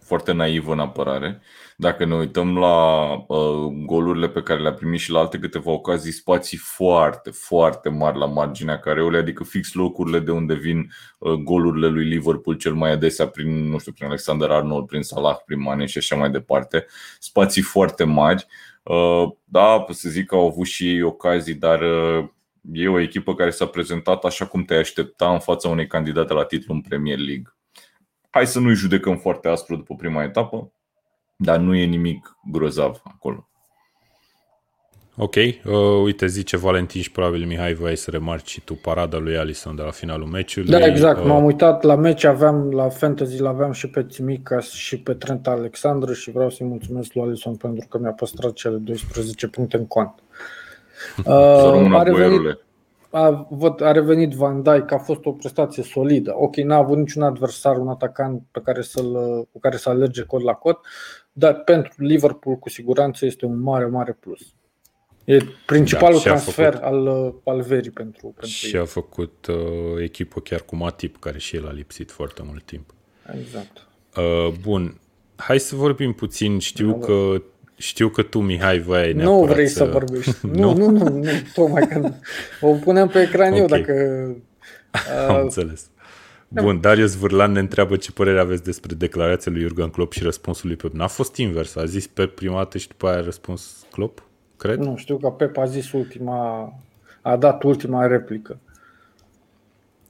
foarte 0.00 0.32
naivă 0.32 0.72
în 0.72 0.78
apărare. 0.78 1.40
Dacă 1.76 2.04
ne 2.04 2.14
uităm 2.14 2.58
la 2.58 3.12
uh, 3.12 3.72
golurile 3.86 4.28
pe 4.28 4.42
care 4.42 4.60
le-a 4.60 4.72
primit 4.72 5.00
și 5.00 5.10
la 5.10 5.18
alte 5.18 5.38
câteva 5.38 5.70
ocazii, 5.70 6.12
spații 6.12 6.58
foarte, 6.58 7.30
foarte 7.30 7.88
mari 7.88 8.18
la 8.18 8.26
marginea 8.26 8.78
careului, 8.78 9.18
adică 9.18 9.44
fix 9.44 9.72
locurile 9.72 10.18
de 10.18 10.30
unde 10.30 10.54
vin 10.54 10.90
uh, 11.18 11.32
golurile 11.32 11.86
lui 11.86 12.04
Liverpool 12.04 12.56
cel 12.56 12.74
mai 12.74 12.90
adesea 12.90 13.26
prin, 13.26 13.68
nu 13.68 13.78
știu, 13.78 13.92
prin 13.92 14.06
Alexander 14.06 14.50
Arnold, 14.50 14.86
prin 14.86 15.02
Salah, 15.02 15.36
prin 15.46 15.60
Mane 15.60 15.86
și 15.86 15.98
așa 15.98 16.16
mai 16.16 16.30
departe. 16.30 16.86
Spații 17.18 17.62
foarte 17.62 18.04
mari. 18.04 18.46
Uh, 18.82 19.28
da, 19.44 19.80
pot 19.80 19.96
să 19.96 20.08
zic 20.08 20.26
că 20.26 20.34
au 20.34 20.46
avut 20.46 20.66
și 20.66 20.88
ei 20.88 21.02
ocazii, 21.02 21.54
dar 21.54 21.80
uh, 21.80 22.24
e 22.72 22.88
o 22.88 23.00
echipă 23.00 23.34
care 23.34 23.50
s-a 23.50 23.66
prezentat 23.66 24.24
așa 24.24 24.46
cum 24.46 24.64
te 24.64 24.74
aștepta 24.74 25.32
în 25.32 25.38
fața 25.38 25.68
unei 25.68 25.86
candidate 25.86 26.32
la 26.32 26.44
titlu 26.44 26.74
în 26.74 26.80
Premier 26.80 27.18
League. 27.18 27.54
Hai 28.30 28.46
să 28.46 28.60
nu-i 28.60 28.74
judecăm 28.74 29.16
foarte 29.16 29.48
aspru 29.48 29.76
după 29.76 29.94
prima 29.94 30.22
etapă, 30.22 30.72
dar 31.36 31.58
nu 31.58 31.74
e 31.74 31.84
nimic 31.84 32.36
grozav 32.50 33.00
acolo. 33.04 33.46
Ok, 35.16 35.34
uh, 35.34 35.54
uite, 36.02 36.26
zice 36.26 36.56
Valentin 36.56 37.02
și 37.02 37.10
probabil 37.10 37.46
Mihai 37.46 37.74
voiai 37.74 37.96
să 37.96 38.10
remarci 38.10 38.50
și 38.50 38.60
tu 38.60 38.74
parada 38.74 39.18
lui 39.18 39.36
Alison 39.36 39.76
de 39.76 39.82
la 39.82 39.90
finalul 39.90 40.26
meciului. 40.26 40.70
Da, 40.70 40.86
exact, 40.86 41.18
uh, 41.18 41.26
m-am 41.26 41.44
uitat 41.44 41.82
la 41.82 41.94
meci, 41.94 42.24
aveam 42.24 42.70
la 42.70 42.88
Fantasy, 42.88 43.40
l-aveam 43.40 43.72
și 43.72 43.88
pe 43.88 44.04
Timicas 44.04 44.70
și 44.70 45.00
pe 45.00 45.14
Trent 45.14 45.46
Alexandru 45.46 46.12
și 46.12 46.30
vreau 46.30 46.50
să-i 46.50 46.66
mulțumesc 46.66 47.14
lui 47.14 47.24
Alison 47.24 47.56
pentru 47.56 47.88
că 47.88 47.98
mi-a 47.98 48.12
păstrat 48.12 48.52
cele 48.52 48.76
12 48.76 49.48
puncte 49.48 49.76
în 49.76 49.86
cont. 49.86 50.14
Uh, 50.18 50.31
a, 51.24 52.02
revenit, 52.02 52.58
a, 53.10 53.46
văd, 53.50 53.80
a 53.80 53.92
revenit 53.92 54.32
Van 54.32 54.62
Dijk, 54.62 54.90
a 54.90 54.98
fost 54.98 55.24
o 55.24 55.32
prestație 55.32 55.82
solidă. 55.82 56.32
Ok, 56.36 56.56
n-a 56.56 56.76
avut 56.76 56.96
niciun 56.96 57.22
adversar, 57.22 57.76
un 57.76 57.88
atacant 57.88 58.42
pe 58.50 58.60
care 58.64 58.82
să-l, 58.82 59.12
cu 59.52 59.58
care 59.58 59.76
să 59.76 59.88
alerge 59.88 60.22
cod 60.22 60.42
la 60.42 60.52
cod, 60.52 60.78
dar 61.32 61.54
pentru 61.54 61.92
Liverpool 61.96 62.56
cu 62.56 62.68
siguranță 62.68 63.26
este 63.26 63.46
un 63.46 63.60
mare, 63.60 63.86
mare 63.86 64.16
plus. 64.20 64.40
E 65.24 65.38
principalul 65.66 66.16
da, 66.16 66.22
transfer 66.22 66.72
făcut, 66.72 66.86
al, 66.86 67.34
al 67.44 67.60
verii 67.60 67.90
pentru, 67.90 68.26
pentru 68.26 68.46
Și 68.46 68.74
ei. 68.74 68.80
a 68.80 68.84
făcut 68.84 69.46
uh, 69.46 69.56
echipă 70.02 70.40
chiar 70.40 70.60
cu 70.60 70.76
Matip, 70.76 71.18
care 71.18 71.38
și 71.38 71.56
el 71.56 71.66
a 71.66 71.72
lipsit 71.72 72.10
foarte 72.10 72.42
mult 72.46 72.64
timp. 72.64 72.94
Exact. 73.38 73.86
Uh, 74.16 74.52
bun, 74.60 75.00
hai 75.36 75.58
să 75.58 75.76
vorbim 75.76 76.12
puțin. 76.12 76.58
Știu 76.58 76.86
nu, 76.86 76.98
că 76.98 77.42
știu 77.76 78.08
că 78.08 78.22
tu, 78.22 78.38
Mihai, 78.38 78.78
voiai 78.78 79.12
Nu 79.12 79.44
vrei 79.44 79.66
să, 79.66 79.74
să 79.74 79.84
vorbești. 79.84 80.36
nu, 80.60 80.74
nu, 80.74 80.90
nu, 80.90 81.08
nu, 81.08 81.30
tocmai 81.54 81.88
că 81.88 82.12
o 82.60 82.72
punem 82.72 83.08
pe 83.08 83.20
ecran 83.20 83.52
okay. 83.52 83.60
eu 83.60 83.66
dacă... 83.66 83.94
Uh... 84.92 85.28
Am 85.28 85.40
înțeles. 85.40 85.90
Bun, 86.48 86.80
Darius 86.80 87.14
Vârlan 87.14 87.52
ne 87.52 87.58
întreabă 87.58 87.96
ce 87.96 88.12
părere 88.12 88.40
aveți 88.40 88.64
despre 88.64 88.94
declarația 88.94 89.52
lui 89.52 89.60
Jurgen 89.60 89.88
Klopp 89.88 90.12
și 90.12 90.22
răspunsul 90.22 90.66
lui 90.68 90.76
Pep. 90.76 90.92
N-a 90.92 91.06
fost 91.06 91.36
invers, 91.36 91.76
a 91.76 91.84
zis 91.84 92.06
Pep 92.06 92.34
prima 92.34 92.56
dată 92.56 92.78
și 92.78 92.88
după 92.88 93.06
aia 93.06 93.18
a 93.18 93.22
răspuns 93.22 93.86
Klopp? 93.90 94.22
cred. 94.62 94.78
Nu, 94.78 94.96
știu 94.96 95.16
că 95.16 95.28
Pep 95.28 95.56
a 95.56 95.64
zis 95.64 95.92
ultima, 95.92 96.72
a 97.20 97.36
dat 97.36 97.62
ultima 97.62 98.06
replică. 98.06 98.58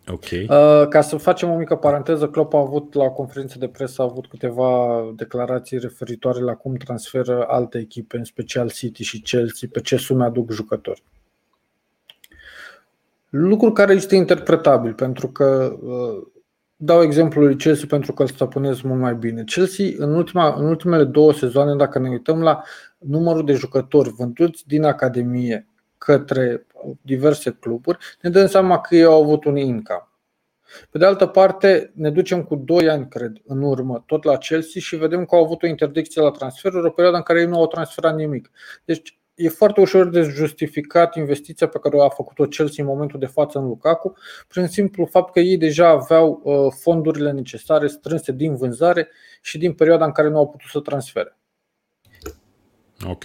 Ok. 0.08 0.22
Uh, 0.30 0.88
ca 0.88 1.00
să 1.00 1.16
facem 1.16 1.50
o 1.50 1.56
mică 1.56 1.76
paranteză, 1.76 2.28
Klopp 2.28 2.54
a 2.54 2.58
avut 2.58 2.94
la 2.94 3.08
conferință 3.08 3.58
de 3.58 3.68
presă 3.68 4.02
a 4.02 4.04
avut 4.04 4.26
câteva 4.26 5.02
declarații 5.16 5.78
referitoare 5.78 6.40
la 6.40 6.54
cum 6.54 6.74
transferă 6.74 7.44
alte 7.48 7.78
echipe, 7.78 8.16
în 8.16 8.24
special 8.24 8.70
City 8.70 9.02
și 9.02 9.20
Chelsea, 9.20 9.68
pe 9.72 9.80
ce 9.80 9.96
sume 9.96 10.24
aduc 10.24 10.50
jucători. 10.50 11.02
Lucru 13.28 13.72
care 13.72 13.92
este 13.92 14.16
interpretabil, 14.16 14.94
pentru 14.94 15.28
că 15.28 15.76
uh, 15.82 16.26
dau 16.76 17.02
exemplul 17.02 17.44
lui 17.44 17.56
Chelsea 17.56 17.86
pentru 17.88 18.12
că 18.12 18.22
îl 18.22 18.28
stăpânesc 18.28 18.82
mult 18.82 19.00
mai 19.00 19.14
bine. 19.14 19.44
Chelsea, 19.44 19.86
în, 19.96 20.14
ultima, 20.14 20.54
în 20.58 20.64
ultimele 20.64 21.04
două 21.04 21.32
sezoane, 21.32 21.74
dacă 21.74 21.98
ne 21.98 22.08
uităm 22.08 22.42
la 22.42 22.62
numărul 22.98 23.44
de 23.44 23.52
jucători 23.52 24.10
vânduți 24.10 24.66
din 24.66 24.84
Academie 24.84 25.66
către 26.04 26.66
diverse 27.00 27.50
cluburi, 27.60 27.98
ne 28.20 28.30
dăm 28.30 28.46
seama 28.46 28.80
că 28.80 28.96
ei 28.96 29.04
au 29.04 29.22
avut 29.22 29.44
un 29.44 29.56
income. 29.56 30.06
Pe 30.90 30.98
de 30.98 31.04
altă 31.04 31.26
parte, 31.26 31.92
ne 31.94 32.10
ducem 32.10 32.42
cu 32.42 32.54
2 32.54 32.88
ani, 32.88 33.08
cred, 33.08 33.32
în 33.46 33.62
urmă, 33.62 34.02
tot 34.06 34.24
la 34.24 34.36
Chelsea 34.36 34.80
și 34.80 34.96
vedem 34.96 35.24
că 35.24 35.34
au 35.34 35.44
avut 35.44 35.62
o 35.62 35.66
interdicție 35.66 36.22
la 36.22 36.30
transferuri, 36.30 36.86
o 36.86 36.90
perioadă 36.90 37.16
în 37.16 37.22
care 37.22 37.40
ei 37.40 37.46
nu 37.46 37.58
au 37.58 37.66
transferat 37.66 38.16
nimic. 38.16 38.50
Deci 38.84 39.20
e 39.34 39.48
foarte 39.48 39.80
ușor 39.80 40.08
de 40.08 40.22
justificat 40.22 41.16
investiția 41.16 41.68
pe 41.68 41.78
care 41.78 41.96
a 42.00 42.08
făcut-o 42.08 42.44
Chelsea 42.44 42.84
în 42.84 42.90
momentul 42.90 43.18
de 43.18 43.26
față 43.26 43.58
în 43.58 43.66
Lukaku, 43.66 44.12
prin 44.48 44.66
simplu 44.66 45.04
fapt 45.04 45.32
că 45.32 45.40
ei 45.40 45.56
deja 45.56 45.88
aveau 45.88 46.40
uh, 46.42 46.72
fondurile 46.80 47.32
necesare 47.32 47.86
strânse 47.86 48.32
din 48.32 48.56
vânzare 48.56 49.08
și 49.40 49.58
din 49.58 49.72
perioada 49.72 50.04
în 50.04 50.12
care 50.12 50.28
nu 50.28 50.36
au 50.36 50.48
putut 50.48 50.68
să 50.70 50.80
transfere. 50.80 51.36
Ok. 53.06 53.24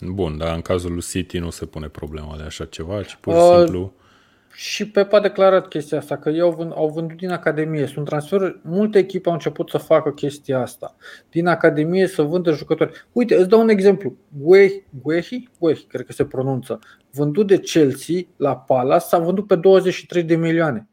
Bun, 0.00 0.38
dar 0.38 0.54
în 0.54 0.60
cazul 0.60 0.92
lui 0.92 1.02
City 1.02 1.38
nu 1.38 1.50
se 1.50 1.66
pune 1.66 1.88
problema 1.88 2.36
de 2.36 2.42
așa 2.42 2.64
ceva, 2.64 3.02
ci 3.02 3.18
pur 3.20 3.34
și 3.34 3.40
uh, 3.40 3.56
simplu 3.56 3.92
și 4.60 4.90
Pep 4.90 5.12
a 5.12 5.20
declarat 5.20 5.68
chestia 5.68 5.98
asta, 5.98 6.16
că 6.16 6.30
ei 6.30 6.40
au, 6.40 6.50
vând, 6.50 6.72
au 6.74 6.88
vândut 6.88 7.16
din 7.16 7.30
Academie. 7.30 7.86
Sunt 7.86 8.06
transferuri, 8.06 8.60
multe 8.62 8.98
echipe 8.98 9.28
au 9.28 9.34
început 9.34 9.68
să 9.68 9.78
facă 9.78 10.10
chestia 10.10 10.60
asta. 10.60 10.96
Din 11.30 11.46
Academie 11.46 12.06
să 12.06 12.22
vândă 12.22 12.52
jucători. 12.52 13.06
Uite, 13.12 13.36
îți 13.36 13.48
dau 13.48 13.60
un 13.60 13.68
exemplu. 13.68 14.16
Guehi, 14.28 14.84
Guehi, 15.02 15.48
Guehi 15.58 15.82
cred 15.82 16.06
că 16.06 16.12
se 16.12 16.24
pronunță, 16.24 16.78
vândut 17.10 17.46
de 17.46 17.58
Chelsea 17.58 18.16
la 18.36 18.56
Palace, 18.56 19.04
s-a 19.04 19.18
vândut 19.18 19.46
pe 19.46 19.56
23 19.56 20.22
de 20.22 20.36
milioane. 20.36 20.88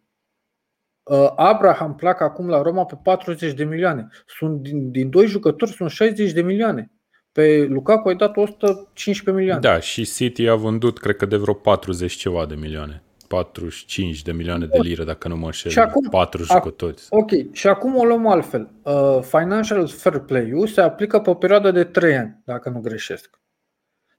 Uh, 1.03 1.31
Abraham 1.35 1.95
plac 1.95 2.21
acum 2.21 2.47
la 2.47 2.61
Roma 2.61 2.85
pe 2.85 2.99
40 3.03 3.53
de 3.53 3.63
milioane. 3.63 4.07
Sunt 4.25 4.61
din, 4.61 4.91
din 4.91 5.09
doi 5.09 5.25
jucători 5.25 5.71
sunt 5.71 5.89
60 5.89 6.31
de 6.31 6.41
milioane. 6.41 6.91
Pe 7.35 7.65
Lukaku 7.69 8.07
ai 8.07 8.15
dat 8.15 8.37
115 8.37 9.31
milioane. 9.31 9.61
Da, 9.61 9.79
și 9.79 10.05
City 10.05 10.47
a 10.47 10.55
vândut 10.55 10.99
cred 10.99 11.15
că 11.15 11.25
de 11.25 11.35
vreo 11.35 11.53
40 11.53 12.13
ceva 12.13 12.45
de 12.45 12.55
milioane. 12.55 13.03
45 13.27 14.21
de 14.21 14.31
milioane 14.31 14.65
de 14.65 14.79
lire, 14.81 15.03
dacă 15.03 15.27
nu 15.27 15.37
mă 15.37 15.45
înșel, 15.45 15.71
și 15.71 15.79
acum, 15.79 16.09
4 16.09 16.43
jucători. 16.43 17.01
Ok, 17.09 17.29
și 17.51 17.67
acum 17.67 17.95
o 17.95 18.05
luăm 18.05 18.27
altfel. 18.27 18.71
Uh, 18.83 19.19
financial 19.21 19.87
Fair 19.87 20.19
Play-ul 20.19 20.67
se 20.67 20.81
aplică 20.81 21.19
pe 21.19 21.29
o 21.29 21.33
perioadă 21.33 21.71
de 21.71 21.83
3 21.83 22.15
ani, 22.15 22.41
dacă 22.45 22.69
nu 22.69 22.79
greșesc. 22.79 23.39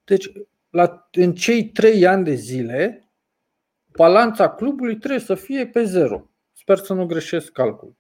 Deci, 0.04 0.30
la, 0.70 1.08
în 1.12 1.34
cei 1.34 1.64
3 1.64 2.06
ani 2.06 2.24
de 2.24 2.34
zile, 2.34 3.10
balanța 3.96 4.48
clubului 4.48 4.96
trebuie 4.96 5.20
să 5.20 5.34
fie 5.34 5.66
pe 5.66 5.84
zero. 5.84 6.30
Sper 6.52 6.76
să 6.76 6.94
nu 6.94 7.06
greșesc 7.06 7.52
calculul. 7.52 7.96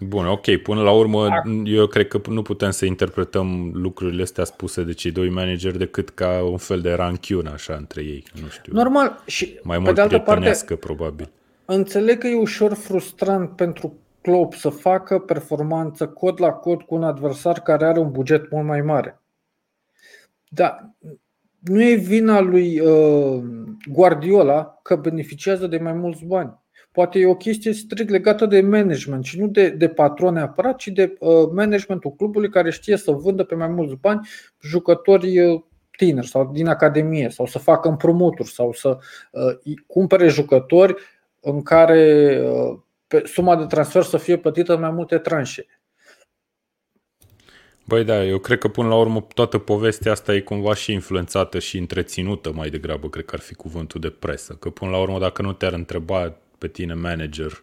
Bun, 0.00 0.26
ok. 0.26 0.56
Până 0.56 0.82
la 0.82 0.90
urmă, 0.90 1.28
eu 1.64 1.86
cred 1.86 2.08
că 2.08 2.20
nu 2.28 2.42
putem 2.42 2.70
să 2.70 2.84
interpretăm 2.84 3.70
lucrurile 3.74 4.22
astea 4.22 4.44
spuse 4.44 4.82
de 4.82 4.92
cei 4.92 5.10
doi 5.10 5.28
manageri 5.28 5.78
decât 5.78 6.08
ca 6.08 6.44
un 6.44 6.56
fel 6.56 6.80
de 6.80 6.92
ranchiune 6.92 7.48
așa 7.48 7.74
între 7.74 8.02
ei. 8.02 8.24
Nu 8.42 8.48
știu. 8.48 8.72
Normal. 8.72 9.22
Și 9.26 9.58
mai 9.62 9.78
mult 9.78 9.94
de 9.94 10.00
altă 10.00 10.18
parte, 10.18 10.74
probabil. 10.74 11.30
Înțeleg 11.64 12.18
că 12.18 12.26
e 12.26 12.34
ușor 12.34 12.74
frustrant 12.74 13.56
pentru 13.56 13.98
Klopp 14.20 14.54
să 14.54 14.68
facă 14.68 15.18
performanță 15.18 16.08
cod 16.08 16.40
la 16.40 16.50
cod 16.50 16.82
cu 16.82 16.94
un 16.94 17.02
adversar 17.02 17.60
care 17.60 17.84
are 17.84 17.98
un 17.98 18.10
buget 18.10 18.50
mult 18.50 18.66
mai 18.66 18.80
mare. 18.80 19.22
Dar 20.48 20.90
nu 21.60 21.82
e 21.82 21.94
vina 21.94 22.40
lui 22.40 22.80
uh, 22.80 23.42
Guardiola 23.92 24.78
că 24.82 24.96
beneficiază 24.96 25.66
de 25.66 25.78
mai 25.78 25.92
mulți 25.92 26.24
bani. 26.24 26.58
Poate 26.92 27.18
e 27.18 27.26
o 27.26 27.34
chestie 27.34 27.72
strict 27.72 28.10
legată 28.10 28.46
de 28.46 28.60
management 28.60 29.24
și 29.24 29.40
nu 29.40 29.46
de, 29.46 29.68
de 29.68 29.88
patron 29.88 30.34
neapărat, 30.34 30.76
ci 30.76 30.88
de 30.88 31.16
uh, 31.18 31.30
managementul 31.52 32.14
clubului 32.16 32.48
care 32.48 32.70
știe 32.70 32.96
să 32.96 33.10
vândă 33.10 33.44
pe 33.44 33.54
mai 33.54 33.68
mulți 33.68 33.94
bani 33.94 34.28
jucători 34.60 35.38
uh, 35.38 35.62
tineri 35.98 36.26
sau 36.26 36.50
din 36.52 36.66
academie 36.66 37.28
sau 37.28 37.46
să 37.46 37.58
facă 37.58 37.88
împrumuturi 37.88 38.50
sau 38.50 38.72
să 38.72 38.98
uh, 39.30 39.76
cumpere 39.86 40.28
jucători 40.28 40.94
în 41.40 41.62
care 41.62 42.40
uh, 42.42 42.78
pe 43.06 43.22
suma 43.26 43.56
de 43.56 43.64
transfer 43.64 44.02
să 44.02 44.16
fie 44.16 44.36
plătită 44.36 44.74
în 44.74 44.80
mai 44.80 44.90
multe 44.90 45.18
tranșe. 45.18 45.66
Băi, 47.84 48.04
da, 48.04 48.24
eu 48.24 48.38
cred 48.38 48.58
că 48.58 48.68
până 48.68 48.88
la 48.88 48.96
urmă 48.96 49.26
toată 49.34 49.58
povestea 49.58 50.12
asta 50.12 50.34
e 50.34 50.40
cumva 50.40 50.74
și 50.74 50.92
influențată 50.92 51.58
și 51.58 51.78
întreținută 51.78 52.52
mai 52.52 52.70
degrabă, 52.70 53.08
cred 53.08 53.24
că 53.24 53.34
ar 53.34 53.40
fi 53.40 53.54
cuvântul 53.54 54.00
de 54.00 54.10
presă. 54.10 54.54
Că 54.54 54.70
până 54.70 54.90
la 54.90 55.00
urmă, 55.00 55.18
dacă 55.18 55.42
nu 55.42 55.52
te-ar 55.52 55.72
întreba 55.72 56.36
pe 56.58 56.68
tine 56.68 56.94
manager 56.94 57.62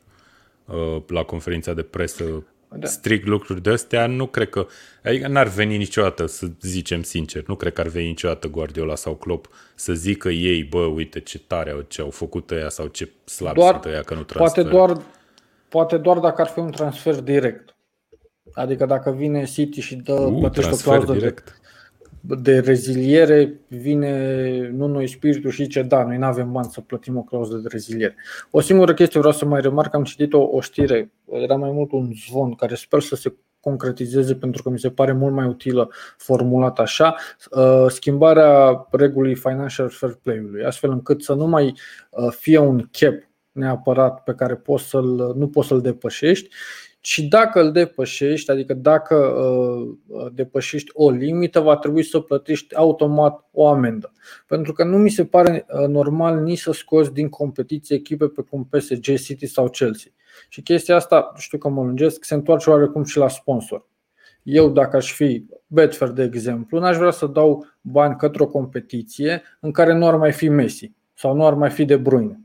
uh, 0.65 1.03
la 1.07 1.23
conferința 1.23 1.73
de 1.73 1.81
presă 1.81 2.43
da. 2.79 2.87
strict 2.87 3.27
lucruri 3.27 3.61
de 3.61 3.69
astea, 3.69 4.07
nu 4.07 4.25
cred 4.25 4.49
că, 4.49 4.67
adică 5.03 5.27
n-ar 5.27 5.47
veni 5.47 5.77
niciodată, 5.77 6.25
să 6.25 6.47
zicem 6.61 7.03
sincer, 7.03 7.43
nu 7.47 7.55
cred 7.55 7.73
că 7.73 7.81
ar 7.81 7.87
veni 7.87 8.07
niciodată 8.07 8.47
Guardiola 8.47 8.95
sau 8.95 9.15
Klopp 9.15 9.49
să 9.75 9.93
zică 9.93 10.29
ei, 10.29 10.63
bă, 10.63 10.79
uite 10.79 11.19
ce 11.19 11.39
tare 11.39 11.71
au, 11.71 11.81
ce 11.81 12.01
au 12.01 12.09
făcut 12.09 12.51
ăia 12.51 12.69
sau 12.69 12.87
ce 12.87 13.11
slab 13.25 13.53
doar, 13.53 13.71
sunt 13.71 13.85
ăia 13.85 14.01
că 14.01 14.13
nu 14.13 14.23
transferă. 14.23 14.69
Poate 14.69 14.93
doar, 14.93 15.05
poate 15.69 15.97
doar 15.97 16.19
dacă 16.19 16.41
ar 16.41 16.47
fi 16.47 16.59
un 16.59 16.71
transfer 16.71 17.15
direct. 17.15 17.75
Adică 18.53 18.85
dacă 18.85 19.11
vine 19.11 19.45
City 19.45 19.79
și 19.81 19.95
dă 19.95 20.13
uh, 20.13 20.39
plătește 20.39 20.73
o 20.73 20.77
clauză 20.77 21.13
direct. 21.13 21.59
De, 22.27 22.35
de 22.35 22.59
reziliere 22.59 23.59
vine 23.67 24.69
nu 24.73 24.87
noi 24.87 25.07
spiritul 25.07 25.51
și 25.51 25.63
zice 25.63 25.81
da, 25.81 26.03
noi 26.03 26.17
nu 26.17 26.25
avem 26.25 26.51
bani 26.51 26.69
să 26.71 26.81
plătim 26.81 27.17
o 27.17 27.21
clauză 27.21 27.57
de 27.57 27.67
reziliere. 27.71 28.15
O 28.51 28.59
singură 28.59 28.93
chestie 28.93 29.19
vreau 29.19 29.35
să 29.35 29.45
mai 29.45 29.61
remarc, 29.61 29.93
am 29.93 30.03
citit 30.03 30.33
o, 30.33 30.41
o 30.41 30.61
știre, 30.61 31.11
era 31.31 31.55
mai 31.55 31.71
mult 31.71 31.91
un 31.91 32.11
zvon 32.27 32.53
care 32.53 32.75
sper 32.75 33.01
să 33.01 33.15
se 33.15 33.33
concretizeze 33.59 34.35
pentru 34.35 34.63
că 34.63 34.69
mi 34.69 34.79
se 34.79 34.89
pare 34.89 35.11
mult 35.11 35.33
mai 35.33 35.47
utilă 35.47 35.91
formulat 36.17 36.79
așa, 36.79 37.15
uh, 37.51 37.85
schimbarea 37.87 38.87
regulii 38.91 39.35
financial 39.35 39.89
fair 39.89 40.19
play-ului, 40.23 40.63
astfel 40.63 40.91
încât 40.91 41.23
să 41.23 41.33
nu 41.33 41.47
mai 41.47 41.73
uh, 42.09 42.31
fie 42.31 42.57
un 42.57 42.87
cap 42.91 43.13
neapărat 43.51 44.23
pe 44.23 44.33
care 44.33 44.55
poți 44.55 44.83
să-l, 44.83 45.33
nu 45.37 45.47
poți 45.47 45.67
să-l 45.67 45.81
depășești, 45.81 46.49
și 47.05 47.23
dacă 47.27 47.61
îl 47.61 47.71
depășești, 47.71 48.51
adică 48.51 48.73
dacă 48.73 49.15
uh, 49.15 49.95
uh, 50.07 50.27
depășești 50.33 50.91
o 50.93 51.09
limită, 51.09 51.59
va 51.59 51.77
trebui 51.77 52.03
să 52.03 52.19
plătești 52.19 52.75
automat 52.75 53.47
o 53.51 53.67
amendă. 53.67 54.11
Pentru 54.47 54.73
că 54.73 54.83
nu 54.83 54.97
mi 54.97 55.09
se 55.09 55.25
pare 55.25 55.65
uh, 55.69 55.87
normal 55.87 56.41
nici 56.41 56.59
să 56.59 56.71
scoți 56.71 57.13
din 57.13 57.29
competiție 57.29 57.95
echipe 57.95 58.27
pe 58.27 58.41
cum 58.41 58.67
PSG, 58.69 59.03
City 59.03 59.45
sau 59.45 59.69
Chelsea. 59.69 60.11
Și 60.49 60.61
chestia 60.61 60.95
asta, 60.95 61.31
știu 61.37 61.57
că 61.57 61.69
mă 61.69 61.83
lungesc, 61.83 62.23
se 62.23 62.33
întoarce 62.33 62.69
oarecum 62.69 63.03
și 63.03 63.17
la 63.17 63.27
sponsor. 63.27 63.87
eu 64.43 64.69
dacă 64.69 64.95
aș 64.95 65.13
fi 65.13 65.45
Betfair, 65.67 66.11
de 66.11 66.23
exemplu, 66.23 66.79
n-aș 66.79 66.97
vrea 66.97 67.11
să 67.11 67.25
dau 67.25 67.65
bani 67.81 68.15
către 68.15 68.43
o 68.43 68.47
competiție 68.47 69.41
în 69.59 69.71
care 69.71 69.93
nu 69.93 70.07
ar 70.07 70.15
mai 70.15 70.31
fi 70.31 70.49
Messi 70.49 70.91
sau 71.13 71.35
nu 71.35 71.45
ar 71.45 71.53
mai 71.53 71.69
fi 71.69 71.85
De 71.85 71.97
Bruyne. 71.97 72.44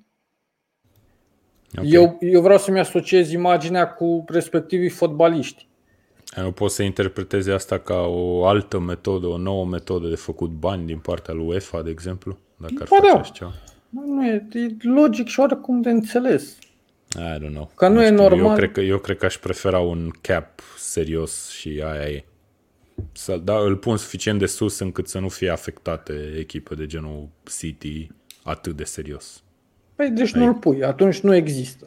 Okay. 1.79 1.91
Eu, 1.91 2.19
eu 2.21 2.41
vreau 2.41 2.59
să-mi 2.59 2.81
asociez 2.81 3.31
imaginea 3.31 3.89
cu 3.89 4.25
respectivii 4.29 4.89
fotbaliști. 4.89 5.69
Nu 6.37 6.53
poți 6.53 6.75
să 6.75 6.83
interpretezi 6.83 7.51
asta 7.51 7.79
ca 7.79 7.97
o 7.97 8.47
altă 8.47 8.79
metodă, 8.79 9.27
o 9.27 9.37
nouă 9.37 9.65
metodă 9.65 10.09
de 10.09 10.15
făcut 10.15 10.51
bani 10.51 10.87
din 10.87 10.99
partea 10.99 11.35
lui 11.35 11.47
UEFA, 11.47 11.83
de 11.83 11.91
exemplu? 11.91 12.39
Dacă 12.57 12.75
ar 12.79 12.87
face 12.87 13.13
da. 13.13 13.21
ceva. 13.21 13.53
Nu, 13.89 14.27
e, 14.27 14.49
e 14.53 14.77
logic 14.83 15.27
și 15.27 15.41
oricum 15.41 15.81
de 15.81 15.91
înțeles. 15.91 16.59
I 17.17 17.39
don't 17.39 17.53
know. 17.53 17.71
Că 17.75 17.89
nu, 17.89 17.95
nu 17.95 18.03
e 18.03 18.05
știu, 18.05 18.17
normal. 18.17 18.51
Eu 18.51 18.55
cred, 18.55 18.73
că, 18.73 18.81
eu 18.81 18.99
cred 18.99 19.17
că 19.17 19.25
aș 19.25 19.37
prefera 19.37 19.79
un 19.79 20.11
cap 20.21 20.61
serios 20.79 21.51
și 21.51 21.83
aia 21.85 22.09
e. 22.09 22.25
Să, 23.13 23.37
da, 23.37 23.59
îl 23.59 23.77
pun 23.77 23.97
suficient 23.97 24.39
de 24.39 24.47
sus 24.47 24.79
încât 24.79 25.09
să 25.09 25.19
nu 25.19 25.29
fie 25.29 25.51
afectate 25.51 26.35
echipe 26.39 26.75
de 26.75 26.87
genul 26.87 27.29
City 27.59 28.09
atât 28.43 28.77
de 28.77 28.85
serios. 28.85 29.43
Păi 30.01 30.11
deci 30.11 30.33
nu-l 30.33 30.55
pui, 30.55 30.85
atunci 30.85 31.21
nu 31.21 31.35
există. 31.35 31.87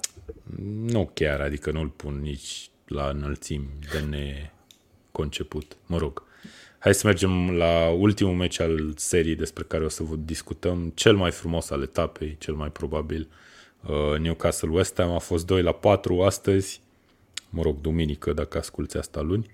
Nu 0.81 1.09
chiar, 1.13 1.41
adică 1.41 1.71
nu-l 1.71 1.87
pun 1.87 2.19
nici 2.21 2.69
la 2.87 3.09
înălțimi 3.09 3.69
de 3.91 4.17
neconceput. 4.17 5.77
Mă 5.85 5.97
rog. 5.97 6.23
Hai 6.79 6.93
să 6.93 7.07
mergem 7.07 7.51
la 7.51 7.89
ultimul 7.89 8.33
meci 8.33 8.59
al 8.59 8.93
serii 8.95 9.35
despre 9.35 9.63
care 9.63 9.83
o 9.83 9.89
să 9.89 10.03
vă 10.03 10.15
discutăm. 10.15 10.91
Cel 10.95 11.15
mai 11.15 11.31
frumos 11.31 11.69
al 11.69 11.81
etapei, 11.81 12.35
cel 12.39 12.53
mai 12.53 12.69
probabil. 12.69 13.27
Uh, 13.87 14.19
Newcastle 14.19 14.69
West 14.69 14.99
Ham 14.99 15.11
a 15.11 15.19
fost 15.19 15.45
2 15.45 15.61
la 15.61 15.71
4 15.71 16.21
astăzi. 16.21 16.81
Mă 17.49 17.61
rog, 17.61 17.81
duminică, 17.81 18.33
dacă 18.33 18.57
asculți 18.57 18.97
asta 18.97 19.21
luni. 19.21 19.49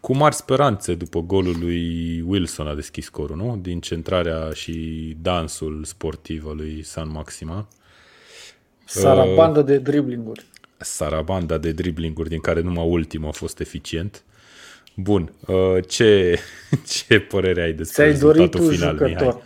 Uh, 0.00 0.08
cu 0.08 0.16
mari 0.16 0.34
speranțe 0.34 0.94
după 0.94 1.20
golul 1.20 1.56
lui 1.60 2.20
Wilson 2.26 2.66
a 2.66 2.74
deschis 2.74 3.04
scorul, 3.04 3.36
nu? 3.36 3.58
Din 3.62 3.80
centrarea 3.80 4.50
și 4.52 5.16
dansul 5.22 5.84
sportiv 5.84 6.46
al 6.46 6.56
lui 6.56 6.82
San 6.82 7.10
Maxima. 7.10 7.68
Sarabanda 8.84 9.58
uh, 9.58 9.64
de 9.64 9.78
driblinguri. 9.78 10.44
Sarabanda 10.76 11.58
de 11.58 11.72
driblinguri, 11.72 12.28
din 12.28 12.40
care 12.40 12.60
numai 12.60 12.86
ultimul 12.88 13.28
a 13.28 13.32
fost 13.32 13.60
eficient. 13.60 14.24
Bun, 14.96 15.32
uh, 15.46 15.76
ce, 15.86 16.38
ce 17.06 17.20
părere 17.20 17.62
ai 17.62 17.72
despre 17.72 17.94
Ți-ai 17.94 18.10
rezultatul 18.10 18.60
dorit 18.60 18.78
final, 18.78 18.96
jucător. 18.96 19.34
Mihai? 19.34 19.42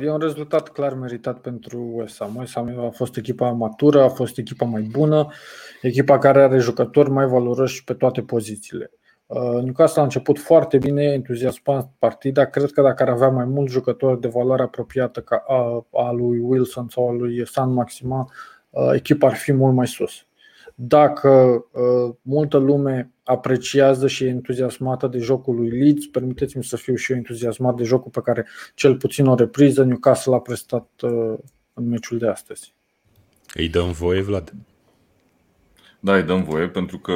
E 0.00 0.10
un 0.10 0.18
rezultat 0.18 0.68
clar 0.68 0.94
meritat 0.94 1.40
pentru 1.40 1.90
West 1.92 2.16
Ham. 2.18 2.36
West 2.36 2.52
Ham 2.54 2.84
a 2.84 2.90
fost 2.90 3.16
echipa 3.16 3.50
matură, 3.50 4.02
a 4.02 4.08
fost 4.08 4.38
echipa 4.38 4.64
mai 4.64 4.82
bună, 4.82 5.32
echipa 5.82 6.18
care 6.18 6.42
are 6.42 6.58
jucători 6.58 7.10
mai 7.10 7.26
valoroși 7.26 7.84
pe 7.84 7.94
toate 7.94 8.22
pozițiile. 8.22 8.90
Uh, 9.26 9.62
Newcastle 9.62 10.00
a 10.00 10.04
început 10.04 10.38
foarte 10.38 10.78
bine, 10.78 11.02
entuziasmat 11.02 11.92
partida. 11.98 12.44
Cred 12.44 12.70
că 12.70 12.82
dacă 12.82 13.02
ar 13.02 13.08
avea 13.08 13.28
mai 13.28 13.44
mulți 13.44 13.72
jucători 13.72 14.20
de 14.20 14.28
valoare 14.28 14.62
apropiată 14.62 15.20
ca 15.20 15.44
a, 15.48 15.86
a 15.92 16.10
lui 16.10 16.38
Wilson 16.38 16.88
sau 16.88 17.08
a 17.08 17.12
lui 17.12 17.46
San 17.46 17.72
Maxima, 17.72 18.30
uh, 18.70 18.90
echipa 18.92 19.26
ar 19.26 19.34
fi 19.34 19.52
mult 19.52 19.74
mai 19.74 19.86
sus. 19.86 20.26
Dacă 20.74 21.64
uh, 21.72 22.14
multă 22.22 22.56
lume 22.56 23.12
apreciază 23.22 24.06
și 24.06 24.24
e 24.24 24.28
entuziasmată 24.28 25.06
de 25.06 25.18
jocul 25.18 25.54
lui 25.54 25.70
Leeds, 25.70 26.06
permiteți-mi 26.06 26.64
să 26.64 26.76
fiu 26.76 26.94
și 26.94 27.10
eu 27.10 27.16
entuziasmat 27.16 27.74
de 27.74 27.84
jocul 27.84 28.10
pe 28.10 28.20
care 28.20 28.46
cel 28.74 28.96
puțin 28.96 29.26
o 29.26 29.34
repriză 29.34 29.84
Newcastle 29.84 30.32
l-a 30.32 30.40
prestat 30.40 30.88
în 31.72 31.88
meciul 31.88 32.18
de 32.18 32.28
astăzi. 32.28 32.74
Îi 33.54 33.68
dăm 33.68 33.92
voie, 33.92 34.20
Vlad? 34.20 34.52
Da, 36.04 36.16
îi 36.16 36.22
dăm 36.22 36.42
voie 36.42 36.68
pentru 36.68 36.98
că 36.98 37.12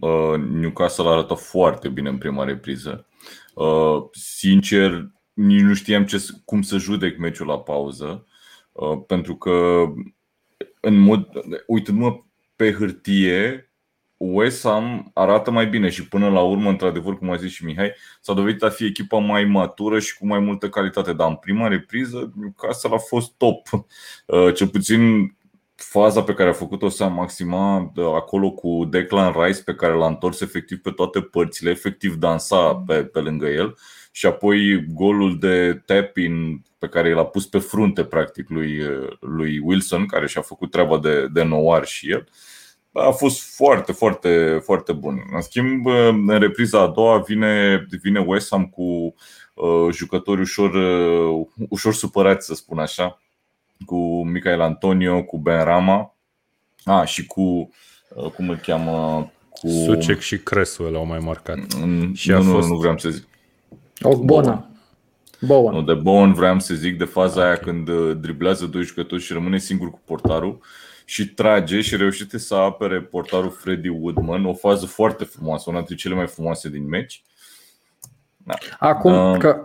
uh, 0.00 0.38
Newcastle 0.38 1.08
arată 1.08 1.34
foarte 1.34 1.88
bine 1.88 2.08
în 2.08 2.18
prima 2.18 2.44
repriză. 2.44 3.06
Uh, 3.54 4.04
sincer, 4.12 5.10
nici 5.32 5.60
nu 5.60 5.74
știam 5.74 6.04
ce, 6.04 6.26
cum 6.44 6.62
să 6.62 6.76
judec 6.76 7.18
meciul 7.18 7.46
la 7.46 7.58
pauză, 7.58 8.26
uh, 8.72 8.98
pentru 9.06 9.36
că 9.36 9.84
în 10.80 10.98
mod, 10.98 11.28
uitându-mă 11.66 12.22
pe 12.56 12.72
hârtie, 12.72 13.72
West 14.16 14.62
Ham 14.62 15.10
arată 15.14 15.50
mai 15.50 15.66
bine 15.66 15.88
și 15.88 16.08
până 16.08 16.28
la 16.28 16.40
urmă, 16.40 16.68
într-adevăr, 16.68 17.18
cum 17.18 17.30
a 17.30 17.36
zis 17.36 17.50
și 17.50 17.64
Mihai, 17.64 17.92
s-a 18.20 18.32
dovedit 18.32 18.62
a 18.62 18.68
fi 18.68 18.84
echipa 18.84 19.18
mai 19.18 19.44
matură 19.44 19.98
și 19.98 20.18
cu 20.18 20.26
mai 20.26 20.38
multă 20.38 20.68
calitate. 20.68 21.12
Dar 21.12 21.28
în 21.28 21.36
prima 21.36 21.68
repriză, 21.68 22.32
Newcastle 22.36 22.94
a 22.94 22.98
fost 22.98 23.32
top. 23.36 23.68
Uh, 24.26 24.54
cel 24.54 24.68
puțin 24.68 25.34
faza 25.82 26.22
pe 26.22 26.34
care 26.34 26.48
a 26.48 26.52
făcut-o 26.52 26.88
Sam 26.88 27.12
Maxima 27.12 27.92
acolo 28.14 28.50
cu 28.50 28.84
Declan 28.90 29.34
Rice 29.42 29.62
pe 29.62 29.74
care 29.74 29.94
l-a 29.94 30.06
întors 30.06 30.40
efectiv 30.40 30.78
pe 30.78 30.90
toate 30.90 31.20
părțile, 31.20 31.70
efectiv 31.70 32.14
dansa 32.14 32.74
pe, 32.86 33.04
pe 33.04 33.20
lângă 33.20 33.46
el 33.46 33.76
și 34.12 34.26
apoi 34.26 34.84
golul 34.86 35.38
de 35.38 35.82
tap-in 35.86 36.62
pe 36.78 36.88
care 36.88 37.14
l-a 37.14 37.24
pus 37.24 37.46
pe 37.46 37.58
frunte 37.58 38.04
practic 38.04 38.48
lui, 38.48 38.82
lui 39.20 39.60
Wilson 39.64 40.06
care 40.06 40.26
și-a 40.26 40.40
făcut 40.40 40.70
treaba 40.70 40.98
de, 40.98 41.26
de 41.32 41.42
nouar 41.42 41.84
și 41.84 42.10
el 42.10 42.28
a 42.92 43.10
fost 43.10 43.54
foarte, 43.54 43.92
foarte, 43.92 44.60
foarte 44.64 44.92
bun. 44.92 45.22
În 45.32 45.40
schimb, 45.40 45.86
în 45.86 46.38
repriza 46.38 46.80
a 46.80 46.86
doua 46.86 47.18
vine, 47.18 47.86
vine 48.02 48.20
West 48.20 48.50
Ham 48.50 48.66
cu 48.66 49.14
uh, 49.54 49.92
jucători 49.92 50.40
ușor, 50.40 50.74
uh, 50.74 51.46
ușor 51.68 51.94
supărați, 51.94 52.46
să 52.46 52.54
spun 52.54 52.78
așa, 52.78 53.20
cu 53.84 54.24
Michael 54.24 54.60
Antonio, 54.60 55.22
cu 55.22 55.38
Ben 55.38 55.64
Rama 55.64 56.14
a, 56.84 57.04
și 57.04 57.26
cu, 57.26 57.70
uh, 58.14 58.30
cum 58.30 58.48
îl 58.48 58.56
cheamă, 58.56 59.30
cu... 59.50 59.68
Sucek 59.68 60.20
și 60.20 60.38
Cresswell 60.38 60.96
au 60.96 61.06
mai 61.06 61.18
marcat. 61.18 61.74
Mm, 61.74 62.14
și 62.14 62.30
nu, 62.30 62.36
a 62.36 62.40
fost... 62.40 62.68
nu, 62.68 62.74
nu 62.74 62.80
vreau 62.80 62.98
să 62.98 63.08
zic. 63.08 63.26
Ogbona. 64.02 64.66
Bowen. 65.46 65.74
Nu, 65.74 65.82
de 65.82 65.94
Bowen 65.94 66.32
vreau 66.32 66.58
să 66.58 66.74
zic 66.74 66.98
de 66.98 67.04
faza 67.04 67.38
okay. 67.38 67.46
aia 67.46 67.56
când 67.56 67.88
uh, 67.88 68.16
driblează 68.20 68.66
doi 68.66 68.82
jucători 68.82 69.22
și 69.22 69.32
rămâne 69.32 69.58
singur 69.58 69.90
cu 69.90 70.00
portarul 70.04 70.60
și 71.04 71.28
trage 71.28 71.80
și 71.80 71.96
reușește 71.96 72.38
să 72.38 72.54
apere 72.54 73.00
portarul 73.00 73.50
Freddy 73.50 73.88
Woodman, 73.88 74.44
o 74.44 74.54
fază 74.54 74.86
foarte 74.86 75.24
frumoasă, 75.24 75.64
una 75.66 75.78
dintre 75.78 75.94
cele 75.94 76.14
mai 76.14 76.26
frumoase 76.26 76.68
din 76.68 76.88
meci. 76.88 77.22
Da. 78.36 78.54
Acum 78.78 79.30
uh, 79.30 79.38
că 79.38 79.64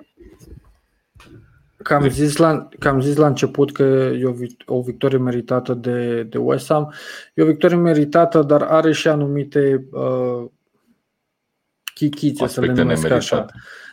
Că 1.88 1.93
am, 1.93 2.09
zis 2.09 2.38
la, 2.38 2.68
că 2.80 2.88
am 2.88 3.01
zis 3.01 3.15
la 3.15 3.27
început 3.27 3.72
că 3.72 3.84
e 4.19 4.26
o, 4.26 4.34
o 4.76 4.81
victorie 4.81 5.18
meritată 5.18 5.73
de, 5.73 6.23
de 6.23 6.38
West 6.38 6.68
Ham. 6.68 6.93
E 7.34 7.41
o 7.41 7.45
victorie 7.45 7.77
meritată, 7.77 8.41
dar 8.41 8.61
are 8.61 8.91
și 8.91 9.07
anumite 9.07 9.88
uh, 9.91 10.45
chichițe, 11.93 12.43
Aspecte 12.43 12.69
să 12.69 12.76
le 12.76 12.81
numesc 12.81 13.09
așa. 13.09 13.45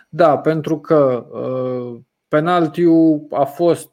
Da, 0.09 0.39
pentru 0.39 0.79
că 0.79 1.27
uh, 1.31 2.01
penaltiul 2.29 3.27
a 3.31 3.45
fost 3.45 3.91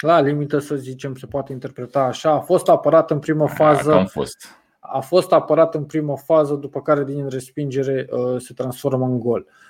la 0.00 0.20
limită, 0.20 0.58
să 0.58 0.74
zicem, 0.74 1.14
se 1.14 1.26
poate 1.26 1.52
interpreta 1.52 2.00
așa, 2.00 2.30
a 2.30 2.40
fost 2.40 2.68
apărat 2.68 3.10
în 3.10 3.18
primă 3.18 3.48
fază. 3.48 3.92
A 3.92 4.04
fost. 4.04 4.36
A 4.78 5.00
fost 5.00 5.32
apărat 5.32 5.74
în 5.74 5.84
primă 5.84 6.16
fază, 6.16 6.54
după 6.54 6.82
care 6.82 7.04
din 7.04 7.28
respingere 7.28 8.08
uh, 8.10 8.40
se 8.40 8.54
transformă 8.54 9.04
în 9.04 9.18
gol. 9.18 9.46
Uh, 9.46 9.69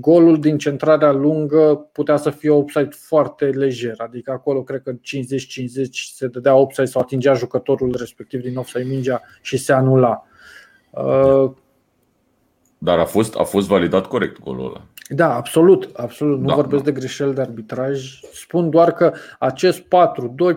golul 0.00 0.40
din 0.40 0.58
centrarea 0.58 1.12
lungă 1.12 1.88
putea 1.92 2.16
să 2.16 2.30
fie 2.30 2.50
offside 2.50 2.88
foarte 2.90 3.44
lejer, 3.44 3.94
adică 3.98 4.30
acolo 4.30 4.62
cred 4.62 4.82
că 4.82 4.92
50-50 4.92 4.96
se 6.14 6.26
dădea 6.26 6.54
offside 6.54 6.86
sau 6.86 7.00
atingea 7.00 7.34
jucătorul 7.34 7.94
respectiv 7.98 8.40
din 8.40 8.56
offside 8.56 8.84
mingea 8.84 9.22
și 9.42 9.56
se 9.56 9.72
anula. 9.72 10.26
Uh, 10.90 11.50
Dar 12.78 12.98
a 12.98 13.04
fost, 13.04 13.36
a 13.36 13.42
fost 13.42 13.66
validat 13.68 14.06
corect 14.06 14.40
golul 14.40 14.66
ăla. 14.66 14.86
Da, 15.08 15.34
absolut, 15.34 15.90
absolut. 15.92 16.40
Nu 16.40 16.46
da, 16.46 16.54
vorbesc 16.54 16.82
da. 16.82 16.90
de 16.90 16.98
greșeli 16.98 17.34
de 17.34 17.40
arbitraj. 17.40 18.20
Spun 18.32 18.70
doar 18.70 18.92
că 18.92 19.12
acest 19.38 19.80
4-2 19.80 19.86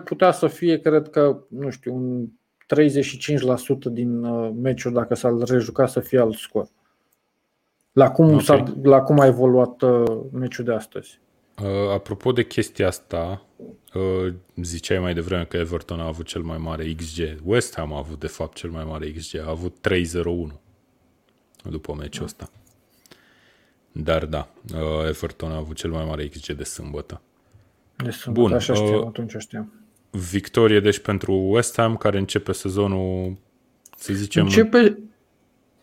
putea 0.04 0.30
să 0.30 0.46
fie, 0.46 0.80
cred 0.80 1.08
că, 1.08 1.38
nu 1.48 1.70
știu, 1.70 1.94
un 1.94 2.26
35% 2.26 3.92
din 3.92 4.24
uh, 4.24 4.50
meciuri, 4.62 4.94
dacă 4.94 5.14
s-ar 5.14 5.32
rejuca, 5.46 5.86
să 5.86 6.00
fie 6.00 6.20
alt 6.20 6.36
scor. 6.36 6.68
La 7.92 8.10
cum, 8.10 8.26
okay. 8.26 8.42
s-a, 8.42 8.64
la 8.82 9.00
cum 9.00 9.20
a 9.20 9.26
evoluat 9.26 9.82
uh, 9.82 10.20
meciul 10.32 10.64
de 10.64 10.72
astăzi? 10.72 11.20
Uh, 11.62 11.90
apropo 11.92 12.32
de 12.32 12.46
chestia 12.46 12.86
asta, 12.86 13.46
uh, 13.94 14.34
ziceai 14.56 14.98
mai 14.98 15.14
devreme 15.14 15.44
că 15.44 15.56
Everton 15.56 16.00
a 16.00 16.06
avut 16.06 16.26
cel 16.26 16.42
mai 16.42 16.58
mare 16.58 16.92
XG. 16.92 17.38
West 17.44 17.76
Ham 17.76 17.92
a 17.92 17.98
avut, 17.98 18.18
de 18.18 18.26
fapt, 18.26 18.56
cel 18.56 18.70
mai 18.70 18.84
mare 18.84 19.10
XG. 19.10 19.38
A 19.38 19.50
avut 19.50 19.76
3-0-1 19.88 20.60
după 21.70 21.94
meciul 21.94 22.24
ăsta. 22.24 22.50
Dar 23.92 24.26
da, 24.26 24.48
uh, 24.74 25.08
Everton 25.08 25.50
a 25.50 25.56
avut 25.56 25.76
cel 25.76 25.90
mai 25.90 26.04
mare 26.04 26.26
XG 26.26 26.52
de 26.52 26.64
sâmbătă. 26.64 27.20
De 27.96 28.10
sâmbătă, 28.10 28.46
Bun, 28.46 28.56
așa 28.56 28.74
știam, 28.74 29.00
uh, 29.00 29.06
atunci 29.06 29.34
știam. 29.38 29.72
Victorie, 30.10 30.80
deci, 30.80 30.98
pentru 30.98 31.32
West 31.32 31.76
Ham, 31.76 31.96
care 31.96 32.18
începe 32.18 32.52
sezonul, 32.52 33.36
să 33.96 34.12
zicem... 34.12 34.44
Începe, 34.44 34.98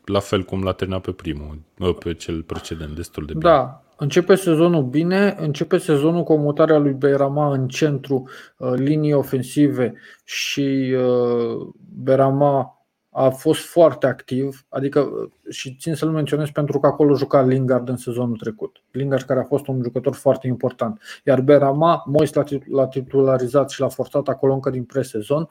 la 0.08 0.20
fel 0.20 0.44
cum 0.44 0.64
l-a 0.64 0.72
terminat 0.72 1.02
pe 1.02 1.12
primul, 1.12 1.60
pe 2.00 2.14
cel 2.14 2.42
precedent, 2.42 2.96
destul 2.96 3.26
de 3.26 3.34
bine. 3.34 3.50
Da, 3.50 3.84
începe 3.98 4.36
sezonul 4.36 4.84
bine, 4.84 5.36
începe 5.40 5.78
sezonul 5.78 6.24
cu 6.24 6.38
mutarea 6.38 6.78
lui 6.78 6.94
Beirama 6.94 7.52
în 7.52 7.68
centru 7.68 8.30
uh, 8.58 8.72
linii 8.76 9.14
ofensive 9.14 9.94
și 10.24 10.96
uh, 10.98 11.68
Beirama 12.04 12.72
a 13.20 13.30
fost 13.30 13.62
foarte 13.62 14.08
activ, 14.08 14.66
adică 14.70 15.32
și 15.50 15.76
țin 15.80 15.96
să-l 15.96 16.10
menționez 16.10 16.50
pentru 16.50 16.80
că 16.80 16.88
acolo 16.88 17.16
juca 17.16 17.42
Lingard 17.42 17.90
în 17.90 17.98
sezonul 17.98 18.38
trecut. 18.38 18.84
Lingard 18.92 19.22
care 19.24 19.40
a 19.40 19.44
fost 19.44 19.68
un 19.68 19.82
jucător 19.84 20.14
foarte 20.14 20.48
important. 20.48 21.02
Iar 21.26 21.42
Berama, 21.42 22.04
Mois 22.06 22.32
l-a 22.72 22.88
titularizat 22.88 23.70
și 23.70 23.80
l-a 23.80 23.88
forțat 23.88 24.28
acolo 24.28 24.54
încă 24.54 24.70
din 24.70 24.84
presezon 24.84 25.50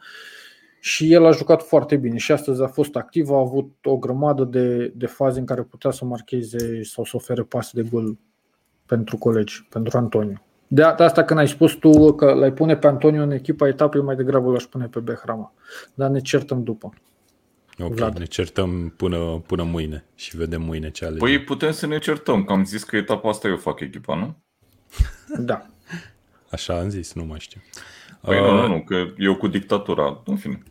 și 0.87 1.13
el 1.13 1.25
a 1.25 1.31
jucat 1.31 1.63
foarte 1.63 1.97
bine 1.97 2.17
și 2.17 2.33
astăzi 2.33 2.63
a 2.63 2.67
fost 2.67 2.97
activ, 2.97 3.31
a 3.31 3.39
avut 3.39 3.75
o 3.83 3.97
grămadă 3.97 4.45
de, 4.45 4.93
de 4.95 5.07
faze 5.07 5.39
în 5.39 5.47
care 5.47 5.63
putea 5.63 5.91
să 5.91 6.05
marcheze 6.05 6.83
sau 6.83 7.05
să 7.05 7.17
ofere 7.17 7.43
pase 7.43 7.71
de 7.83 7.89
gol 7.91 8.19
pentru 8.87 9.17
colegi, 9.17 9.67
pentru 9.71 9.99
Antonio. 9.99 10.43
De 10.67 10.83
asta 10.83 11.25
când 11.25 11.39
ai 11.39 11.49
spus 11.49 11.73
tu 11.73 12.15
că 12.15 12.35
l-ai 12.35 12.53
pune 12.53 12.77
pe 12.77 12.87
Antonio 12.87 13.23
în 13.23 13.31
echipa 13.31 13.69
etapei, 13.69 14.01
mai 14.01 14.17
degrabă 14.17 14.51
l-aș 14.51 14.65
pune 14.65 14.87
pe 14.87 15.01
Behrama. 15.01 15.53
Dar 15.95 16.11
ne 16.11 16.21
certăm 16.21 16.63
după. 16.63 16.93
Ok, 17.79 17.95
Vlad. 17.95 18.19
ne 18.19 18.25
certăm 18.25 18.95
până, 18.97 19.43
până 19.47 19.63
mâine 19.63 20.05
și 20.15 20.37
vedem 20.37 20.63
mâine 20.63 20.91
ce 20.91 21.05
alegem. 21.05 21.27
Păi 21.27 21.45
putem 21.45 21.73
să 21.73 21.87
ne 21.87 21.99
certăm, 21.99 22.45
că 22.45 22.53
am 22.53 22.65
zis 22.65 22.85
că 22.85 22.97
etapa 22.97 23.29
asta 23.29 23.49
eu 23.49 23.57
fac 23.57 23.81
echipa, 23.81 24.17
nu? 24.17 24.37
Da. 25.39 25.67
Așa 26.51 26.79
am 26.79 26.89
zis, 26.89 27.13
nu 27.13 27.25
mai 27.25 27.39
știu. 27.39 27.61
Păi 28.21 28.41
uh, 28.41 28.45
nu, 28.45 28.61
nu, 28.61 28.67
nu, 28.67 28.83
că 28.83 29.07
eu 29.17 29.37
cu 29.37 29.47
dictatura, 29.47 30.23
în 30.25 30.37
fine. 30.37 30.63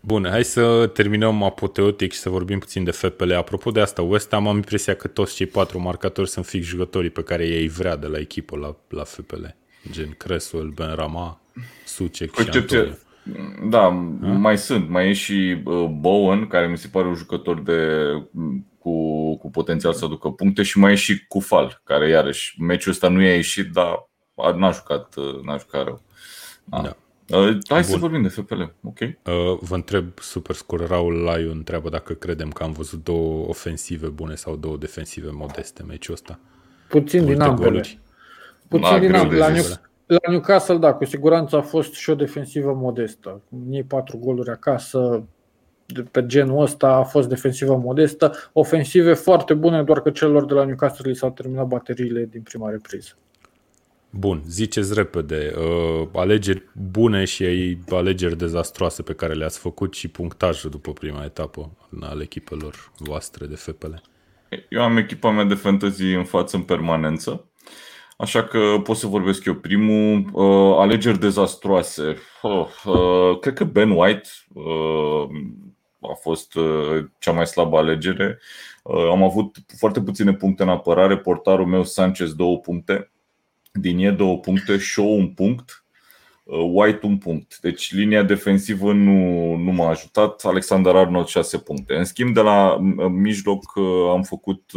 Bun, 0.00 0.26
hai 0.30 0.44
să 0.44 0.86
terminăm 0.86 1.42
apoteotic 1.42 2.12
și 2.12 2.18
să 2.18 2.30
vorbim 2.30 2.58
puțin 2.58 2.84
de 2.84 2.90
FPL. 2.90 3.32
Apropo 3.32 3.70
de 3.70 3.80
asta, 3.80 4.02
West 4.02 4.30
Ham 4.30 4.48
am 4.48 4.56
impresia 4.56 4.94
că 4.94 5.08
toți 5.08 5.34
cei 5.34 5.46
patru 5.46 5.80
marcatori 5.80 6.28
sunt 6.28 6.46
fix 6.46 6.66
jucătorii 6.66 7.10
pe 7.10 7.22
care 7.22 7.46
ei 7.46 7.68
vrea 7.68 7.96
de 7.96 8.06
la 8.06 8.18
echipă 8.18 8.56
la, 8.56 8.76
la 8.88 9.04
FPL. 9.04 9.44
Gen 9.90 10.14
Cresswell, 10.16 10.68
Ben 10.68 10.94
Rama, 10.94 11.40
Sucek 11.84 12.34
și 12.34 12.48
Antonio. 12.50 12.84
Da, 13.68 13.80
ha? 13.80 13.88
mai 14.26 14.58
sunt. 14.58 14.88
Mai 14.88 15.08
e 15.08 15.12
și 15.12 15.62
uh, 15.64 15.88
Bowen, 15.88 16.46
care 16.46 16.66
mi 16.66 16.78
se 16.78 16.88
pare 16.88 17.06
un 17.06 17.14
jucător 17.14 17.62
de, 17.62 18.10
cu, 18.78 19.36
cu 19.36 19.50
potențial 19.50 19.92
să 19.92 20.04
aducă 20.04 20.28
puncte 20.28 20.62
și 20.62 20.78
mai 20.78 20.92
e 20.92 20.94
și 20.94 21.26
Cufal, 21.26 21.80
care 21.84 22.08
iarăși 22.08 22.62
meciul 22.62 22.92
ăsta 22.92 23.08
nu 23.08 23.22
i-a 23.22 23.34
ieșit, 23.34 23.72
dar 23.72 24.08
n-a 24.56 24.70
jucat, 24.70 25.14
uh, 25.16 25.40
n-a 25.42 25.56
jucat 25.56 25.84
rău. 25.84 26.02
Da. 26.64 26.80
da. 26.80 26.96
Uh, 27.30 27.38
hai 27.44 27.58
Bun. 27.68 27.82
să 27.82 27.96
vorbim 27.96 28.22
de 28.22 28.28
FPL, 28.28 28.62
ok? 28.82 28.98
Uh, 29.00 29.58
vă 29.60 29.74
întreb 29.74 30.18
super 30.18 30.54
scurt, 30.54 30.88
Raul 30.88 31.14
Laiu 31.14 31.50
întreabă 31.50 31.88
dacă 31.88 32.12
credem 32.12 32.50
că 32.50 32.62
am 32.62 32.72
văzut 32.72 33.04
două 33.04 33.48
ofensive 33.48 34.06
bune 34.06 34.34
sau 34.34 34.56
două 34.56 34.76
defensive 34.76 35.30
modeste 35.30 35.82
meciul 35.82 36.14
ăsta. 36.14 36.38
Puțin 36.88 37.20
Multe 37.20 37.34
din 37.34 37.42
ambele. 37.42 37.68
Goluri. 37.68 37.98
Puțin 38.68 38.90
da, 38.90 38.98
din 38.98 39.14
ambele. 39.14 39.38
La, 39.38 39.48
New, 39.48 39.62
la 40.06 40.30
Newcastle, 40.30 40.76
da, 40.76 40.94
cu 40.94 41.04
siguranță 41.04 41.56
a 41.56 41.62
fost 41.62 41.92
și 41.92 42.10
o 42.10 42.14
defensivă 42.14 42.72
modestă. 42.72 43.40
Ei 43.70 43.82
patru 43.82 44.16
goluri 44.16 44.50
acasă, 44.50 45.22
de 45.86 46.02
pe 46.02 46.26
genul 46.26 46.62
ăsta 46.62 46.88
a 46.88 47.02
fost 47.02 47.28
defensivă 47.28 47.76
modestă. 47.76 48.32
Ofensive 48.52 49.14
foarte 49.14 49.54
bune, 49.54 49.82
doar 49.82 50.02
că 50.02 50.10
celor 50.10 50.44
de 50.44 50.54
la 50.54 50.64
Newcastle 50.64 51.10
li 51.10 51.16
s-au 51.16 51.30
terminat 51.30 51.66
bateriile 51.66 52.28
din 52.30 52.42
prima 52.42 52.70
repriză. 52.70 53.12
Bun, 54.18 54.42
ziceți 54.46 54.94
repede, 54.94 55.52
uh, 55.56 56.08
alegeri 56.14 56.62
bune 56.74 57.24
și 57.24 57.78
alegeri 57.90 58.36
dezastroase 58.36 59.02
pe 59.02 59.12
care 59.12 59.32
le-ați 59.32 59.58
făcut 59.58 59.94
și 59.94 60.08
punctajul 60.08 60.70
după 60.70 60.92
prima 60.92 61.24
etapă 61.24 61.70
al 62.00 62.20
echipelor 62.20 62.92
voastre 62.98 63.46
de 63.46 63.54
FPL. 63.54 63.92
Eu 64.68 64.82
am 64.82 64.96
echipa 64.96 65.30
mea 65.30 65.44
de 65.44 65.54
fantasy 65.54 66.04
în 66.04 66.24
față 66.24 66.56
în 66.56 66.62
permanență, 66.62 67.50
așa 68.16 68.44
că 68.44 68.80
pot 68.82 68.96
să 68.96 69.06
vorbesc 69.06 69.44
eu 69.44 69.54
primul. 69.54 70.24
Uh, 70.32 70.76
alegeri 70.78 71.18
dezastroase. 71.18 72.16
Uh, 72.42 72.66
uh, 72.84 73.38
cred 73.38 73.54
că 73.54 73.64
Ben 73.64 73.90
White 73.90 74.28
uh, 74.52 75.28
a 76.00 76.14
fost 76.20 76.54
uh, 76.54 77.04
cea 77.18 77.32
mai 77.32 77.46
slabă 77.46 77.76
alegere. 77.76 78.38
Uh, 78.82 79.08
am 79.10 79.22
avut 79.22 79.56
foarte 79.78 80.02
puține 80.02 80.32
puncte 80.32 80.62
în 80.62 80.68
apărare, 80.68 81.18
portarul 81.18 81.66
meu 81.66 81.84
Sanchez 81.84 82.32
două 82.34 82.58
puncte 82.58 83.10
Dinie 83.76 84.10
două 84.10 84.38
puncte, 84.38 84.78
Show 84.78 85.16
un 85.18 85.28
punct, 85.28 85.84
uh, 86.44 86.70
White 86.72 87.06
un 87.06 87.18
punct. 87.18 87.58
Deci 87.60 87.92
linia 87.92 88.22
defensivă 88.22 88.92
nu, 88.92 89.54
nu 89.54 89.72
m-a 89.72 89.88
ajutat, 89.88 90.44
Alexander 90.44 90.96
Arnold 90.96 91.26
6 91.26 91.58
puncte. 91.58 91.94
În 91.94 92.04
schimb, 92.04 92.34
de 92.34 92.40
la 92.40 92.72
uh, 92.72 93.06
mijloc 93.10 93.74
uh, 93.74 94.10
am 94.10 94.22
făcut 94.22 94.70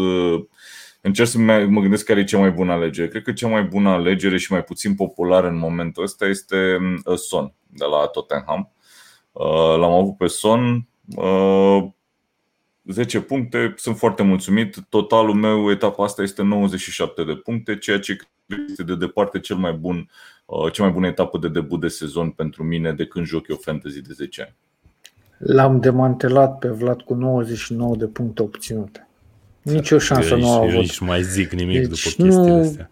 Încerc 1.01 1.27
să 1.27 1.37
mă 1.37 1.81
gândesc 1.81 2.05
care 2.05 2.19
e 2.19 2.23
cea 2.23 2.37
mai 2.37 2.51
bună 2.51 2.71
alegere. 2.71 3.07
Cred 3.07 3.23
că 3.23 3.31
cea 3.31 3.47
mai 3.47 3.63
bună 3.63 3.89
alegere 3.89 4.37
și 4.37 4.51
mai 4.51 4.63
puțin 4.63 4.95
populară 4.95 5.47
în 5.47 5.57
momentul 5.57 6.03
ăsta 6.03 6.25
este 6.25 6.77
Son 7.15 7.53
de 7.67 7.85
la 7.85 8.05
Tottenham. 8.05 8.73
L-am 9.77 9.91
avut 9.91 10.17
pe 10.17 10.27
Son, 10.27 10.87
10 12.91 13.21
puncte, 13.21 13.73
sunt 13.77 13.97
foarte 13.97 14.23
mulțumit. 14.23 14.75
Totalul 14.89 15.33
meu 15.33 15.71
etapa 15.71 16.03
asta 16.03 16.21
este 16.21 16.43
97 16.43 17.23
de 17.23 17.33
puncte, 17.33 17.77
ceea 17.77 17.99
ce 17.99 18.17
este 18.69 18.83
de 18.83 18.95
departe 18.95 19.39
cel 19.39 19.55
mai 19.55 19.73
bun, 19.73 20.09
uh, 20.45 20.71
cea 20.71 20.83
mai 20.83 20.91
bună 20.91 21.07
etapă 21.07 21.37
de 21.37 21.47
debut 21.47 21.81
de 21.81 21.87
sezon 21.87 22.29
pentru 22.29 22.63
mine 22.63 22.93
de 22.93 23.05
când 23.05 23.25
joc 23.25 23.47
eu 23.47 23.55
fantasy 23.61 24.01
de 24.01 24.13
10 24.13 24.41
ani. 24.41 24.55
L-am 25.37 25.79
demantelat 25.79 26.57
pe 26.57 26.67
Vlad 26.67 27.01
cu 27.01 27.13
99 27.13 27.95
de 27.95 28.05
puncte 28.05 28.41
obținute. 28.41 29.07
Nici 29.61 29.91
o 29.91 29.97
șansă 29.97 30.35
nu 30.35 30.51
a 30.51 30.55
avut. 30.55 30.71
Nici 30.71 30.99
mai 30.99 31.23
zic 31.23 31.51
nimic 31.51 31.87
deci 31.87 31.87
după 31.87 32.23
chestiile 32.23 32.55
nu, 32.55 32.59
astea. 32.59 32.89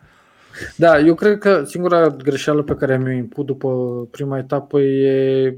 Da, 0.76 1.00
eu 1.00 1.16
cred 1.16 1.38
că 1.38 1.64
singura 1.64 2.08
greșeală 2.08 2.64
pe 2.64 2.76
care 2.76 2.98
mi-o 2.98 3.12
imput 3.12 3.46
după 3.46 3.70
prima 4.12 4.38
etapă 4.38 4.82
e 4.82 5.58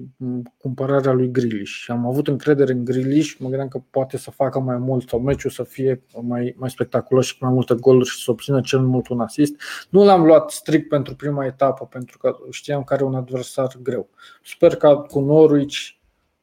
cumpărarea 0.57 1.11
lui 1.11 1.31
Grilish. 1.31 1.85
Am 1.88 2.07
avut 2.07 2.27
încredere 2.27 2.73
în 2.73 2.85
Grilish, 2.85 3.34
mă 3.39 3.47
gândeam 3.47 3.67
că 3.67 3.81
poate 3.89 4.17
să 4.17 4.31
facă 4.31 4.59
mai 4.59 4.77
mult 4.77 5.09
sau 5.09 5.19
meciul 5.19 5.49
să 5.49 5.63
fie 5.63 6.03
mai, 6.21 6.55
mai 6.57 6.69
spectaculos 6.69 7.26
și 7.26 7.38
cu 7.38 7.45
mai 7.45 7.53
multe 7.53 7.76
goluri 7.76 8.09
și 8.09 8.23
să 8.23 8.31
obțină 8.31 8.61
cel 8.61 8.80
mult 8.80 9.07
un 9.07 9.19
asist. 9.19 9.61
Nu 9.89 10.03
l-am 10.03 10.26
luat 10.26 10.49
strict 10.49 10.89
pentru 10.89 11.15
prima 11.15 11.45
etapă, 11.45 11.85
pentru 11.85 12.17
că 12.17 12.35
știam 12.49 12.84
că 12.84 12.93
are 12.93 13.03
un 13.03 13.15
adversar 13.15 13.77
greu. 13.81 14.09
Sper 14.43 14.76
că 14.76 15.05
cu 15.09 15.19
Norwich 15.19 15.97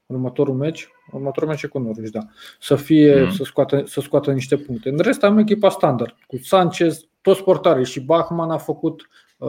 următorul 0.07 0.55
meci, 0.55 0.89
următorul 1.13 1.49
meci 1.49 1.67
cu 1.67 1.79
Norwich, 1.79 2.11
da, 2.11 2.21
să 2.61 2.77
fie, 2.77 3.23
mm. 3.23 3.31
să, 3.31 3.45
scoată, 3.45 3.83
să 3.87 4.01
scoată 4.01 4.33
niște 4.33 4.57
puncte. 4.57 4.89
În 4.89 4.99
rest 4.99 5.23
am 5.23 5.39
echipa 5.39 5.69
standard, 5.69 6.15
cu 6.27 6.37
Sanchez, 6.37 7.09
toți 7.27 7.43
portarii 7.43 7.85
și 7.85 8.01
Bachman 8.01 8.51
a 8.51 8.59
făcut 8.59 9.09
uh, 9.39 9.49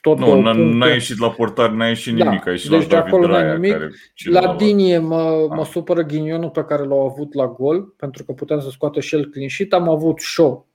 tot 0.00 0.18
Nu, 0.18 0.40
n-a 0.54 0.86
ieșit 0.86 1.18
la 1.18 1.30
portar, 1.30 1.70
n-a 1.70 1.88
ieșit 1.88 2.16
da, 2.16 2.24
nimic, 2.24 2.46
a 2.46 2.50
ieșit 2.50 2.70
deci 2.70 2.80
la 2.80 2.86
David 2.86 3.10
de 3.10 3.16
acolo 3.16 3.26
Raya, 3.26 3.52
nimic. 3.52 3.72
Care 3.72 3.90
la 4.24 4.54
Dinie 4.54 4.98
mă, 4.98 5.46
mă 5.50 5.64
supără 5.64 6.02
ghinionul 6.02 6.50
pe 6.50 6.64
care 6.64 6.84
l-au 6.84 7.06
avut 7.06 7.34
la 7.34 7.46
gol, 7.46 7.82
pentru 7.82 8.24
că 8.24 8.32
puteam 8.32 8.60
să 8.60 8.70
scoată 8.70 9.00
și 9.00 9.14
el 9.14 9.26
clean 9.26 9.48
sheet. 9.48 9.72
Am 9.72 9.88
avut 9.88 10.20
show, 10.20 10.68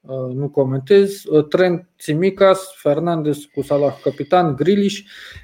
uh, 0.00 0.34
nu 0.34 0.48
comentez, 0.48 1.24
uh, 1.24 1.44
Trent 1.44 1.88
Tsimikas, 1.96 2.74
Fernandez 2.76 3.38
cu 3.54 3.62
Salah 3.62 3.94
capitan, 4.02 4.54
Grilish, 4.56 5.00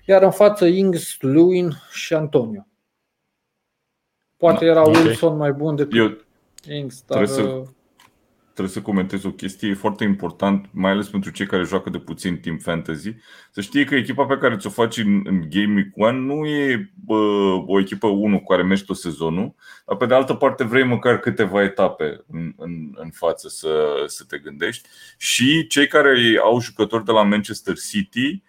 iar 0.07 0.23
în 0.23 0.31
față 0.31 0.67
Ings, 0.67 1.17
Lewin 1.21 1.73
și 1.93 2.15
Antonio. 2.15 2.67
Poate 4.37 4.65
da, 4.65 4.71
era 4.71 4.81
okay. 4.81 5.03
Wilson 5.03 5.37
mai 5.37 5.53
bun 5.53 5.77
decât 5.77 5.97
Eu 5.97 6.17
Ings, 6.77 7.05
dar... 7.07 7.27
Să 7.27 7.43
uh, 7.43 7.63
trebuie 8.53 8.75
să 8.75 8.83
comentez 8.83 9.25
o 9.25 9.31
chestie, 9.31 9.69
e 9.69 9.75
foarte 9.75 10.05
important, 10.05 10.67
mai 10.71 10.91
ales 10.91 11.09
pentru 11.09 11.31
cei 11.31 11.47
care 11.47 11.63
joacă 11.63 11.91
de 11.91 11.99
puțin 11.99 12.37
timp 12.37 12.63
fantasy, 12.63 13.15
să 13.51 13.61
știe 13.61 13.85
că 13.85 13.95
echipa 13.95 14.25
pe 14.25 14.39
care 14.39 14.57
ți-o 14.57 14.71
faci 14.71 14.97
în, 14.97 15.23
în 15.25 15.45
Game 15.51 15.75
Week 15.75 15.97
1 15.97 16.13
nu 16.13 16.47
e 16.47 16.93
bă, 17.05 17.17
o 17.67 17.81
echipă 17.81 18.07
1 18.07 18.39
cu 18.39 18.45
care 18.45 18.63
mergi 18.63 18.85
tot 18.85 18.97
sezonul, 18.97 19.55
dar 19.87 19.97
pe 19.97 20.07
de 20.07 20.15
altă 20.15 20.35
parte 20.35 20.65
vrei 20.65 20.85
măcar 20.85 21.19
câteva 21.19 21.63
etape 21.63 22.25
în, 22.31 22.53
în, 22.57 22.95
în 22.95 23.11
față 23.11 23.49
să, 23.49 24.05
să 24.07 24.25
te 24.29 24.39
gândești. 24.39 24.89
Și 25.19 25.67
cei 25.67 25.87
care 25.87 26.39
au 26.43 26.61
jucători 26.61 27.05
de 27.05 27.13
la 27.13 27.23
Manchester 27.23 27.75
City, 27.91 28.43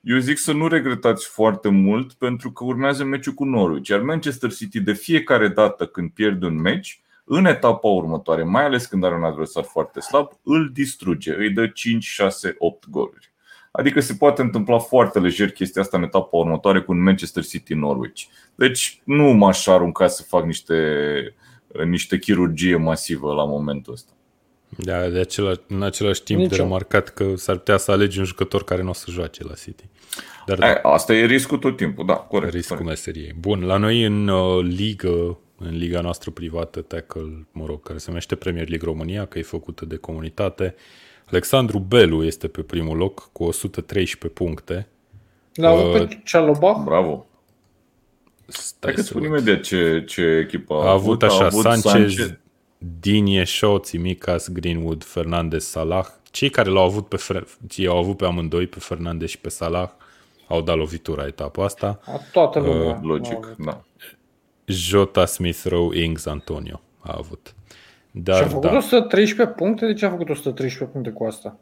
eu 0.00 0.18
zic 0.18 0.38
să 0.38 0.52
nu 0.52 0.68
regretați 0.68 1.28
foarte 1.28 1.68
mult 1.68 2.12
pentru 2.12 2.52
că 2.52 2.64
urmează 2.64 3.04
meciul 3.04 3.32
cu 3.32 3.44
Norwich. 3.44 3.88
Iar 3.88 4.00
Manchester 4.00 4.52
City 4.52 4.80
de 4.80 4.92
fiecare 4.92 5.48
dată 5.48 5.86
când 5.86 6.10
pierde 6.10 6.46
un 6.46 6.60
meci, 6.60 7.02
în 7.24 7.44
etapa 7.44 7.88
următoare, 7.88 8.42
mai 8.42 8.64
ales 8.64 8.86
când 8.86 9.04
are 9.04 9.14
un 9.14 9.24
adversar 9.24 9.62
foarte 9.62 10.00
slab, 10.00 10.28
îl 10.42 10.70
distruge, 10.72 11.34
îi 11.36 11.50
dă 11.50 11.66
5, 11.66 12.04
6, 12.04 12.54
8 12.58 12.88
goluri. 12.88 13.32
Adică 13.70 14.00
se 14.00 14.14
poate 14.14 14.42
întâmpla 14.42 14.78
foarte 14.78 15.18
lejer 15.18 15.50
chestia 15.50 15.82
asta 15.82 15.96
în 15.96 16.02
etapa 16.02 16.36
următoare 16.36 16.80
cu 16.80 16.92
un 16.92 17.02
Manchester 17.02 17.44
City 17.44 17.74
Norwich. 17.74 18.22
Deci 18.54 19.00
nu 19.04 19.32
m-aș 19.32 19.66
arunca 19.66 20.06
să 20.06 20.22
fac 20.22 20.44
niște, 20.44 20.74
niște 21.86 22.18
chirurgie 22.18 22.76
masivă 22.76 23.34
la 23.34 23.44
momentul 23.44 23.92
ăsta. 23.92 24.12
Da, 24.68 25.08
de 25.08 25.18
acela, 25.18 25.52
în 25.68 25.82
același 25.82 26.22
timp 26.22 26.40
Nici 26.40 26.50
de 26.50 26.56
remarcat 26.56 27.08
că 27.08 27.32
s-ar 27.36 27.56
putea 27.56 27.76
să 27.76 27.90
alegi 27.90 28.18
un 28.18 28.24
jucător 28.24 28.64
care 28.64 28.82
nu 28.82 28.88
o 28.88 28.92
să 28.92 29.10
joace 29.10 29.44
la 29.44 29.54
City. 29.54 29.84
Dar 30.46 30.58
da, 30.58 30.80
asta 30.82 31.14
e 31.14 31.24
riscul 31.24 31.58
tot 31.58 31.76
timpul, 31.76 32.06
da, 32.06 32.14
corect. 32.14 32.52
Riscul 32.52 32.76
corect. 32.76 32.94
meseriei. 32.94 33.34
Bun, 33.38 33.64
la 33.64 33.76
noi 33.76 34.02
în 34.02 34.28
uh, 34.28 34.64
ligă 34.64 35.38
în 35.58 35.76
liga 35.76 36.00
noastră 36.00 36.30
privată 36.30 36.80
tackle, 36.80 37.46
mă 37.52 37.64
rog, 37.66 37.82
care 37.82 37.98
se 37.98 38.04
numește 38.08 38.34
Premier 38.34 38.68
League 38.68 38.88
România, 38.88 39.26
că 39.26 39.38
e 39.38 39.42
făcută 39.42 39.84
de 39.84 39.96
comunitate. 39.96 40.74
Alexandru 41.26 41.78
Belu 41.78 42.24
este 42.24 42.48
pe 42.48 42.60
primul 42.62 42.96
loc 42.96 43.28
cu 43.32 43.44
113 43.44 44.40
puncte. 44.42 44.88
L-a 45.54 45.68
avut 45.68 46.00
uh, 46.00 46.06
pe 46.06 46.20
Cialoba? 46.24 46.82
Bravo! 46.84 47.26
Stai 48.46 48.78
Hai 48.80 48.94
că 48.94 49.00
să 49.00 49.06
spun 49.06 49.20
văd. 49.20 49.30
imediat 49.30 49.60
ce, 49.60 50.04
ce 50.06 50.22
echipă 50.22 50.74
A 50.74 50.90
avut 50.90 51.22
așa, 51.22 51.42
a 51.42 51.44
avut 51.44 51.62
Sanchez, 51.62 52.34
Dinie, 53.00 53.44
Shaw, 53.44 53.78
Tsimikas, 53.78 54.48
Greenwood, 54.48 55.04
Fernandez, 55.04 55.64
Salah. 55.64 56.06
Cei 56.30 56.48
care 56.50 56.70
l-au 56.70 56.84
avut 56.84 57.08
pe, 57.08 57.16
Fer- 57.16 57.66
cei 57.68 57.86
au 57.86 57.98
avut 57.98 58.16
pe 58.16 58.24
amândoi, 58.24 58.66
pe 58.66 58.78
Fernandez 58.78 59.28
și 59.28 59.38
pe 59.38 59.48
Salah, 59.48 59.90
au 60.48 60.60
dat 60.62 60.76
lovitura 60.76 61.26
etapa 61.26 61.64
asta. 61.64 62.00
A, 62.04 62.20
Toată 62.32 62.58
lumea. 62.58 63.00
Logic, 63.02 63.54
da. 63.58 63.84
Jota, 64.66 65.26
Smith 65.26 65.62
Rowe, 65.64 65.98
Ings, 66.02 66.26
Antonio 66.26 66.80
a 67.00 67.14
avut. 67.18 67.54
Și 68.12 68.18
a 68.18 68.20
Dar 68.22 68.46
făcut 68.48 68.70
da, 68.70 68.76
113 68.76 69.54
puncte? 69.56 69.86
De 69.86 69.92
ce 69.94 70.06
a 70.06 70.10
făcut 70.10 70.28
113 70.28 70.92
puncte 70.92 71.10
cu 71.10 71.24
asta? 71.24 71.58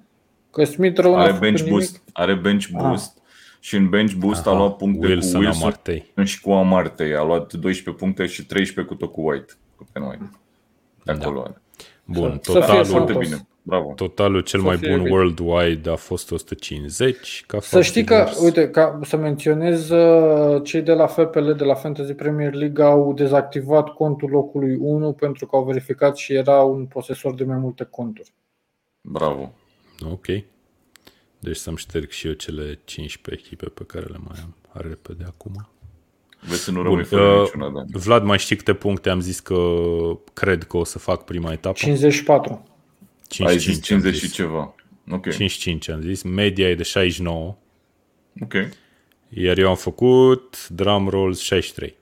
Că 0.51 0.65
Smith 0.65 1.01
Rowe 1.01 1.15
n-a 1.17 1.21
Are 1.23 1.29
făcut 1.33 1.43
bench 1.47 1.59
nimic. 1.59 1.73
boost, 1.73 2.03
are 2.13 2.35
bench 2.35 2.67
boost 2.71 3.19
și 3.61 3.77
în 3.77 3.89
bench 3.89 4.13
boost 4.13 4.47
a 4.47 4.53
luat 4.57 4.77
puncte 4.77 5.07
Wilson, 5.07 5.33
cu 5.33 5.39
Wilson 5.45 5.63
Amartey. 5.63 6.13
și 6.25 6.41
cu 6.41 6.51
Amartey. 6.53 7.15
A 7.15 7.23
luat 7.25 7.53
12 7.53 8.05
puncte 8.05 8.27
și 8.27 8.45
13 8.47 8.95
cu 8.95 9.01
tot 9.01 9.13
cu 9.13 9.29
White. 9.29 9.53
Cu 9.77 9.87
Pen 9.93 10.03
White. 10.03 10.31
De 11.05 11.13
acolo 11.13 11.41
Da. 11.41 11.45
are. 11.45 11.61
Bun, 12.05 12.39
Să 12.43 12.51
fie 12.53 12.61
totalul, 12.61 12.85
Foarte 12.85 13.13
sănătos. 13.13 13.29
bine. 13.29 13.47
Bravo. 13.65 13.93
totalul 13.97 14.41
cel 14.41 14.61
Să 14.61 14.67
mai 14.67 14.77
fie 14.77 14.89
bun 14.91 15.03
bine. 15.03 15.11
worldwide 15.17 15.91
a 15.91 15.95
fost 15.97 16.31
150. 16.33 17.45
Ca 17.47 17.61
Să 17.61 17.83
știi 17.83 18.05
că, 18.05 18.15
divers. 18.15 18.39
uite, 18.41 18.71
ca 18.71 18.99
să 19.03 19.17
menționez, 19.17 19.91
uh, 19.91 20.63
cei 20.65 20.83
de 20.83 20.93
la 20.93 21.07
FPL, 21.07 21.51
de 21.51 21.65
la 21.65 21.75
Fantasy 21.75 22.13
Premier 22.15 22.53
League, 22.53 22.85
au 22.85 23.13
dezactivat 23.15 23.89
contul 23.89 24.31
locului 24.31 24.77
1 24.81 25.13
pentru 25.13 25.47
că 25.47 25.57
au 25.57 25.65
verificat 25.65 26.17
și 26.17 26.33
era 26.35 26.61
un 26.63 26.85
posesor 26.87 27.35
de 27.35 27.45
mai 27.45 27.57
multe 27.57 27.85
conturi. 27.91 28.33
Bravo. 29.01 29.53
Ok. 30.11 30.27
Deci 31.39 31.57
să-mi 31.57 31.77
șterg 31.77 32.11
și 32.11 32.27
eu 32.27 32.33
cele 32.33 32.79
15 32.85 33.45
echipe 33.45 33.67
pe 33.67 33.85
care 33.87 34.05
le 34.05 34.19
mai 34.29 34.39
am. 34.43 34.55
Are 34.73 34.89
repede 34.89 35.25
acum. 35.27 35.69
Vezi 36.41 36.63
să 36.63 36.71
nu 36.71 36.77
Bun, 36.77 36.87
rămâi 36.87 37.05
fără 37.05 37.33
uh, 37.33 37.39
niciuna, 37.41 37.69
da. 37.71 37.99
Vlad, 37.99 38.23
mai 38.25 38.39
știi 38.39 38.57
câte 38.57 38.73
puncte 38.75 39.11
am 39.11 39.21
zis 39.21 39.41
că 39.41 39.57
cred 40.33 40.65
că 40.65 40.77
o 40.77 40.85
să 40.85 40.99
fac 40.99 41.25
prima 41.25 41.53
etapă? 41.53 41.77
54. 41.77 42.63
55 43.33 43.51
Ai 43.51 43.59
zis 43.75 43.83
50 43.87 44.13
am 44.13 44.19
și 44.19 44.27
zis. 44.27 44.35
ceva. 44.35 44.75
Ok. 45.11 45.23
55 45.31 45.89
am 45.89 46.01
zis. 46.01 46.23
Media 46.23 46.69
e 46.69 46.75
de 46.75 46.83
69. 46.83 47.57
Ok. 48.41 48.53
Iar 49.29 49.59
eu 49.59 49.69
am 49.69 49.77
făcut 49.77 50.69
drum 50.69 51.09
rolls 51.09 51.39
63. 51.41 51.95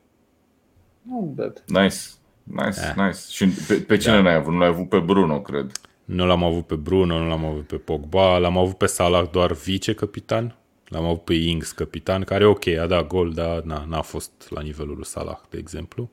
Nu 1.03 1.33
bad. 1.37 1.63
Nice. 1.67 1.97
Nice, 2.43 2.81
Eh. 2.81 3.05
nice. 3.05 3.19
Și 3.31 3.47
pe, 3.67 3.75
pe 3.75 3.97
cine 3.97 4.15
Da. 4.15 4.21
n-ai 4.21 4.35
avut? 4.35 4.53
Nu 4.53 4.59
l-ai 4.59 4.69
avut 4.69 4.89
pe 4.89 4.99
Bruno, 4.99 5.41
cred. 5.41 5.71
Nu 6.05 6.27
l-am 6.27 6.45
avut 6.45 6.67
pe 6.67 6.75
Bruno, 6.75 7.19
nu 7.19 7.29
l-am 7.29 7.45
avut 7.45 7.67
pe 7.67 7.77
Pogba, 7.77 8.39
l-am 8.39 8.57
avut 8.59 8.77
pe 8.77 8.87
Salah 8.87 9.29
doar 9.31 9.53
vice-capitan. 9.53 10.55
L-am 10.89 11.05
avut 11.05 11.25
pe 11.25 11.35
Ings 11.35 11.73
capitan, 11.73 12.23
care 12.23 12.47
ok, 12.47 12.67
a 12.67 12.87
dat 12.87 13.07
gol, 13.07 13.33
dar 13.33 13.63
n-a, 13.63 13.85
n-a 13.89 14.01
fost 14.03 14.31
la 14.49 14.61
nivelul 14.61 14.95
lui 14.95 15.05
Salah, 15.07 15.39
de 15.51 15.59
exemplu. 15.59 16.11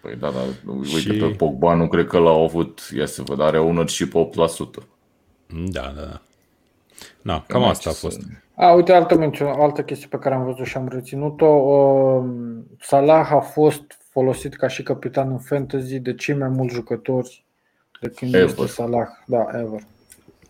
Păi 0.00 0.16
da, 0.16 0.30
dar 0.30 0.44
uite, 0.66 0.88
Și- 0.88 1.12
pe 1.12 1.26
Pogba 1.26 1.74
nu 1.74 1.88
cred 1.88 2.06
că 2.06 2.18
l-au 2.18 2.44
avut, 2.44 2.80
ia 2.96 3.06
să 3.06 3.22
văd, 3.22 3.40
are 3.40 3.58
ownership 3.58 4.14
8%. 4.14 4.82
Da, 5.70 5.92
da, 5.96 6.00
da. 6.02 6.20
Na, 7.22 7.44
cam 7.46 7.60
N-ai 7.60 7.70
asta 7.70 7.90
a 7.90 7.92
ce 7.92 7.98
fost. 7.98 8.20
să- 8.20 8.26
A, 8.54 8.72
uite, 8.72 8.92
altă, 8.92 9.16
mențiune, 9.16 9.50
altă 9.50 9.82
chestie 9.82 10.06
pe 10.10 10.18
care 10.18 10.34
am 10.34 10.44
văzut 10.44 10.66
și 10.66 10.76
am 10.76 10.88
reținut-o. 10.88 11.46
um, 11.46 12.66
Salah 12.80 13.30
a 13.32 13.40
fost 13.40 13.82
folosit 14.10 14.54
ca 14.54 14.68
și 14.68 14.82
capitan 14.82 15.30
în 15.30 15.38
fantasy 15.38 15.98
de 15.98 16.14
cei 16.14 16.34
mai 16.34 16.48
mulți 16.48 16.74
jucători 16.74 17.44
de 18.00 18.08
când 18.08 18.34
Ever. 18.34 18.46
este 18.48 18.66
Salah. 18.66 19.06
Da, 19.26 19.46
ever. 19.52 19.80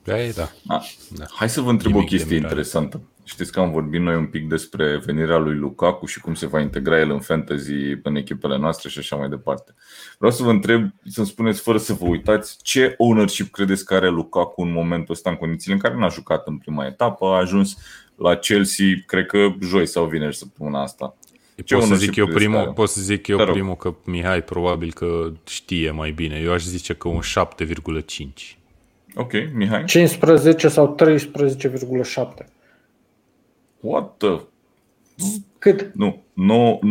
Da, 0.05 0.23
e, 0.23 0.31
da. 0.37 0.49
A, 0.67 0.83
Da. 1.17 1.25
Hai 1.35 1.49
să 1.49 1.61
vă 1.61 1.71
întreb 1.71 1.93
Nimic 1.93 2.07
o 2.07 2.11
de 2.11 2.17
chestie 2.17 2.37
mirare. 2.37 2.55
interesantă. 2.55 3.01
Știți 3.29 3.53
că 3.53 3.61
am 3.61 3.71
vorbit 3.71 4.01
noi 4.01 4.15
un 4.15 4.27
pic 4.27 4.49
despre 4.49 5.03
venirea 5.05 5.37
lui 5.37 5.55
Lukaku 5.55 6.07
și 6.07 6.21
cum 6.21 6.35
se 6.35 6.47
va 6.47 6.61
integra 6.61 6.99
el 6.99 7.11
în 7.11 7.21
fantasy, 7.21 7.73
în 8.03 8.17
echipele 8.17 8.59
noastre 8.59 8.89
și 8.89 8.99
așa 8.99 9.17
mai 9.17 9.29
departe. 9.29 9.75
Vreau 10.19 10.33
să 10.33 10.43
vă 10.43 10.51
întreb, 10.51 10.91
să-mi 11.07 11.27
spuneți 11.27 11.61
fără 11.61 11.79
să 11.79 11.93
vă 11.93 12.05
uitați, 12.07 12.57
ce 12.63 12.95
ownership 12.97 13.51
credeți 13.51 13.85
că 13.85 13.95
are 13.95 14.09
Lukaku 14.09 14.63
în 14.63 14.73
momentul 14.73 15.15
ăsta, 15.15 15.31
în 15.31 15.37
condițiile 15.37 15.75
în 15.75 15.81
care 15.81 15.95
n-a 15.95 16.09
jucat 16.09 16.47
în 16.47 16.59
prima 16.59 16.87
etapă, 16.87 17.27
a 17.27 17.39
ajuns 17.39 17.77
la 18.17 18.35
Chelsea, 18.35 18.87
cred 19.07 19.27
că 19.27 19.49
joi 19.61 19.87
sau 19.87 20.05
vineri 20.05 20.37
săptămâna 20.37 20.83
asta. 20.83 21.17
Ce 21.65 21.75
Pot 21.75 21.83
să 21.83 21.89
ownership 21.89 22.09
zic 22.09 22.17
eu 22.17 22.25
credeți 22.25 22.45
că 22.45 22.51
primul, 22.51 22.67
are? 22.67 22.75
pot 22.75 22.89
să 22.89 23.01
zic 23.01 23.27
eu 23.27 23.37
Te 23.37 23.43
rog. 23.43 23.53
primul 23.53 23.77
că 23.77 23.95
Mihai 24.05 24.43
probabil 24.43 24.93
că 24.93 25.33
știe 25.47 25.91
mai 25.91 26.11
bine. 26.11 26.41
Eu 26.45 26.53
aș 26.53 26.63
zice 26.63 26.95
că 26.95 27.09
un 27.09 27.21
7,5. 27.21 28.59
Ok, 29.15 29.33
Mihai? 29.55 29.85
15 29.85 30.69
sau 30.69 30.95
13,7. 30.95 32.47
What 33.81 34.17
the? 34.17 34.41
Cât? 35.59 35.91
Nu, 35.95 36.23
9, 36.33 36.79
9,8% 36.79 36.83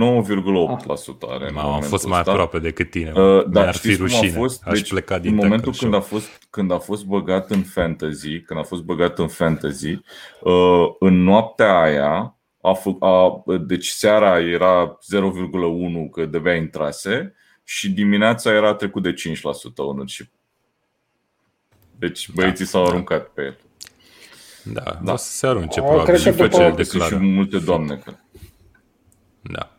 are 1.29 1.49
în 1.49 1.57
Am 1.57 1.65
momentul 1.65 1.87
fost 1.89 2.07
mai 2.07 2.19
ăsta. 2.19 2.31
aproape 2.31 2.59
decât 2.59 2.89
tine. 2.89 3.11
Uh, 3.11 3.17
Uh, 3.17 3.45
da, 3.49 3.61
Mi-ar 3.61 3.75
fi 3.75 3.79
știți 3.79 3.95
cum 3.97 4.05
a 4.05 4.19
rușine. 4.19 4.37
fost? 4.37 4.63
Aș 4.65 4.79
Deci, 4.79 4.89
pleca 4.89 5.19
din 5.19 5.29
în 5.31 5.35
momentul 5.35 5.71
tackle 5.71 5.79
când 5.89 5.93
a, 5.93 5.99
show. 6.01 6.19
fost, 6.19 6.47
când 6.49 6.71
a 6.71 6.77
fost 6.77 7.05
băgat 7.05 7.51
în 7.51 7.61
fantasy, 7.63 8.39
când 8.39 8.59
a 8.59 8.63
fost 8.63 8.81
băgat 8.81 9.19
în 9.19 9.27
fantasy, 9.27 9.91
uh, 10.41 10.87
în 10.99 11.23
noaptea 11.23 11.79
aia, 11.81 12.37
a 12.61 12.73
fă, 12.73 12.89
a, 12.99 13.43
deci 13.67 13.87
seara 13.87 14.39
era 14.39 14.97
0,1 15.01 16.09
că 16.11 16.25
de-abia 16.25 16.55
intrase 16.55 17.33
și 17.63 17.91
dimineața 17.91 18.53
era 18.53 18.73
trecut 18.73 19.03
de 19.03 19.13
5% 19.13 19.13
ownership. 19.75 20.31
Deci 21.99 22.29
băieții 22.31 22.65
s-au 22.65 22.83
da. 22.83 22.89
aruncat 22.89 23.27
pe 23.27 23.41
el. 23.41 23.57
Da, 24.73 24.99
Da. 25.03 25.11
o 25.13 25.15
să 25.15 25.31
se 25.31 25.47
arunce 25.47 25.79
A, 25.79 25.83
probabil 25.83 26.05
cred 26.05 26.17
și 26.19 26.23
că 26.25 26.31
după 26.31 26.43
după- 26.43 26.57
ce 26.57 26.63
îl 26.63 26.83
Sunt 26.83 26.87
și 27.03 27.09
declară. 27.09 27.23
multe 27.33 27.57
doamne. 27.59 27.95
Că... 28.05 28.11
Da. 29.41 29.71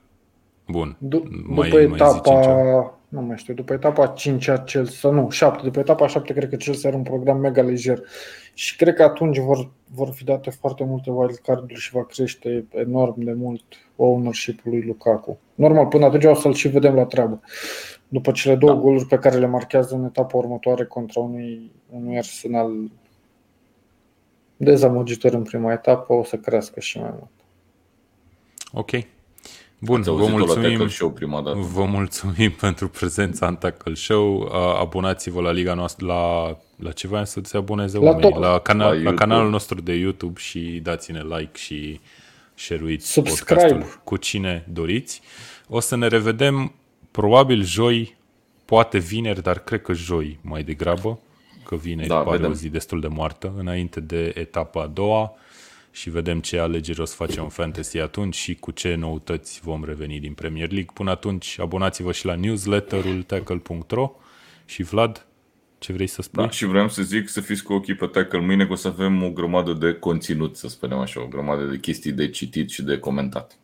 Bun. 0.68 0.96
Du- 0.98 1.22
mai, 1.46 1.68
după 1.68 1.82
mai 1.86 1.86
zici 1.86 1.90
în 1.90 1.96
ceva? 1.96 2.16
etapa, 2.16 2.98
nu 3.08 3.20
mai 3.20 3.36
știu, 3.36 3.54
după 3.54 3.72
etapa 3.72 4.06
5 4.06 4.48
a 4.48 4.58
Chelsea, 4.58 4.94
sau 4.98 5.12
nu, 5.12 5.30
7, 5.30 5.60
după 5.62 5.78
etapa 5.78 6.06
7 6.06 6.32
cred 6.32 6.48
că 6.48 6.56
Chelsea 6.56 6.88
are 6.88 6.98
un 6.98 7.04
program 7.04 7.38
mega 7.38 7.62
lejer 7.62 8.00
și 8.54 8.76
cred 8.76 8.94
că 8.94 9.02
atunci 9.02 9.38
vor, 9.38 9.70
vor 9.94 10.08
fi 10.14 10.24
date 10.24 10.50
foarte 10.50 10.84
multe 10.84 11.10
wildcard-uri 11.10 11.80
și 11.80 11.92
va 11.92 12.04
crește 12.04 12.66
enorm 12.70 13.14
de 13.24 13.32
mult 13.32 13.62
ownership-ul 13.96 14.70
lui 14.72 14.82
Lukaku. 14.86 15.38
Normal, 15.54 15.86
până 15.86 16.04
atunci 16.04 16.24
o 16.24 16.34
să-l 16.34 16.54
și 16.54 16.68
vedem 16.68 16.94
la 16.94 17.04
treabă. 17.04 17.40
După 18.08 18.30
cele 18.32 18.54
două 18.56 18.72
Da. 18.72 18.78
goluri 18.80 19.06
pe 19.06 19.18
care 19.18 19.36
le 19.38 19.46
marchează 19.46 19.94
în 19.94 20.04
etapa 20.04 20.36
următoare 20.36 20.84
contra 20.84 21.20
unui, 21.20 21.70
unui 21.90 22.16
Arsenal 22.16 22.72
dezamăgitor 24.58 25.32
în 25.32 25.42
prima 25.42 25.72
etapă, 25.72 26.12
o 26.12 26.24
să 26.24 26.36
crească 26.36 26.80
și 26.80 26.98
mai 26.98 27.10
mult. 27.10 27.30
Ok. 28.72 28.90
Bun, 29.80 30.00
Ați 30.00 30.08
vă 30.10 30.14
auzit-o 30.16 30.38
la 30.38 30.44
mulțumim. 30.44 30.68
Tackle 30.70 30.88
Show 30.88 31.10
prima 31.10 31.40
dată. 31.42 31.58
Vă 31.58 31.84
mulțumim 31.84 32.50
pentru 32.66 32.88
prezența 32.88 33.46
în 33.46 33.56
Tackle 33.56 33.94
Show. 33.94 34.48
A, 34.52 34.78
Abonați-vă 34.80 35.40
la 35.40 35.50
liga 35.50 35.74
noastră, 35.74 36.06
la, 36.06 36.56
la 36.76 36.92
ce 36.92 37.06
voiam 37.08 37.24
să 37.24 37.40
se 37.42 37.56
aboneze 37.56 37.98
La 37.98 38.04
oamenii, 38.04 38.30
tot. 38.30 38.40
la, 38.40 38.58
canal, 38.58 38.86
La 38.86 38.92
la, 38.92 38.94
YouTube. 38.98 39.16
canalul 39.24 39.50
nostru 39.50 39.80
de 39.80 39.92
YouTube 39.92 40.40
și 40.40 40.80
dați-ne 40.82 41.22
like 41.22 41.50
și 41.58 42.00
share-uiți 42.54 43.10
Subscribe. 43.10 43.60
podcastul 43.60 44.00
cu 44.04 44.16
cine 44.16 44.66
doriți. 44.72 45.20
O 45.68 45.80
să 45.80 45.96
ne 45.96 46.06
revedem 46.06 46.72
probabil 47.10 47.62
joi, 47.64 48.16
poate 48.64 48.98
vineri, 48.98 49.42
dar 49.42 49.58
cred 49.58 49.82
că 49.82 49.92
joi 49.92 50.38
mai 50.42 50.62
degrabă, 50.62 51.18
că 51.68 51.76
vineri 51.76 52.08
Da, 52.08 52.18
pare 52.18 52.36
vedem. 52.36 52.50
o 52.50 52.54
zi 52.54 52.68
destul 52.68 53.00
de 53.00 53.06
moartă, 53.06 53.52
înainte 53.56 54.00
de 54.00 54.32
etapa 54.34 54.82
a 54.82 54.86
doua 54.86 55.34
și 55.90 56.10
vedem 56.10 56.40
ce 56.40 56.58
alegeri 56.58 57.00
o 57.00 57.04
să 57.04 57.14
facem 57.14 57.42
în 57.42 57.48
fantasy 57.48 57.98
atunci 57.98 58.34
și 58.34 58.54
cu 58.54 58.70
ce 58.70 58.94
noutăți 58.94 59.60
vom 59.62 59.84
reveni 59.84 60.20
din 60.20 60.32
Premier 60.32 60.70
League. 60.70 60.90
Până 60.94 61.10
atunci, 61.10 61.58
abonați-vă 61.60 62.12
și 62.12 62.26
la 62.26 62.34
newsletterul 62.34 63.22
tackle.ro 63.22 64.10
și 64.64 64.82
Vlad, 64.82 65.26
ce 65.78 65.92
vrei 65.92 66.06
să 66.06 66.22
spui? 66.22 66.42
Da, 66.42 66.50
și 66.50 66.64
vreau 66.64 66.88
să 66.88 67.02
zic 67.02 67.28
să 67.28 67.40
fiți 67.40 67.62
cu 67.62 67.72
ochii 67.72 67.94
pe 67.94 68.06
tackle 68.06 68.40
mâine, 68.40 68.66
că 68.66 68.72
o 68.72 68.74
să 68.74 68.88
avem 68.88 69.22
o 69.22 69.30
grămadă 69.30 69.72
de 69.72 69.92
conținut, 69.92 70.56
să 70.56 70.68
spunem 70.68 70.98
așa, 70.98 71.20
o 71.22 71.26
grămadă 71.26 71.64
de 71.64 71.78
chestii 71.78 72.12
de 72.12 72.30
citit 72.30 72.70
și 72.70 72.82
de 72.82 72.98
comentat. 72.98 73.58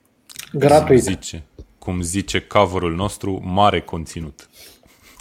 Gratuit. 0.53 1.03
Zice, 1.03 1.43
cum 1.79 2.03
zice 2.03 2.41
coverul 2.41 2.95
nostru, 2.95 3.41
mare 3.45 3.81
conținut. 3.81 4.49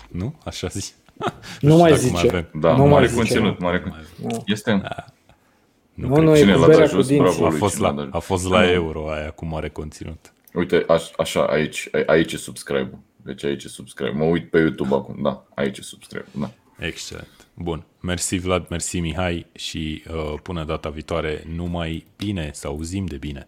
Nu? 0.09 0.35
Așa 0.45 0.67
zice. 0.67 0.91
Nu 1.17 1.29
știu 1.59 1.75
mai 1.77 1.89
dacă 1.89 2.01
zice. 2.01 2.27
avem. 2.27 2.49
Da, 2.53 2.69
Nu 2.71 2.75
nu 2.77 2.81
mai 2.83 2.89
mare 2.91 3.05
zice, 3.05 3.17
conținut, 3.17 3.59
nu. 3.59 3.65
mare 3.65 3.79
conținut. 3.79 4.41
Este. 4.45 4.71
Nu, 5.93 6.07
Nu, 6.07 6.13
cred. 6.13 6.23
nu, 6.25 6.35
e 6.35 6.39
Cine 6.39 6.53
cu 6.53 6.59
l-a 6.59 6.65
berea 6.65 6.81
dat 6.81 6.89
cu 6.89 6.95
jos? 6.95 7.07
dinții. 7.07 7.25
Bravo. 7.25 7.45
a, 7.45 7.49
lui 7.49 7.57
fost 7.59 7.75
cine 7.75 7.87
la, 7.87 7.93
l-a 7.93 8.03
dat. 8.03 8.13
a 8.13 8.19
fost 8.19 8.47
la 8.49 8.71
euro 8.71 9.11
aia 9.11 9.29
cu 9.29 9.45
mare 9.45 9.69
conținut. 9.69 10.33
Uite, 10.53 10.85
aș, 10.87 11.03
așa, 11.17 11.45
aici, 11.45 11.89
aici 12.05 12.33
e 12.33 12.37
subscribe 12.37 12.97
Deci 13.15 13.43
aici 13.43 13.63
e 13.63 13.67
subscribe 13.67 14.11
Mă 14.17 14.23
uit 14.23 14.49
pe 14.49 14.57
YouTube 14.57 14.93
acum, 14.95 15.19
da, 15.21 15.45
aici 15.55 15.77
e 15.77 15.81
subscribe 15.81 16.25
da. 16.31 16.49
Excelent. 16.79 17.27
Bun. 17.53 17.83
Mersi 17.99 18.37
Vlad, 18.37 18.65
mersi 18.69 18.99
Mihai 18.99 19.45
și 19.53 20.03
uh, 20.09 20.33
până 20.43 20.63
data 20.63 20.89
viitoare 20.89 21.43
numai 21.55 22.05
bine, 22.17 22.49
să 22.53 22.67
auzim 22.67 23.05
de 23.05 23.17
bine. 23.17 23.47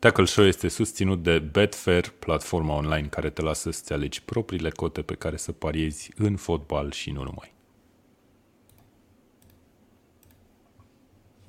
Tackle 0.00 0.24
Show 0.24 0.44
este 0.44 0.68
susținut 0.68 1.22
de 1.22 1.38
Betfair, 1.38 2.08
platforma 2.18 2.74
online 2.74 3.06
care 3.06 3.30
te 3.30 3.42
lasă 3.42 3.70
să-ți 3.70 3.92
alegi 3.92 4.22
propriile 4.22 4.70
cote 4.70 5.02
pe 5.02 5.14
care 5.14 5.36
să 5.36 5.52
pariezi 5.52 6.10
în 6.16 6.36
fotbal 6.36 6.90
și 6.90 7.10
nu 7.10 7.22
numai. 7.22 7.57